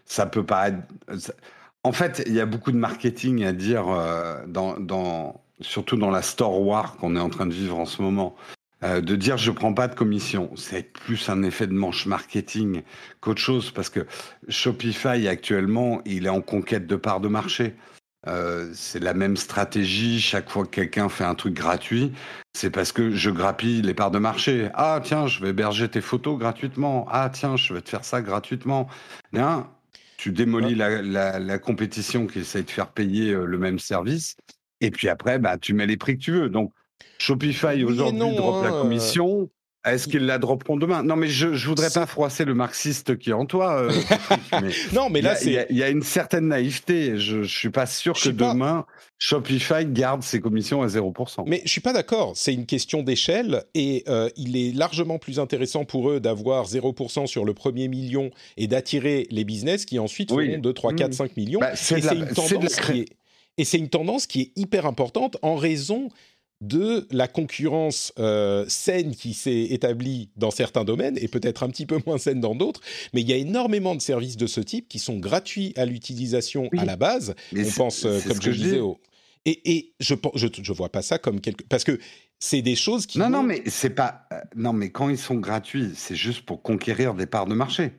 ça 0.06 0.28
peut 0.28 0.46
pas. 0.46 0.70
Être, 0.70 1.34
en 1.84 1.92
fait, 1.92 2.24
il 2.28 2.34
y 2.34 2.40
a 2.40 2.46
beaucoup 2.46 2.72
de 2.72 2.78
marketing 2.78 3.44
à 3.44 3.52
dire 3.52 3.86
dans, 4.48 4.80
dans, 4.80 5.42
surtout 5.60 5.96
dans 5.96 6.12
la 6.12 6.22
store 6.22 6.62
war 6.62 6.98
qu'on 6.98 7.16
est 7.16 7.22
en 7.22 7.30
train 7.30 7.48
de 7.48 7.54
vivre 7.54 7.80
en 7.80 7.86
ce 7.86 8.02
moment. 8.02 8.36
de 8.84 9.16
dire 9.16 9.38
je 9.38 9.50
prends 9.50 9.74
pas 9.74 9.88
de 9.88 9.96
commission, 9.96 10.52
c'est 10.56 10.94
plus 10.94 11.30
un 11.30 11.42
effet 11.42 11.68
de 11.68 11.74
manche 11.74 12.06
marketing 12.06 12.84
qu'autre 13.22 13.42
chose 13.42 13.72
parce 13.72 13.90
que 13.90 14.06
Shopify 14.50 15.28
actuellement 15.28 16.02
il 16.06 16.28
est 16.28 16.30
en 16.30 16.42
conquête 16.42 16.86
de 16.86 16.96
parts 16.96 17.22
de 17.22 17.30
marché. 17.30 17.76
Euh, 18.28 18.70
c'est 18.74 19.00
la 19.00 19.14
même 19.14 19.38
stratégie 19.38 20.20
chaque 20.20 20.50
fois 20.50 20.66
que 20.66 20.70
quelqu'un 20.70 21.10
fait 21.10 21.24
un 21.24 21.36
truc 21.36 21.54
gratuit. 21.54 22.12
C'est 22.54 22.70
parce 22.70 22.92
que 22.92 23.12
je 23.12 23.30
grappille 23.30 23.82
les 23.82 23.94
parts 23.94 24.12
de 24.12 24.20
marché. 24.20 24.70
Ah 24.74 25.00
tiens, 25.04 25.28
je 25.28 25.42
vais 25.42 25.50
héberger 25.50 25.88
tes 25.88 26.02
photos 26.02 26.38
gratuitement. 26.38 27.08
Ah 27.10 27.30
tiens, 27.32 27.56
je 27.56 27.74
vais 27.74 27.82
te 27.82 27.90
faire 27.90 28.04
ça 28.04 28.22
gratuitement. 28.22 28.88
Bien, 29.32 29.70
tu 30.18 30.32
démolis 30.32 30.76
la, 30.76 31.60
compétition 31.60 32.28
qui 32.28 32.40
essaie 32.40 32.64
de 32.64 32.70
faire 32.70 32.92
payer 32.92 33.32
euh, 33.32 33.46
le 33.46 33.58
même 33.58 33.80
service. 33.80 34.36
Et 34.82 34.92
puis 34.92 35.08
après, 35.08 35.40
bah, 35.40 35.58
tu 35.58 35.74
mets 35.74 35.88
les 35.88 35.98
prix 35.98 36.18
que 36.18 36.24
tu 36.24 36.32
veux. 36.32 36.50
Donc, 36.50 36.74
Shopify 37.20 37.84
aujourd'hui 37.84 38.20
drop 38.36 38.64
la 38.64 38.70
hein, 38.70 38.82
commission. 38.82 39.50
Est-ce 39.86 40.10
qu'ils 40.10 40.26
la 40.26 40.40
dropperont 40.40 40.76
demain? 40.76 41.04
Non, 41.04 41.16
mais 41.16 41.28
je 41.28 41.48
ne 41.48 41.56
voudrais 41.56 41.90
pas 41.90 42.06
froisser 42.06 42.44
le 42.44 42.54
marxiste 42.54 43.18
qui 43.18 43.30
est 43.30 43.34
en 43.34 43.46
toi. 43.46 43.82
Euh, 43.82 43.92
non, 44.94 45.10
mais 45.10 45.22
là. 45.22 45.38
Il 45.42 45.78
y, 45.78 45.84
a 45.84 45.90
une 45.90 46.04
certaine 46.04 46.50
naïveté. 46.50 47.18
Je 47.18 47.38
ne 47.38 47.44
suis 47.44 47.70
pas 47.70 47.86
sûr 47.86 48.14
que 48.14 48.30
demain, 48.30 48.86
Shopify 49.18 49.86
garde 49.86 50.22
ses 50.22 50.42
commissions 50.42 50.82
à 50.82 50.88
0%. 50.88 51.44
Mais 51.48 51.62
je 51.64 51.70
suis 51.70 51.82
pas 51.82 51.94
d'accord. 51.94 52.34
C'est 52.36 52.54
une 52.54 52.66
question 52.66 53.04
d'échelle 53.04 53.64
et 53.74 54.04
euh, 54.10 54.30
il 54.36 54.58
est 54.58 54.76
largement 54.76 55.18
plus 55.18 55.40
intéressant 55.40 55.86
pour 55.86 56.10
eux 56.10 56.20
d'avoir 56.20 56.66
0% 56.66 57.28
sur 57.28 57.46
le 57.46 57.54
premier 57.54 57.88
million 57.88 58.32
et 58.58 58.68
d'attirer 58.68 59.28
les 59.32 59.46
business 59.46 59.86
qui 59.86 59.98
ensuite 59.98 60.30
feront 60.30 60.58
2, 60.58 60.74
3, 60.74 60.94
4, 60.94 61.14
5 61.14 61.38
millions. 61.38 61.60
Bah, 61.62 61.76
c'est 61.76 62.00
une 62.00 62.28
tendance 62.28 62.76
qui 62.82 63.00
est 63.00 63.06
et 63.60 63.66
c'est 63.66 63.78
une 63.78 63.90
tendance 63.90 64.26
qui 64.26 64.42
est 64.42 64.52
hyper 64.56 64.86
importante 64.86 65.36
en 65.42 65.56
raison 65.56 66.08
de 66.62 67.08
la 67.12 67.28
concurrence 67.28 68.12
euh, 68.20 68.66
saine 68.68 69.16
qui 69.16 69.34
s'est 69.34 69.68
établie 69.70 70.30
dans 70.36 70.52
certains 70.52 70.84
domaines 70.84 71.18
et 71.22 71.28
peut-être 71.28 71.64
un 71.64 71.70
petit 71.70 71.86
peu 71.86 72.00
moins 72.06 72.18
saine 72.18 72.42
dans 72.42 72.56
d'autres, 72.56 72.82
mais 73.14 73.22
il 73.22 73.30
y 73.30 73.34
a 73.34 73.38
énormément 73.38 73.96
de 73.96 74.02
services 74.02 74.38
de 74.38 74.48
ce 74.48 74.60
type 74.60 74.88
qui 74.88 75.00
sont 75.00 75.20
gratuits 75.20 75.74
à 75.78 75.86
l'utilisation 75.86 76.70
à 76.78 76.86
la 76.86 76.96
base. 76.96 77.36
On 77.56 77.64
pense, 77.72 78.06
euh, 78.06 78.20
comme 78.28 78.42
je, 78.42 78.52
disais, 78.52 78.80
au... 78.80 79.00
et, 79.46 79.78
et 79.78 79.94
je, 80.00 80.16
je 80.36 80.48
je 80.62 80.74
vois 80.74 80.90
pas 80.90 81.02
ça 81.02 81.18
comme 81.18 81.40
quelque 81.40 81.64
parce 81.64 81.84
que 81.86 81.98
c'est 82.40 82.62
des 82.62 82.76
choses 82.76 83.06
qui 83.06 83.20
non 83.20 83.30
non 83.30 83.44
mais 83.44 83.64
c'est 83.68 83.90
pas 83.90 84.28
euh, 84.34 84.40
non 84.56 84.74
mais 84.74 84.90
quand 84.90 85.10
ils 85.10 85.18
sont 85.18 85.36
gratuits, 85.36 85.92
c'est 85.96 86.16
juste 86.16 86.42
pour 86.42 86.62
conquérir 86.62 87.14
des 87.14 87.26
parts 87.26 87.46
de 87.46 87.54
marché. 87.54 87.92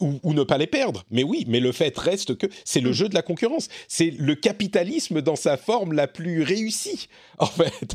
Ou, 0.00 0.32
ne 0.32 0.42
pas 0.42 0.56
les 0.56 0.66
perdre. 0.66 1.04
Mais 1.10 1.22
oui, 1.22 1.44
mais 1.48 1.60
le 1.60 1.70
fait 1.70 1.96
reste 1.98 2.36
que 2.38 2.46
c'est 2.64 2.80
le 2.80 2.90
mm. 2.90 2.94
jeu 2.94 3.08
de 3.10 3.14
la 3.14 3.20
concurrence. 3.20 3.68
C'est 3.88 4.10
le 4.10 4.34
capitalisme 4.34 5.20
dans 5.20 5.36
sa 5.36 5.58
forme 5.58 5.92
la 5.92 6.06
plus 6.06 6.42
réussie, 6.42 7.08
en 7.38 7.46
fait. 7.46 7.94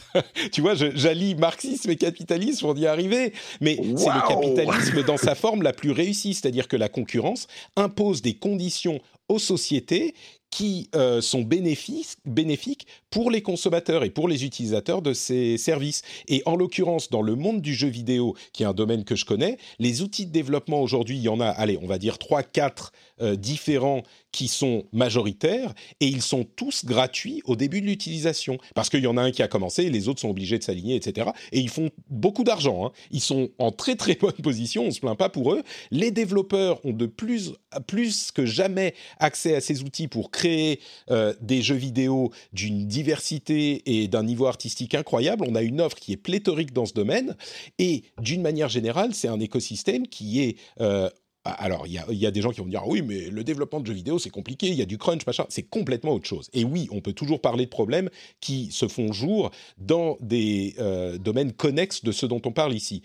tu 0.51 0.61
vois, 0.61 0.75
j'allie 0.75 1.33
marxisme 1.33 1.89
et 1.89 1.95
capitalisme 1.95 2.67
pour 2.67 2.77
y 2.77 2.85
arriver. 2.85 3.33
Mais 3.61 3.77
c'est 3.97 4.13
le 4.13 4.27
capitalisme 4.27 5.03
dans 5.03 5.17
sa 5.17 5.33
forme 5.33 5.63
la 5.63 5.73
plus 5.73 5.91
réussie. 5.91 6.35
C'est-à-dire 6.35 6.67
que 6.67 6.77
la 6.77 6.87
concurrence 6.87 7.47
impose 7.75 8.21
des 8.21 8.35
conditions 8.35 8.99
aux 9.27 9.39
sociétés 9.39 10.13
qui 10.51 10.89
euh, 10.95 11.21
sont 11.21 11.41
bénéfiques 11.41 12.87
pour 13.09 13.31
les 13.31 13.41
consommateurs 13.41 14.03
et 14.03 14.09
pour 14.09 14.27
les 14.27 14.45
utilisateurs 14.45 15.01
de 15.01 15.13
ces 15.13 15.57
services. 15.57 16.01
Et 16.27 16.43
en 16.45 16.55
l'occurrence, 16.55 17.09
dans 17.09 17.21
le 17.21 17.35
monde 17.35 17.61
du 17.61 17.73
jeu 17.73 17.87
vidéo, 17.87 18.35
qui 18.53 18.63
est 18.63 18.65
un 18.65 18.73
domaine 18.73 19.05
que 19.05 19.15
je 19.15 19.25
connais, 19.25 19.57
les 19.79 20.01
outils 20.01 20.25
de 20.25 20.31
développement 20.31 20.81
aujourd'hui, 20.81 21.17
il 21.17 21.23
y 21.23 21.29
en 21.29 21.39
a, 21.39 21.47
allez, 21.47 21.79
on 21.81 21.87
va 21.87 21.97
dire 21.97 22.17
3, 22.17 22.43
4 22.43 22.91
euh, 23.21 23.35
différents 23.35 24.03
qui 24.31 24.47
sont 24.47 24.85
majoritaires 24.93 25.73
et 25.99 26.07
ils 26.07 26.21
sont 26.21 26.45
tous 26.55 26.85
gratuits 26.85 27.41
au 27.45 27.55
début 27.55 27.81
de 27.81 27.85
l'utilisation. 27.85 28.57
Parce 28.75 28.89
qu'il 28.89 29.01
y 29.01 29.07
en 29.07 29.17
a 29.17 29.21
un 29.21 29.31
qui 29.31 29.43
a 29.43 29.47
commencé, 29.47 29.89
les 29.89 30.07
autres 30.07 30.21
sont 30.21 30.29
obligés 30.29 30.57
de 30.57 30.63
s'aligner, 30.63 30.95
etc. 30.95 31.31
Et 31.51 31.59
ils 31.59 31.69
font 31.69 31.89
beaucoup 32.09 32.43
d'argent. 32.43 32.85
Hein. 32.85 32.91
Ils 33.11 33.21
sont 33.21 33.49
en 33.57 33.71
très 33.71 33.95
très 33.95 34.15
bonne 34.15 34.31
position, 34.43 34.83
on 34.83 34.87
ne 34.87 34.91
se 34.91 34.99
plaint 34.99 35.17
pas 35.17 35.29
pour 35.29 35.53
eux. 35.53 35.63
Les 35.91 36.11
développeurs 36.11 36.83
ont 36.85 36.93
de 36.93 37.05
plus, 37.05 37.53
plus 37.87 38.31
que 38.31 38.45
jamais 38.45 38.93
accès 39.19 39.55
à 39.55 39.61
ces 39.61 39.83
outils 39.83 40.07
pour 40.07 40.31
créer 40.31 40.79
euh, 41.09 41.33
des 41.41 41.61
jeux 41.61 41.75
vidéo 41.75 42.31
d'une 42.53 42.87
diversité 42.87 43.81
et 43.85 44.07
d'un 44.07 44.23
niveau 44.23 44.45
artistique 44.45 44.95
incroyable. 44.95 45.45
On 45.47 45.55
a 45.55 45.61
une 45.61 45.81
offre 45.81 45.97
qui 45.97 46.13
est 46.13 46.17
pléthorique 46.17 46.73
dans 46.73 46.85
ce 46.85 46.93
domaine. 46.93 47.35
Et 47.79 48.03
d'une 48.21 48.41
manière 48.41 48.69
générale, 48.69 49.13
c'est 49.13 49.27
un 49.27 49.39
écosystème 49.39 50.07
qui 50.07 50.41
est 50.41 50.57
euh, 50.79 51.09
alors, 51.43 51.87
il 51.87 51.93
y, 51.93 52.25
a, 52.27 52.31
des 52.31 52.41
gens 52.41 52.51
qui 52.51 52.59
vont 52.59 52.67
dire 52.67 52.87
oui, 52.87 53.01
mais 53.01 53.29
le 53.31 53.43
développement 53.43 53.79
de 53.79 53.87
jeux 53.87 53.93
vidéo, 53.93 54.19
c'est 54.19 54.29
compliqué, 54.29 54.67
il 54.67 54.75
y 54.75 54.81
a 54.81 54.85
du 54.85 54.99
crunch, 54.99 55.25
machin. 55.25 55.45
C'est 55.49 55.63
complètement 55.63 56.11
autre 56.11 56.27
chose. 56.27 56.49
Et 56.53 56.63
oui, 56.63 56.87
on 56.91 57.01
peut 57.01 57.13
toujours 57.13 57.41
parler 57.41 57.65
de 57.65 57.69
problèmes 57.71 58.09
qui 58.41 58.71
se 58.71 58.87
font 58.87 59.11
jour 59.11 59.49
dans 59.79 60.17
des 60.21 60.75
euh, 60.77 61.17
domaines 61.17 61.51
connexes 61.51 62.03
de 62.03 62.11
ce 62.11 62.27
dont 62.27 62.41
on 62.45 62.51
parle 62.51 62.73
ici. 62.73 63.01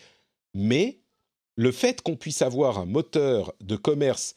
Mais 0.52 0.98
le 1.56 1.72
fait 1.72 2.02
qu'on 2.02 2.16
puisse 2.16 2.42
avoir 2.42 2.78
un 2.78 2.84
moteur 2.84 3.54
de 3.62 3.76
commerce 3.76 4.34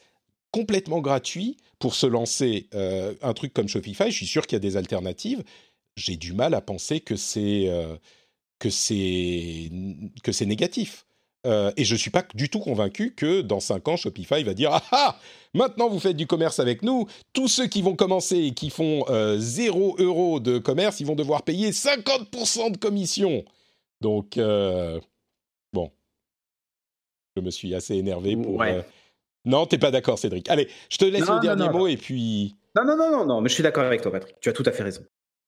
complètement 0.50 1.00
gratuit 1.00 1.58
pour 1.78 1.94
se 1.94 2.06
lancer 2.06 2.68
euh, 2.74 3.14
un 3.20 3.34
truc 3.34 3.52
comme 3.52 3.68
Shopify, 3.68 4.10
je 4.10 4.16
suis 4.16 4.26
sûr 4.26 4.46
qu'il 4.46 4.56
y 4.56 4.56
a 4.56 4.60
des 4.60 4.78
alternatives. 4.78 5.44
J'ai 5.96 6.16
du 6.16 6.32
mal 6.32 6.54
à 6.54 6.62
penser 6.62 7.00
que 7.00 7.16
c'est 7.16 7.68
euh, 7.68 7.96
que 8.58 8.70
c'est 8.70 9.68
négatif. 10.46 11.06
Euh, 11.46 11.72
et 11.76 11.84
je 11.84 11.94
ne 11.94 11.98
suis 11.98 12.10
pas 12.10 12.24
du 12.34 12.50
tout 12.50 12.60
convaincu 12.60 13.14
que 13.14 13.40
dans 13.40 13.60
5 13.60 13.88
ans, 13.88 13.96
Shopify 13.96 14.42
va 14.42 14.54
dire 14.54 14.70
Ah 14.72 14.82
ah 14.92 15.18
Maintenant, 15.54 15.88
vous 15.88 15.98
faites 15.98 16.16
du 16.16 16.26
commerce 16.26 16.60
avec 16.60 16.82
nous. 16.82 17.06
Tous 17.32 17.48
ceux 17.48 17.66
qui 17.66 17.82
vont 17.82 17.96
commencer 17.96 18.36
et 18.36 18.52
qui 18.52 18.70
font 18.70 19.04
0 19.08 19.96
euh, 19.98 20.04
euros 20.04 20.40
de 20.40 20.58
commerce, 20.58 21.00
ils 21.00 21.06
vont 21.06 21.14
devoir 21.16 21.42
payer 21.42 21.70
50% 21.70 22.72
de 22.72 22.76
commission. 22.76 23.44
Donc, 24.00 24.36
euh, 24.36 25.00
bon. 25.72 25.90
Je 27.36 27.42
me 27.42 27.50
suis 27.50 27.74
assez 27.74 27.94
énervé 27.94 28.36
pour. 28.36 28.56
Ouais. 28.56 28.84
Non, 29.46 29.64
t'es 29.66 29.78
pas 29.78 29.90
d'accord, 29.90 30.18
Cédric. 30.18 30.48
Allez, 30.50 30.68
je 30.90 30.98
te 30.98 31.04
laisse 31.06 31.28
le 31.28 31.40
dernier 31.40 31.70
mot 31.70 31.86
et 31.86 31.96
puis. 31.96 32.56
Non, 32.76 32.84
non, 32.84 32.96
non, 32.96 33.24
non, 33.24 33.40
mais 33.40 33.48
je 33.48 33.54
suis 33.54 33.62
d'accord 33.62 33.84
avec 33.84 34.02
toi, 34.02 34.12
Patrick. 34.12 34.36
Tu 34.40 34.50
as 34.50 34.52
tout 34.52 34.62
à 34.66 34.72
fait 34.72 34.82
raison. 34.82 35.02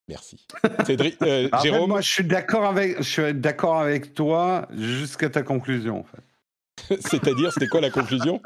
Merci. 0.08 0.46
Cédric, 0.86 1.16
euh, 1.22 1.48
Jérôme 1.62 1.90
Moi, 1.90 2.00
je 2.00 2.10
suis 2.10 2.24
d'accord 2.24 2.64
avec, 2.64 2.98
je 2.98 3.02
suis 3.02 3.34
d'accord 3.34 3.78
avec 3.78 4.14
toi 4.14 4.68
jusqu'à 4.72 5.30
ta 5.30 5.42
conclusion, 5.42 6.00
en 6.00 6.04
fait. 6.04 7.00
C'est-à-dire, 7.00 7.52
c'était 7.52 7.68
quoi 7.68 7.80
la 7.80 7.90
conclusion? 7.90 8.40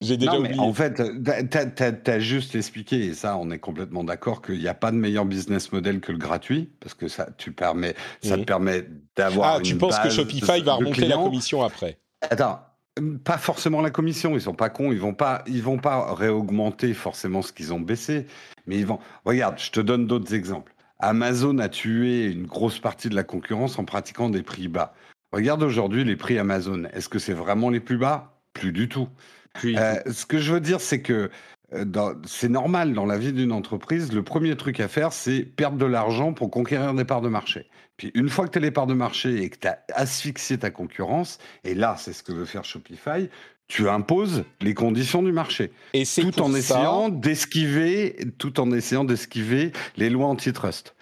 J'ai 0.00 0.16
déjà 0.16 0.38
oublié. 0.38 0.60
En 0.60 0.72
fait, 0.72 0.94
tu 0.94 2.10
as, 2.10 2.20
juste 2.20 2.54
expliqué, 2.54 3.06
et 3.06 3.14
ça, 3.14 3.36
on 3.36 3.50
est 3.50 3.58
complètement 3.58 4.04
d'accord, 4.04 4.42
qu'il 4.42 4.58
n'y 4.58 4.68
a 4.68 4.74
pas 4.74 4.92
de 4.92 4.96
meilleur 4.96 5.24
business 5.24 5.72
model 5.72 6.00
que 6.00 6.12
le 6.12 6.18
gratuit, 6.18 6.70
parce 6.78 6.94
que 6.94 7.08
ça, 7.08 7.28
tu 7.36 7.50
permets, 7.50 7.96
ça 8.22 8.38
te 8.38 8.44
permet 8.44 8.86
d'avoir. 9.16 9.56
Ah, 9.56 9.60
tu 9.60 9.76
penses 9.76 9.98
que 9.98 10.10
Shopify 10.10 10.62
va 10.62 10.74
remonter 10.74 11.06
la 11.06 11.16
commission 11.16 11.64
après? 11.64 11.98
Attends, 12.20 12.60
pas 13.24 13.38
forcément 13.38 13.80
la 13.80 13.90
commission, 13.90 14.34
ils 14.34 14.40
sont 14.40 14.54
pas 14.54 14.70
cons, 14.70 14.92
ils 14.92 15.00
vont 15.00 15.14
pas, 15.14 15.42
ils 15.46 15.62
vont 15.62 15.78
pas 15.78 16.14
réaugmenter 16.14 16.94
forcément 16.94 17.42
ce 17.42 17.52
qu'ils 17.52 17.72
ont 17.72 17.80
baissé, 17.80 18.26
mais 18.66 18.78
ils 18.78 18.86
vont. 18.86 18.98
Regarde, 19.24 19.58
je 19.58 19.70
te 19.70 19.80
donne 19.80 20.06
d'autres 20.06 20.34
exemples. 20.34 20.74
Amazon 21.00 21.58
a 21.58 21.68
tué 21.68 22.26
une 22.26 22.46
grosse 22.46 22.78
partie 22.78 23.08
de 23.08 23.14
la 23.14 23.24
concurrence 23.24 23.78
en 23.78 23.84
pratiquant 23.84 24.30
des 24.30 24.42
prix 24.42 24.68
bas. 24.68 24.94
Regarde 25.32 25.62
aujourd'hui 25.62 26.04
les 26.04 26.16
prix 26.16 26.38
Amazon. 26.38 26.84
Est-ce 26.92 27.08
que 27.08 27.18
c'est 27.18 27.34
vraiment 27.34 27.70
les 27.70 27.80
plus 27.80 27.98
bas? 27.98 28.40
Plus 28.52 28.72
du 28.72 28.88
tout. 28.88 29.08
Euh, 29.64 29.94
ce 30.10 30.26
que 30.26 30.38
je 30.38 30.52
veux 30.52 30.60
dire, 30.60 30.80
c'est 30.80 31.02
que 31.02 31.30
euh, 31.74 32.14
c'est 32.26 32.48
normal 32.48 32.94
dans 32.94 33.04
la 33.04 33.18
vie 33.18 33.32
d'une 33.32 33.52
entreprise. 33.52 34.12
Le 34.12 34.22
premier 34.22 34.56
truc 34.56 34.80
à 34.80 34.88
faire, 34.88 35.12
c'est 35.12 35.42
perdre 35.42 35.76
de 35.76 35.86
l'argent 35.86 36.32
pour 36.32 36.50
conquérir 36.50 36.94
des 36.94 37.04
parts 37.04 37.20
de 37.20 37.28
marché. 37.28 37.68
Puis 37.98 38.12
une 38.14 38.30
fois 38.30 38.46
que 38.46 38.52
tu 38.52 38.58
as 38.58 38.62
les 38.62 38.70
parts 38.70 38.86
de 38.86 38.94
marché 38.94 39.42
et 39.42 39.50
que 39.50 39.58
tu 39.58 39.68
as 39.68 39.84
asphyxié 39.92 40.56
ta 40.56 40.70
concurrence, 40.70 41.38
et 41.64 41.74
là, 41.74 41.96
c'est 41.98 42.14
ce 42.14 42.22
que 42.22 42.32
veut 42.32 42.46
faire 42.46 42.64
Shopify, 42.64 43.28
tu 43.66 43.88
imposes 43.88 44.44
les 44.62 44.72
conditions 44.72 45.22
du 45.22 45.32
marché. 45.32 45.72
Et 45.92 46.04
tout 46.04 46.40
en 46.40 46.54
essayant 46.54 47.10
d'esquiver, 47.10 48.16
tout 48.38 48.60
en 48.60 48.72
essayant 48.72 49.04
d'esquiver 49.04 49.72
les 49.96 50.08
lois 50.08 50.28
antitrust. 50.28 50.94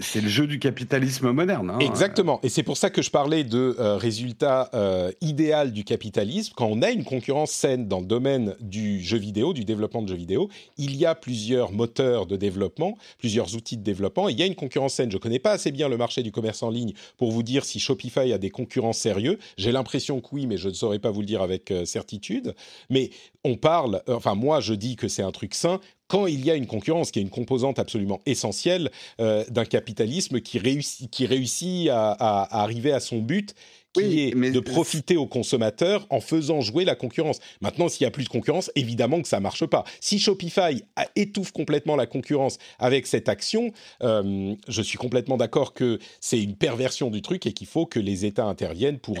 C'est 0.00 0.20
le 0.20 0.28
jeu 0.28 0.46
du 0.46 0.58
capitalisme 0.58 1.30
moderne. 1.30 1.70
Hein. 1.70 1.78
Exactement. 1.80 2.40
Et 2.42 2.48
c'est 2.48 2.62
pour 2.62 2.76
ça 2.76 2.90
que 2.90 3.02
je 3.02 3.10
parlais 3.10 3.44
de 3.44 3.76
euh, 3.78 3.96
résultat 3.96 4.70
euh, 4.74 5.10
idéal 5.20 5.72
du 5.72 5.84
capitalisme. 5.84 6.52
Quand 6.56 6.66
on 6.66 6.82
a 6.82 6.90
une 6.90 7.04
concurrence 7.04 7.50
saine 7.50 7.88
dans 7.88 8.00
le 8.00 8.06
domaine 8.06 8.54
du 8.60 9.00
jeu 9.00 9.18
vidéo, 9.18 9.52
du 9.52 9.64
développement 9.64 10.02
de 10.02 10.08
jeux 10.08 10.16
vidéo, 10.16 10.48
il 10.76 10.96
y 10.96 11.06
a 11.06 11.14
plusieurs 11.14 11.72
moteurs 11.72 12.26
de 12.26 12.36
développement, 12.36 12.96
plusieurs 13.18 13.54
outils 13.54 13.76
de 13.76 13.82
développement. 13.82 14.28
Et 14.28 14.32
il 14.32 14.38
y 14.38 14.42
a 14.42 14.46
une 14.46 14.54
concurrence 14.54 14.94
saine. 14.94 15.10
Je 15.10 15.16
ne 15.16 15.20
connais 15.22 15.38
pas 15.38 15.52
assez 15.52 15.72
bien 15.72 15.88
le 15.88 15.96
marché 15.96 16.22
du 16.22 16.32
commerce 16.32 16.62
en 16.62 16.70
ligne 16.70 16.92
pour 17.16 17.30
vous 17.30 17.42
dire 17.42 17.64
si 17.64 17.80
Shopify 17.80 18.32
a 18.32 18.38
des 18.38 18.50
concurrents 18.50 18.92
sérieux. 18.92 19.38
J'ai 19.56 19.72
l'impression 19.72 20.20
que 20.20 20.28
oui, 20.32 20.46
mais 20.46 20.56
je 20.56 20.68
ne 20.68 20.74
saurais 20.74 20.98
pas 20.98 21.10
vous 21.10 21.20
le 21.20 21.26
dire 21.26 21.42
avec 21.42 21.70
euh, 21.70 21.84
certitude. 21.84 22.54
Mais 22.88 23.10
on 23.44 23.56
parle, 23.56 24.02
enfin 24.08 24.34
moi 24.34 24.60
je 24.60 24.74
dis 24.74 24.96
que 24.96 25.08
c'est 25.08 25.22
un 25.22 25.32
truc 25.32 25.54
sain 25.54 25.80
quand 26.10 26.26
il 26.26 26.44
y 26.44 26.50
a 26.50 26.56
une 26.56 26.66
concurrence, 26.66 27.12
qui 27.12 27.20
est 27.20 27.22
une 27.22 27.30
composante 27.30 27.78
absolument 27.78 28.20
essentielle 28.26 28.90
euh, 29.20 29.44
d'un 29.48 29.64
capitalisme 29.64 30.40
qui 30.40 30.58
réussit, 30.58 31.08
qui 31.08 31.24
réussit 31.24 31.88
à, 31.88 32.60
arriver 32.62 32.90
à 32.90 32.98
son 32.98 33.18
but, 33.18 33.54
qui 33.92 34.22
est 34.22 34.34
de 34.34 34.60
profiter 34.60 35.16
aux 35.16 35.28
consommateurs 35.28 36.08
en 36.10 36.20
faisant 36.20 36.62
jouer 36.62 36.84
la 36.84 36.96
concurrence. 36.96 37.38
Maintenant, 37.60 37.88
s'il 37.88 38.02
y 38.02 38.06
a 38.06 38.10
plus 38.10 38.24
de 38.24 38.28
concurrence, 38.28 38.72
évidemment 38.74 39.22
que 39.22 39.28
ça 39.28 39.38
marche 39.38 39.66
pas. 39.66 39.84
Si 40.00 40.18
Shopify 40.18 40.82
étouffe 41.14 41.52
complètement 41.52 41.94
la 41.94 42.06
concurrence 42.06 42.58
avec 42.80 43.06
cette 43.06 43.28
action, 43.28 43.70
euh, 44.02 44.54
je 44.66 44.82
suis 44.82 44.98
complètement 44.98 45.36
d'accord 45.36 45.74
que 45.74 46.00
c'est 46.20 46.42
une 46.42 46.56
perversion 46.56 47.10
du 47.10 47.22
truc 47.22 47.46
et 47.46 47.52
qu'il 47.52 47.68
faut 47.68 47.86
que 47.86 48.00
les 48.00 48.24
États 48.24 48.46
interviennent 48.46 48.98
pour 48.98 49.16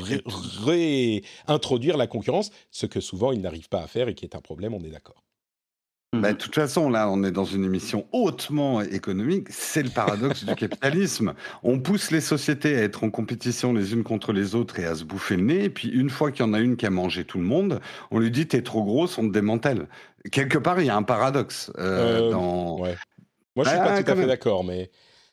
réintroduire 0.64 1.96
la 1.96 2.08
concurrence, 2.08 2.50
ce 2.72 2.86
que 2.86 3.00
souvent 3.00 3.30
ils 3.30 3.40
n'arrivent 3.40 3.68
pas 3.68 3.82
à 3.82 3.86
faire 3.86 4.08
et 4.08 4.14
qui 4.14 4.24
est 4.24 4.34
un 4.34 4.40
problème, 4.40 4.74
on 4.74 4.82
est 4.82 4.90
d'accord. 4.90 5.22
Bah, 6.12 6.32
de 6.32 6.38
toute 6.38 6.56
façon, 6.56 6.90
là, 6.90 7.08
on 7.08 7.22
est 7.22 7.30
dans 7.30 7.44
une 7.44 7.64
émission 7.64 8.04
hautement 8.10 8.82
économique. 8.82 9.46
C'est 9.50 9.82
le 9.84 9.90
paradoxe 9.90 10.44
du 10.44 10.54
capitalisme. 10.56 11.34
On 11.62 11.78
pousse 11.78 12.10
les 12.10 12.20
sociétés 12.20 12.76
à 12.76 12.82
être 12.82 13.04
en 13.04 13.10
compétition 13.10 13.72
les 13.72 13.92
unes 13.92 14.02
contre 14.02 14.32
les 14.32 14.56
autres 14.56 14.80
et 14.80 14.84
à 14.84 14.96
se 14.96 15.04
bouffer 15.04 15.36
le 15.36 15.44
nez. 15.44 15.64
Et 15.64 15.70
puis, 15.70 15.88
une 15.88 16.10
fois 16.10 16.32
qu'il 16.32 16.44
y 16.44 16.48
en 16.48 16.52
a 16.52 16.58
une 16.58 16.76
qui 16.76 16.84
a 16.84 16.90
mangé 16.90 17.24
tout 17.24 17.38
le 17.38 17.44
monde, 17.44 17.80
on 18.10 18.18
lui 18.18 18.32
dit 18.32 18.48
T'es 18.48 18.62
trop 18.62 18.82
grosse, 18.82 19.18
on 19.18 19.28
te 19.28 19.32
démantèle. 19.32 19.86
Quelque 20.32 20.58
part, 20.58 20.80
il 20.80 20.86
y 20.86 20.90
a 20.90 20.96
un 20.96 21.04
paradoxe. 21.04 21.70
Euh, 21.78 22.22
euh, 22.22 22.30
dans... 22.30 22.78
Moi, 22.78 23.64
je 23.64 23.68
suis 23.68 23.78
pas 23.78 24.02
tout 24.02 24.10
à 24.10 24.16
fait 24.16 24.26
d'accord, 24.26 24.64
mais. 24.64 24.90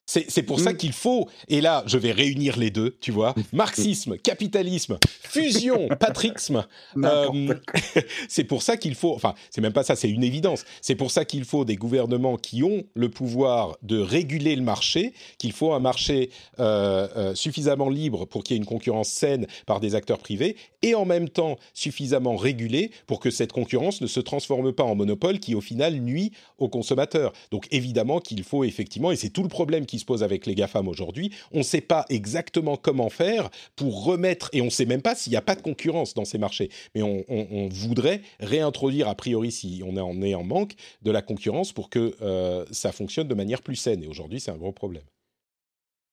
C'est 0.07 0.43
pour 0.43 0.61
ça 0.61 0.71
mm. 0.71 0.77
qu'il 0.77 0.93
faut, 0.93 1.27
et 1.49 1.59
là 1.59 1.83
je 1.85 1.97
vais 1.97 2.13
réunir 2.13 2.57
les 2.57 2.71
deux, 2.71 2.95
tu 3.01 3.11
vois, 3.11 3.35
marxisme, 3.51 4.17
capitalisme, 4.17 4.99
fusion, 5.21 5.89
patrixme. 5.99 6.65
Euh, 6.97 7.53
c'est 8.29 8.45
pour 8.45 8.61
ça 8.61 8.77
qu'il 8.77 8.95
faut, 8.95 9.13
enfin 9.13 9.35
c'est 9.49 9.59
même 9.59 9.73
pas 9.73 9.83
ça, 9.83 9.97
c'est 9.97 10.09
une 10.09 10.23
évidence. 10.23 10.63
C'est 10.81 10.95
pour 10.95 11.11
ça 11.11 11.25
qu'il 11.25 11.43
faut 11.43 11.65
des 11.65 11.75
gouvernements 11.75 12.37
qui 12.37 12.63
ont 12.63 12.83
le 12.93 13.09
pouvoir 13.09 13.77
de 13.81 13.99
réguler 13.99 14.55
le 14.55 14.61
marché, 14.61 15.13
qu'il 15.39 15.51
faut 15.51 15.73
un 15.73 15.81
marché 15.81 16.29
euh, 16.61 17.07
euh, 17.17 17.35
suffisamment 17.35 17.89
libre 17.89 18.25
pour 18.25 18.45
qu'il 18.45 18.55
y 18.55 18.57
ait 18.57 18.61
une 18.61 18.65
concurrence 18.65 19.09
saine 19.09 19.45
par 19.65 19.81
des 19.81 19.93
acteurs 19.93 20.19
privés, 20.19 20.55
et 20.83 20.95
en 20.95 21.03
même 21.03 21.27
temps 21.27 21.57
suffisamment 21.73 22.37
régulé 22.37 22.91
pour 23.07 23.19
que 23.19 23.29
cette 23.29 23.51
concurrence 23.51 23.99
ne 23.99 24.07
se 24.07 24.21
transforme 24.21 24.71
pas 24.71 24.83
en 24.83 24.95
monopole 24.95 25.39
qui 25.39 25.53
au 25.53 25.61
final 25.61 25.99
nuit 25.99 26.31
aux 26.59 26.69
consommateurs. 26.69 27.33
Donc 27.51 27.67
évidemment 27.71 28.21
qu'il 28.21 28.41
faut 28.43 28.63
effectivement, 28.63 29.11
et 29.11 29.17
c'est 29.17 29.31
tout 29.31 29.43
le 29.43 29.49
problème 29.49 29.85
qui 29.85 29.96
se 29.99 30.05
pose 30.05 30.23
avec 30.23 30.45
les 30.45 30.55
GAFAM 30.55 30.87
aujourd'hui. 30.87 31.31
On 31.51 31.59
ne 31.59 31.63
sait 31.63 31.81
pas 31.81 32.05
exactement 32.09 32.77
comment 32.77 33.09
faire 33.09 33.49
pour 33.75 34.03
remettre, 34.05 34.49
et 34.53 34.61
on 34.61 34.65
ne 34.65 34.69
sait 34.69 34.85
même 34.85 35.01
pas 35.01 35.15
s'il 35.15 35.31
n'y 35.31 35.37
a 35.37 35.41
pas 35.41 35.55
de 35.55 35.61
concurrence 35.61 36.13
dans 36.13 36.25
ces 36.25 36.37
marchés, 36.37 36.69
mais 36.95 37.01
on, 37.01 37.67
voudrait 37.69 38.21
réintroduire, 38.39 39.07
a 39.07 39.15
priori, 39.15 39.51
si 39.51 39.81
on 39.85 39.97
en 39.97 40.21
est 40.21 40.35
en 40.35 40.43
manque, 40.43 40.73
de 41.01 41.11
la 41.11 41.21
concurrence 41.21 41.73
pour 41.73 41.89
que 41.89 42.15
euh, 42.21 42.65
ça 42.71 42.91
fonctionne 42.91 43.27
de 43.27 43.35
manière 43.35 43.61
plus 43.61 43.75
saine. 43.75 44.03
Et 44.03 44.07
aujourd'hui, 44.07 44.39
c'est 44.39 44.51
un 44.51 44.57
gros 44.57 44.71
problème. 44.71 45.03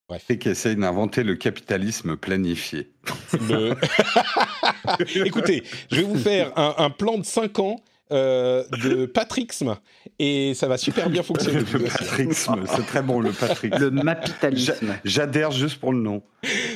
Bref. 0.09 0.25
Et 0.29 0.39
qui 0.39 0.51
essaye 0.51 0.77
d'inventer 0.77 1.23
le 1.23 1.35
capitalisme 1.37 2.17
planifié. 2.17 2.91
Écoutez, 5.25 5.63
je 5.91 5.97
vais 5.97 6.03
vous 6.03 6.19
faire 6.19 6.57
un, 6.59 6.75
un 6.79 6.91
plan 6.91 7.17
de 7.19 7.25
5 7.25 7.59
ans 7.61 7.81
euh, 8.13 8.65
de 8.83 9.07
patrixme 9.15 9.79
et 10.19 10.53
ça 10.53 10.69
va 10.69 10.77
super 10.77 11.09
bien 11.09 11.23
fonctionner. 11.23 11.61
le 11.61 11.85
patrixme, 11.85 12.65
c'est 12.67 12.87
très 12.87 13.01
bon 13.01 13.19
le 13.19 13.33
patrixme. 13.33 13.79
Le 13.79 13.91
mapitalisme. 13.91 14.95
J'adhère 15.05 15.51
juste 15.51 15.81
pour 15.81 15.91
le 15.91 16.01
nom. 16.01 16.23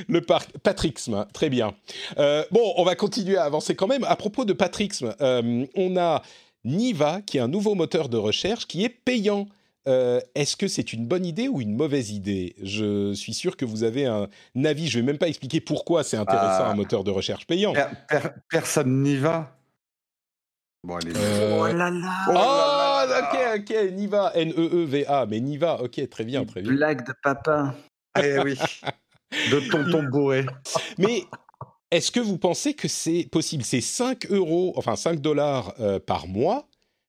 Le 0.08 0.22
patrixme, 0.22 1.26
très 1.34 1.50
bien. 1.50 1.74
Euh, 2.18 2.44
bon, 2.50 2.72
on 2.76 2.84
va 2.84 2.94
continuer 2.94 3.36
à 3.36 3.44
avancer 3.44 3.74
quand 3.74 3.86
même. 3.86 4.04
À 4.04 4.16
propos 4.16 4.46
de 4.46 4.54
patrixme, 4.54 5.14
euh, 5.20 5.66
on 5.76 5.98
a 5.98 6.22
Niva 6.64 7.20
qui 7.20 7.36
est 7.36 7.40
un 7.40 7.48
nouveau 7.48 7.74
moteur 7.74 8.08
de 8.08 8.16
recherche 8.16 8.66
qui 8.66 8.84
est 8.84 8.88
payant. 8.88 9.48
Est-ce 10.34 10.54
que 10.56 10.68
c'est 10.68 10.92
une 10.92 11.06
bonne 11.06 11.24
idée 11.24 11.48
ou 11.48 11.62
une 11.62 11.74
mauvaise 11.74 12.10
idée? 12.10 12.54
Je 12.62 13.14
suis 13.14 13.32
sûr 13.32 13.56
que 13.56 13.64
vous 13.64 13.84
avez 13.84 14.04
un 14.04 14.28
avis. 14.62 14.86
Je 14.86 14.98
ne 14.98 15.02
vais 15.02 15.06
même 15.12 15.18
pas 15.18 15.28
expliquer 15.28 15.62
pourquoi 15.62 16.04
c'est 16.04 16.18
intéressant 16.18 16.64
ah. 16.64 16.70
un 16.70 16.74
moteur 16.74 17.04
de 17.04 17.10
recherche 17.10 17.46
payant. 17.46 17.72
personne 18.50 19.02
n'y 19.02 19.16
va. 19.16 19.57
Bon, 20.84 20.96
allez. 20.96 21.12
Euh, 21.16 21.58
oh 21.60 21.66
là 21.66 21.90
là 21.90 22.26
Oh, 22.28 23.20
ok, 23.20 23.60
ok, 23.60 23.92
Niva, 23.92 24.32
N-E-E-V-A, 24.34 25.26
mais 25.26 25.40
Niva, 25.40 25.82
ok, 25.82 26.08
très 26.08 26.24
bien, 26.24 26.44
très 26.44 26.62
bien. 26.62 26.72
Blague 26.72 27.06
de 27.06 27.12
papa. 27.22 27.74
Eh 28.22 28.38
oui, 28.38 28.56
de 29.50 29.70
tonton 29.70 30.04
bourré. 30.04 30.46
Mais 30.96 31.24
est-ce 31.90 32.12
que 32.12 32.20
vous 32.20 32.38
pensez 32.38 32.74
que 32.74 32.86
c'est 32.86 33.28
possible? 33.30 33.64
C'est 33.64 33.80
5 33.80 34.30
euros, 34.30 34.72
enfin 34.76 34.94
5 34.94 35.20
dollars 35.20 35.74
euh, 35.80 35.98
par 35.98 36.28
mois 36.28 36.68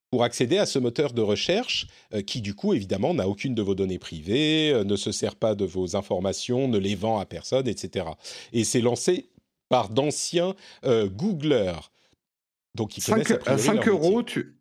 pour 0.09 0.24
accéder 0.24 0.57
à 0.57 0.65
ce 0.65 0.80
moteur 0.80 1.13
de 1.13 1.22
recherche 1.22 1.86
euh, 2.15 2.24
qui, 2.24 2.41
du 2.41 2.55
coup, 2.55 2.74
évidemment, 2.74 3.13
n'a 3.13 3.28
aucune 3.28 3.53
de 3.53 3.61
vos 3.61 3.76
données 3.76 3.99
privées, 3.99 4.82
ne 4.84 4.95
se 4.95 5.11
sert 5.11 5.36
pas 5.36 5.53
de 5.53 5.65
vos 5.65 5.95
informations, 5.95 6.67
ne 6.67 6.80
les 6.80 6.95
vend 6.95 7.20
à 7.20 7.26
personne, 7.28 7.67
etc. 7.67 8.07
Et 8.51 8.63
c'est 8.63 8.82
lancé 8.82 9.30
par 9.70 9.89
d'anciens 9.89 10.55
Googlers. 10.84 11.91
Donc, 12.76 12.97
ils 12.97 13.01
5, 13.01 13.47
à 13.47 13.57
5 13.57 13.88
euros, 13.88 14.24
tu, 14.24 14.55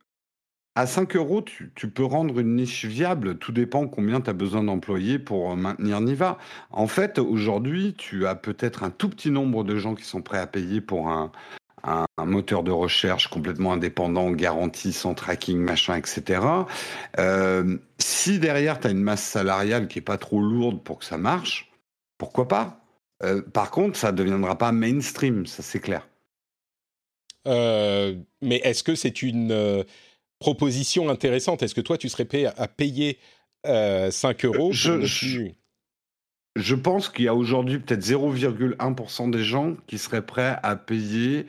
à 0.74 0.86
5 0.86 1.16
euros, 1.16 1.42
tu, 1.42 1.72
tu, 1.74 1.90
peux 1.90 2.04
rendre 2.04 2.38
une 2.38 2.56
niche 2.56 2.84
viable. 2.84 3.38
Tout 3.38 3.52
dépend 3.52 3.86
combien 3.88 4.20
tu 4.20 4.30
as 4.30 4.32
besoin 4.32 4.62
d'employés 4.62 5.18
pour 5.18 5.52
euh, 5.52 5.56
maintenir 5.56 6.00
Niva. 6.00 6.38
En 6.70 6.86
fait, 6.86 7.18
aujourd'hui, 7.18 7.94
tu 7.98 8.26
as 8.26 8.34
peut-être 8.34 8.82
un 8.82 8.90
tout 8.90 9.08
petit 9.08 9.30
nombre 9.30 9.64
de 9.64 9.76
gens 9.76 9.94
qui 9.94 10.04
sont 10.04 10.22
prêts 10.22 10.38
à 10.38 10.46
payer 10.46 10.80
pour 10.80 11.08
un, 11.08 11.32
un, 11.84 12.06
moteur 12.24 12.62
de 12.62 12.70
recherche 12.70 13.28
complètement 13.28 13.72
indépendant, 13.72 14.30
garanti, 14.30 14.92
sans 14.92 15.14
tracking, 15.14 15.58
machin, 15.58 15.96
etc. 15.96 16.40
Euh, 17.18 17.78
si 17.98 18.38
derrière, 18.38 18.80
tu 18.80 18.88
as 18.88 18.90
une 18.90 19.02
masse 19.02 19.24
salariale 19.24 19.88
qui 19.88 19.98
est 19.98 20.02
pas 20.02 20.18
trop 20.18 20.40
lourde 20.40 20.82
pour 20.82 20.98
que 20.98 21.04
ça 21.04 21.18
marche, 21.18 21.72
pourquoi 22.18 22.48
pas? 22.48 22.80
Euh, 23.22 23.42
Par 23.42 23.70
contre, 23.70 23.98
ça 23.98 24.12
ne 24.12 24.16
deviendra 24.16 24.56
pas 24.56 24.72
mainstream, 24.72 25.46
ça 25.46 25.62
c'est 25.62 25.80
clair. 25.80 26.06
Euh, 27.46 28.14
mais 28.42 28.56
est-ce 28.56 28.82
que 28.82 28.94
c'est 28.94 29.22
une 29.22 29.52
euh, 29.52 29.84
proposition 30.38 31.08
intéressante? 31.08 31.62
Est-ce 31.62 31.74
que 31.74 31.80
toi, 31.80 31.98
tu 31.98 32.08
serais 32.08 32.24
prêt 32.24 32.46
à, 32.46 32.68
payer 32.68 33.18
5 33.64 33.66
euh, 33.66 34.48
euros 34.48 34.70
je, 34.72 35.04
je, 36.56 36.74
pense 36.74 37.08
qu'il 37.08 37.26
y 37.26 37.28
a 37.28 37.34
aujourd'hui 37.34 37.78
peut-être 37.78 38.04
0,1% 38.04 39.30
des 39.30 39.44
gens 39.44 39.76
qui 39.86 39.98
seraient 39.98 40.24
prêts 40.24 40.58
à 40.62 40.76
payer, 40.76 41.46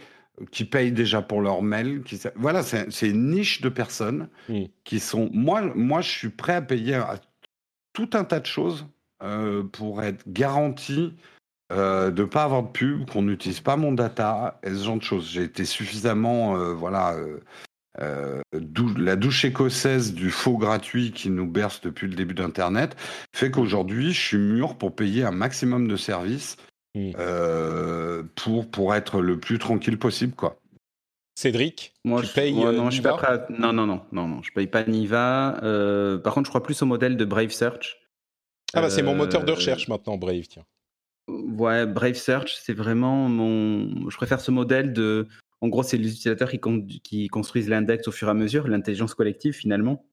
qui 0.51 0.65
payent 0.65 0.91
déjà 0.91 1.21
pour 1.21 1.41
leur 1.41 1.61
mail. 1.61 2.03
Qui, 2.03 2.19
voilà, 2.35 2.63
c'est 2.63 3.09
une 3.09 3.31
niche 3.31 3.61
de 3.61 3.69
personnes 3.69 4.29
hmm. 4.47 4.65
qui 4.83 4.99
sont. 4.99 5.29
Moi, 5.33 5.61
moi, 5.75 6.01
je 6.01 6.09
suis 6.09 6.29
prêt 6.29 6.53
à 6.53 6.61
payer 6.61 7.01
tout 7.93 8.09
un 8.13 8.23
tas 8.23 8.39
de 8.39 8.45
choses 8.45 8.85
pour 9.73 10.01
être 10.01 10.23
garanti 10.27 11.13
euh, 11.71 12.09
de 12.09 12.23
ne 12.23 12.27
pas 12.27 12.43
avoir 12.43 12.63
de 12.63 12.69
pub, 12.69 13.07
qu'on 13.07 13.21
n'utilise 13.21 13.59
pas 13.59 13.75
mon 13.75 13.91
data, 13.91 14.59
et 14.63 14.69
ce 14.69 14.83
genre 14.83 14.97
de 14.97 15.03
choses. 15.03 15.29
J'ai 15.29 15.43
été 15.43 15.65
suffisamment, 15.65 16.55
euh, 16.55 16.73
voilà, 16.73 17.15
euh, 18.01 18.41
la 18.97 19.15
douche 19.15 19.45
écossaise 19.45 20.13
du 20.13 20.31
faux 20.31 20.57
gratuit 20.57 21.11
qui 21.11 21.29
nous 21.29 21.45
berce 21.45 21.81
depuis 21.81 22.07
le 22.07 22.15
début 22.15 22.33
d'Internet 22.33 22.95
fait 23.35 23.51
qu'aujourd'hui, 23.51 24.13
je 24.13 24.19
suis 24.19 24.37
mûr 24.37 24.77
pour 24.77 24.95
payer 24.95 25.23
un 25.23 25.31
maximum 25.31 25.87
de 25.87 25.95
services 25.95 26.57
mmh. 26.95 27.11
pour, 28.35 28.71
pour 28.71 28.95
être 28.95 29.21
le 29.21 29.39
plus 29.39 29.59
tranquille 29.59 29.99
possible, 29.99 30.33
quoi. 30.33 30.55
Cédric, 31.35 31.93
moi, 32.03 32.21
tu 32.21 32.27
je, 32.27 32.33
payes 32.33 32.53
non, 32.53 32.89
je 32.89 33.01
non, 33.01 33.73
non, 33.73 33.85
non, 33.85 34.01
non, 34.11 34.27
non, 34.27 34.41
je 34.43 34.51
paye 34.51 34.67
pas 34.67 34.83
Niva. 34.83 35.59
par 36.23 36.33
contre, 36.33 36.47
je 36.47 36.51
crois 36.51 36.63
plus 36.63 36.81
au 36.81 36.85
modèle 36.85 37.15
de 37.15 37.25
Brave 37.25 37.51
Search. 37.51 37.97
Ah 38.73 38.81
bah 38.81 38.89
c'est 38.89 39.03
mon 39.03 39.15
moteur 39.15 39.43
de 39.43 39.51
recherche 39.51 39.87
maintenant, 39.87 40.17
Brave, 40.17 40.47
tiens. 40.47 40.65
Ouais, 41.29 41.85
Brave 41.85 42.15
Search, 42.15 42.55
c'est 42.61 42.73
vraiment 42.73 43.29
mon. 43.29 44.09
Je 44.09 44.17
préfère 44.17 44.41
ce 44.41 44.51
modèle 44.51 44.93
de. 44.93 45.27
En 45.61 45.67
gros, 45.67 45.83
c'est 45.83 45.97
les 45.97 46.11
utilisateurs 46.11 46.49
qui, 46.49 47.27
construisent 47.27 47.69
l'index 47.69 48.07
au 48.07 48.11
fur 48.11 48.27
et 48.27 48.31
à 48.31 48.33
mesure, 48.33 48.67
l'intelligence 48.67 49.13
collective 49.13 49.53
finalement, 49.53 50.05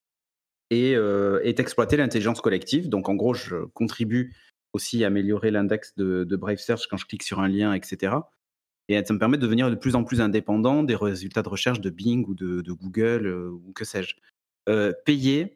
et, 0.71 0.97
euh, 0.97 1.41
exploiter 1.45 1.97
l'intelligence 1.97 2.41
collective. 2.41 2.89
Donc, 2.89 3.09
en 3.09 3.15
gros, 3.15 3.33
je 3.35 3.65
contribue 3.67 4.35
aussi 4.73 5.05
à 5.05 5.07
améliorer 5.07 5.53
l'index 5.53 5.95
de, 5.97 6.25
Brave 6.37 6.59
Search 6.59 6.89
quand 6.89 6.97
je 6.97 7.07
clique 7.07 7.23
sur 7.23 7.41
un 7.41 7.49
lien, 7.49 7.73
etc. 7.75 8.17
Et 8.89 9.03
ça 9.05 9.15
me 9.15 9.19
permet 9.19 9.37
de 9.37 9.43
devenir 9.43 9.71
de 9.71 9.77
plus 9.77 9.95
en 9.95 10.05
plus 10.05 10.21
indépendant 10.21 10.83
des 10.83 10.97
résultats 10.97 11.43
de 11.43 11.49
recherche 11.49 11.81
de 11.81 11.91
Bing 11.91 12.27
ou 12.27 12.35
de, 12.35 12.73
Google 12.73 13.27
euh, 13.27 13.51
ou 13.51 13.73
que 13.73 13.85
sais-je. 13.85 14.17
Euh, 14.69 14.93
payer, 15.05 15.56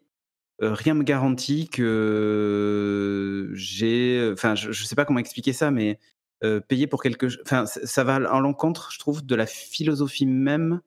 rien 0.60 0.94
me 0.94 1.02
garantit 1.02 1.68
que 1.68 3.50
j'ai. 3.54 4.30
Enfin, 4.32 4.54
je 4.54 4.68
ne 4.68 4.72
sais 4.72 4.94
pas 4.94 5.04
comment 5.04 5.18
expliquer 5.18 5.52
ça, 5.52 5.70
mais 5.70 5.98
euh, 6.42 6.60
payer 6.60 6.86
pour 6.86 7.02
quelque 7.02 7.28
chose. 7.28 7.42
Enfin, 7.44 7.66
ça 7.66 8.04
va 8.04 8.16
en 8.32 8.40
l'encontre, 8.40 8.90
je 8.92 8.98
trouve, 8.98 9.24
de 9.24 9.34
la 9.34 9.46
philosophie 9.46 10.26
même 10.26 10.80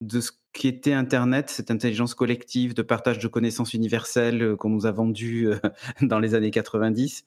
de 0.00 0.20
ce 0.20 0.32
qu'était 0.52 0.92
Internet, 0.92 1.48
cette 1.48 1.70
intelligence 1.70 2.14
collective 2.14 2.74
de 2.74 2.82
partage 2.82 3.18
de 3.18 3.28
connaissances 3.28 3.72
universelles 3.72 4.42
euh, 4.42 4.56
qu'on 4.56 4.68
nous 4.68 4.84
a 4.84 4.90
vendu 4.90 5.48
dans 6.02 6.18
les 6.18 6.34
années 6.34 6.50
90, 6.50 7.24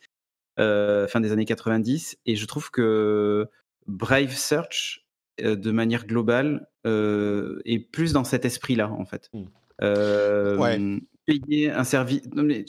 fin 0.57 1.19
des 1.21 1.31
années 1.31 1.45
90. 1.45 2.17
Et 2.25 2.35
je 2.35 2.45
trouve 2.45 2.69
que 2.69 3.47
Brave 3.87 4.35
Search, 4.35 5.07
de 5.39 5.71
manière 5.71 6.05
globale, 6.05 6.67
est 6.85 7.79
plus 7.91 8.13
dans 8.13 8.23
cet 8.23 8.45
esprit-là, 8.45 8.91
en 8.91 9.05
fait. 9.05 9.31
Mmh. 9.33 10.59
ouais 10.59 11.01
payer 11.25 11.71
un 11.71 11.83
service. 11.83 12.21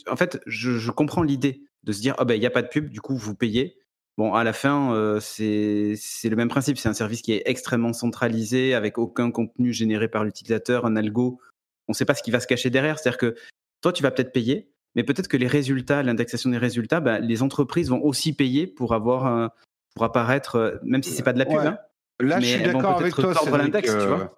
en 0.09 0.17
fait, 0.17 0.41
je, 0.47 0.91
comprends 0.91 1.23
l'idée 1.23 1.63
de 1.85 1.93
se 1.93 2.01
dire, 2.01 2.15
ah 2.19 2.25
ben 2.25 2.35
il 2.35 2.41
n'y 2.41 2.47
a 2.47 2.51
pas 2.51 2.63
de 2.63 2.69
pub, 2.69 2.89
du 2.89 3.01
coup 3.01 3.17
vous 3.17 3.35
payez. 3.35 3.79
Bon, 4.19 4.33
à 4.33 4.45
la 4.45 4.55
fin, 4.55 4.95
euh, 4.95 5.21
c'est 5.21 5.99
le 6.29 6.37
même 6.37 6.49
principe. 6.49 6.79
C'est 6.79 6.89
un 6.89 6.95
service 6.95 7.21
qui 7.21 7.33
est 7.33 7.43
extrêmement 7.45 7.93
centralisé, 7.93 8.75
avec 8.75 8.97
aucun 8.97 9.31
contenu 9.31 9.73
généré 9.73 10.09
par 10.09 10.25
l'utilisateur, 10.25 10.87
un 10.87 10.97
algo. 10.97 11.39
On 11.87 11.93
ne 11.93 11.95
sait 11.95 12.07
pas 12.07 12.15
ce 12.15 12.23
qui 12.23 12.31
va 12.31 12.41
se 12.41 12.47
cacher 12.47 12.71
derrière. 12.71 12.99
C'est-à-dire 12.99 13.19
que 13.19 13.35
toi, 13.83 13.93
tu 13.93 14.03
vas 14.03 14.11
peut-être 14.11 14.33
payer, 14.33 14.71
mais 14.95 15.05
peut-être 15.05 15.29
que 15.29 15.37
les 15.37 15.47
résultats, 15.47 16.03
l'indexation 16.03 16.49
des 16.49 16.59
résultats, 16.59 17.01
ben, 17.01 17.19
les 17.19 17.43
entreprises 17.43 17.91
vont 17.91 18.03
aussi 18.03 18.33
payer 18.33 18.67
pour 18.67 18.95
avoir 18.95 19.53
pour 19.97 20.05
apparaître, 20.05 20.57
euh, 20.57 20.77
même 20.85 21.03
si 21.03 21.11
c'est 21.11 21.23
pas 21.23 21.33
de 21.33 21.39
la 21.39 21.47
pub. 21.47 21.57
Hein, 21.57 21.79
Là, 22.21 22.39
je 22.39 22.47
suis 22.47 22.63
d'accord 22.63 23.01
avec 23.01 23.15
toi. 23.15 23.35
l'index, 23.59 23.91
tu 23.91 24.07
vois. 24.07 24.35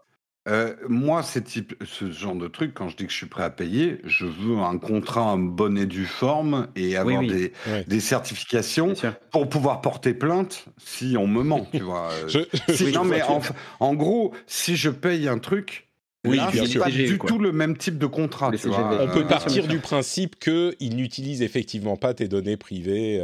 Euh, 0.48 0.74
moi, 0.88 1.22
type, 1.44 1.74
ce 1.84 2.10
genre 2.10 2.34
de 2.34 2.48
truc, 2.48 2.72
quand 2.74 2.88
je 2.88 2.96
dis 2.96 3.04
que 3.04 3.12
je 3.12 3.16
suis 3.16 3.26
prêt 3.26 3.42
à 3.42 3.50
payer, 3.50 4.00
je 4.04 4.24
veux 4.24 4.58
un 4.58 4.78
contrat 4.78 5.22
en 5.22 5.38
bonne 5.38 5.76
et 5.76 5.86
due 5.86 6.06
forme 6.06 6.68
et 6.74 6.96
avoir 6.96 7.20
Des, 7.20 7.52
des, 7.86 8.00
certifications 8.00 8.94
pour 9.30 9.48
pouvoir 9.48 9.80
porter 9.80 10.14
plainte 10.14 10.64
si 10.78 11.16
on 11.18 11.26
me 11.26 11.42
ment, 11.42 11.66
tu 11.72 11.82
vois. 11.82 12.10
Euh, 12.68 12.92
non, 12.92 13.04
mais 13.04 13.22
en, 13.80 13.94
gros, 13.94 14.34
si 14.46 14.76
je 14.76 14.90
paye 14.90 15.28
un 15.28 15.38
truc, 15.38 15.88
oui, 16.26 16.38
c'est 16.52 16.78
pas 16.78 16.90
du 16.90 17.18
tout 17.18 17.38
le 17.38 17.52
même 17.52 17.76
type 17.76 17.98
de 17.98 18.06
contrat. 18.06 18.50
Tu 18.52 18.68
vois. 18.68 19.00
On 19.00 19.08
peut 19.08 19.26
partir 19.26 19.66
du 19.66 19.78
principe 19.78 20.38
qu'il 20.38 20.96
n'utilise 20.96 21.42
effectivement 21.42 21.96
pas 21.96 22.14
tes 22.14 22.28
données 22.28 22.56
privées 22.56 23.20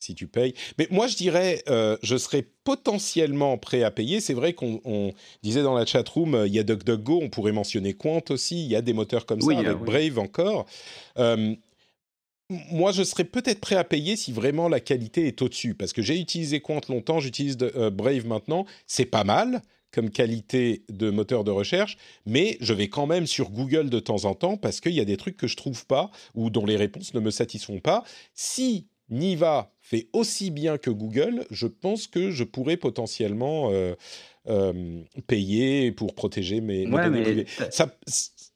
si 0.00 0.14
tu 0.14 0.26
payes. 0.26 0.54
Mais 0.78 0.86
moi, 0.90 1.06
je 1.06 1.16
dirais, 1.16 1.62
euh, 1.68 1.96
je 2.02 2.16
serais 2.16 2.46
potentiellement 2.64 3.58
prêt 3.58 3.82
à 3.82 3.90
payer. 3.90 4.20
C'est 4.20 4.34
vrai 4.34 4.52
qu'on 4.52 5.12
disait 5.42 5.62
dans 5.62 5.74
la 5.74 5.86
chatroom, 5.86 6.34
euh, 6.34 6.46
il 6.46 6.54
y 6.54 6.58
a 6.58 6.62
DuckDuckGo, 6.62 7.20
on 7.22 7.28
pourrait 7.28 7.52
mentionner 7.52 7.94
Quant 7.94 8.22
aussi, 8.30 8.64
il 8.64 8.70
y 8.70 8.76
a 8.76 8.82
des 8.82 8.92
moteurs 8.92 9.26
comme 9.26 9.40
ça, 9.40 9.58
avec 9.58 9.78
Brave 9.78 10.18
encore. 10.18 10.66
Euh, 11.18 11.54
moi, 12.70 12.92
je 12.92 13.02
serais 13.02 13.24
peut-être 13.24 13.60
prêt 13.60 13.76
à 13.76 13.84
payer 13.84 14.16
si 14.16 14.32
vraiment 14.32 14.68
la 14.68 14.80
qualité 14.80 15.26
est 15.26 15.42
au-dessus, 15.42 15.74
parce 15.74 15.92
que 15.92 16.02
j'ai 16.02 16.18
utilisé 16.18 16.60
Quant 16.60 16.80
longtemps, 16.88 17.20
j'utilise 17.20 17.56
Brave 17.56 18.26
maintenant, 18.26 18.64
c'est 18.86 19.04
pas 19.04 19.24
mal 19.24 19.62
comme 19.90 20.10
qualité 20.10 20.84
de 20.90 21.10
moteur 21.10 21.44
de 21.44 21.50
recherche, 21.50 21.96
mais 22.26 22.58
je 22.60 22.74
vais 22.74 22.88
quand 22.88 23.06
même 23.06 23.26
sur 23.26 23.50
Google 23.50 23.88
de 23.88 24.00
temps 24.00 24.26
en 24.26 24.34
temps 24.34 24.56
parce 24.56 24.80
qu'il 24.80 24.92
y 24.92 25.00
a 25.00 25.04
des 25.04 25.16
trucs 25.16 25.36
que 25.36 25.46
je 25.46 25.56
trouve 25.56 25.86
pas 25.86 26.10
ou 26.34 26.50
dont 26.50 26.66
les 26.66 26.76
réponses 26.76 27.14
ne 27.14 27.20
me 27.20 27.30
satisfont 27.30 27.80
pas. 27.80 28.04
Si 28.34 28.86
Niva 29.10 29.72
fait 29.88 30.08
aussi 30.12 30.50
bien 30.50 30.76
que 30.76 30.90
Google, 30.90 31.46
je 31.50 31.66
pense 31.66 32.06
que 32.06 32.30
je 32.30 32.44
pourrais 32.44 32.76
potentiellement 32.76 33.70
euh, 33.72 33.94
euh, 34.48 35.00
payer 35.26 35.92
pour 35.92 36.14
protéger 36.14 36.60
mes, 36.60 36.84
données 36.84 37.22
privées. 37.22 37.46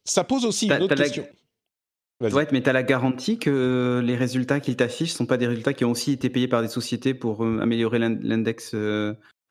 Ça, 0.04 0.24
pose 0.24 0.44
aussi 0.44 0.66
une 0.66 0.82
autre 0.82 0.94
question. 0.94 1.26
Ouais, 2.20 2.46
mais 2.52 2.62
tu 2.62 2.68
as 2.68 2.72
la 2.72 2.82
garantie 2.82 3.38
que 3.38 4.00
les 4.04 4.14
résultats 4.14 4.60
qu'ils 4.60 4.76
t'affichent 4.76 5.12
ne 5.12 5.16
sont 5.16 5.26
pas 5.26 5.38
des 5.38 5.46
résultats 5.46 5.72
qui 5.72 5.84
ont 5.84 5.90
aussi 5.90 6.12
été 6.12 6.28
payés 6.28 6.48
par 6.48 6.62
des 6.62 6.68
sociétés 6.68 7.14
pour 7.14 7.44
euh, 7.44 7.60
améliorer 7.60 7.98
l'index 7.98 8.74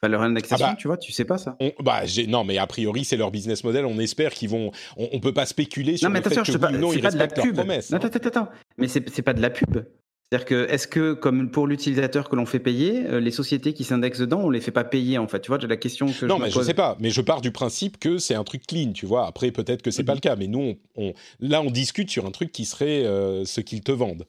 Enfin, 0.03 0.09
leur 0.09 0.23
indexation, 0.23 0.65
ah 0.65 0.71
bah, 0.71 0.77
tu 0.79 0.87
vois, 0.87 0.97
tu 0.97 1.11
sais 1.11 1.25
pas 1.25 1.37
ça. 1.37 1.55
bah, 1.79 2.01
non, 2.27 2.43
mais 2.43 2.57
a 2.57 2.65
priori, 2.65 3.05
c'est 3.05 3.17
leur 3.17 3.29
business 3.29 3.63
model. 3.63 3.85
On 3.85 3.99
espère 3.99 4.33
qu'ils 4.33 4.49
vont. 4.49 4.71
On, 4.97 5.09
on, 5.11 5.19
peut 5.19 5.33
pas 5.33 5.45
spéculer 5.45 5.95
sur 5.95 6.09
non, 6.09 6.13
mais 6.13 6.21
le 6.21 6.29
fait 6.31 6.41
que 6.41 6.57
pas, 6.57 6.71
non, 6.71 6.91
ils 6.91 7.01
respectent 7.01 7.37
leurs 7.37 7.53
promesses. 7.53 7.91
Non, 7.91 7.97
attends, 7.97 8.07
attends, 8.07 8.27
attends. 8.29 8.49
Mais 8.79 8.87
c'est 8.87 9.21
pas 9.21 9.33
de 9.33 9.41
la 9.43 9.51
pub. 9.51 9.85
C'est-à-dire 10.31 10.45
que, 10.45 10.71
est-ce 10.71 10.87
que, 10.87 11.11
comme 11.11 11.51
pour 11.51 11.67
l'utilisateur 11.67 12.29
que 12.29 12.37
l'on 12.37 12.45
fait 12.45 12.59
payer, 12.59 13.05
euh, 13.05 13.19
les 13.19 13.31
sociétés 13.31 13.73
qui 13.73 13.83
s'indexent 13.83 14.19
dedans, 14.19 14.39
on 14.39 14.49
les 14.49 14.61
fait 14.61 14.71
pas 14.71 14.85
payer 14.85 15.17
en 15.17 15.27
fait? 15.27 15.41
Tu 15.41 15.49
vois, 15.49 15.59
j'ai 15.59 15.67
la 15.67 15.75
question 15.75 16.05
que 16.05 16.25
non, 16.25 16.37
je 16.37 16.43
mais 16.43 16.49
je 16.49 16.61
sais 16.61 16.73
pas. 16.73 16.95
Mais 17.01 17.09
je 17.09 17.19
pars 17.19 17.41
du 17.41 17.51
principe 17.51 17.99
que 17.99 18.17
c'est 18.17 18.35
un 18.35 18.45
truc 18.45 18.65
clean, 18.65 18.93
tu 18.93 19.05
vois. 19.05 19.27
Après, 19.27 19.51
peut-être 19.51 19.81
que 19.81 19.91
c'est 19.91 20.05
pas 20.05 20.13
mhm. 20.13 20.19
le 20.19 20.21
cas, 20.21 20.35
mais 20.37 20.47
nous, 20.47 20.75
on, 20.95 21.13
là, 21.41 21.61
on 21.61 21.69
discute 21.69 22.09
sur 22.09 22.25
un 22.25 22.31
truc 22.31 22.53
qui 22.53 22.63
serait 22.63 23.05
euh, 23.05 23.43
ce 23.43 23.59
qu'ils 23.59 23.81
te 23.81 23.91
vendent. 23.91 24.25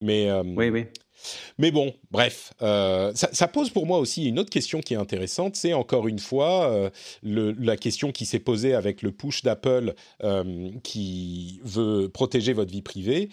Mais 0.00 0.30
euh, 0.30 0.42
oui, 0.42 0.70
oui. 0.70 0.86
Mais 1.58 1.70
bon, 1.70 1.94
bref, 2.10 2.52
euh, 2.62 3.12
ça, 3.14 3.48
pose 3.48 3.70
pour 3.70 3.86
moi 3.86 3.98
aussi 3.98 4.26
une 4.26 4.38
autre 4.38 4.50
question 4.50 4.80
qui 4.80 4.94
est 4.94 4.96
intéressante. 4.96 5.56
C'est 5.56 5.72
encore 5.72 6.08
une 6.08 6.18
fois 6.18 6.70
euh, 6.70 6.90
la 7.22 7.76
question 7.76 8.12
qui 8.12 8.26
s'est 8.26 8.38
posée 8.38 8.74
avec 8.74 9.02
le 9.02 9.12
push 9.12 9.42
d'Apple 9.42 9.94
euh, 10.22 10.70
qui 10.82 11.60
veut 11.64 12.08
protéger 12.08 12.52
votre 12.52 12.72
vie 12.72 12.82
privée. 12.82 13.30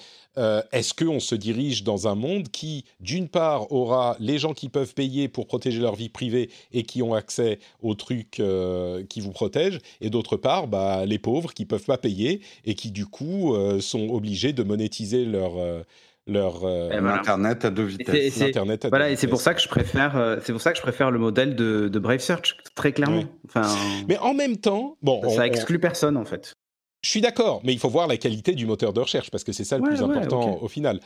Est-ce 0.71 0.95
qu'on 0.95 1.19
se 1.19 1.35
dirige 1.35 1.83
dans 1.83 2.07
un 2.07 2.15
monde 2.15 2.49
qui, 2.49 2.85
d'une 2.99 3.27
part, 3.27 3.71
aura 3.71 4.17
les 4.19 4.39
gens 4.39 4.55
qui 4.55 4.67
peuvent 4.67 4.95
payer 4.95 5.27
pour 5.27 5.45
protéger 5.45 5.79
leur 5.79 5.95
vie 5.95 6.09
privée 6.09 6.49
et 6.71 6.81
qui 6.81 7.03
ont 7.03 7.13
accès 7.13 7.59
aux 7.83 7.93
trucs 7.93 8.41
qui 9.09 9.21
vous 9.21 9.31
protègent, 9.31 9.77
et 10.01 10.09
d'autre 10.09 10.35
part, 10.35 10.67
bah, 10.67 11.05
les 11.05 11.19
pauvres 11.19 11.53
qui 11.53 11.65
peuvent 11.65 11.85
pas 11.85 11.99
payer 11.99 12.41
et 12.65 12.73
qui, 12.73 12.89
du 12.89 13.05
coup, 13.05 13.55
sont 13.79 14.09
obligés 14.09 14.53
de 14.53 14.63
monétiser 14.63 15.23
leur 15.23 15.53
leur 16.25 16.63
euh, 16.63 16.89
internet 16.91 17.65
à 17.65 17.69
deux 17.69 17.83
vitesses. 17.83 18.41
Internet 18.41 18.87
voilà, 18.89 19.09
et 19.09 19.15
c'est 19.15 19.27
pour 19.27 19.41
ça 19.41 19.53
que 19.53 19.61
je 19.61 19.67
préfère, 19.67 20.15
euh, 20.15 20.37
c'est 20.41 20.53
pour 20.53 20.61
ça 20.61 20.71
que 20.71 20.77
je 20.77 20.81
préfère 20.81 21.11
le 21.11 21.19
modèle 21.19 21.55
de, 21.55 21.89
de 21.89 21.99
Brave 21.99 22.19
Search 22.19 22.57
très 22.75 22.93
clairement. 22.93 23.23
Enfin, 23.45 23.67
mais 24.07 24.17
en 24.19 24.33
même 24.33 24.57
temps, 24.57 24.97
bon, 25.01 25.27
ça, 25.29 25.45
exclut 25.45 25.79
personne 25.79 26.17
en 26.17 26.25
fait. 26.25 26.53
Je 27.01 27.09
suis 27.09 27.21
d'accord, 27.21 27.61
mais 27.65 27.73
il 27.73 27.79
faut 27.79 27.89
voir 27.89 28.07
la 28.07 28.15
qualité 28.15 28.53
du 28.53 28.65
moteur 28.65 28.93
de 28.93 29.01
recherche 29.01 29.29
parce 29.29 29.43
que 29.43 29.51
c'est 29.51 29.65
ça 29.65 29.77
le 29.77 29.83
plus 29.83 30.01
important 30.01 30.59
au 30.61 30.67
final. 30.67 30.99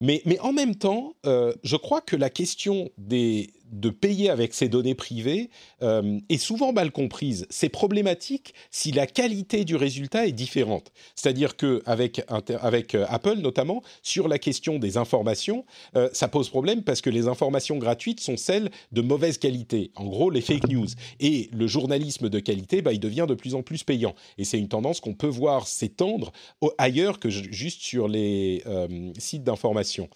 Mais, 0.00 0.20
mais 0.24 0.38
en 0.40 0.52
même 0.52 0.74
temps, 0.74 1.14
euh, 1.26 1.52
je 1.62 1.76
crois 1.76 2.00
que 2.00 2.16
la 2.16 2.28
question 2.28 2.90
des, 2.98 3.50
de 3.72 3.88
payer 3.88 4.28
avec 4.30 4.52
ses 4.54 4.68
données 4.68 4.94
privées 4.94 5.50
euh, 5.82 6.20
est 6.28 6.38
souvent 6.38 6.72
mal 6.72 6.92
comprise. 6.92 7.46
C'est 7.50 7.70
problématique 7.70 8.54
si 8.70 8.92
la 8.92 9.06
qualité 9.06 9.64
du 9.64 9.76
résultat 9.76 10.26
est 10.26 10.32
différente. 10.32 10.92
C'est-à-dire 11.16 11.56
que 11.56 11.82
avec, 11.86 12.20
euh, 12.94 13.06
Apple 13.08 13.38
notamment, 13.38 13.82
sur 14.02 14.28
la 14.28 14.38
question 14.38 14.78
des 14.78 14.98
informations, 14.98 15.64
euh, 15.96 16.10
ça 16.12 16.28
pose 16.28 16.50
problème 16.50 16.82
parce 16.82 17.00
que 17.00 17.10
les 17.10 17.28
informations 17.28 17.78
gratuites 17.78 18.20
sont 18.20 18.36
celles 18.36 18.70
de 18.92 19.00
mauvaise 19.00 19.38
qualité. 19.38 19.90
En 19.96 20.04
gros, 20.04 20.30
les 20.30 20.42
fake 20.42 20.68
news. 20.68 20.88
Et 21.18 21.48
le 21.52 21.66
journalisme 21.66 22.28
de 22.28 22.38
qualité, 22.38 22.82
bah, 22.82 22.92
il 22.92 23.00
devient 23.00 23.26
de 23.28 23.34
plus 23.34 23.54
en 23.54 23.62
plus 23.62 23.82
payant. 23.84 24.14
Et 24.36 24.44
c'est 24.44 24.58
une 24.58 24.68
tendance 24.68 25.00
qu'on 25.00 25.14
peut 25.14 25.26
voir 25.26 25.66
s'étendre 25.66 26.32
ailleurs 26.76 27.18
que 27.18 27.30
juste 27.30 27.80
sur 27.80 28.08
les 28.08 28.62
sites 29.18 29.44
d'information. 29.44 30.08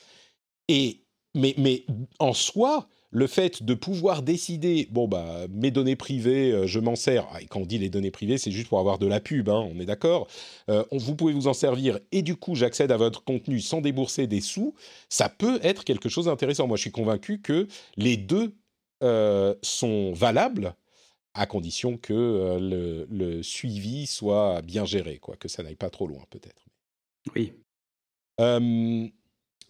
Et 0.69 1.01
mais 1.35 1.85
en 2.19 2.33
soi, 2.33 2.89
le 3.11 3.27
fait 3.27 3.63
de 3.63 3.75
pouvoir 3.75 4.23
décider, 4.23 4.89
bon, 4.91 5.09
bah, 5.09 5.47
mes 5.51 5.71
données 5.71 5.97
privées, 5.97 6.53
euh, 6.53 6.67
je 6.67 6.81
m'en 6.81 6.97
sers, 6.97 7.27
ah, 7.33 7.41
et 7.41 7.47
quand 7.47 7.61
on 7.61 7.67
dit 7.67 7.79
les 7.79 7.89
données 7.89 8.11
privées, 8.11 8.39
c'est 8.39 8.51
juste 8.51 8.69
pour 8.69 8.79
avoir 8.79 8.99
de 8.99 9.07
la 9.07 9.21
pub, 9.21 9.49
hein, 9.49 9.69
on 9.73 9.81
est 9.81 9.87
d'accord, 9.87 10.27
euh, 10.69 10.85
vous 10.93 11.15
pouvez 11.15 11.33
vous 11.33 11.47
en 11.47 11.55
servir, 11.55 11.99
et 12.13 12.23
du 12.23 12.37
coup, 12.37 12.55
j'accède 12.55 12.93
à 12.93 12.97
votre 12.97 13.25
contenu 13.25 13.61
sans 13.61 13.81
débourser 13.81 14.27
des 14.27 14.41
sous, 14.41 14.75
ça 15.09 15.29
peut 15.29 15.59
être 15.63 15.85
quelque 15.85 16.09
chose 16.09 16.27
d'intéressant. 16.27 16.67
Moi, 16.67 16.77
je 16.77 16.83
suis 16.83 16.91
convaincu 16.91 17.41
que 17.41 17.69
les 17.97 18.17
deux 18.17 18.55
euh, 19.03 19.55
sont 19.63 20.13
valables, 20.13 20.75
à 21.35 21.45
condition 21.47 21.99
que 21.99 22.59
le, 22.59 23.43
suivi 23.43 24.07
soit 24.07 24.63
bien 24.63 24.87
géré, 24.87 25.19
quoi, 25.19 25.37
que 25.37 25.49
ça 25.49 25.63
n'aille 25.63 25.77
pas 25.77 25.91
trop 25.91 26.07
loin, 26.07 26.23
peut-être. 26.31 26.65
Oui. 27.35 27.53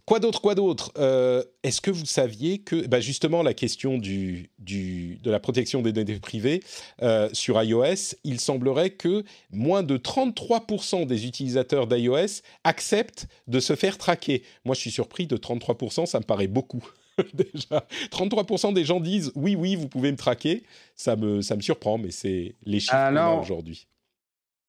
Quoi 0.07 0.21
d'autre, 0.21 0.41
quoi 0.41 0.55
d'autre 0.55 0.93
euh, 0.99 1.43
Est-ce 1.65 1.81
que 1.81 1.91
vous 1.91 2.07
saviez 2.07 2.61
que, 2.61 2.87
bah 2.87 3.01
justement, 3.01 3.43
la 3.43 3.55
question 3.55 3.99
du, 3.99 4.51
du, 4.61 5.19
de 5.25 5.33
la 5.33 5.41
protection 5.41 5.83
des 5.83 5.93
données 5.93 6.21
privées 6.21 6.63
euh, 7.03 7.29
sur 7.33 7.61
iOS, 7.61 8.15
il 8.23 8.39
semblerait 8.39 8.91
que 8.91 9.25
moins 9.51 9.83
de 9.83 9.97
33% 9.99 11.07
des 11.07 11.27
utilisateurs 11.27 11.89
d'iOS 11.89 12.43
acceptent 12.63 13.27
de 13.49 13.59
se 13.59 13.75
faire 13.75 13.99
traquer. 13.99 14.45
Moi, 14.65 14.77
je 14.77 14.81
suis 14.83 14.93
surpris 14.93 15.27
de 15.27 15.37
33%, 15.37 16.07
ça 16.07 16.21
me 16.21 16.25
paraît 16.25 16.47
beaucoup. 16.47 16.89
Déjà, 17.35 17.85
33% 18.13 18.75
des 18.75 18.85
gens 18.85 19.01
disent 19.01 19.33
oui, 19.35 19.57
oui, 19.57 19.75
vous 19.75 19.89
pouvez 19.89 20.13
me 20.13 20.17
traquer. 20.17 20.63
Ça 20.95 21.17
me, 21.17 21.43
ça 21.43 21.57
me 21.57 21.63
surprend, 21.63 21.99
mais 21.99 22.13
c'est 22.13 22.55
les 22.65 22.79
chiffres 22.79 23.41
aujourd'hui. 23.41 23.89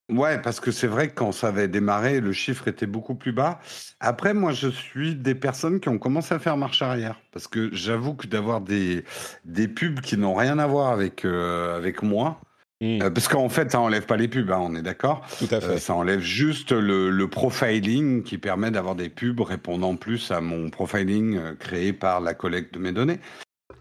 Ouais, 0.10 0.42
parce 0.42 0.62
que 0.62 0.72
c'est 0.72 0.88
vrai 0.88 1.10
que 1.10 1.16
quand 1.16 1.34
ça 1.34 1.50
avait 1.50 1.68
démarré, 1.68 2.22
le 2.22 2.32
chiffre 2.32 2.70
était 2.70 2.86
beaucoup 2.86 3.16
plus 3.16 3.34
bas. 3.34 3.60
Après, 4.00 4.34
moi, 4.34 4.54
je 4.54 4.70
suis 4.70 5.16
des 5.16 5.36
personnes 5.36 5.82
qui 5.82 5.90
ont 5.90 5.98
commencé 5.98 6.34
à 6.34 6.40
faire 6.40 6.56
marche 6.56 6.82
arrière. 6.82 7.20
Parce 7.34 7.48
que 7.48 7.70
j'avoue 7.74 8.14
que 8.14 8.26
d'avoir 8.26 8.62
des, 8.62 9.04
des 9.44 9.68
pubs 9.68 10.00
qui 10.00 10.16
n'ont 10.16 10.34
rien 10.34 10.60
à 10.60 10.68
voir 10.68 10.94
avec, 10.94 11.26
euh, 11.26 11.76
avec 11.76 12.04
moi, 12.04 12.40
mmh. 12.80 13.02
euh, 13.02 13.10
parce 13.10 13.28
qu'en 13.28 13.50
fait, 13.50 13.70
ça 13.72 13.82
enlève 13.82 14.06
pas 14.06 14.16
les 14.16 14.30
pubs, 14.30 14.50
hein, 14.50 14.60
on 14.62 14.76
est 14.76 14.82
d'accord. 14.82 15.28
Tout 15.40 15.48
à 15.52 15.60
fait. 15.60 15.74
Euh, 15.74 15.78
ça 15.78 15.94
enlève 15.94 16.22
juste 16.22 16.72
le, 16.72 17.10
le 17.10 17.30
profiling 17.30 18.24
qui 18.24 18.38
permet 18.38 18.72
d'avoir 18.72 18.96
des 18.96 19.10
pubs 19.10 19.42
répondant 19.42 19.98
plus 19.98 20.32
à 20.32 20.40
mon 20.40 20.70
profiling 20.70 21.58
créé 21.58 21.92
par 21.92 22.22
la 22.22 22.34
collecte 22.34 22.74
de 22.76 22.80
mes 22.80 22.94
données. 22.94 23.20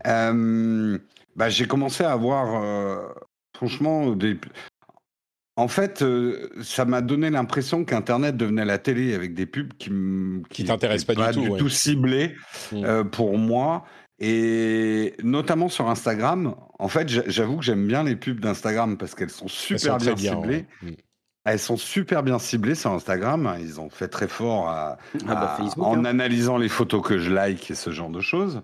bah, 0.05 1.49
j'ai 1.49 1.69
commencé 1.69 2.03
à 2.03 2.11
avoir, 2.11 3.15
franchement, 3.55 4.11
des, 4.11 4.37
en 5.57 5.69
fait, 5.69 6.03
euh, 6.03 6.51
ça 6.63 6.85
m'a 6.85 7.01
donné 7.01 7.31
l'impression 7.31 7.85
qu'Internet 7.85 8.37
devenait 8.37 8.67
la 8.67 8.77
télé 8.77 9.15
avec 9.15 9.33
des 9.33 9.47
pubs 9.47 9.73
qui 9.79 9.91
qui, 10.51 10.65
t'intéressent 10.65 11.17
pas, 11.17 11.33
du 11.33 11.49
tout, 11.49 11.57
tout 11.57 11.69
ciblées 11.71 12.37
mmh. 12.73 12.85
euh, 12.85 13.05
pour 13.05 13.39
moi. 13.39 13.85
Et 14.19 15.15
notamment 15.23 15.69
sur 15.69 15.89
Instagram, 15.89 16.55
en 16.79 16.89
fait, 16.89 17.09
j'avoue 17.09 17.57
que 17.57 17.65
j'aime 17.65 17.87
bien 17.87 18.05
les 18.05 18.17
pubs 18.17 18.39
d'Instagram 18.39 18.99
parce 18.99 19.15
qu'elles 19.15 19.31
sont 19.31 19.49
super 19.49 19.97
bien, 19.97 20.17
ciblées. 20.17 20.67
Mmh. 20.83 20.91
Elles 21.47 21.59
sont 21.59 21.77
super 21.77 22.23
bien 22.23 22.39
ciblées 22.39 22.75
sur 22.75 22.93
Instagram. 22.93 23.57
Ils 23.61 23.81
ont 23.81 23.89
fait 23.89 24.09
très 24.09 24.29
fort 24.29 24.69
à, 24.69 24.99
ah 25.27 25.35
bah, 25.35 25.59
en 25.79 25.97
hein. 25.97 26.05
analysant 26.05 26.59
les 26.59 26.69
photos 26.69 27.03
que 27.03 27.19
je 27.19 27.33
like 27.33 27.71
et 27.71 27.75
ce 27.75 27.91
genre 27.91 28.11
de 28.11 28.21
choses. 28.21 28.63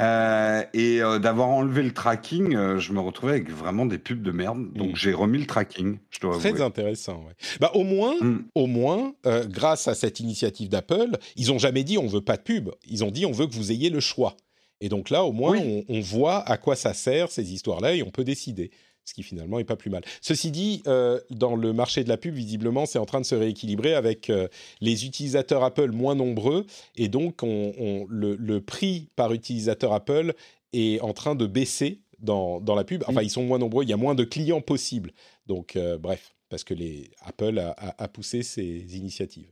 Euh, 0.00 0.64
et 0.74 1.00
euh, 1.00 1.20
d'avoir 1.20 1.48
enlevé 1.48 1.82
le 1.82 1.92
tracking, 1.92 2.56
euh, 2.56 2.78
je 2.78 2.92
me 2.92 3.00
retrouvais 3.00 3.34
avec 3.34 3.50
vraiment 3.50 3.86
des 3.86 3.98
pubs 3.98 4.22
de 4.22 4.32
merde. 4.32 4.72
Donc 4.72 4.92
mm. 4.92 4.96
j'ai 4.96 5.12
remis 5.12 5.38
le 5.38 5.46
tracking. 5.46 5.98
Je 6.10 6.20
dois 6.20 6.38
Très 6.38 6.60
intéressant. 6.60 7.24
Ouais. 7.26 7.34
Bah 7.60 7.70
au 7.74 7.84
moins, 7.84 8.16
mm. 8.20 8.44
au 8.54 8.66
moins, 8.66 9.14
grâce 9.46 9.86
à 9.86 9.94
cette 9.94 10.20
initiative 10.20 10.68
d'Apple, 10.68 11.16
ils 11.36 11.52
ont 11.52 11.58
jamais 11.58 11.84
dit 11.84 11.96
on 11.98 12.06
veut 12.06 12.20
pas 12.20 12.36
de 12.36 12.42
pub. 12.42 12.70
Ils 12.88 13.04
ont 13.04 13.10
dit 13.10 13.24
on 13.24 13.32
veut 13.32 13.46
que 13.46 13.54
vous 13.54 13.70
ayez 13.70 13.90
le 13.90 14.00
choix. 14.00 14.36
Et 14.80 14.88
donc 14.88 15.08
là, 15.08 15.24
au 15.24 15.32
moins, 15.32 15.56
on, 15.88 16.00
voit 16.00 16.46
à 16.46 16.58
quoi 16.58 16.76
ça 16.76 16.92
sert 16.92 17.30
ces 17.30 17.54
histoires-là 17.54 17.94
et 17.94 18.02
on 18.02 18.10
peut 18.10 18.24
décider. 18.24 18.70
Ce 19.04 19.12
qui 19.12 19.22
finalement 19.22 19.58
est 19.58 19.64
pas 19.64 19.76
plus 19.76 19.90
mal. 19.90 20.02
Ceci 20.20 20.50
dit, 20.50 20.82
euh, 20.86 21.20
dans 21.30 21.56
le 21.56 21.72
marché 21.72 22.04
de 22.04 22.08
la 22.08 22.16
pub, 22.16 22.34
visiblement, 22.34 22.86
c'est 22.86 22.98
en 22.98 23.04
train 23.04 23.20
de 23.20 23.26
se 23.26 23.34
rééquilibrer 23.34 23.94
avec 23.94 24.30
euh, 24.30 24.48
les 24.80 25.04
utilisateurs 25.06 25.62
Apple 25.62 25.90
moins 25.90 26.14
nombreux, 26.14 26.66
et 26.96 27.08
donc 27.08 27.42
on, 27.42 28.06
le, 28.08 28.60
prix 28.60 29.08
par 29.14 29.32
utilisateur 29.32 29.92
Apple 29.92 30.32
est 30.72 31.00
en 31.00 31.12
train 31.12 31.34
de 31.34 31.46
baisser 31.46 32.00
dans, 32.18 32.60
dans 32.60 32.74
la 32.74 32.84
pub. 32.84 33.04
Enfin, 33.06 33.22
ils 33.22 33.30
sont 33.30 33.44
moins 33.44 33.58
nombreux, 33.58 33.84
il 33.84 33.90
y 33.90 33.92
a 33.92 33.98
moins 33.98 34.14
de 34.14 34.24
clients 34.24 34.62
possibles. 34.62 35.12
Donc, 35.46 35.76
euh, 35.76 35.98
bref, 35.98 36.34
parce 36.48 36.64
que 36.64 36.72
les, 36.72 37.10
Apple 37.20 37.58
a, 37.58 37.74
a, 37.98 38.08
poussé 38.08 38.42
ces 38.42 38.96
initiatives. 38.96 39.50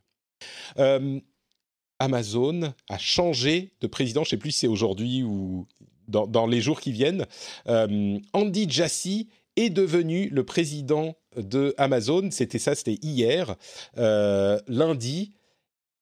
Amazon 1.98 2.74
a 2.88 2.98
changé 2.98 3.74
de 3.80 3.86
président, 3.86 4.22
je 4.24 4.28
ne 4.28 4.30
sais 4.30 4.36
plus 4.36 4.50
si 4.50 4.60
c'est 4.60 4.66
aujourd'hui 4.66 5.22
ou 5.22 5.68
dans, 6.08 6.26
dans, 6.26 6.48
les 6.48 6.60
jours 6.60 6.80
qui 6.80 6.90
viennent. 6.90 7.26
Andy 7.66 8.66
Jassy 8.68 9.28
est 9.56 9.70
devenu 9.70 10.28
le 10.28 10.44
président 10.44 11.16
de 11.36 11.74
Amazon. 11.78 12.28
C'était 12.30 12.58
ça, 12.58 12.74
c'était 12.74 12.98
hier, 13.02 13.56
euh, 13.98 14.58
lundi. 14.66 15.32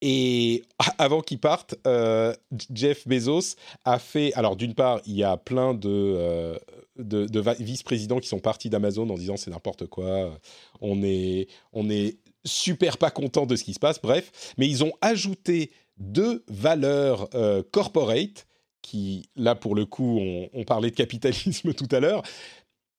Et 0.02 0.62
avant 0.98 1.20
qu'il 1.20 1.38
parte, 1.38 1.74
euh, 1.86 2.34
Jeff 2.72 3.06
Bezos 3.06 3.56
a 3.84 3.98
fait. 3.98 4.32
Alors, 4.34 4.56
d'une 4.56 4.74
part, 4.74 5.00
il 5.06 5.14
y 5.14 5.24
a 5.24 5.36
plein 5.36 5.74
de, 5.74 5.88
euh, 5.88 6.58
de, 6.96 7.40
vice-présidents 7.62 8.20
qui 8.20 8.28
sont 8.28 8.38
partis 8.40 8.70
d'Amazon 8.70 9.08
en 9.10 9.16
disant 9.16 9.36
c'est 9.36 9.50
n'importe 9.50 9.86
quoi, 9.86 10.38
on 10.80 11.02
est, 11.02 11.48
on 11.72 11.90
est 11.90 12.18
super 12.44 12.96
pas 12.96 13.10
content 13.10 13.46
de 13.46 13.56
ce 13.56 13.64
qui 13.64 13.74
se 13.74 13.78
passe, 13.78 14.00
bref. 14.00 14.54
Mais 14.56 14.66
ils 14.66 14.82
ont 14.84 14.92
ajouté 15.02 15.70
deux 15.98 16.44
valeurs 16.48 17.28
corporate, 17.70 18.46
qui, 18.82 19.28
là, 19.36 19.54
pour 19.54 19.74
le 19.74 19.84
coup, 19.84 20.18
on, 20.20 20.48
on 20.54 20.64
parlait 20.64 20.90
de 20.90 20.96
capitalisme 20.96 21.74
tout 21.74 21.88
à 21.90 22.00
l'heure, 22.00 22.22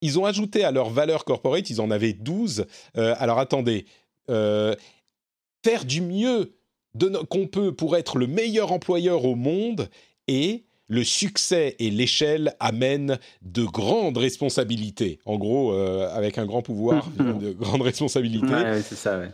ils 0.02 0.20
ont 0.20 0.26
ajouté 0.26 0.64
à 0.64 0.72
leur 0.72 0.90
valeur 0.90 1.26
corporate, 1.26 1.70
ils 1.70 1.80
en 1.80 1.92
avaient 1.92 2.14
12. 2.14 2.66
Euh, 2.98 3.16
alors 3.20 3.40
attendez, 3.40 3.86
euh, 4.30 4.76
faire 5.64 5.86
du 5.86 6.02
mieux 6.02 6.56
qu'on 7.30 7.48
peut 7.48 7.74
pour 7.74 7.96
être 7.96 8.18
le 8.18 8.28
meilleur 8.28 8.72
employeur 8.72 9.26
au 9.26 9.36
monde 9.36 9.90
et 10.28 10.66
le 10.88 11.06
succès 11.06 11.76
et 11.80 11.90
l'échelle 11.90 12.54
amènent 12.60 13.18
de 13.44 13.64
grandes 13.64 14.18
responsabilités. 14.18 15.20
En 15.26 15.38
gros, 15.38 15.72
euh, 15.72 16.10
avec 16.14 16.38
un 16.38 16.46
grand 16.46 16.62
pouvoir, 16.62 17.10
de 17.18 17.52
grandes 17.54 17.84
responsabilités. 17.84 18.48
Ouais, 18.48 18.82
c'est 18.82 18.96
ça, 18.96 19.20
ouais. 19.20 19.30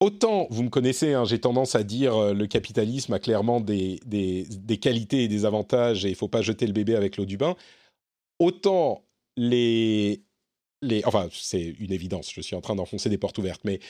Autant, 0.00 0.48
vous 0.50 0.64
me 0.64 0.70
connaissez, 0.70 1.14
hein, 1.14 1.24
j'ai 1.24 1.38
tendance 1.38 1.76
à 1.76 1.84
dire 1.84 2.34
le 2.34 2.46
capitalisme 2.46 3.12
a 3.12 3.20
clairement 3.20 3.60
des, 3.60 4.00
des, 4.04 4.44
des 4.50 4.76
qualités 4.78 5.22
et 5.22 5.28
des 5.28 5.44
avantages 5.44 6.04
et 6.04 6.08
il 6.08 6.12
ne 6.12 6.16
faut 6.16 6.28
pas 6.28 6.42
jeter 6.42 6.66
le 6.66 6.72
bébé 6.72 6.96
avec 6.96 7.16
l'eau 7.16 7.24
du 7.24 7.36
bain. 7.36 7.54
Autant 8.40 9.04
les, 9.36 10.22
les, 10.82 11.02
enfin, 11.04 11.28
c'est 11.32 11.74
une 11.78 11.92
évidence, 11.92 12.32
je 12.32 12.40
suis 12.40 12.56
en 12.56 12.60
train 12.60 12.74
d'enfoncer 12.74 13.08
des 13.08 13.18
portes 13.18 13.38
ouvertes, 13.38 13.62
mais 13.64 13.80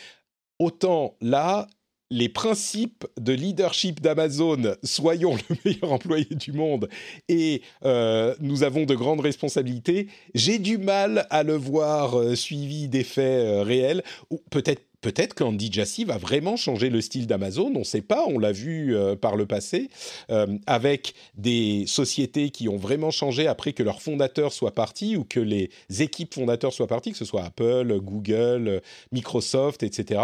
autant 0.59 1.17
là, 1.21 1.67
les 2.11 2.29
principes 2.29 3.07
de 3.19 3.33
leadership 3.33 4.01
d'Amazon, 4.01 4.77
soyons 4.83 5.37
le 5.49 5.57
meilleur 5.65 5.93
employé 5.93 6.27
du 6.27 6.53
monde 6.53 6.89
et 7.29 7.63
euh, 7.85 8.35
nous 8.41 8.63
avons 8.63 8.85
de 8.85 8.95
grandes 8.95 9.21
responsabilités, 9.21 10.09
j'ai 10.35 10.59
du 10.59 10.79
mal 10.79 11.27
à 11.31 11.43
le 11.43 11.55
voir 11.55 12.19
euh, 12.19 12.37
suivi 12.37 12.89
d'effets 12.89 13.47
euh, 13.47 13.63
réels, 13.63 14.05
ou 14.31 14.41
peut-être 14.51 14.83
peut-être 15.05 15.35
qu'Andy 15.35 15.71
Jassy 15.71 16.07
va 16.07 16.17
vraiment 16.17 16.57
changer 16.57 16.89
le 16.89 17.03
style 17.03 17.27
d'Amazon, 17.27 17.71
on 17.75 17.81
ne 17.81 17.85
sait 17.85 18.01
pas, 18.01 18.25
on 18.27 18.39
l'a 18.39 18.53
vu 18.53 18.97
euh, 18.97 19.17
par 19.17 19.37
le 19.37 19.45
passé, 19.45 19.91
euh, 20.31 20.57
avec 20.67 21.13
des 21.35 21.85
sociétés 21.87 22.49
qui 22.49 22.71
ont 22.71 22.79
vraiment 22.79 23.11
changé 23.11 23.47
après 23.47 23.75
que 23.75 23.83
leurs 23.83 24.01
fondateurs 24.01 24.55
soient 24.55 24.73
partis 24.75 25.19
ou 25.19 25.25
que 25.25 25.41
les 25.41 25.69
équipes 25.99 26.33
fondateurs 26.33 26.73
soient 26.73 26.87
partis, 26.87 27.13
que 27.13 27.19
ce 27.19 27.27
soit 27.27 27.45
Apple, 27.45 28.01
Google, 28.01 28.81
Microsoft, 29.13 29.83
etc. 29.83 30.23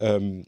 Euh, 0.00 0.42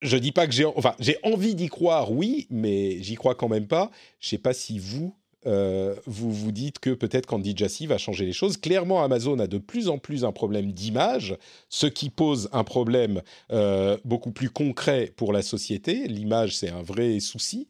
je 0.00 0.16
dis 0.16 0.30
pas 0.30 0.46
que 0.46 0.52
j'ai, 0.52 1.16
envie 1.24 1.56
d'y 1.56 1.68
croire, 1.68 2.12
oui, 2.12 2.46
mais 2.48 3.02
j'y 3.02 3.16
crois 3.16 3.34
quand 3.34 3.48
même 3.48 3.66
pas. 3.66 3.90
Je 4.20 4.28
sais 4.28 4.38
pas 4.38 4.54
si 4.54 4.78
vous, 4.78 5.16
euh, 5.46 5.94
vous 6.06 6.32
vous 6.32 6.52
dites 6.52 6.78
que 6.78 6.90
peut-être 6.90 7.26
qu'Andy 7.26 7.54
Jassy 7.56 7.86
va 7.86 7.98
changer 7.98 8.24
les 8.24 8.32
choses. 8.32 8.56
Clairement, 8.56 9.02
Amazon 9.02 9.38
a 9.38 9.46
de 9.46 9.58
plus 9.58 9.88
en 9.88 9.98
plus 9.98 10.24
un 10.24 10.32
problème 10.32 10.72
d'image, 10.72 11.36
ce 11.68 11.86
qui 11.86 12.10
pose 12.10 12.48
un 12.52 12.64
problème 12.64 13.22
euh, 13.52 13.96
beaucoup 14.04 14.32
plus 14.32 14.50
concret 14.50 15.12
pour 15.16 15.32
la 15.32 15.42
société. 15.42 16.06
L'image, 16.08 16.56
c'est 16.56 16.70
un 16.70 16.82
vrai 16.82 17.20
souci. 17.20 17.68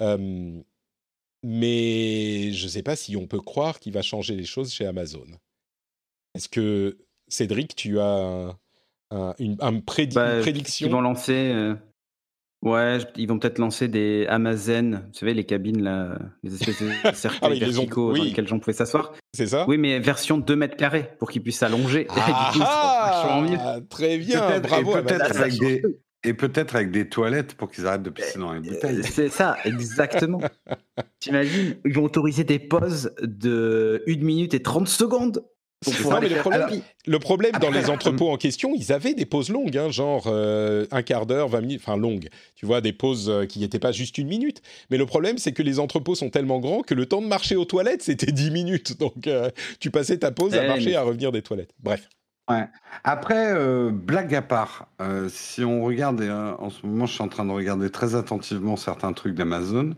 Euh, 0.00 0.60
mais 1.42 2.52
je 2.52 2.64
ne 2.64 2.70
sais 2.70 2.82
pas 2.82 2.96
si 2.96 3.16
on 3.16 3.26
peut 3.26 3.40
croire 3.40 3.78
qu'il 3.80 3.92
va 3.92 4.02
changer 4.02 4.34
les 4.34 4.44
choses 4.44 4.72
chez 4.72 4.86
Amazon. 4.86 5.26
Est-ce 6.34 6.48
que, 6.48 6.98
Cédric, 7.28 7.74
tu 7.74 8.00
as 8.00 8.56
un, 9.10 9.34
une, 9.38 9.56
bah, 9.56 9.72
prédiction? 9.86 10.86
Ils 10.86 10.92
vont 10.92 11.00
lancer 11.00 11.74
Ouais, 12.62 12.98
ils 13.16 13.28
vont 13.28 13.38
peut-être 13.38 13.58
lancer 13.58 13.86
des 13.86 14.26
Amazon, 14.28 14.90
vous 14.90 15.18
savez, 15.18 15.32
les 15.32 15.44
cabines, 15.44 15.80
là, 15.82 16.18
les 16.42 16.54
espèces 16.54 16.82
de 16.82 16.90
cercles 17.14 17.38
ah, 17.42 17.50
verticaux 17.50 18.12
dans 18.12 18.22
lesquels 18.22 18.48
j'en 18.48 18.58
pouvais 18.58 18.72
s'asseoir. 18.72 19.12
C'est 19.32 19.46
ça 19.46 19.64
Oui, 19.68 19.78
mais 19.78 20.00
version 20.00 20.38
2 20.38 20.56
mètres 20.56 20.76
carrés 20.76 21.08
pour 21.20 21.30
qu'ils 21.30 21.42
puissent 21.42 21.58
s'allonger. 21.58 22.06
Ah, 22.60 23.78
très 23.88 24.18
bien, 24.18 24.60
bravo. 24.60 24.96
Et 26.24 26.34
peut-être 26.34 26.74
avec, 26.74 26.90
des 26.90 27.08
toilettes 27.08 27.54
pour 27.54 27.70
qu'ils 27.70 27.86
arrêtent 27.86 28.02
de 28.02 28.10
pisser 28.10 28.38
dans 28.38 28.52
les 28.52 28.60
bouteilles. 28.60 29.04
C'est 29.04 29.28
ça, 29.28 29.56
exactement. 29.64 30.40
T'imagines, 31.20 31.76
ils 31.84 31.94
vont 31.94 32.04
autoriser 32.04 32.42
des 32.42 32.58
pauses 32.58 33.14
de 33.22 34.02
1 34.08 34.16
minute 34.16 34.54
et 34.54 34.62
30 34.62 34.88
secondes 34.88 35.44
le, 35.86 37.18
problème, 37.18 37.52
dans 37.60 37.70
les 37.70 37.88
entrepôts 37.88 38.30
en 38.30 38.36
question, 38.36 38.72
ils 38.74 38.92
avaient 38.92 39.14
des 39.14 39.26
pauses 39.26 39.48
longues, 39.48 39.76
hein, 39.76 39.90
genre 39.90 40.24
euh, 40.26 40.86
un 40.90 41.02
quart 41.02 41.24
d'heure, 41.24 41.48
20 41.48 41.60
minutes, 41.60 41.82
enfin 41.84 41.96
longues. 41.96 42.28
Tu 42.56 42.66
vois, 42.66 42.80
des 42.80 42.92
pauses 42.92 43.30
euh, 43.30 43.46
qui 43.46 43.60
n'étaient 43.60 43.78
pas 43.78 43.92
juste 43.92 44.18
une 44.18 44.26
minute. 44.26 44.60
Mais 44.90 44.98
le 44.98 45.06
problème, 45.06 45.38
c'est 45.38 45.52
que 45.52 45.62
les 45.62 45.78
entrepôts 45.78 46.16
sont 46.16 46.30
tellement 46.30 46.58
grands 46.58 46.82
que 46.82 46.94
le 46.94 47.06
temps 47.06 47.22
de 47.22 47.28
marcher 47.28 47.54
aux 47.54 47.64
toilettes, 47.64 48.02
c'était 48.02 48.32
10 48.32 48.50
minutes. 48.50 48.98
Donc, 49.00 49.26
euh, 49.26 49.50
tu 49.78 49.90
passais 49.90 50.18
ta 50.18 50.32
pause 50.32 50.54
à 50.54 50.64
eh, 50.64 50.68
marcher, 50.68 50.96
à 50.96 51.02
revenir 51.02 51.30
des 51.30 51.42
toilettes. 51.42 51.72
Bref. 51.78 52.08
Ouais. 52.50 52.66
Après, 53.04 53.54
blague 53.92 54.34
à 54.34 54.40
part, 54.40 54.88
si 55.28 55.62
on 55.64 55.84
regarde, 55.84 56.22
en 56.22 56.70
ce 56.70 56.86
moment, 56.86 57.04
je 57.04 57.12
suis 57.12 57.22
en 57.22 57.28
train 57.28 57.44
de 57.44 57.50
regarder 57.50 57.90
très 57.90 58.14
attentivement 58.14 58.76
certains 58.76 59.12
trucs 59.12 59.34
d'Amazon. 59.34 59.94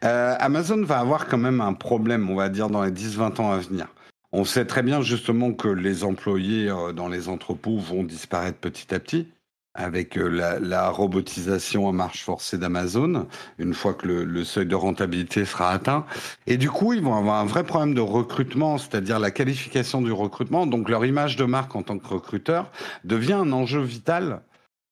Amazon 0.00 0.84
va 0.84 1.00
avoir 1.00 1.26
quand 1.26 1.38
même 1.38 1.60
un 1.60 1.72
problème, 1.72 2.30
on 2.30 2.36
va 2.36 2.50
dire, 2.50 2.70
dans 2.70 2.84
les 2.84 2.92
10-20 2.92 3.40
ans 3.40 3.50
à 3.50 3.58
venir. 3.58 3.88
On 4.34 4.44
sait 4.44 4.64
très 4.64 4.82
bien 4.82 5.02
justement 5.02 5.52
que 5.52 5.68
les 5.68 6.04
employés 6.04 6.70
euh, 6.70 6.92
dans 6.92 7.08
les 7.08 7.28
entrepôts 7.28 7.76
vont 7.76 8.02
disparaître 8.02 8.58
petit 8.58 8.94
à 8.94 8.98
petit 8.98 9.28
avec 9.74 10.18
euh, 10.18 10.58
la, 10.60 10.90
robotisation 10.90 11.86
en 11.86 11.92
marche 11.92 12.24
forcée 12.24 12.58
d'Amazon, 12.58 13.26
une 13.58 13.74
fois 13.74 13.94
que 13.94 14.06
le, 14.06 14.44
seuil 14.44 14.66
de 14.66 14.74
rentabilité 14.74 15.44
sera 15.44 15.70
atteint. 15.70 16.06
Et 16.46 16.56
du 16.56 16.70
coup, 16.70 16.92
ils 16.94 17.02
vont 17.02 17.14
avoir 17.14 17.40
un 17.40 17.46
vrai 17.46 17.64
problème 17.64 17.94
de 17.94 18.00
recrutement, 18.00 18.78
c'est-à-dire 18.78 19.18
la 19.18 19.30
qualification 19.30 20.00
du 20.00 20.12
recrutement. 20.12 20.66
Donc 20.66 20.88
leur 20.88 21.04
image 21.04 21.36
de 21.36 21.44
marque 21.44 21.74
en 21.76 21.82
tant 21.82 21.98
que 21.98 22.06
recruteur 22.06 22.70
devient 23.04 23.34
un 23.34 23.52
enjeu 23.52 23.80
vital, 23.80 24.42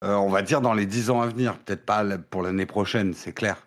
euh, 0.05 0.15
on 0.15 0.29
va 0.29 0.43
dire, 0.43 0.61
dans 0.61 0.75
les 0.75 0.87
10 0.87 1.11
ans 1.11 1.21
à 1.23 1.27
venir. 1.27 1.59
Peut-être 1.59 1.85
pas 1.85 2.05
pour 2.31 2.43
l'année 2.43 2.67
prochaine, 2.67 3.15
c'est 3.15 3.33
clair. 3.33 3.67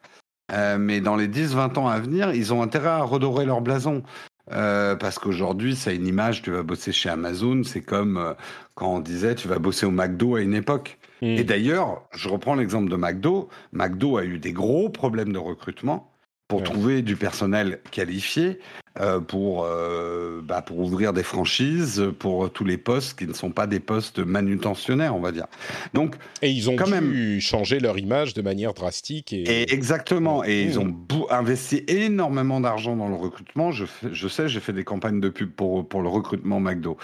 mais 0.79 1.01
dans 1.01 1.15
les 1.15 1.27
10-20 1.27 1.79
ans 1.79 1.87
à 1.87 1.99
venir, 1.99 2.33
ils 2.33 2.53
ont 2.53 2.61
intérêt 2.61 2.89
à 2.89 3.03
redorer 3.03 3.45
leur 3.45 3.61
blason. 3.61 4.03
Euh, 4.51 4.95
parce 4.95 5.19
qu'aujourd'hui, 5.19 5.75
ça 5.75 5.91
a 5.91 5.93
une 5.93 6.05
image, 6.05 6.41
tu 6.41 6.51
vas 6.51 6.63
bosser 6.63 6.91
chez 6.91 7.09
Amazon, 7.09 7.63
c'est 7.63 7.81
comme 7.81 8.17
euh, 8.17 8.33
quand 8.75 8.93
on 8.93 8.99
disait 8.99 9.35
tu 9.35 9.47
vas 9.47 9.57
bosser 9.57 9.85
au 9.85 9.91
McDo 9.91 10.35
à 10.35 10.41
une 10.41 10.53
époque. 10.53 10.97
Hmm. 11.21 11.27
Et 11.27 11.43
d'ailleurs, 11.43 12.03
je 12.11 12.27
reprends 12.27 12.55
l'exemple 12.55 12.89
de 12.89 12.97
McDo. 12.97 13.49
McDo 13.71 14.17
a 14.17 14.25
eu 14.25 14.39
des 14.39 14.51
gros 14.51 14.89
problèmes 14.89 15.31
de 15.31 15.39
recrutement 15.39 16.11
pour 16.49 16.61
trouver 16.63 17.01
du 17.01 17.15
personnel 17.15 17.79
qualifié. 17.89 18.59
Euh, 19.01 19.19
pour, 19.19 19.65
euh, 19.65 20.41
bah, 20.43 20.61
pour 20.61 20.77
ouvrir 20.77 21.13
des 21.13 21.23
franchises, 21.23 22.11
pour 22.19 22.51
tous 22.51 22.63
les 22.63 22.77
postes 22.77 23.17
qui 23.17 23.25
ne 23.25 23.33
sont 23.33 23.49
pas 23.49 23.65
des 23.65 23.79
postes 23.79 24.19
manutentionnaires, 24.19 25.15
on 25.15 25.19
va 25.19 25.31
dire. 25.31 25.47
Donc, 25.95 26.15
et 26.43 26.51
ils 26.51 26.69
ont 26.69 26.75
quand 26.75 26.91
dû 27.01 27.41
changer 27.41 27.79
leur 27.79 27.97
image 27.97 28.35
de 28.35 28.43
manière 28.43 28.75
drastique. 28.75 29.33
Et, 29.33 29.73
exactement. 29.73 30.43
Et 30.43 30.61
ils 30.61 30.79
ont 30.79 30.95
investi 31.31 31.83
énormément 31.87 32.61
d'argent 32.61 32.95
dans 32.95 33.07
le 33.07 33.15
recrutement. 33.15 33.71
Je, 33.71 33.85
je 34.11 34.27
sais, 34.27 34.47
j'ai 34.47 34.59
fait 34.59 34.73
des 34.73 34.83
campagnes 34.83 35.19
de 35.19 35.29
pub 35.29 35.49
pour, 35.49 35.87
pour 35.87 36.03
le 36.03 36.09
recrutement 36.09 36.59
McDo 36.59 36.95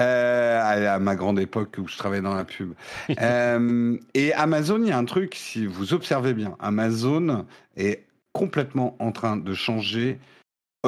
euh, 0.00 0.60
à, 0.60 0.98
ma 0.98 1.14
grande 1.14 1.38
époque 1.38 1.76
où 1.78 1.86
je 1.86 1.96
travaillais 1.96 2.24
dans 2.24 2.34
la 2.34 2.44
pub. 2.44 2.72
et 4.14 4.32
Amazon, 4.32 4.80
il 4.82 4.88
y 4.88 4.92
a 4.92 4.98
un 4.98 5.04
truc, 5.04 5.36
si 5.36 5.64
vous 5.64 5.94
observez 5.94 6.34
bien, 6.34 6.56
Amazon 6.58 7.46
est 7.76 8.02
complètement 8.32 8.96
en 8.98 9.12
train 9.12 9.36
de 9.36 9.54
changer 9.54 10.18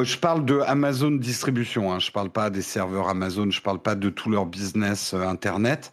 je 0.04 0.18
parle 0.18 0.44
de 0.44 0.60
Amazon 0.60 1.10
Distribution, 1.10 1.92
hein. 1.92 1.98
je 1.98 2.08
ne 2.08 2.12
parle 2.12 2.30
pas 2.30 2.50
des 2.50 2.62
serveurs 2.62 3.08
Amazon, 3.08 3.50
je 3.50 3.58
ne 3.58 3.62
parle 3.62 3.80
pas 3.80 3.94
de 3.94 4.08
tout 4.10 4.30
leur 4.30 4.46
business 4.46 5.14
euh, 5.14 5.22
Internet. 5.22 5.92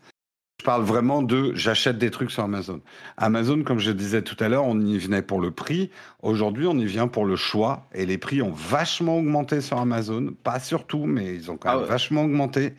Je 0.60 0.66
parle 0.66 0.84
vraiment 0.84 1.22
de 1.22 1.54
j'achète 1.54 1.98
des 1.98 2.10
trucs 2.10 2.32
sur 2.32 2.44
Amazon. 2.44 2.82
Amazon, 3.18 3.64
comme 3.64 3.80
je 3.80 3.92
disais 3.92 4.22
tout 4.22 4.42
à 4.44 4.50
l'heure, 4.50 4.66
on 4.66 4.80
y 4.82 4.98
venait 4.98 5.22
pour 5.22 5.40
le 5.40 5.52
prix. 5.52 5.92
Aujourd'hui, 6.24 6.66
on 6.66 6.78
y 6.78 6.86
vient 6.86 7.08
pour 7.08 7.26
le 7.26 7.36
choix. 7.36 7.88
Et 7.94 8.06
les 8.06 8.18
prix 8.18 8.42
ont 8.42 8.54
vachement 8.54 9.18
augmenté 9.18 9.62
sur 9.62 9.78
Amazon. 9.78 10.34
Pas 10.44 10.60
sur 10.60 10.88
tout, 10.88 11.06
mais 11.06 11.36
ils 11.36 11.52
ont 11.52 11.58
quand 11.58 11.70
ah 11.70 11.78
même 11.78 11.86
vachement 11.86 12.24
augmenté. 12.24 12.74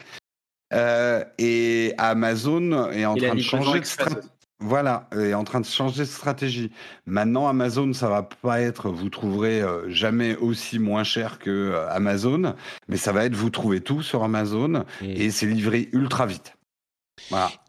Euh, 0.73 1.23
et 1.39 1.95
Amazon 1.99 2.91
est 2.91 3.05
en 3.05 3.15
train 3.15 3.35
de 3.35 3.41
changer 3.41 3.85
stratégie. 3.85 4.27
Voilà, 4.59 5.09
est 5.13 5.35
en 5.35 5.45
train 5.45 5.61
de 5.61 5.67
changer 5.67 6.01
de 6.01 6.09
stratégie. 6.09 6.71
Maintenant, 7.05 7.47
Amazon, 7.47 7.93
ça 7.93 8.09
va 8.09 8.23
pas 8.23 8.61
être, 8.61 8.89
vous 8.89 9.11
trouverez 9.11 9.61
euh, 9.61 9.89
jamais 9.91 10.35
aussi 10.37 10.79
moins 10.79 11.05
cher 11.05 11.39
que 11.39 11.51
euh, 11.51 11.91
Amazon, 11.91 12.55
mais 12.89 12.97
ça 12.97 13.13
va 13.13 13.27
être, 13.27 13.35
vous 13.35 13.51
trouvez 13.51 13.83
tout 13.83 14.03
sur 14.03 14.25
Amazon 14.25 14.85
et 15.03 15.31
c'est 15.31 15.47
livré 15.47 15.91
ultra 15.93 16.25
vite. 16.25 16.57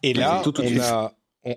Et 0.01 0.13
là, 0.13 0.41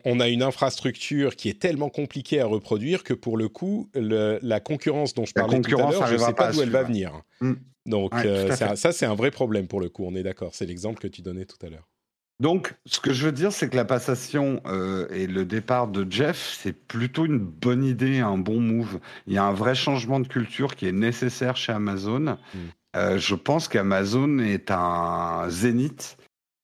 on, 0.04 0.20
a, 0.20 0.28
une 0.28 0.42
infrastructure 0.42 1.36
qui 1.36 1.48
est 1.48 1.60
tellement 1.60 1.90
compliquée 1.90 2.40
à 2.40 2.46
reproduire 2.46 3.04
que 3.04 3.14
pour 3.14 3.36
le 3.36 3.48
coup, 3.48 3.88
la 3.94 4.60
concurrence 4.60 5.14
dont 5.14 5.26
je 5.26 5.32
parlais 5.32 5.60
tout 5.60 5.78
à 5.78 5.90
l'heure, 5.90 6.06
je 6.06 6.14
ne 6.14 6.18
sais 6.18 6.32
pas 6.32 6.52
d'où 6.52 6.62
elle 6.62 6.70
va 6.70 6.82
venir. 6.82 7.22
Mm. 7.40 7.54
Donc 7.86 8.14
euh, 8.14 8.54
ça, 8.54 8.92
c'est 8.92 9.06
un 9.06 9.14
vrai 9.14 9.30
problème 9.30 9.66
pour 9.66 9.80
le 9.80 9.88
coup, 9.88 10.04
on 10.04 10.14
est 10.14 10.22
d'accord. 10.22 10.54
C'est 10.54 10.66
l'exemple 10.66 11.00
que 11.00 11.08
tu 11.08 11.22
donnais 11.22 11.44
tout 11.44 11.64
à 11.64 11.70
l'heure. 11.70 11.88
Donc, 12.40 12.74
ce 12.86 13.00
que 13.00 13.12
je 13.12 13.26
veux 13.26 13.32
dire, 13.32 13.52
c'est 13.52 13.68
que 13.68 13.76
la 13.76 13.84
passation 13.84 14.62
euh, 14.66 15.06
et 15.10 15.26
le 15.26 15.44
départ 15.44 15.88
de 15.88 16.10
Jeff, 16.10 16.56
c'est 16.58 16.72
plutôt 16.72 17.26
une 17.26 17.38
bonne 17.38 17.84
idée, 17.84 18.20
un 18.20 18.38
bon 18.38 18.60
move. 18.60 18.98
Il 19.26 19.34
y 19.34 19.38
a 19.38 19.44
un 19.44 19.52
vrai 19.52 19.74
changement 19.74 20.20
de 20.20 20.26
culture 20.26 20.74
qui 20.74 20.86
est 20.86 20.92
nécessaire 20.92 21.58
chez 21.58 21.72
Amazon. 21.72 22.38
Mm. 22.54 22.58
Euh, 22.96 23.18
je 23.18 23.34
pense 23.34 23.68
qu'Amazon 23.68 24.38
est 24.38 24.70
un 24.70 25.50
zénith 25.50 26.16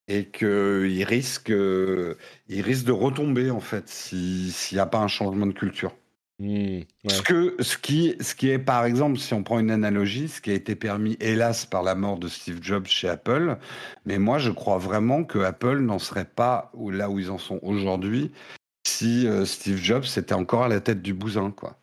et 0.09 0.31
qu'il 0.31 1.05
risque, 1.05 1.51
il 1.51 2.62
risque 2.62 2.86
de 2.86 2.93
retomber 2.93 3.51
en 3.51 3.61
fait 3.61 3.89
s'il 3.89 4.53
n'y 4.73 4.78
a 4.78 4.86
pas 4.86 4.98
un 4.98 5.09
changement 5.09 5.47
de 5.47 5.53
culture. 5.53 5.94
Mmh, 6.39 6.81
ce, 7.09 7.23
que, 7.23 7.57
ce, 7.61 7.79
qui, 7.79 8.15
ce 8.21 8.35
qui 8.35 8.51
est, 8.51 8.59
par 8.59 8.85
exemple, 8.85 9.19
si 9.19 9.33
on 9.33 9.43
prend 9.43 9.59
une 9.59 9.71
analogie, 9.71 10.29
ce 10.29 10.43
qui 10.43 10.51
a 10.51 10.55
été 10.55 10.77
permis, 10.77 11.17
hélas, 11.19 11.65
par 11.65 11.83
la 11.83 11.95
mort 11.95 12.19
de 12.19 12.29
Steve 12.29 12.59
Jobs 12.63 12.87
chez 12.87 13.09
Apple, 13.09 13.57
mais 14.05 14.19
moi, 14.19 14.39
je 14.39 14.51
crois 14.51 14.77
vraiment 14.77 15.25
que 15.25 15.39
Apple 15.39 15.79
n'en 15.79 15.99
serait 15.99 16.27
pas 16.27 16.71
là 16.91 17.09
où 17.09 17.19
ils 17.19 17.31
en 17.31 17.39
sont 17.39 17.59
aujourd'hui 17.63 18.33
si 18.87 19.27
euh, 19.27 19.45
Steve 19.45 19.79
Jobs 19.79 20.05
était 20.17 20.35
encore 20.35 20.65
à 20.65 20.69
la 20.69 20.81
tête 20.81 21.03
du 21.03 21.13
bousin, 21.13 21.51
quoi. 21.51 21.79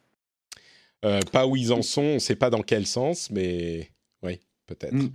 Euh, 1.04 1.20
pas 1.32 1.46
où 1.48 1.56
ils 1.56 1.74
en 1.74 1.82
sont, 1.82 2.02
on 2.02 2.14
ne 2.14 2.20
sait 2.20 2.36
pas 2.36 2.50
dans 2.50 2.62
quel 2.62 2.88
sens, 2.88 3.30
mais 3.30 3.92
oui, 4.22 4.40
peut-être. 4.68 4.94
Mmh. 4.94 5.12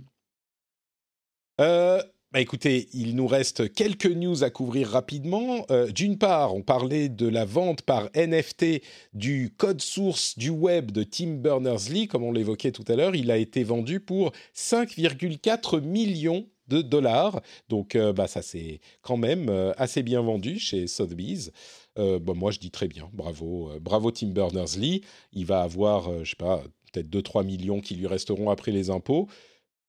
Euh, 1.61 2.01
bah 2.31 2.41
écoutez, 2.41 2.89
il 2.93 3.15
nous 3.15 3.25
reste 3.25 3.73
quelques 3.73 4.05
news 4.05 4.43
à 4.43 4.51
couvrir 4.51 4.89
rapidement. 4.89 5.65
Euh, 5.71 5.87
d'une 5.87 6.19
part, 6.19 6.53
on 6.53 6.61
parlait 6.61 7.09
de 7.09 7.27
la 7.27 7.43
vente 7.43 7.81
par 7.81 8.07
NFT 8.13 8.83
du 9.15 9.51
code 9.57 9.81
source 9.81 10.37
du 10.37 10.51
web 10.51 10.91
de 10.91 11.01
Tim 11.01 11.37
Berners-Lee, 11.37 12.07
comme 12.07 12.23
on 12.23 12.31
l'évoquait 12.31 12.71
tout 12.71 12.85
à 12.87 12.95
l'heure. 12.95 13.15
Il 13.15 13.31
a 13.31 13.37
été 13.37 13.63
vendu 13.63 13.99
pour 13.99 14.31
5,4 14.55 15.81
millions 15.81 16.45
de 16.67 16.83
dollars. 16.83 17.41
Donc, 17.67 17.95
euh, 17.95 18.13
bah, 18.13 18.27
ça 18.27 18.43
c'est 18.43 18.79
quand 19.01 19.17
même 19.17 19.49
euh, 19.49 19.71
assez 19.77 20.03
bien 20.03 20.21
vendu 20.21 20.59
chez 20.59 20.85
Sotheby's. 20.85 21.51
Bah, 21.95 22.33
moi, 22.33 22.51
je 22.51 22.59
dis 22.59 22.71
très 22.71 22.87
bien. 22.87 23.09
Bravo, 23.11 23.71
bravo 23.81 24.11
Tim 24.11 24.27
Berners-Lee. 24.27 25.01
Il 25.33 25.45
va 25.45 25.63
avoir, 25.63 26.23
je 26.23 26.29
sais 26.29 26.35
pas, 26.37 26.63
peut-être 26.93 27.09
2-3 27.09 27.43
millions 27.43 27.81
qui 27.81 27.95
lui 27.95 28.07
resteront 28.07 28.49
après 28.51 28.71
les 28.71 28.89
impôts 28.89 29.27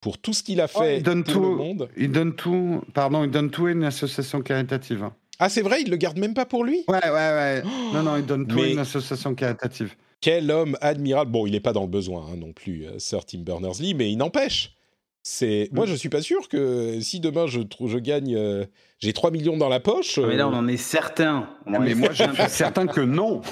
pour 0.00 0.18
tout 0.18 0.32
ce 0.32 0.42
qu'il 0.42 0.60
a 0.60 0.68
fait 0.68 0.98
il 0.98 1.02
donne 1.02 1.24
tout, 1.24 1.40
le 1.40 1.50
monde. 1.50 1.88
Il 1.96 2.10
donne 2.10 2.34
tout, 2.34 2.82
pardon, 2.94 3.24
il 3.24 3.30
donne 3.30 3.50
tout 3.50 3.66
à 3.66 3.70
une 3.70 3.84
association 3.84 4.40
caritative. 4.42 5.10
Ah, 5.38 5.48
c'est 5.48 5.62
vrai, 5.62 5.82
il 5.82 5.90
le 5.90 5.96
garde 5.96 6.18
même 6.18 6.34
pas 6.34 6.44
pour 6.44 6.64
lui? 6.64 6.84
Ouais, 6.86 7.00
ouais, 7.02 7.10
ouais. 7.10 7.62
non, 7.94 8.02
non, 8.02 8.16
il 8.16 8.26
donne 8.26 8.46
tout 8.46 8.60
à 8.60 8.66
une 8.66 8.78
association 8.78 9.34
caritative. 9.34 9.94
Quel 10.20 10.50
homme 10.50 10.76
admirable. 10.82 11.30
Bon, 11.30 11.46
il 11.46 11.52
n'est 11.52 11.60
pas 11.60 11.72
dans 11.72 11.82
le 11.82 11.88
besoin 11.88 12.26
hein, 12.30 12.36
non 12.36 12.52
plus, 12.52 12.84
euh, 12.86 12.98
Sir 12.98 13.24
Tim 13.24 13.38
Berners-Lee, 13.38 13.94
mais 13.94 14.12
il 14.12 14.16
n'empêche. 14.16 14.76
C'est 15.22 15.68
moi, 15.72 15.84
je 15.84 15.94
suis 15.94 16.08
pas 16.08 16.22
sûr 16.22 16.48
que 16.48 16.98
si 17.00 17.20
demain 17.20 17.46
je, 17.46 17.60
je 17.60 17.98
gagne, 17.98 18.34
euh, 18.34 18.64
j'ai 19.00 19.12
3 19.12 19.30
millions 19.30 19.58
dans 19.58 19.68
la 19.68 19.78
poche. 19.78 20.18
Mais 20.18 20.36
là, 20.36 20.48
on 20.48 20.54
en 20.54 20.66
est 20.66 20.78
certain. 20.78 21.46
mais 21.66 21.94
moi, 21.94 22.08
je 22.12 22.24
suis 22.24 22.48
certain 22.48 22.86
que 22.86 23.02
non. 23.02 23.42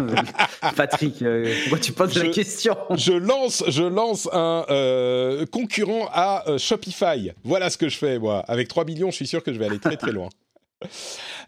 Patrick, 0.76 1.20
euh, 1.20 1.54
tu 1.82 1.92
poses 1.92 2.16
la 2.16 2.30
question? 2.30 2.76
Je 2.96 3.12
lance, 3.12 3.64
je 3.68 3.82
lance 3.82 4.30
un 4.32 4.64
euh, 4.70 5.44
concurrent 5.46 6.08
à 6.12 6.44
Shopify. 6.56 7.32
Voilà 7.44 7.68
ce 7.68 7.76
que 7.76 7.90
je 7.90 7.98
fais, 7.98 8.18
moi. 8.18 8.38
Avec 8.48 8.68
3 8.68 8.86
millions, 8.86 9.10
je 9.10 9.16
suis 9.16 9.26
sûr 9.26 9.42
que 9.42 9.52
je 9.52 9.58
vais 9.58 9.66
aller 9.66 9.78
très 9.78 9.98
très 9.98 10.12
loin. 10.12 10.30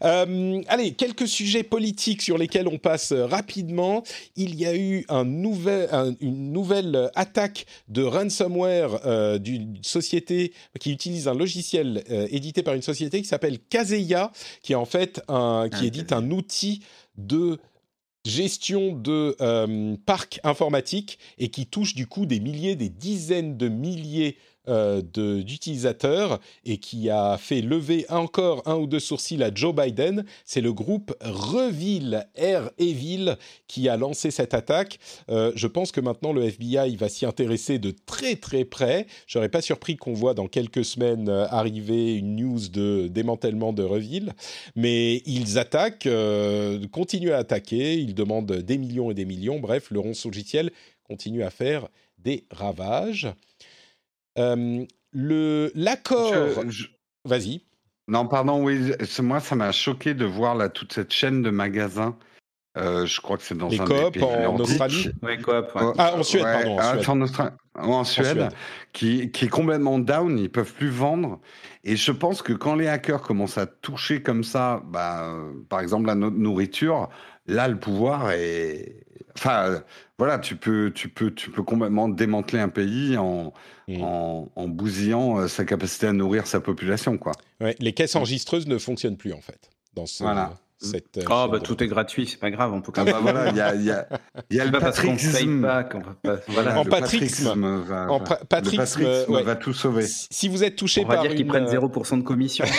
Euh, 0.03 0.61
allez, 0.67 0.93
quelques 0.93 1.27
sujets 1.27 1.63
politiques 1.63 2.21
sur 2.21 2.37
lesquels 2.37 2.67
on 2.67 2.77
passe 2.77 3.13
rapidement. 3.13 4.03
Il 4.35 4.55
y 4.55 4.65
a 4.65 4.75
eu 4.75 5.05
un 5.09 5.25
nouvel, 5.25 5.89
une 6.21 6.51
nouvelle 6.51 7.11
attaque 7.15 7.65
de 7.87 8.03
ransomware 8.03 9.05
euh, 9.05 9.37
d'une 9.37 9.77
société 9.81 10.53
qui 10.79 10.91
utilise 10.91 11.27
un 11.27 11.33
logiciel 11.33 12.03
euh, 12.09 12.27
édité 12.31 12.63
par 12.63 12.73
une 12.73 12.81
société 12.81 13.21
qui 13.21 13.27
s'appelle 13.27 13.59
Kaseya, 13.59 14.31
qui 14.61 14.73
est 14.73 14.75
en 14.75 14.85
fait 14.85 15.21
un, 15.27 15.67
qui 15.69 15.83
ah, 15.83 15.85
édite 15.85 16.11
un 16.11 16.29
outil 16.31 16.83
de 17.17 17.57
gestion 18.25 18.91
de 18.91 19.95
parcs 20.05 20.41
informatiques 20.43 21.17
et 21.37 21.49
qui 21.49 21.65
touche 21.65 21.95
du 21.95 22.07
coup 22.07 22.25
des 22.25 22.41
milliers, 22.41 22.75
des 22.75 22.89
dizaines 22.89 23.57
de 23.57 23.69
milliers 23.69 24.37
euh, 24.67 25.01
d'utilisateurs 25.01 26.39
et 26.65 26.77
qui 26.77 27.09
a 27.09 27.37
fait 27.37 27.61
lever 27.61 28.05
encore 28.09 28.63
un 28.65 28.75
ou 28.75 28.87
deux 28.87 28.99
sourcils 28.99 29.41
à 29.43 29.51
Joe 29.53 29.73
Biden. 29.73 30.25
C'est 30.45 30.61
le 30.61 30.73
groupe 30.73 31.15
Reville, 31.21 32.27
R 32.37 32.69
Evil, 32.77 33.35
qui 33.67 33.89
a 33.89 33.97
lancé 33.97 34.31
cette 34.31 34.53
attaque. 34.53 34.99
Euh, 35.29 35.51
je 35.55 35.67
pense 35.67 35.91
que 35.91 36.01
maintenant 36.01 36.33
le 36.33 36.43
FBI 36.43 36.95
va 36.95 37.09
s'y 37.09 37.25
intéresser 37.25 37.79
de 37.79 37.93
très 38.05 38.35
très 38.35 38.65
près. 38.65 39.07
Je 39.25 39.33
serais 39.33 39.49
pas 39.49 39.61
surpris 39.61 39.95
qu'on 39.95 40.13
voit 40.13 40.33
dans 40.33 40.47
quelques 40.47 40.85
semaines 40.85 41.29
euh, 41.29 41.47
arriver 41.49 42.15
une 42.15 42.35
news 42.35 42.67
de 42.69 43.07
démantèlement 43.07 43.73
de 43.73 43.83
Reville, 43.83 44.33
mais 44.75 45.21
ils 45.25 45.57
attaquent, 45.57 46.09
continuent 46.91 47.31
à 47.31 47.37
attaquer, 47.37 47.95
ils 47.95 48.15
demandent 48.15 48.51
des 48.51 48.77
millions 48.77 49.11
et 49.11 49.13
des 49.13 49.25
millions. 49.25 49.59
Bref, 49.59 49.91
le 49.91 49.99
ronce 49.99 50.25
logiciel 50.25 50.71
continue 51.03 51.43
à 51.43 51.49
faire 51.49 51.87
des 52.17 52.45
ravages. 52.51 53.27
Euh, 54.37 54.85
le 55.13 55.71
l'accord. 55.75 56.33
Vas-y. 57.25 57.61
Non, 58.07 58.25
pardon, 58.25 58.63
oui, 58.63 58.93
moi, 59.19 59.39
ça 59.41 59.55
m'a 59.55 59.71
choqué 59.71 60.13
de 60.13 60.23
voir 60.23 60.55
là, 60.55 60.69
toute 60.69 60.93
cette 60.93 61.11
chaîne 61.11 61.41
de 61.41 61.49
magasins. 61.49 62.17
Euh, 62.77 63.05
je 63.05 63.19
crois 63.19 63.37
que 63.37 63.43
c'est 63.43 63.57
dans 63.57 63.69
Les 63.69 63.81
un 63.81 63.85
coop 63.85 64.21
en 64.21 64.55
Australie 64.59 65.09
Oui, 65.23 65.41
coop. 65.41 65.65
Ah, 65.97 66.13
en 66.15 66.23
Suède, 66.23 66.43
pardon. 66.43 67.25
En 67.75 68.03
Suède, 68.03 68.49
Qui, 68.93 69.31
qui, 69.31 69.45
est 69.45 69.49
complètement 69.49 69.99
down, 69.99 70.37
ils 70.37 70.51
peuvent 70.51 70.73
plus 70.73 70.89
vendre. 70.89 71.39
Et 71.83 71.95
je 71.95 72.11
pense 72.11 72.41
que 72.41 72.53
quand 72.53 72.75
les 72.75 72.87
hackers 72.87 73.21
commencent 73.21 73.57
à 73.57 73.65
toucher 73.65 74.21
comme 74.21 74.43
ça, 74.43 74.81
bah, 74.85 75.33
par 75.69 75.81
exemple, 75.81 76.07
la 76.07 76.15
nourriture, 76.15 77.09
là, 77.45 77.67
le 77.67 77.79
pouvoir 77.79 78.31
est. 78.31 79.06
Enfin, 79.37 79.83
voilà, 80.17 80.39
tu 80.39 80.55
peux, 80.55 80.91
tu 80.93 81.09
peux, 81.09 81.31
tu 81.31 81.51
peux 81.51 81.61
complètement 81.61 82.09
démanteler 82.09 82.59
un 82.59 82.69
pays 82.69 83.17
en, 83.17 83.53
mm. 83.87 84.01
en, 84.01 84.67
bousillant 84.67 85.39
euh, 85.39 85.47
sa 85.47 85.63
capacité 85.63 86.07
à 86.07 86.13
nourrir 86.13 86.47
sa 86.47 86.59
population, 86.59 87.17
quoi. 87.17 87.33
les 87.59 87.93
caisses 87.93 88.15
enregistreuses 88.15 88.67
ne 88.67 88.77
fonctionnent 88.77 89.17
plus 89.17 89.33
en 89.33 89.41
fait 89.41 89.69
dans 89.93 90.05
ce. 90.05 90.23
Voilà. 90.23 90.53
Cette, 90.79 91.17
euh, 91.17 91.23
oh, 91.27 91.47
bah, 91.51 91.59
tout 91.59 91.83
est 91.83 91.87
gratuit, 91.87 92.27
c'est 92.27 92.37
pas 92.37 92.51
grave, 92.51 92.71
on 92.71 92.81
peut 92.81 92.91
ah 92.97 93.03
bah 93.03 93.17
voilà, 93.19 93.49
il 93.49 93.55
y 93.55 93.61
a, 93.61 93.73
y 93.73 93.89
a, 93.89 94.07
y 94.51 94.59
a 94.59 94.65
le. 94.65 94.71
Voilà, 96.49 96.79
en 96.79 96.85
patrixme. 96.85 97.81
Va, 97.81 98.11
en 98.11 98.19
ouais. 98.19 99.43
va 99.43 99.55
tout 99.55 99.73
sauver. 99.73 100.05
Si 100.05 100.47
vous 100.47 100.63
êtes 100.63 100.75
touché 100.75 101.01
on 101.03 101.07
par. 101.07 101.17
On 101.17 101.21
va 101.23 101.27
dire 101.27 101.35
qu'ils 101.35 101.47
prennent 101.47 101.65
0% 101.65 102.13
euh, 102.13 102.17
de 102.17 102.21
commission. 102.21 102.63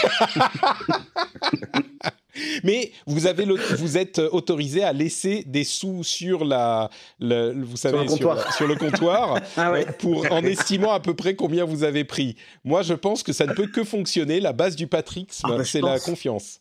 Mais 2.64 2.92
vous, 3.06 3.26
avez 3.26 3.44
vous 3.44 3.96
êtes 3.96 4.18
autorisé 4.18 4.84
à 4.84 4.92
laisser 4.92 5.44
des 5.46 5.64
sous 5.64 6.04
sur 6.04 6.44
la, 6.44 6.90
le, 7.20 7.52
vous 7.62 7.76
savez, 7.76 7.96
sur 7.96 8.04
le 8.04 8.08
comptoir, 8.08 8.54
sur, 8.54 8.66
le 8.66 8.74
comptoir 8.76 9.40
ah 9.56 9.72
ouais. 9.72 9.86
pour, 9.98 10.30
en 10.30 10.42
estimant 10.44 10.92
à 10.92 11.00
peu 11.00 11.14
près 11.14 11.34
combien 11.34 11.64
vous 11.64 11.84
avez 11.84 12.04
pris. 12.04 12.36
Moi, 12.64 12.82
je 12.82 12.94
pense 12.94 13.22
que 13.22 13.32
ça 13.32 13.46
ne 13.46 13.52
peut 13.52 13.66
que 13.66 13.84
fonctionner. 13.84 14.40
La 14.40 14.52
base 14.52 14.76
du 14.76 14.86
patrixme, 14.86 15.48
ah 15.50 15.56
bah, 15.56 15.64
c'est 15.64 15.80
la 15.80 15.98
confiance. 15.98 16.60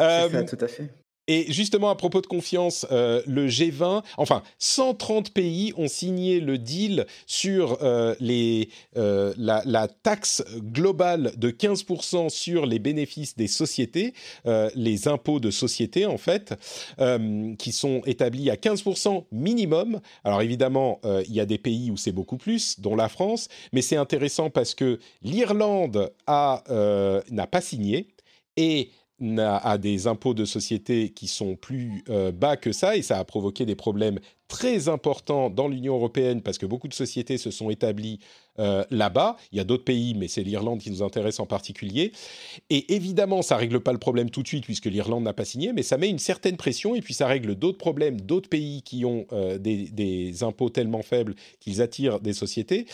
Euh, 0.00 0.30
ça, 0.30 0.42
tout 0.44 0.64
à 0.64 0.68
fait. 0.68 0.90
Et 1.26 1.50
justement, 1.50 1.88
à 1.88 1.94
propos 1.94 2.20
de 2.20 2.26
confiance, 2.26 2.86
euh, 2.92 3.22
le 3.26 3.48
G20, 3.48 4.02
enfin, 4.18 4.42
130 4.58 5.32
pays 5.32 5.72
ont 5.76 5.88
signé 5.88 6.40
le 6.40 6.58
deal 6.58 7.06
sur 7.26 7.78
euh, 7.82 8.14
les, 8.20 8.68
euh, 8.98 9.32
la, 9.38 9.88
taxe 10.02 10.44
globale 10.56 11.32
de 11.36 11.50
15% 11.50 12.28
sur 12.28 12.66
les 12.66 12.78
bénéfices 12.78 13.36
des 13.36 13.46
sociétés, 13.46 14.12
les 14.74 15.08
impôts 15.08 15.40
de 15.40 15.50
société 15.50 16.06
en 16.06 16.18
fait, 16.18 16.54
qui 17.58 17.72
sont 17.72 18.02
établis 18.06 18.50
à 18.50 18.56
15% 18.56 19.24
minimum. 19.32 20.00
Alors 20.24 20.42
évidemment, 20.42 21.00
il 21.26 21.32
y 21.32 21.40
a 21.40 21.46
des 21.46 21.58
pays 21.58 21.90
où 21.90 21.96
c'est 21.96 22.12
beaucoup 22.12 22.36
plus, 22.36 22.80
dont 22.80 22.96
la 22.96 23.08
France, 23.08 23.48
mais 23.72 23.82
c'est 23.82 23.96
intéressant 23.96 24.50
parce 24.50 24.74
que 24.74 24.98
l'Irlande 25.22 26.12
n'a 26.28 27.46
pas 27.50 27.60
signé 27.60 28.08
et 28.56 28.90
a, 29.38 29.78
des 29.78 30.06
impôts 30.06 30.34
de 30.34 30.44
société 30.44 31.10
qui 31.10 31.28
sont 31.28 31.56
plus 31.56 32.04
euh, 32.08 32.32
bas 32.32 32.56
que 32.56 32.72
ça 32.72 32.96
et 32.96 33.02
ça 33.02 33.18
a 33.18 33.24
provoqué 33.24 33.64
des 33.66 33.74
problèmes 33.74 34.18
très 34.48 34.88
importants 34.88 35.50
dans 35.50 35.68
l'Union 35.68 35.94
européenne 35.94 36.42
parce 36.42 36.58
que 36.58 36.66
beaucoup 36.66 36.88
de 36.88 36.94
sociétés 36.94 37.38
se 37.38 37.50
sont 37.50 37.70
établies 37.70 38.20
euh, 38.58 38.84
là-bas. 38.90 39.36
Il 39.52 39.58
y 39.58 39.60
a 39.60 39.64
d'autres 39.64 39.84
pays, 39.84 40.14
mais 40.14 40.28
c'est 40.28 40.42
l'Irlande 40.42 40.80
qui 40.80 40.90
nous 40.90 41.02
intéresse 41.02 41.40
en 41.40 41.46
particulier. 41.46 42.12
Et 42.70 42.94
évidemment, 42.94 43.42
ça 43.42 43.56
règle 43.56 43.80
pas 43.80 43.92
le 43.92 43.98
problème 43.98 44.30
tout 44.30 44.42
de 44.42 44.48
suite 44.48 44.64
puisque 44.64 44.86
l'Irlande 44.86 45.24
n'a 45.24 45.32
pas 45.32 45.44
signé, 45.44 45.72
mais 45.72 45.82
ça 45.82 45.98
met 45.98 46.08
une 46.08 46.18
certaine 46.18 46.56
pression 46.56 46.94
et 46.94 47.00
puis 47.00 47.14
ça 47.14 47.26
règle 47.26 47.54
d'autres 47.56 47.78
problèmes, 47.78 48.20
d'autres 48.20 48.48
pays 48.48 48.82
qui 48.82 49.04
ont 49.04 49.26
euh, 49.32 49.58
des, 49.58 50.42
impôts 50.42 50.70
tellement 50.70 51.02
faibles 51.02 51.34
qu'ils 51.58 51.80
attirent 51.80 52.20
des 52.20 52.32
sociétés. 52.32 52.86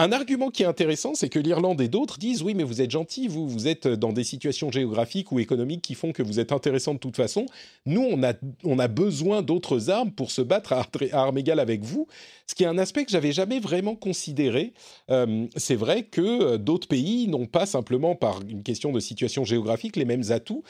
Un 0.00 0.10
argument 0.10 0.50
qui 0.50 0.64
est 0.64 0.66
intéressant, 0.66 1.14
c'est 1.14 1.28
que 1.28 1.38
l'Irlande 1.38 1.80
et 1.80 1.86
d'autres 1.86 2.18
disent 2.18 2.42
oui, 2.42 2.54
mais 2.54 2.64
vous 2.64 2.82
êtes 2.82 2.90
gentil, 2.90 3.28
vous, 3.28 3.48
vous 3.48 3.68
êtes 3.68 3.86
dans 3.86 4.12
des 4.12 4.24
situations 4.24 4.72
géographiques 4.72 5.30
ou 5.30 5.38
économiques 5.38 5.82
qui 5.82 5.94
font 5.94 6.10
que 6.10 6.24
vous 6.24 6.40
êtes 6.40 6.50
intéressant 6.50 6.94
de 6.94 6.98
toute 6.98 7.14
façon. 7.14 7.46
Nous, 7.86 8.02
on 8.02 8.78
a, 8.80 8.88
besoin 8.88 9.42
d'autres 9.42 9.90
armes 9.90 10.10
pour 10.10 10.32
se 10.32 10.42
battre 10.42 10.72
à, 10.72 10.84
armes 11.12 11.38
égales 11.38 11.60
avec 11.60 11.84
vous, 11.84 12.08
ce 12.48 12.56
qui 12.56 12.64
est 12.64 12.66
un 12.66 12.78
aspect 12.78 13.04
que 13.04 13.12
j'avais 13.12 13.30
jamais 13.30 13.60
vraiment 13.60 13.94
considéré. 13.94 14.72
Euh, 15.10 15.46
c'est 15.54 15.76
vrai 15.76 16.02
que 16.02 16.20
euh, 16.20 16.58
d'autres 16.58 16.88
pays 16.88 17.28
n'ont 17.28 17.46
pas 17.46 17.64
simplement 17.64 18.16
par 18.16 18.40
une 18.42 18.64
question 18.64 18.90
de 18.90 18.98
situation 18.98 19.44
géographique 19.44 19.94
les 19.94 20.04
mêmes 20.04 20.24
atouts. 20.30 20.64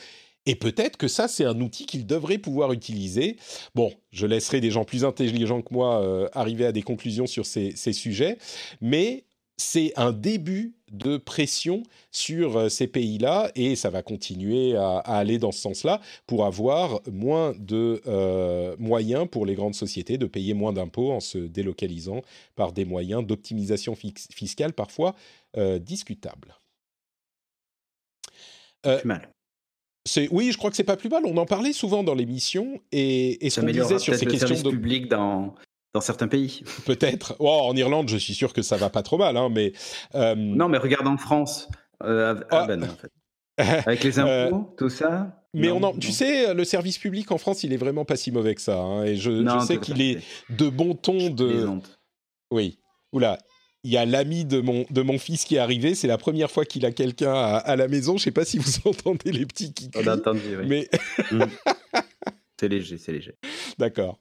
Et 0.46 0.56
peut-être 0.56 0.96
que 0.96 1.08
ça, 1.08 1.28
c'est 1.28 1.44
un 1.44 1.60
outil 1.60 1.86
qu'ils 1.86 2.06
devraient 2.06 2.38
pouvoir 2.38 2.72
utiliser. 2.72 3.36
Bon, 3.74 3.92
je 4.12 4.26
laisserai 4.26 4.60
des 4.60 4.70
gens 4.70 4.84
plus 4.84 5.04
intelligents 5.04 5.62
que 5.62 5.72
moi 5.72 6.02
euh, 6.02 6.28
arriver 6.32 6.66
à 6.66 6.72
des 6.72 6.82
conclusions 6.82 7.26
sur 7.26 7.46
ces, 7.46 7.74
sujets, 7.92 8.38
mais 8.80 9.24
c'est 9.56 9.92
un 9.96 10.12
début 10.12 10.74
de 10.90 11.16
pression 11.16 11.84
sur 12.10 12.56
euh, 12.56 12.68
ces 12.68 12.88
pays-là 12.88 13.50
et 13.54 13.76
ça 13.76 13.88
va 13.88 14.02
continuer 14.02 14.76
à, 14.76 14.98
aller 14.98 15.38
dans 15.38 15.52
ce 15.52 15.60
sens-là 15.60 16.00
pour 16.26 16.44
avoir 16.44 17.00
moins 17.10 17.54
de 17.58 18.02
euh, 18.06 18.76
moyens 18.78 19.28
pour 19.30 19.46
les 19.46 19.54
grandes 19.54 19.74
sociétés 19.74 20.18
de 20.18 20.26
payer 20.26 20.54
moins 20.54 20.72
d'impôts 20.72 21.12
en 21.12 21.20
se 21.20 21.38
délocalisant 21.38 22.22
par 22.56 22.72
des 22.72 22.84
moyens 22.84 23.24
d'optimisation 23.24 23.96
fiscale 23.96 24.72
parfois 24.72 25.14
discutables. 25.80 26.56
mal 29.04 29.34
oui, 30.31 30.52
je 30.52 30.59
crois 30.59 30.70
que 30.70 30.76
c'est 30.76 30.85
pas 30.85 30.97
plus 30.97 31.09
mal. 31.09 31.22
On 31.26 31.36
en 31.36 31.47
parlait 31.47 31.72
souvent 31.72 32.05
dans 32.05 32.14
l'émission 32.14 32.81
et, 32.93 33.44
et 33.44 33.51
ce 33.51 33.60
qu'on 33.60 33.66
disait 33.66 33.98
sur 33.98 34.14
ces 34.14 34.26
questions 34.26 34.60
de 34.60 34.70
public 34.70 35.09
dans 35.09 35.55
dans 35.94 36.01
certains 36.01 36.28
pays. 36.28 36.62
Peut-être. 36.86 37.36
Oh, 37.39 37.48
en 37.48 37.74
Irlande, 37.74 38.09
je 38.09 38.16
suis 38.16 38.35
sûr 38.35 38.52
que 38.52 38.62
ça 38.62 38.76
va 38.76 38.90
pas 38.90 39.02
trop 39.02 39.16
mal, 39.16 39.36
hein, 39.36 39.48
mais 39.51 39.72
euh, 40.14 40.35
non, 40.35 40.68
mais 40.68 40.78
regarde 40.78 41.06
en 41.06 41.16
France, 41.16 41.68
euh, 42.02 42.40
ah. 42.51 42.66
ben, 42.66 42.85
en 42.85 42.97
fait. 42.97 43.10
avec 43.86 44.02
les 44.02 44.18
euh, 44.18 44.47
impôts, 44.48 44.74
tout 44.76 44.89
ça. 44.89 45.40
Mais 45.55 45.70
on 45.70 45.81
en, 45.85 45.97
tu 45.97 46.10
sais, 46.10 46.52
le 46.52 46.64
service 46.64 46.98
public 46.98 47.31
en 47.31 47.39
France, 47.39 47.62
il 47.62 47.72
est 47.72 47.76
vraiment 47.76 48.05
pas 48.05 48.16
si 48.16 48.32
mauvais 48.32 48.56
que 48.56 48.60
ça. 48.60 48.76
Hein, 48.76 49.05
et 49.05 49.14
je, 49.14 49.31
je 49.31 49.64
sais 49.64 49.78
qu'il 49.78 50.02
est 50.02 50.18
de 50.51 50.68
bon 50.68 50.94
ton 50.94 51.31
de. 51.31 51.68
Oui. 52.51 52.81
Oula, 53.12 53.39
il 53.85 53.93
y 53.93 53.98
a 53.98 54.06
l'ami 54.06 54.47
de 54.47 54.61
mon, 54.61 54.86
de 54.90 55.02
mon 55.02 55.19
fils 55.19 55.44
qui 55.44 55.56
est 55.56 55.59
arrivé. 55.59 55.94
C'est 55.94 56.09
la 56.09 56.19
première 56.19 56.51
fois 56.51 56.65
qu'il 56.65 56.86
a 56.86 56.90
quelqu'un 56.90 57.35
à, 57.35 57.77
la 57.77 57.86
maison. 57.86 58.12
Je 58.12 58.23
ne 58.23 58.24
sais 58.24 58.31
pas 58.31 58.44
si 58.44 58.59
vous 58.59 58.73
entendez 58.86 59.31
les 59.31 59.44
petits 59.44 59.73
qui 59.73 59.90
crient. 59.90 60.02
On 60.05 60.11
a 60.11 60.16
entendu, 60.16 60.56
oui. 60.59 60.66
Mais... 60.66 60.89
Mm. 61.31 61.44
C'est 62.59 62.68
léger, 62.68 62.98
c'est 62.98 63.12
léger. 63.12 63.35
D'accord. 63.78 64.18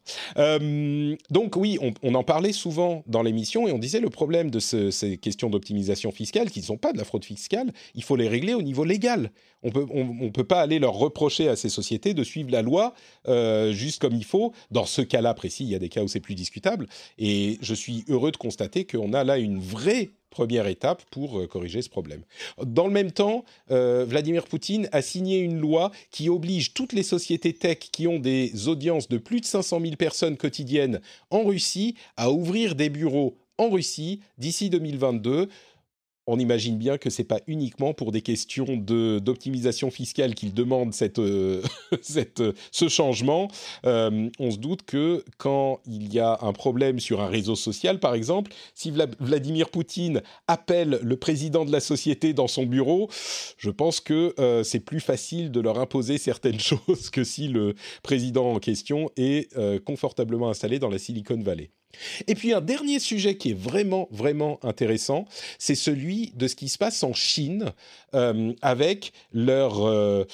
Donc 1.29 1.55
oui, 1.55 1.77
on, 2.01 2.15
en 2.15 2.23
parlait 2.23 2.51
souvent 2.51 3.03
dans 3.07 3.21
l'émission 3.21 3.67
et 3.67 3.71
on 3.71 3.77
disait 3.77 3.99
le 3.99 4.09
problème 4.09 4.49
de 4.49 4.59
ces 4.59 5.17
questions 5.17 5.49
d'optimisation 5.49 6.11
fiscale, 6.11 6.49
qui 6.49 6.59
ne 6.59 6.65
sont 6.65 6.77
pas 6.77 6.93
de 6.93 6.97
la 6.97 7.03
fraude 7.03 7.25
fiscale, 7.25 7.71
il 7.95 8.03
faut 8.03 8.15
les 8.15 8.27
régler 8.27 8.53
au 8.53 8.61
niveau 8.61 8.83
légal. 8.83 9.31
On 9.63 9.71
peut, 9.71 9.85
on, 9.91 10.29
peut 10.31 10.43
pas 10.43 10.61
aller 10.61 10.79
leur 10.79 10.93
reprocher 10.93 11.47
à 11.47 11.55
ces 11.55 11.69
sociétés 11.69 12.13
de 12.13 12.23
suivre 12.23 12.51
la 12.51 12.61
loi 12.61 12.93
euh, 13.27 13.71
juste 13.71 14.01
comme 14.01 14.13
il 14.13 14.25
faut. 14.25 14.53
Dans 14.71 14.85
ce 14.85 15.01
cas-là 15.01 15.33
précis, 15.33 15.63
il 15.63 15.69
y 15.69 15.75
a 15.75 15.79
des 15.79 15.89
cas 15.89 16.03
où 16.03 16.07
c'est 16.07 16.19
plus 16.19 16.35
discutable. 16.35 16.87
Et 17.17 17.59
je 17.61 17.73
suis 17.73 18.03
heureux 18.09 18.31
de 18.31 18.37
constater 18.37 18.85
qu'on 18.85 19.13
a 19.13 19.23
là 19.23 19.37
une 19.37 19.59
vraie 19.59 20.11
première 20.33 20.65
étape 20.65 21.03
pour 21.11 21.39
euh, 21.39 21.47
corriger 21.47 21.83
ce 21.83 21.89
problème. 21.89 22.23
Dans 22.65 22.87
le 22.87 22.91
même 22.91 23.11
temps, 23.11 23.45
euh, 23.69 24.03
Vladimir 24.03 24.45
Poutine 24.45 24.89
a 24.91 25.03
signé 25.03 25.37
une 25.37 25.59
loi 25.59 25.91
qui 26.09 26.27
oblige 26.27 26.73
toutes 26.73 26.91
les 26.91 27.03
sociétés 27.03 27.53
tech 27.53 27.77
qui 27.77 28.07
ont 28.07 28.19
des 28.19 28.67
audiences 28.67 29.07
de 29.07 29.17
plus 29.17 29.41
de 29.41 29.45
500 29.45 29.79
000 29.79 29.95
personnes 29.95 30.35
quotidiennes 30.35 31.01
en 31.29 31.43
Russie 31.43 31.95
à 32.17 32.31
ouvrir 32.31 32.73
des 32.73 32.89
bureaux 32.89 33.37
en 33.59 33.69
Russie 33.69 34.21
d'ici 34.39 34.71
2022 34.71 35.49
on 36.27 36.39
imagine 36.39 36.77
bien 36.77 36.97
que 36.97 37.09
c'est 37.09 37.23
pas 37.23 37.39
uniquement 37.47 37.93
pour 37.93 38.11
des 38.11 38.21
questions 38.21 38.65
d'optimisation 38.65 39.91
fiscale 39.91 40.35
qu'il 40.35 40.53
demande 40.53 40.93
cette, 40.93 41.19
euh, 41.19 41.61
cette, 42.01 42.41
ce 42.71 42.87
changement. 42.87 43.49
Euh, 43.85 44.29
on 44.39 44.51
se 44.51 44.57
doute 44.57 44.83
que 44.83 45.23
quand 45.37 45.79
il 45.85 46.13
y 46.13 46.19
a 46.19 46.39
un 46.41 46.53
problème 46.53 46.99
sur 46.99 47.21
un 47.21 47.27
réseau 47.27 47.55
social, 47.55 47.99
par 47.99 48.15
exemple, 48.15 48.51
si 48.73 48.93
Vladimir 49.19 49.69
Poutine 49.69 50.21
appelle 50.47 50.99
le 51.01 51.17
président 51.17 51.65
de 51.65 51.71
la 51.71 51.79
société 51.79 52.33
dans 52.33 52.47
son 52.47 52.65
bureau, 52.65 53.09
je 53.57 53.69
pense 53.69 53.99
que 53.99 54.33
euh, 54.39 54.63
c'est 54.63 54.79
plus 54.79 55.01
facile 55.01 55.51
de 55.51 55.59
leur 55.59 55.79
imposer 55.79 56.17
certaines 56.17 56.59
choses 56.59 57.09
que 57.09 57.23
si 57.23 57.47
le 57.47 57.75
président 58.01 58.53
en 58.53 58.59
question 58.59 59.09
est 59.17 59.53
confortablement 59.83 60.49
installé 60.49 60.79
dans 60.79 60.89
la 60.89 60.97
Silicon 60.97 61.41
Valley. 61.41 61.69
Et 62.27 62.35
puis 62.35 62.53
un 62.53 62.61
dernier 62.61 62.99
sujet 62.99 63.35
qui 63.35 63.51
est 63.51 63.57
vraiment, 63.57 64.07
vraiment 64.11 64.59
intéressant, 64.63 65.25
c'est 65.59 65.75
celui 65.75 66.31
de 66.35 66.47
ce 66.47 66.55
qui 66.55 66.69
se 66.69 66.77
passe 66.77 67.03
en 67.03 67.13
Chine 67.13 67.71
euh, 68.13 68.53
avec 68.61 69.13
leur 69.31 69.85
euh, 69.85 70.25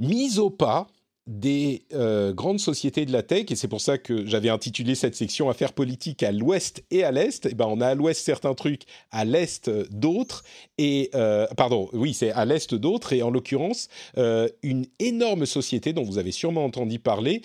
mise 0.00 0.38
au 0.38 0.50
pas 0.50 0.88
des 1.28 1.82
euh, 1.92 2.32
grandes 2.32 2.58
sociétés 2.58 3.04
de 3.04 3.12
la 3.12 3.22
tech, 3.22 3.50
et 3.50 3.54
c'est 3.54 3.68
pour 3.68 3.82
ça 3.82 3.98
que 3.98 4.26
j'avais 4.26 4.48
intitulé 4.48 4.94
cette 4.94 5.14
section 5.14 5.50
Affaires 5.50 5.74
politiques 5.74 6.22
à 6.22 6.32
l'ouest 6.32 6.82
et 6.90 7.04
à 7.04 7.12
l'est. 7.12 7.44
Et 7.44 7.50
eh 7.52 7.54
ben, 7.54 7.66
on 7.66 7.82
a 7.82 7.88
à 7.88 7.94
l'ouest 7.94 8.24
certains 8.24 8.54
trucs, 8.54 8.84
à 9.10 9.26
l'est 9.26 9.70
d'autres, 9.90 10.42
et 10.78 11.10
euh, 11.14 11.46
pardon, 11.54 11.90
oui, 11.92 12.14
c'est 12.14 12.30
à 12.30 12.46
l'est 12.46 12.74
d'autres, 12.74 13.12
et 13.12 13.22
en 13.22 13.28
l'occurrence, 13.28 13.88
euh, 14.16 14.48
une 14.62 14.86
énorme 15.00 15.44
société 15.44 15.92
dont 15.92 16.02
vous 16.02 16.16
avez 16.16 16.32
sûrement 16.32 16.64
entendu 16.64 16.98
parler, 16.98 17.42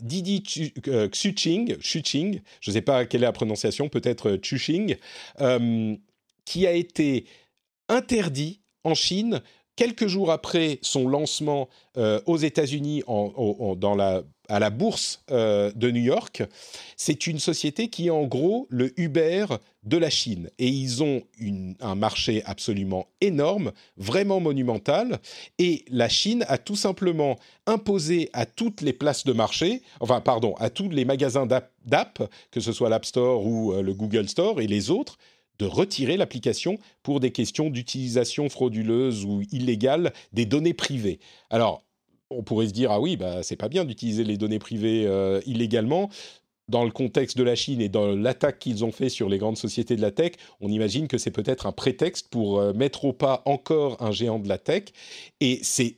Didi 0.00 0.42
Xuching, 0.42 1.76
je 2.60 2.70
ne 2.70 2.72
sais 2.72 2.82
pas 2.82 3.04
quelle 3.04 3.22
est 3.22 3.26
la 3.26 3.32
prononciation, 3.32 3.88
peut-être 3.88 4.38
Chuxing, 4.40 4.96
qui 6.44 6.66
a 6.66 6.72
été 6.72 7.24
interdit 7.88 8.60
en 8.84 8.94
Chine 8.94 9.42
quelques 9.78 10.08
jours 10.08 10.32
après 10.32 10.80
son 10.82 11.08
lancement 11.08 11.68
euh, 11.96 12.20
aux 12.26 12.36
États-Unis 12.36 13.04
à 14.48 14.58
la 14.58 14.70
bourse 14.70 15.22
euh, 15.30 15.70
de 15.76 15.88
New 15.92 16.02
York, 16.02 16.42
c'est 16.96 17.28
une 17.28 17.38
société 17.38 17.86
qui 17.86 18.08
est 18.08 18.10
en 18.10 18.24
gros 18.24 18.66
le 18.70 18.92
Uber 19.00 19.46
de 19.84 19.96
la 19.96 20.10
Chine. 20.10 20.50
Et 20.58 20.66
ils 20.66 21.04
ont 21.04 21.22
un 21.80 21.94
marché 21.94 22.42
absolument 22.44 23.06
énorme, 23.20 23.70
vraiment 23.96 24.40
monumental. 24.40 25.20
Et 25.60 25.84
la 25.90 26.08
Chine 26.08 26.44
a 26.48 26.58
tout 26.58 26.74
simplement 26.74 27.38
imposé 27.66 28.30
à 28.32 28.46
toutes 28.46 28.80
les 28.80 28.92
places 28.92 29.24
de 29.24 29.32
marché, 29.32 29.82
enfin 30.00 30.20
pardon, 30.20 30.54
à 30.58 30.70
tous 30.70 30.88
les 30.88 31.04
magasins 31.04 31.46
d'app, 31.46 32.28
que 32.50 32.58
ce 32.58 32.72
soit 32.72 32.88
l'App 32.88 33.04
Store 33.04 33.46
ou 33.46 33.72
euh, 33.72 33.82
le 33.82 33.94
Google 33.94 34.28
Store 34.28 34.60
et 34.60 34.66
les 34.66 34.90
autres, 34.90 35.18
de 35.58 35.66
retirer 35.66 36.16
l'application 36.16 36.78
pour 37.02 37.20
des 37.20 37.32
questions 37.32 37.70
d'utilisation 37.70 38.48
frauduleuse 38.48 39.24
ou 39.24 39.42
illégale 39.52 40.12
des 40.32 40.46
données 40.46 40.74
privées. 40.74 41.18
Alors, 41.50 41.82
on 42.30 42.42
pourrait 42.42 42.68
se 42.68 42.72
dire 42.72 42.90
ah 42.90 43.00
oui, 43.00 43.16
bah 43.16 43.42
c'est 43.42 43.56
pas 43.56 43.68
bien 43.68 43.84
d'utiliser 43.84 44.24
les 44.24 44.36
données 44.36 44.58
privées 44.58 45.06
euh, 45.06 45.40
illégalement. 45.46 46.10
Dans 46.68 46.84
le 46.84 46.90
contexte 46.90 47.38
de 47.38 47.42
la 47.42 47.54
Chine 47.54 47.80
et 47.80 47.88
dans 47.88 48.14
l'attaque 48.14 48.58
qu'ils 48.58 48.84
ont 48.84 48.92
fait 48.92 49.08
sur 49.08 49.30
les 49.30 49.38
grandes 49.38 49.56
sociétés 49.56 49.96
de 49.96 50.02
la 50.02 50.10
tech, 50.10 50.32
on 50.60 50.70
imagine 50.70 51.08
que 51.08 51.16
c'est 51.16 51.30
peut-être 51.30 51.64
un 51.64 51.72
prétexte 51.72 52.28
pour 52.28 52.60
euh, 52.60 52.74
mettre 52.74 53.06
au 53.06 53.14
pas 53.14 53.42
encore 53.46 54.02
un 54.02 54.12
géant 54.12 54.38
de 54.38 54.48
la 54.48 54.58
tech. 54.58 54.84
Et 55.40 55.60
c'est 55.62 55.96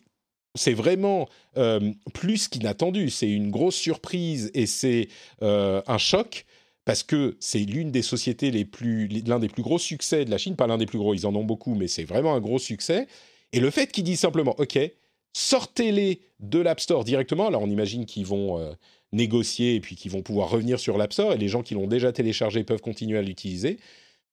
c'est 0.57 0.75
vraiment 0.75 1.29
euh, 1.57 1.93
plus 2.15 2.47
qu'inattendu. 2.47 3.11
C'est 3.11 3.31
une 3.31 3.51
grosse 3.51 3.75
surprise 3.77 4.51
et 4.55 4.67
c'est 4.67 5.09
un 5.41 5.99
choc 5.99 6.45
parce 6.91 7.05
que 7.05 7.37
c'est 7.39 7.61
l'une 7.61 7.93
des 7.93 8.03
sociétés 8.03 8.51
les 8.51 8.65
plus, 8.65 9.07
l'un 9.25 9.39
des 9.39 9.47
plus 9.47 9.63
gros 9.63 9.79
succès 9.79 10.25
de 10.25 10.31
la 10.33 10.39
Chine, 10.39 10.57
pas 10.57 10.67
l'un 10.67 10.77
des 10.77 10.87
plus 10.87 10.99
gros, 10.99 11.15
ils 11.15 11.25
en 11.25 11.33
ont 11.37 11.45
beaucoup, 11.45 11.77
mais 11.77 11.87
c'est 11.87 12.03
vraiment 12.03 12.35
un 12.35 12.41
gros 12.41 12.59
succès. 12.59 13.07
Et 13.53 13.61
le 13.61 13.71
fait 13.71 13.93
qu'ils 13.93 14.03
disent 14.03 14.19
simplement, 14.19 14.57
OK, 14.59 14.77
sortez-les 15.33 16.21
de 16.41 16.59
l'App 16.59 16.81
Store 16.81 17.05
directement, 17.05 17.47
alors 17.47 17.63
on 17.63 17.71
imagine 17.71 18.07
qu'ils 18.07 18.27
vont 18.27 18.59
euh, 18.59 18.73
négocier 19.13 19.77
et 19.77 19.81
puis 19.81 19.95
qu'ils 19.95 20.11
vont 20.11 20.23
pouvoir 20.23 20.51
revenir 20.51 20.81
sur 20.81 20.99
l'App 20.99 21.13
Store, 21.13 21.33
et 21.33 21.39
les 21.39 21.47
gens 21.47 21.63
qui 21.63 21.75
l'ont 21.75 21.87
déjà 21.87 22.11
téléchargé 22.11 22.65
peuvent 22.65 22.81
continuer 22.81 23.19
à 23.19 23.23
l'utiliser. 23.23 23.79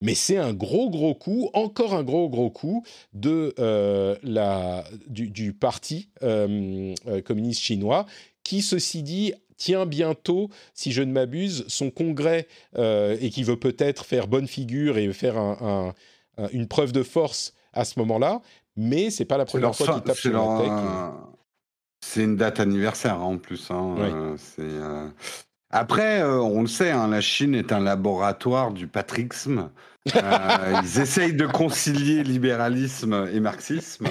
Mais 0.01 0.15
c'est 0.15 0.38
un 0.38 0.55
gros 0.55 0.89
gros 0.89 1.13
coup, 1.13 1.51
encore 1.53 1.93
un 1.93 2.03
gros 2.03 2.27
gros 2.27 2.49
coup 2.49 2.84
de 3.13 3.53
euh, 3.59 4.15
la 4.23 4.84
du, 5.07 5.53
parti 5.53 6.09
euh, 6.23 6.95
communiste 7.23 7.61
chinois 7.61 8.07
qui, 8.43 8.63
ceci 8.63 9.03
dit, 9.03 9.34
tient 9.57 9.85
bientôt, 9.85 10.49
si 10.73 10.91
je 10.91 11.01
ne 11.01 11.11
m'abuse, 11.11 11.65
son 11.67 11.89
congrès 11.89 12.47
euh, 12.77 13.17
et 13.19 13.29
qui 13.29 13.43
veut 13.43 13.57
peut-être 13.57 14.05
faire 14.05 14.27
bonne 14.27 14.47
figure 14.47 14.97
et 14.97 15.11
faire 15.11 15.35
une 16.53 16.67
preuve 16.67 16.91
de 16.91 17.03
force 17.03 17.53
à 17.73 17.84
ce 17.85 17.99
moment-là. 17.99 18.41
Mais 18.75 19.09
c'est 19.09 19.25
pas 19.25 19.38
la 19.38 19.45
première 19.45 19.75
fois 19.75 19.95
qu'il 19.95 20.03
tape 20.03 20.17
sur 20.17 20.34
la 20.34 20.61
tech. 20.61 20.71
C'est 22.05 22.23
une 22.23 22.35
date 22.35 22.59
anniversaire 22.59 23.15
hein, 23.15 23.23
en 23.23 23.38
plus. 23.38 23.69
Hein, 23.71 24.35
c'est 24.38 24.63
après, 25.69 26.21
euh, 26.21 26.39
on 26.39 26.61
le 26.61 26.67
sait, 26.67 26.91
hein, 26.91 27.07
la 27.09 27.21
Chine 27.21 27.53
est 27.53 27.71
un 27.71 27.79
laboratoire 27.79 28.71
du 28.71 28.88
patrixme. 28.88 29.69
Euh, 30.15 30.81
ils 30.84 30.99
essayent 30.99 31.34
de 31.34 31.45
concilier 31.45 32.23
libéralisme 32.23 33.27
et 33.34 33.39
marxisme. 33.39 34.07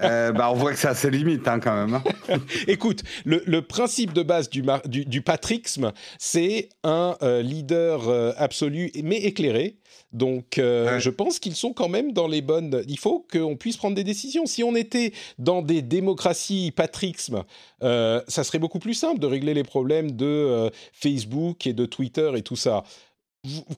Euh, 0.00 0.32
bah, 0.32 0.50
on 0.50 0.54
voit 0.54 0.72
que 0.72 0.78
ça 0.78 0.90
a 0.90 0.94
ses 0.94 1.10
limites 1.10 1.46
hein, 1.46 1.60
quand 1.60 1.74
même. 1.74 1.94
Hein. 1.94 2.38
Écoute, 2.66 3.02
le, 3.24 3.60
principe 3.60 4.12
de 4.12 4.22
base 4.22 4.50
du, 4.50 4.62
du, 4.86 5.22
patrixme, 5.22 5.92
c'est 6.18 6.68
un 6.82 7.16
leader 7.40 8.34
absolu 8.36 8.90
mais 9.02 9.18
éclairé. 9.18 9.76
Donc, 10.12 10.54
je 10.56 11.08
pense 11.10 11.38
qu'ils 11.38 11.54
sont 11.54 11.72
quand 11.72 11.88
même 11.88 12.12
dans 12.12 12.26
les 12.26 12.42
bonnes. 12.42 12.82
Il 12.88 12.98
faut 12.98 13.26
qu'on 13.30 13.56
puisse 13.56 13.76
prendre 13.76 13.94
des 13.94 14.04
décisions. 14.04 14.46
Si 14.46 14.62
on 14.62 14.74
était 14.74 15.12
dans 15.38 15.62
des 15.62 15.82
démocraties 15.82 16.72
patrixme, 16.74 17.44
ça 17.80 18.44
serait 18.44 18.58
beaucoup 18.58 18.80
plus 18.80 18.94
simple 18.94 19.20
de 19.20 19.26
régler 19.26 19.54
les 19.54 19.64
problèmes 19.64 20.12
de 20.12 20.70
Facebook 20.92 21.66
et 21.66 21.72
de 21.72 21.86
Twitter 21.86 22.32
et 22.34 22.42
tout 22.42 22.56
ça. 22.56 22.84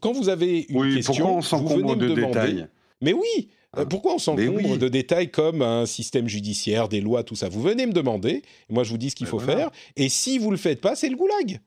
Quand 0.00 0.12
vous 0.12 0.28
avez 0.28 0.66
une 0.68 0.94
question, 0.94 1.40
vous 1.40 1.68
venez 1.68 1.96
me 1.96 2.14
demander. 2.14 2.64
Mais 3.00 3.12
oui, 3.12 3.48
euh, 3.76 3.82
ah. 3.82 3.86
pourquoi 3.86 4.14
on 4.14 4.18
s'encombre 4.18 4.76
de 4.78 4.88
détails 4.88 5.30
comme 5.30 5.62
un 5.62 5.86
système 5.86 6.28
judiciaire, 6.28 6.88
des 6.88 7.00
lois, 7.00 7.22
tout 7.22 7.34
ça? 7.34 7.48
Vous 7.48 7.62
venez 7.62 7.86
me 7.86 7.92
demander, 7.92 8.42
moi 8.68 8.84
je 8.84 8.90
vous 8.90 8.98
dis 8.98 9.10
ce 9.10 9.16
qu'il 9.16 9.26
faut 9.26 9.38
faire, 9.38 9.70
et 9.96 10.08
si 10.08 10.38
vous 10.38 10.50
le 10.50 10.56
faites 10.56 10.80
pas, 10.80 10.96
c'est 10.96 11.08
le 11.08 11.16
goulag. 11.16 11.60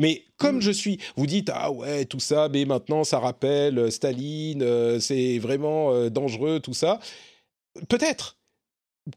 Mais 0.00 0.24
comme 0.38 0.56
hmm. 0.56 0.62
je 0.62 0.70
suis, 0.72 0.98
vous 1.16 1.26
dites 1.26 1.50
ah 1.54 1.70
ouais 1.70 2.04
tout 2.04 2.18
ça, 2.18 2.48
mais 2.48 2.64
maintenant 2.64 3.04
ça 3.04 3.20
rappelle 3.20 3.78
euh, 3.78 3.90
Staline, 3.90 4.62
euh, 4.62 4.98
c'est 4.98 5.38
vraiment 5.38 6.08
dangereux 6.10 6.58
tout 6.58 6.74
ça. 6.74 6.98
Peut-être 7.88 8.36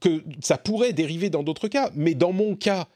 que 0.00 0.22
ça 0.40 0.56
pourrait 0.58 0.92
dériver 0.92 1.30
dans 1.30 1.42
d'autres 1.42 1.68
cas, 1.68 1.90
mais 1.94 2.14
dans 2.14 2.32
mon 2.32 2.54
cas, 2.54 2.86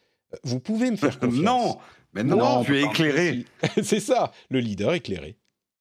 vous 0.45 0.61
pouvez 0.61 0.91
me 0.91 0.97
faire 0.97 1.19
confiance. 1.19 1.43
non, 1.43 1.79
mais 2.13 2.25
non, 2.25 2.65
tu 2.65 2.77
es 2.77 2.83
éclairé. 2.83 3.45
c'est 3.83 4.01
ça, 4.01 4.33
le 4.51 4.61
leader 4.61 4.95
éclairé. 4.95 5.37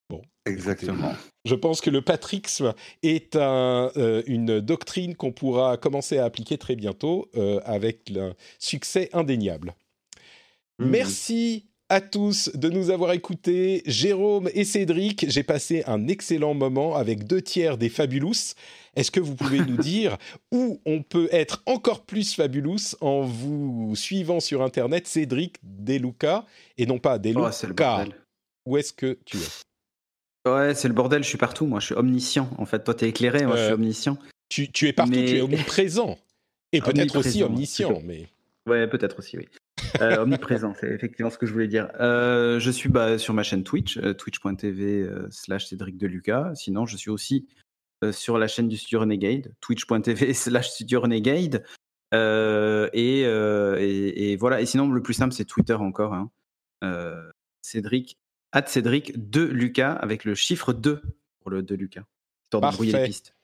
Bon. 0.09 0.21
Exactement. 0.45 1.13
Je 1.45 1.55
pense 1.55 1.81
que 1.81 1.89
le 1.89 2.01
patrixme 2.01 2.73
est 3.03 3.35
euh, 3.35 4.21
une 4.27 4.59
doctrine 4.59 5.15
qu'on 5.15 5.31
pourra 5.31 5.77
commencer 5.77 6.17
à 6.17 6.25
appliquer 6.25 6.57
très 6.57 6.75
bientôt 6.75 7.29
euh, 7.35 7.59
avec 7.65 8.11
un 8.15 8.33
succès 8.59 9.09
indéniable. 9.13 9.73
Mmh. 10.79 10.85
Merci 10.85 11.70
à 11.91 11.99
tous 11.99 12.49
de 12.55 12.69
nous 12.69 12.89
avoir 12.89 13.11
écoutés. 13.11 13.84
Jérôme 13.85 14.49
et 14.53 14.63
Cédric, 14.63 15.26
j'ai 15.27 15.43
passé 15.43 15.84
un 15.88 16.07
excellent 16.07 16.53
moment 16.53 16.95
avec 16.95 17.26
deux 17.26 17.41
tiers 17.41 17.77
des 17.77 17.89
Fabulous. 17.89 18.53
Est-ce 18.95 19.11
que 19.11 19.19
vous 19.19 19.35
pouvez 19.35 19.59
nous 19.59 19.76
dire 19.81 20.18
où 20.53 20.80
on 20.85 21.03
peut 21.03 21.27
être 21.34 21.61
encore 21.65 22.05
plus 22.05 22.34
Fabulous 22.34 22.95
en 23.01 23.23
vous 23.23 23.93
suivant 23.97 24.39
sur 24.39 24.61
Internet, 24.61 25.05
Cédric 25.05 25.57
Deluca, 25.63 26.45
et 26.77 26.85
non 26.85 26.97
pas 26.97 27.19
Deluca 27.19 28.05
oh, 28.07 28.11
Où 28.68 28.77
est-ce 28.77 28.93
que 28.93 29.19
tu 29.26 29.35
es? 29.35 30.49
Ouais, 30.49 30.73
c'est 30.73 30.88
le 30.88 30.93
bordel, 30.93 31.23
je 31.23 31.27
suis 31.27 31.38
partout, 31.38 31.65
moi 31.65 31.81
je 31.81 31.88
suis 31.88 31.95
omniscient. 31.95 32.49
En 32.57 32.65
fait, 32.65 32.85
toi 32.85 32.93
t'es 32.93 33.09
éclairé, 33.09 33.45
moi 33.45 33.57
je 33.57 33.63
suis 33.63 33.72
euh, 33.72 33.76
omniscient. 33.76 34.18
Tu, 34.47 34.88
es 34.88 34.93
partout, 34.93 35.11
tu 35.11 35.38
es 35.38 35.41
omniprésent. 35.41 36.18
Et 36.72 36.80
peut-être 36.80 37.18
aussi 37.18 37.43
omniscient, 37.43 38.01
mais... 38.05 38.27
Ouais, 38.65 38.88
peut-être 38.88 39.19
aussi, 39.19 39.38
oui. 39.38 39.49
Euh, 39.99 40.23
omniprésent, 40.23 40.73
c'est 40.80 40.89
effectivement 40.89 41.30
ce 41.30 41.38
que 41.38 41.45
je 41.45 41.53
voulais 41.53 41.68
dire. 41.68 41.89
Euh, 41.99 42.59
je 42.59 42.72
suis 42.72 42.89
bah, 42.89 43.18
sur 43.18 43.34
ma 43.34 43.43
chaîne 43.43 43.63
Twitch, 43.63 43.97
euh, 43.97 44.13
twitch.tv 44.13 45.09
slash 45.30 45.68
Cédric 45.68 45.97
Deluca. 45.97 46.51
Sinon, 46.55 46.85
je 46.85 46.97
suis 46.97 47.09
aussi 47.09 47.47
sur 48.11 48.38
la 48.39 48.47
chaîne 48.47 48.68
du 48.68 48.77
Studio 48.77 49.01
Renegade, 49.01 49.53
twitch.tv 49.61 50.34
slash 50.34 50.69
Studio 50.69 51.01
Renegade. 51.01 51.63
Et, 52.13 53.22
et, 53.22 54.35
voilà. 54.38 54.61
Et 54.61 54.65
sinon, 54.65 54.89
le 54.89 55.01
plus 55.01 55.13
simple, 55.13 55.34
c'est 55.34 55.45
Twitter 55.45 55.76
encore. 55.76 56.13
Hein. 56.13 56.31
Cédric, 57.61 58.18
at 58.51 58.65
Cédric 58.68 59.30
de 59.30 59.43
Lucas 59.43 59.93
avec 59.93 60.26
le 60.26 60.35
chiffre 60.35 60.73
2 60.73 61.01
pour 61.41 61.51
le 61.51 61.61
de 61.61 61.76
Lucas. 61.76 62.03
Histoire 62.45 62.72
de 62.72 62.76
brouiller 62.76 62.93
les 62.93 63.05
pistes. 63.05 63.35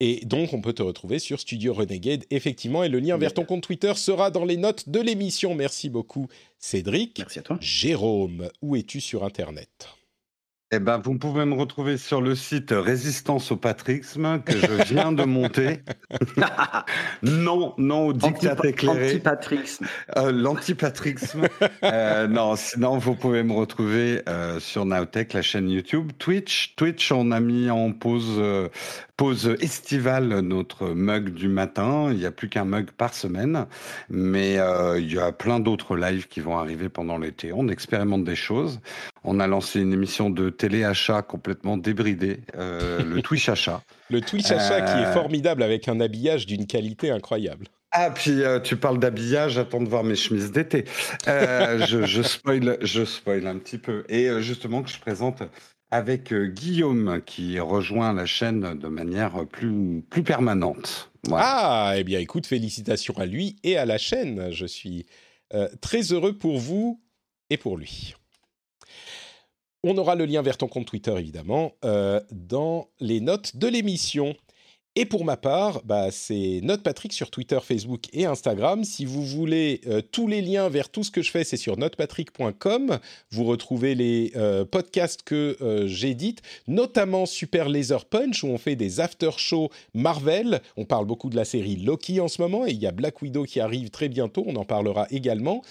Et 0.00 0.24
donc, 0.24 0.52
on 0.52 0.60
peut 0.60 0.72
te 0.72 0.82
retrouver 0.82 1.18
sur 1.18 1.40
Studio 1.40 1.74
Renegade, 1.74 2.24
effectivement. 2.30 2.84
Et 2.84 2.88
le 2.88 3.00
lien 3.00 3.18
vers 3.18 3.34
ton 3.34 3.44
compte 3.44 3.62
Twitter 3.62 3.92
sera 3.96 4.30
dans 4.30 4.44
les 4.44 4.56
notes 4.56 4.88
de 4.88 5.00
l'émission. 5.00 5.54
Merci 5.54 5.88
beaucoup, 5.90 6.28
Cédric. 6.58 7.18
Merci 7.18 7.40
à 7.40 7.42
toi. 7.42 7.58
Jérôme, 7.60 8.48
où 8.62 8.76
es-tu 8.76 9.00
sur 9.00 9.24
Internet? 9.24 9.88
Eh 10.70 10.80
ben, 10.80 10.98
vous 10.98 11.16
pouvez 11.16 11.46
me 11.46 11.54
retrouver 11.54 11.96
sur 11.96 12.20
le 12.20 12.34
site 12.34 12.74
Résistance 12.76 13.50
au 13.50 13.56
patrixme 13.56 14.42
que 14.44 14.52
je 14.52 14.92
viens 14.92 15.12
de 15.12 15.24
monter. 15.24 15.80
non, 17.22 17.72
non 17.78 18.08
au 18.08 18.12
dictat 18.12 18.54
éclairé. 18.64 19.08
Antipatrixme. 19.08 19.86
Euh, 20.18 20.30
L'antipatrixme. 20.30 21.48
euh, 21.84 22.28
non, 22.28 22.54
sinon 22.54 22.98
vous 22.98 23.14
pouvez 23.14 23.42
me 23.44 23.54
retrouver 23.54 24.20
euh, 24.28 24.60
sur 24.60 24.84
Nowtech, 24.84 25.32
la 25.32 25.40
chaîne 25.40 25.70
YouTube, 25.70 26.12
Twitch. 26.18 26.74
Twitch, 26.76 27.12
on 27.12 27.30
a 27.30 27.40
mis 27.40 27.70
en 27.70 27.92
pause 27.92 28.36
euh, 28.36 28.68
pause 29.18 29.56
estivale 29.60 30.28
notre 30.40 30.86
mug 30.90 31.34
du 31.34 31.48
matin. 31.48 32.08
Il 32.10 32.18
n'y 32.18 32.24
a 32.24 32.30
plus 32.30 32.48
qu'un 32.48 32.64
mug 32.64 32.92
par 32.92 33.12
semaine, 33.12 33.66
mais 34.08 34.58
euh, 34.58 34.98
il 34.98 35.12
y 35.12 35.18
a 35.18 35.32
plein 35.32 35.60
d'autres 35.60 35.96
lives 35.96 36.28
qui 36.28 36.40
vont 36.40 36.56
arriver 36.56 36.88
pendant 36.88 37.18
l'été. 37.18 37.52
On 37.52 37.68
expérimente 37.68 38.24
des 38.24 38.36
choses. 38.36 38.80
On 39.24 39.40
a 39.40 39.48
lancé 39.48 39.80
une 39.80 39.92
émission 39.92 40.30
de 40.30 40.48
télé-achat 40.50 41.22
complètement 41.22 41.76
débridée, 41.76 42.40
euh, 42.56 43.02
le 43.02 43.20
Twitch 43.22 43.48
achat. 43.48 43.82
Le 44.08 44.20
Twitch 44.20 44.50
achat 44.52 44.80
qui 44.82 45.02
est 45.02 45.06
euh, 45.06 45.12
formidable 45.12 45.64
avec 45.64 45.88
un 45.88 46.00
habillage 46.00 46.46
d'une 46.46 46.66
qualité 46.66 47.10
incroyable. 47.10 47.66
Ah, 47.90 48.10
puis 48.10 48.42
tu 48.64 48.76
parles 48.76 48.98
d'habillage, 48.98 49.56
attends 49.56 49.80
de 49.80 49.88
voir 49.88 50.04
mes 50.04 50.14
chemises 50.14 50.52
d'été. 50.52 50.84
je, 51.26 52.04
je, 52.04 52.22
spoil, 52.22 52.76
je 52.82 53.04
spoil 53.04 53.46
un 53.46 53.56
petit 53.56 53.78
peu. 53.78 54.04
Et 54.10 54.28
justement, 54.42 54.82
que 54.82 54.90
je 54.90 55.00
présente 55.00 55.42
avec 55.90 56.32
euh, 56.32 56.46
Guillaume 56.46 57.22
qui 57.24 57.58
rejoint 57.60 58.12
la 58.12 58.26
chaîne 58.26 58.78
de 58.78 58.88
manière 58.88 59.46
plus, 59.46 60.02
plus 60.08 60.22
permanente. 60.22 61.10
Ah, 61.32 61.94
eh 61.96 62.04
bien 62.04 62.20
écoute, 62.20 62.46
félicitations 62.46 63.14
à 63.18 63.26
lui 63.26 63.56
et 63.62 63.76
à 63.76 63.84
la 63.84 63.98
chaîne. 63.98 64.50
Je 64.50 64.66
suis 64.66 65.06
euh, 65.54 65.68
très 65.80 66.12
heureux 66.12 66.36
pour 66.36 66.58
vous 66.58 67.00
et 67.50 67.56
pour 67.56 67.76
lui. 67.76 68.14
On 69.84 69.96
aura 69.96 70.14
le 70.14 70.24
lien 70.24 70.42
vers 70.42 70.56
ton 70.56 70.68
compte 70.68 70.86
Twitter, 70.86 71.14
évidemment, 71.16 71.72
euh, 71.84 72.20
dans 72.32 72.88
les 73.00 73.20
notes 73.20 73.56
de 73.56 73.68
l'émission. 73.68 74.34
Et 75.00 75.04
pour 75.04 75.24
ma 75.24 75.36
part, 75.36 75.80
bah, 75.84 76.10
c'est 76.10 76.58
NotePatrick 76.64 77.12
sur 77.12 77.30
Twitter, 77.30 77.60
Facebook 77.62 78.06
et 78.12 78.26
Instagram. 78.26 78.82
Si 78.82 79.04
vous 79.04 79.24
voulez 79.24 79.80
euh, 79.86 80.02
tous 80.02 80.26
les 80.26 80.42
liens 80.42 80.68
vers 80.68 80.88
tout 80.88 81.04
ce 81.04 81.12
que 81.12 81.22
je 81.22 81.30
fais, 81.30 81.44
c'est 81.44 81.56
sur 81.56 81.78
notepatrick.com. 81.78 82.98
Vous 83.30 83.44
retrouvez 83.44 83.94
les 83.94 84.32
euh, 84.34 84.64
podcasts 84.64 85.22
que 85.22 85.56
euh, 85.60 85.86
j'édite, 85.86 86.42
notamment 86.66 87.26
Super 87.26 87.68
Laser 87.68 88.06
Punch, 88.06 88.42
où 88.42 88.48
on 88.48 88.58
fait 88.58 88.74
des 88.74 88.98
after-shows 88.98 89.70
Marvel. 89.94 90.60
On 90.76 90.84
parle 90.84 91.06
beaucoup 91.06 91.30
de 91.30 91.36
la 91.36 91.44
série 91.44 91.76
Loki 91.76 92.18
en 92.18 92.26
ce 92.26 92.42
moment, 92.42 92.66
et 92.66 92.72
il 92.72 92.78
y 92.80 92.86
a 92.88 92.90
Black 92.90 93.22
Widow 93.22 93.44
qui 93.44 93.60
arrive 93.60 93.90
très 93.90 94.08
bientôt, 94.08 94.42
on 94.48 94.56
en 94.56 94.64
parlera 94.64 95.06
également. 95.12 95.62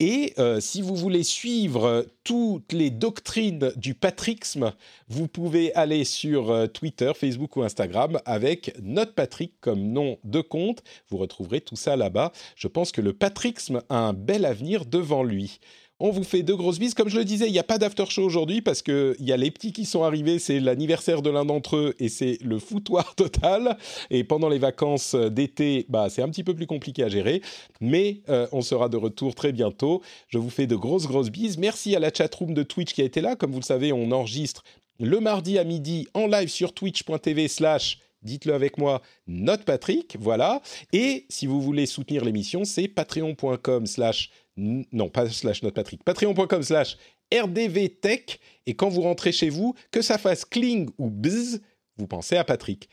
Et 0.00 0.34
euh, 0.38 0.58
si 0.58 0.82
vous 0.82 0.96
voulez 0.96 1.22
suivre 1.22 2.04
toutes 2.24 2.72
les 2.72 2.90
doctrines 2.90 3.72
du 3.76 3.94
patrixme, 3.94 4.72
vous 5.08 5.28
pouvez 5.28 5.72
aller 5.74 6.02
sur 6.02 6.50
euh, 6.50 6.66
Twitter, 6.66 7.12
Facebook 7.14 7.56
ou 7.56 7.62
Instagram 7.62 8.18
avec 8.24 8.74
Notre 8.82 9.14
Patrick 9.14 9.54
comme 9.60 9.92
nom 9.92 10.18
de 10.24 10.40
compte. 10.40 10.82
Vous 11.10 11.18
retrouverez 11.18 11.60
tout 11.60 11.76
ça 11.76 11.94
là-bas. 11.96 12.32
Je 12.56 12.66
pense 12.66 12.90
que 12.90 13.00
le 13.00 13.12
patrixme 13.12 13.82
a 13.88 13.98
un 13.98 14.14
bel 14.14 14.46
avenir 14.46 14.84
devant 14.84 15.22
lui. 15.22 15.60
On 16.00 16.10
vous 16.10 16.24
fait 16.24 16.42
de 16.42 16.52
grosses 16.54 16.80
bises. 16.80 16.92
Comme 16.92 17.08
je 17.08 17.16
le 17.16 17.24
disais, 17.24 17.46
il 17.46 17.52
n'y 17.52 17.58
a 17.60 17.64
pas 17.64 17.78
d'after 17.78 18.06
show 18.06 18.24
aujourd'hui 18.24 18.60
parce 18.60 18.82
qu'il 18.82 19.14
y 19.20 19.30
a 19.30 19.36
les 19.36 19.52
petits 19.52 19.72
qui 19.72 19.84
sont 19.84 20.02
arrivés. 20.02 20.40
C'est 20.40 20.58
l'anniversaire 20.58 21.22
de 21.22 21.30
l'un 21.30 21.44
d'entre 21.44 21.76
eux 21.76 21.94
et 22.00 22.08
c'est 22.08 22.38
le 22.42 22.58
foutoir 22.58 23.14
total. 23.16 23.78
Et 24.10 24.24
pendant 24.24 24.48
les 24.48 24.58
vacances 24.58 25.14
d'été, 25.14 25.86
bah, 25.88 26.08
c'est 26.10 26.22
un 26.22 26.28
petit 26.28 26.42
peu 26.42 26.52
plus 26.52 26.66
compliqué 26.66 27.04
à 27.04 27.08
gérer. 27.08 27.42
Mais 27.80 28.22
euh, 28.28 28.48
on 28.50 28.60
sera 28.60 28.88
de 28.88 28.96
retour 28.96 29.36
très 29.36 29.52
bientôt. 29.52 30.02
Je 30.28 30.38
vous 30.38 30.50
fais 30.50 30.66
de 30.66 30.74
grosses, 30.74 31.06
grosses 31.06 31.30
bises. 31.30 31.58
Merci 31.58 31.94
à 31.94 32.00
la 32.00 32.12
chatroom 32.12 32.54
de 32.54 32.64
Twitch 32.64 32.92
qui 32.92 33.00
a 33.00 33.04
été 33.04 33.20
là. 33.20 33.36
Comme 33.36 33.52
vous 33.52 33.60
le 33.60 33.64
savez, 33.64 33.92
on 33.92 34.10
enregistre 34.10 34.64
le 34.98 35.20
mardi 35.20 35.58
à 35.58 35.64
midi 35.64 36.08
en 36.14 36.26
live 36.26 36.48
sur 36.48 36.72
twitch.tv 36.72 37.46
slash 37.46 37.98
dites-le 38.24 38.54
avec 38.54 38.78
moi, 38.78 39.02
Note 39.26 39.64
Patrick, 39.64 40.16
voilà. 40.18 40.60
Et 40.92 41.26
si 41.28 41.46
vous 41.46 41.60
voulez 41.60 41.86
soutenir 41.86 42.24
l'émission, 42.24 42.64
c'est 42.64 42.88
patreon.com 42.88 43.86
slash 43.86 44.30
non, 44.56 45.08
pas 45.08 45.28
slash 45.28 45.62
notre 45.62 45.74
Patrick, 45.74 46.04
patreon.com 46.04 46.62
slash 46.62 46.96
rdvtech, 47.32 48.40
et 48.66 48.74
quand 48.74 48.88
vous 48.88 49.02
rentrez 49.02 49.32
chez 49.32 49.48
vous, 49.48 49.74
que 49.90 50.02
ça 50.02 50.18
fasse 50.18 50.44
cling 50.44 50.90
ou 50.98 51.10
buzz, 51.10 51.60
vous 51.96 52.06
pensez 52.06 52.36
à 52.36 52.44
Patrick. 52.44 52.88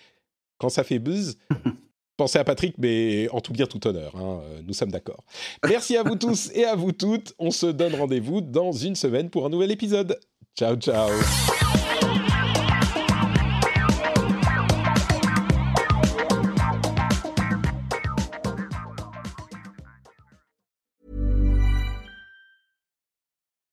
Quand 0.58 0.70
ça 0.70 0.84
fait 0.84 1.00
buzz, 1.00 1.38
pensez 2.18 2.40
à 2.40 2.44
Patrick, 2.44 2.76
mais 2.78 3.30
en 3.30 3.42
tout 3.42 3.54
bien, 3.54 3.66
tout 3.66 3.86
honneur, 3.88 4.16
hein, 4.16 4.42
euh, 4.44 4.62
nous 4.66 4.74
sommes 4.74 4.92
d'accord. 4.92 5.24
Merci 5.68 5.98
à 5.98 6.04
vous 6.04 6.16
tous 6.16 6.52
et 6.54 6.66
à 6.66 6.76
vous 6.76 6.92
toutes, 6.92 7.34
on 7.40 7.52
se 7.52 7.68
donne 7.68 7.96
rendez-vous 7.96 8.42
dans 8.42 8.72
une 8.72 8.96
semaine 8.96 9.30
pour 9.30 9.46
un 9.46 9.50
nouvel 9.50 9.72
épisode. 9.72 10.20
Ciao, 10.58 10.76
ciao 10.76 11.10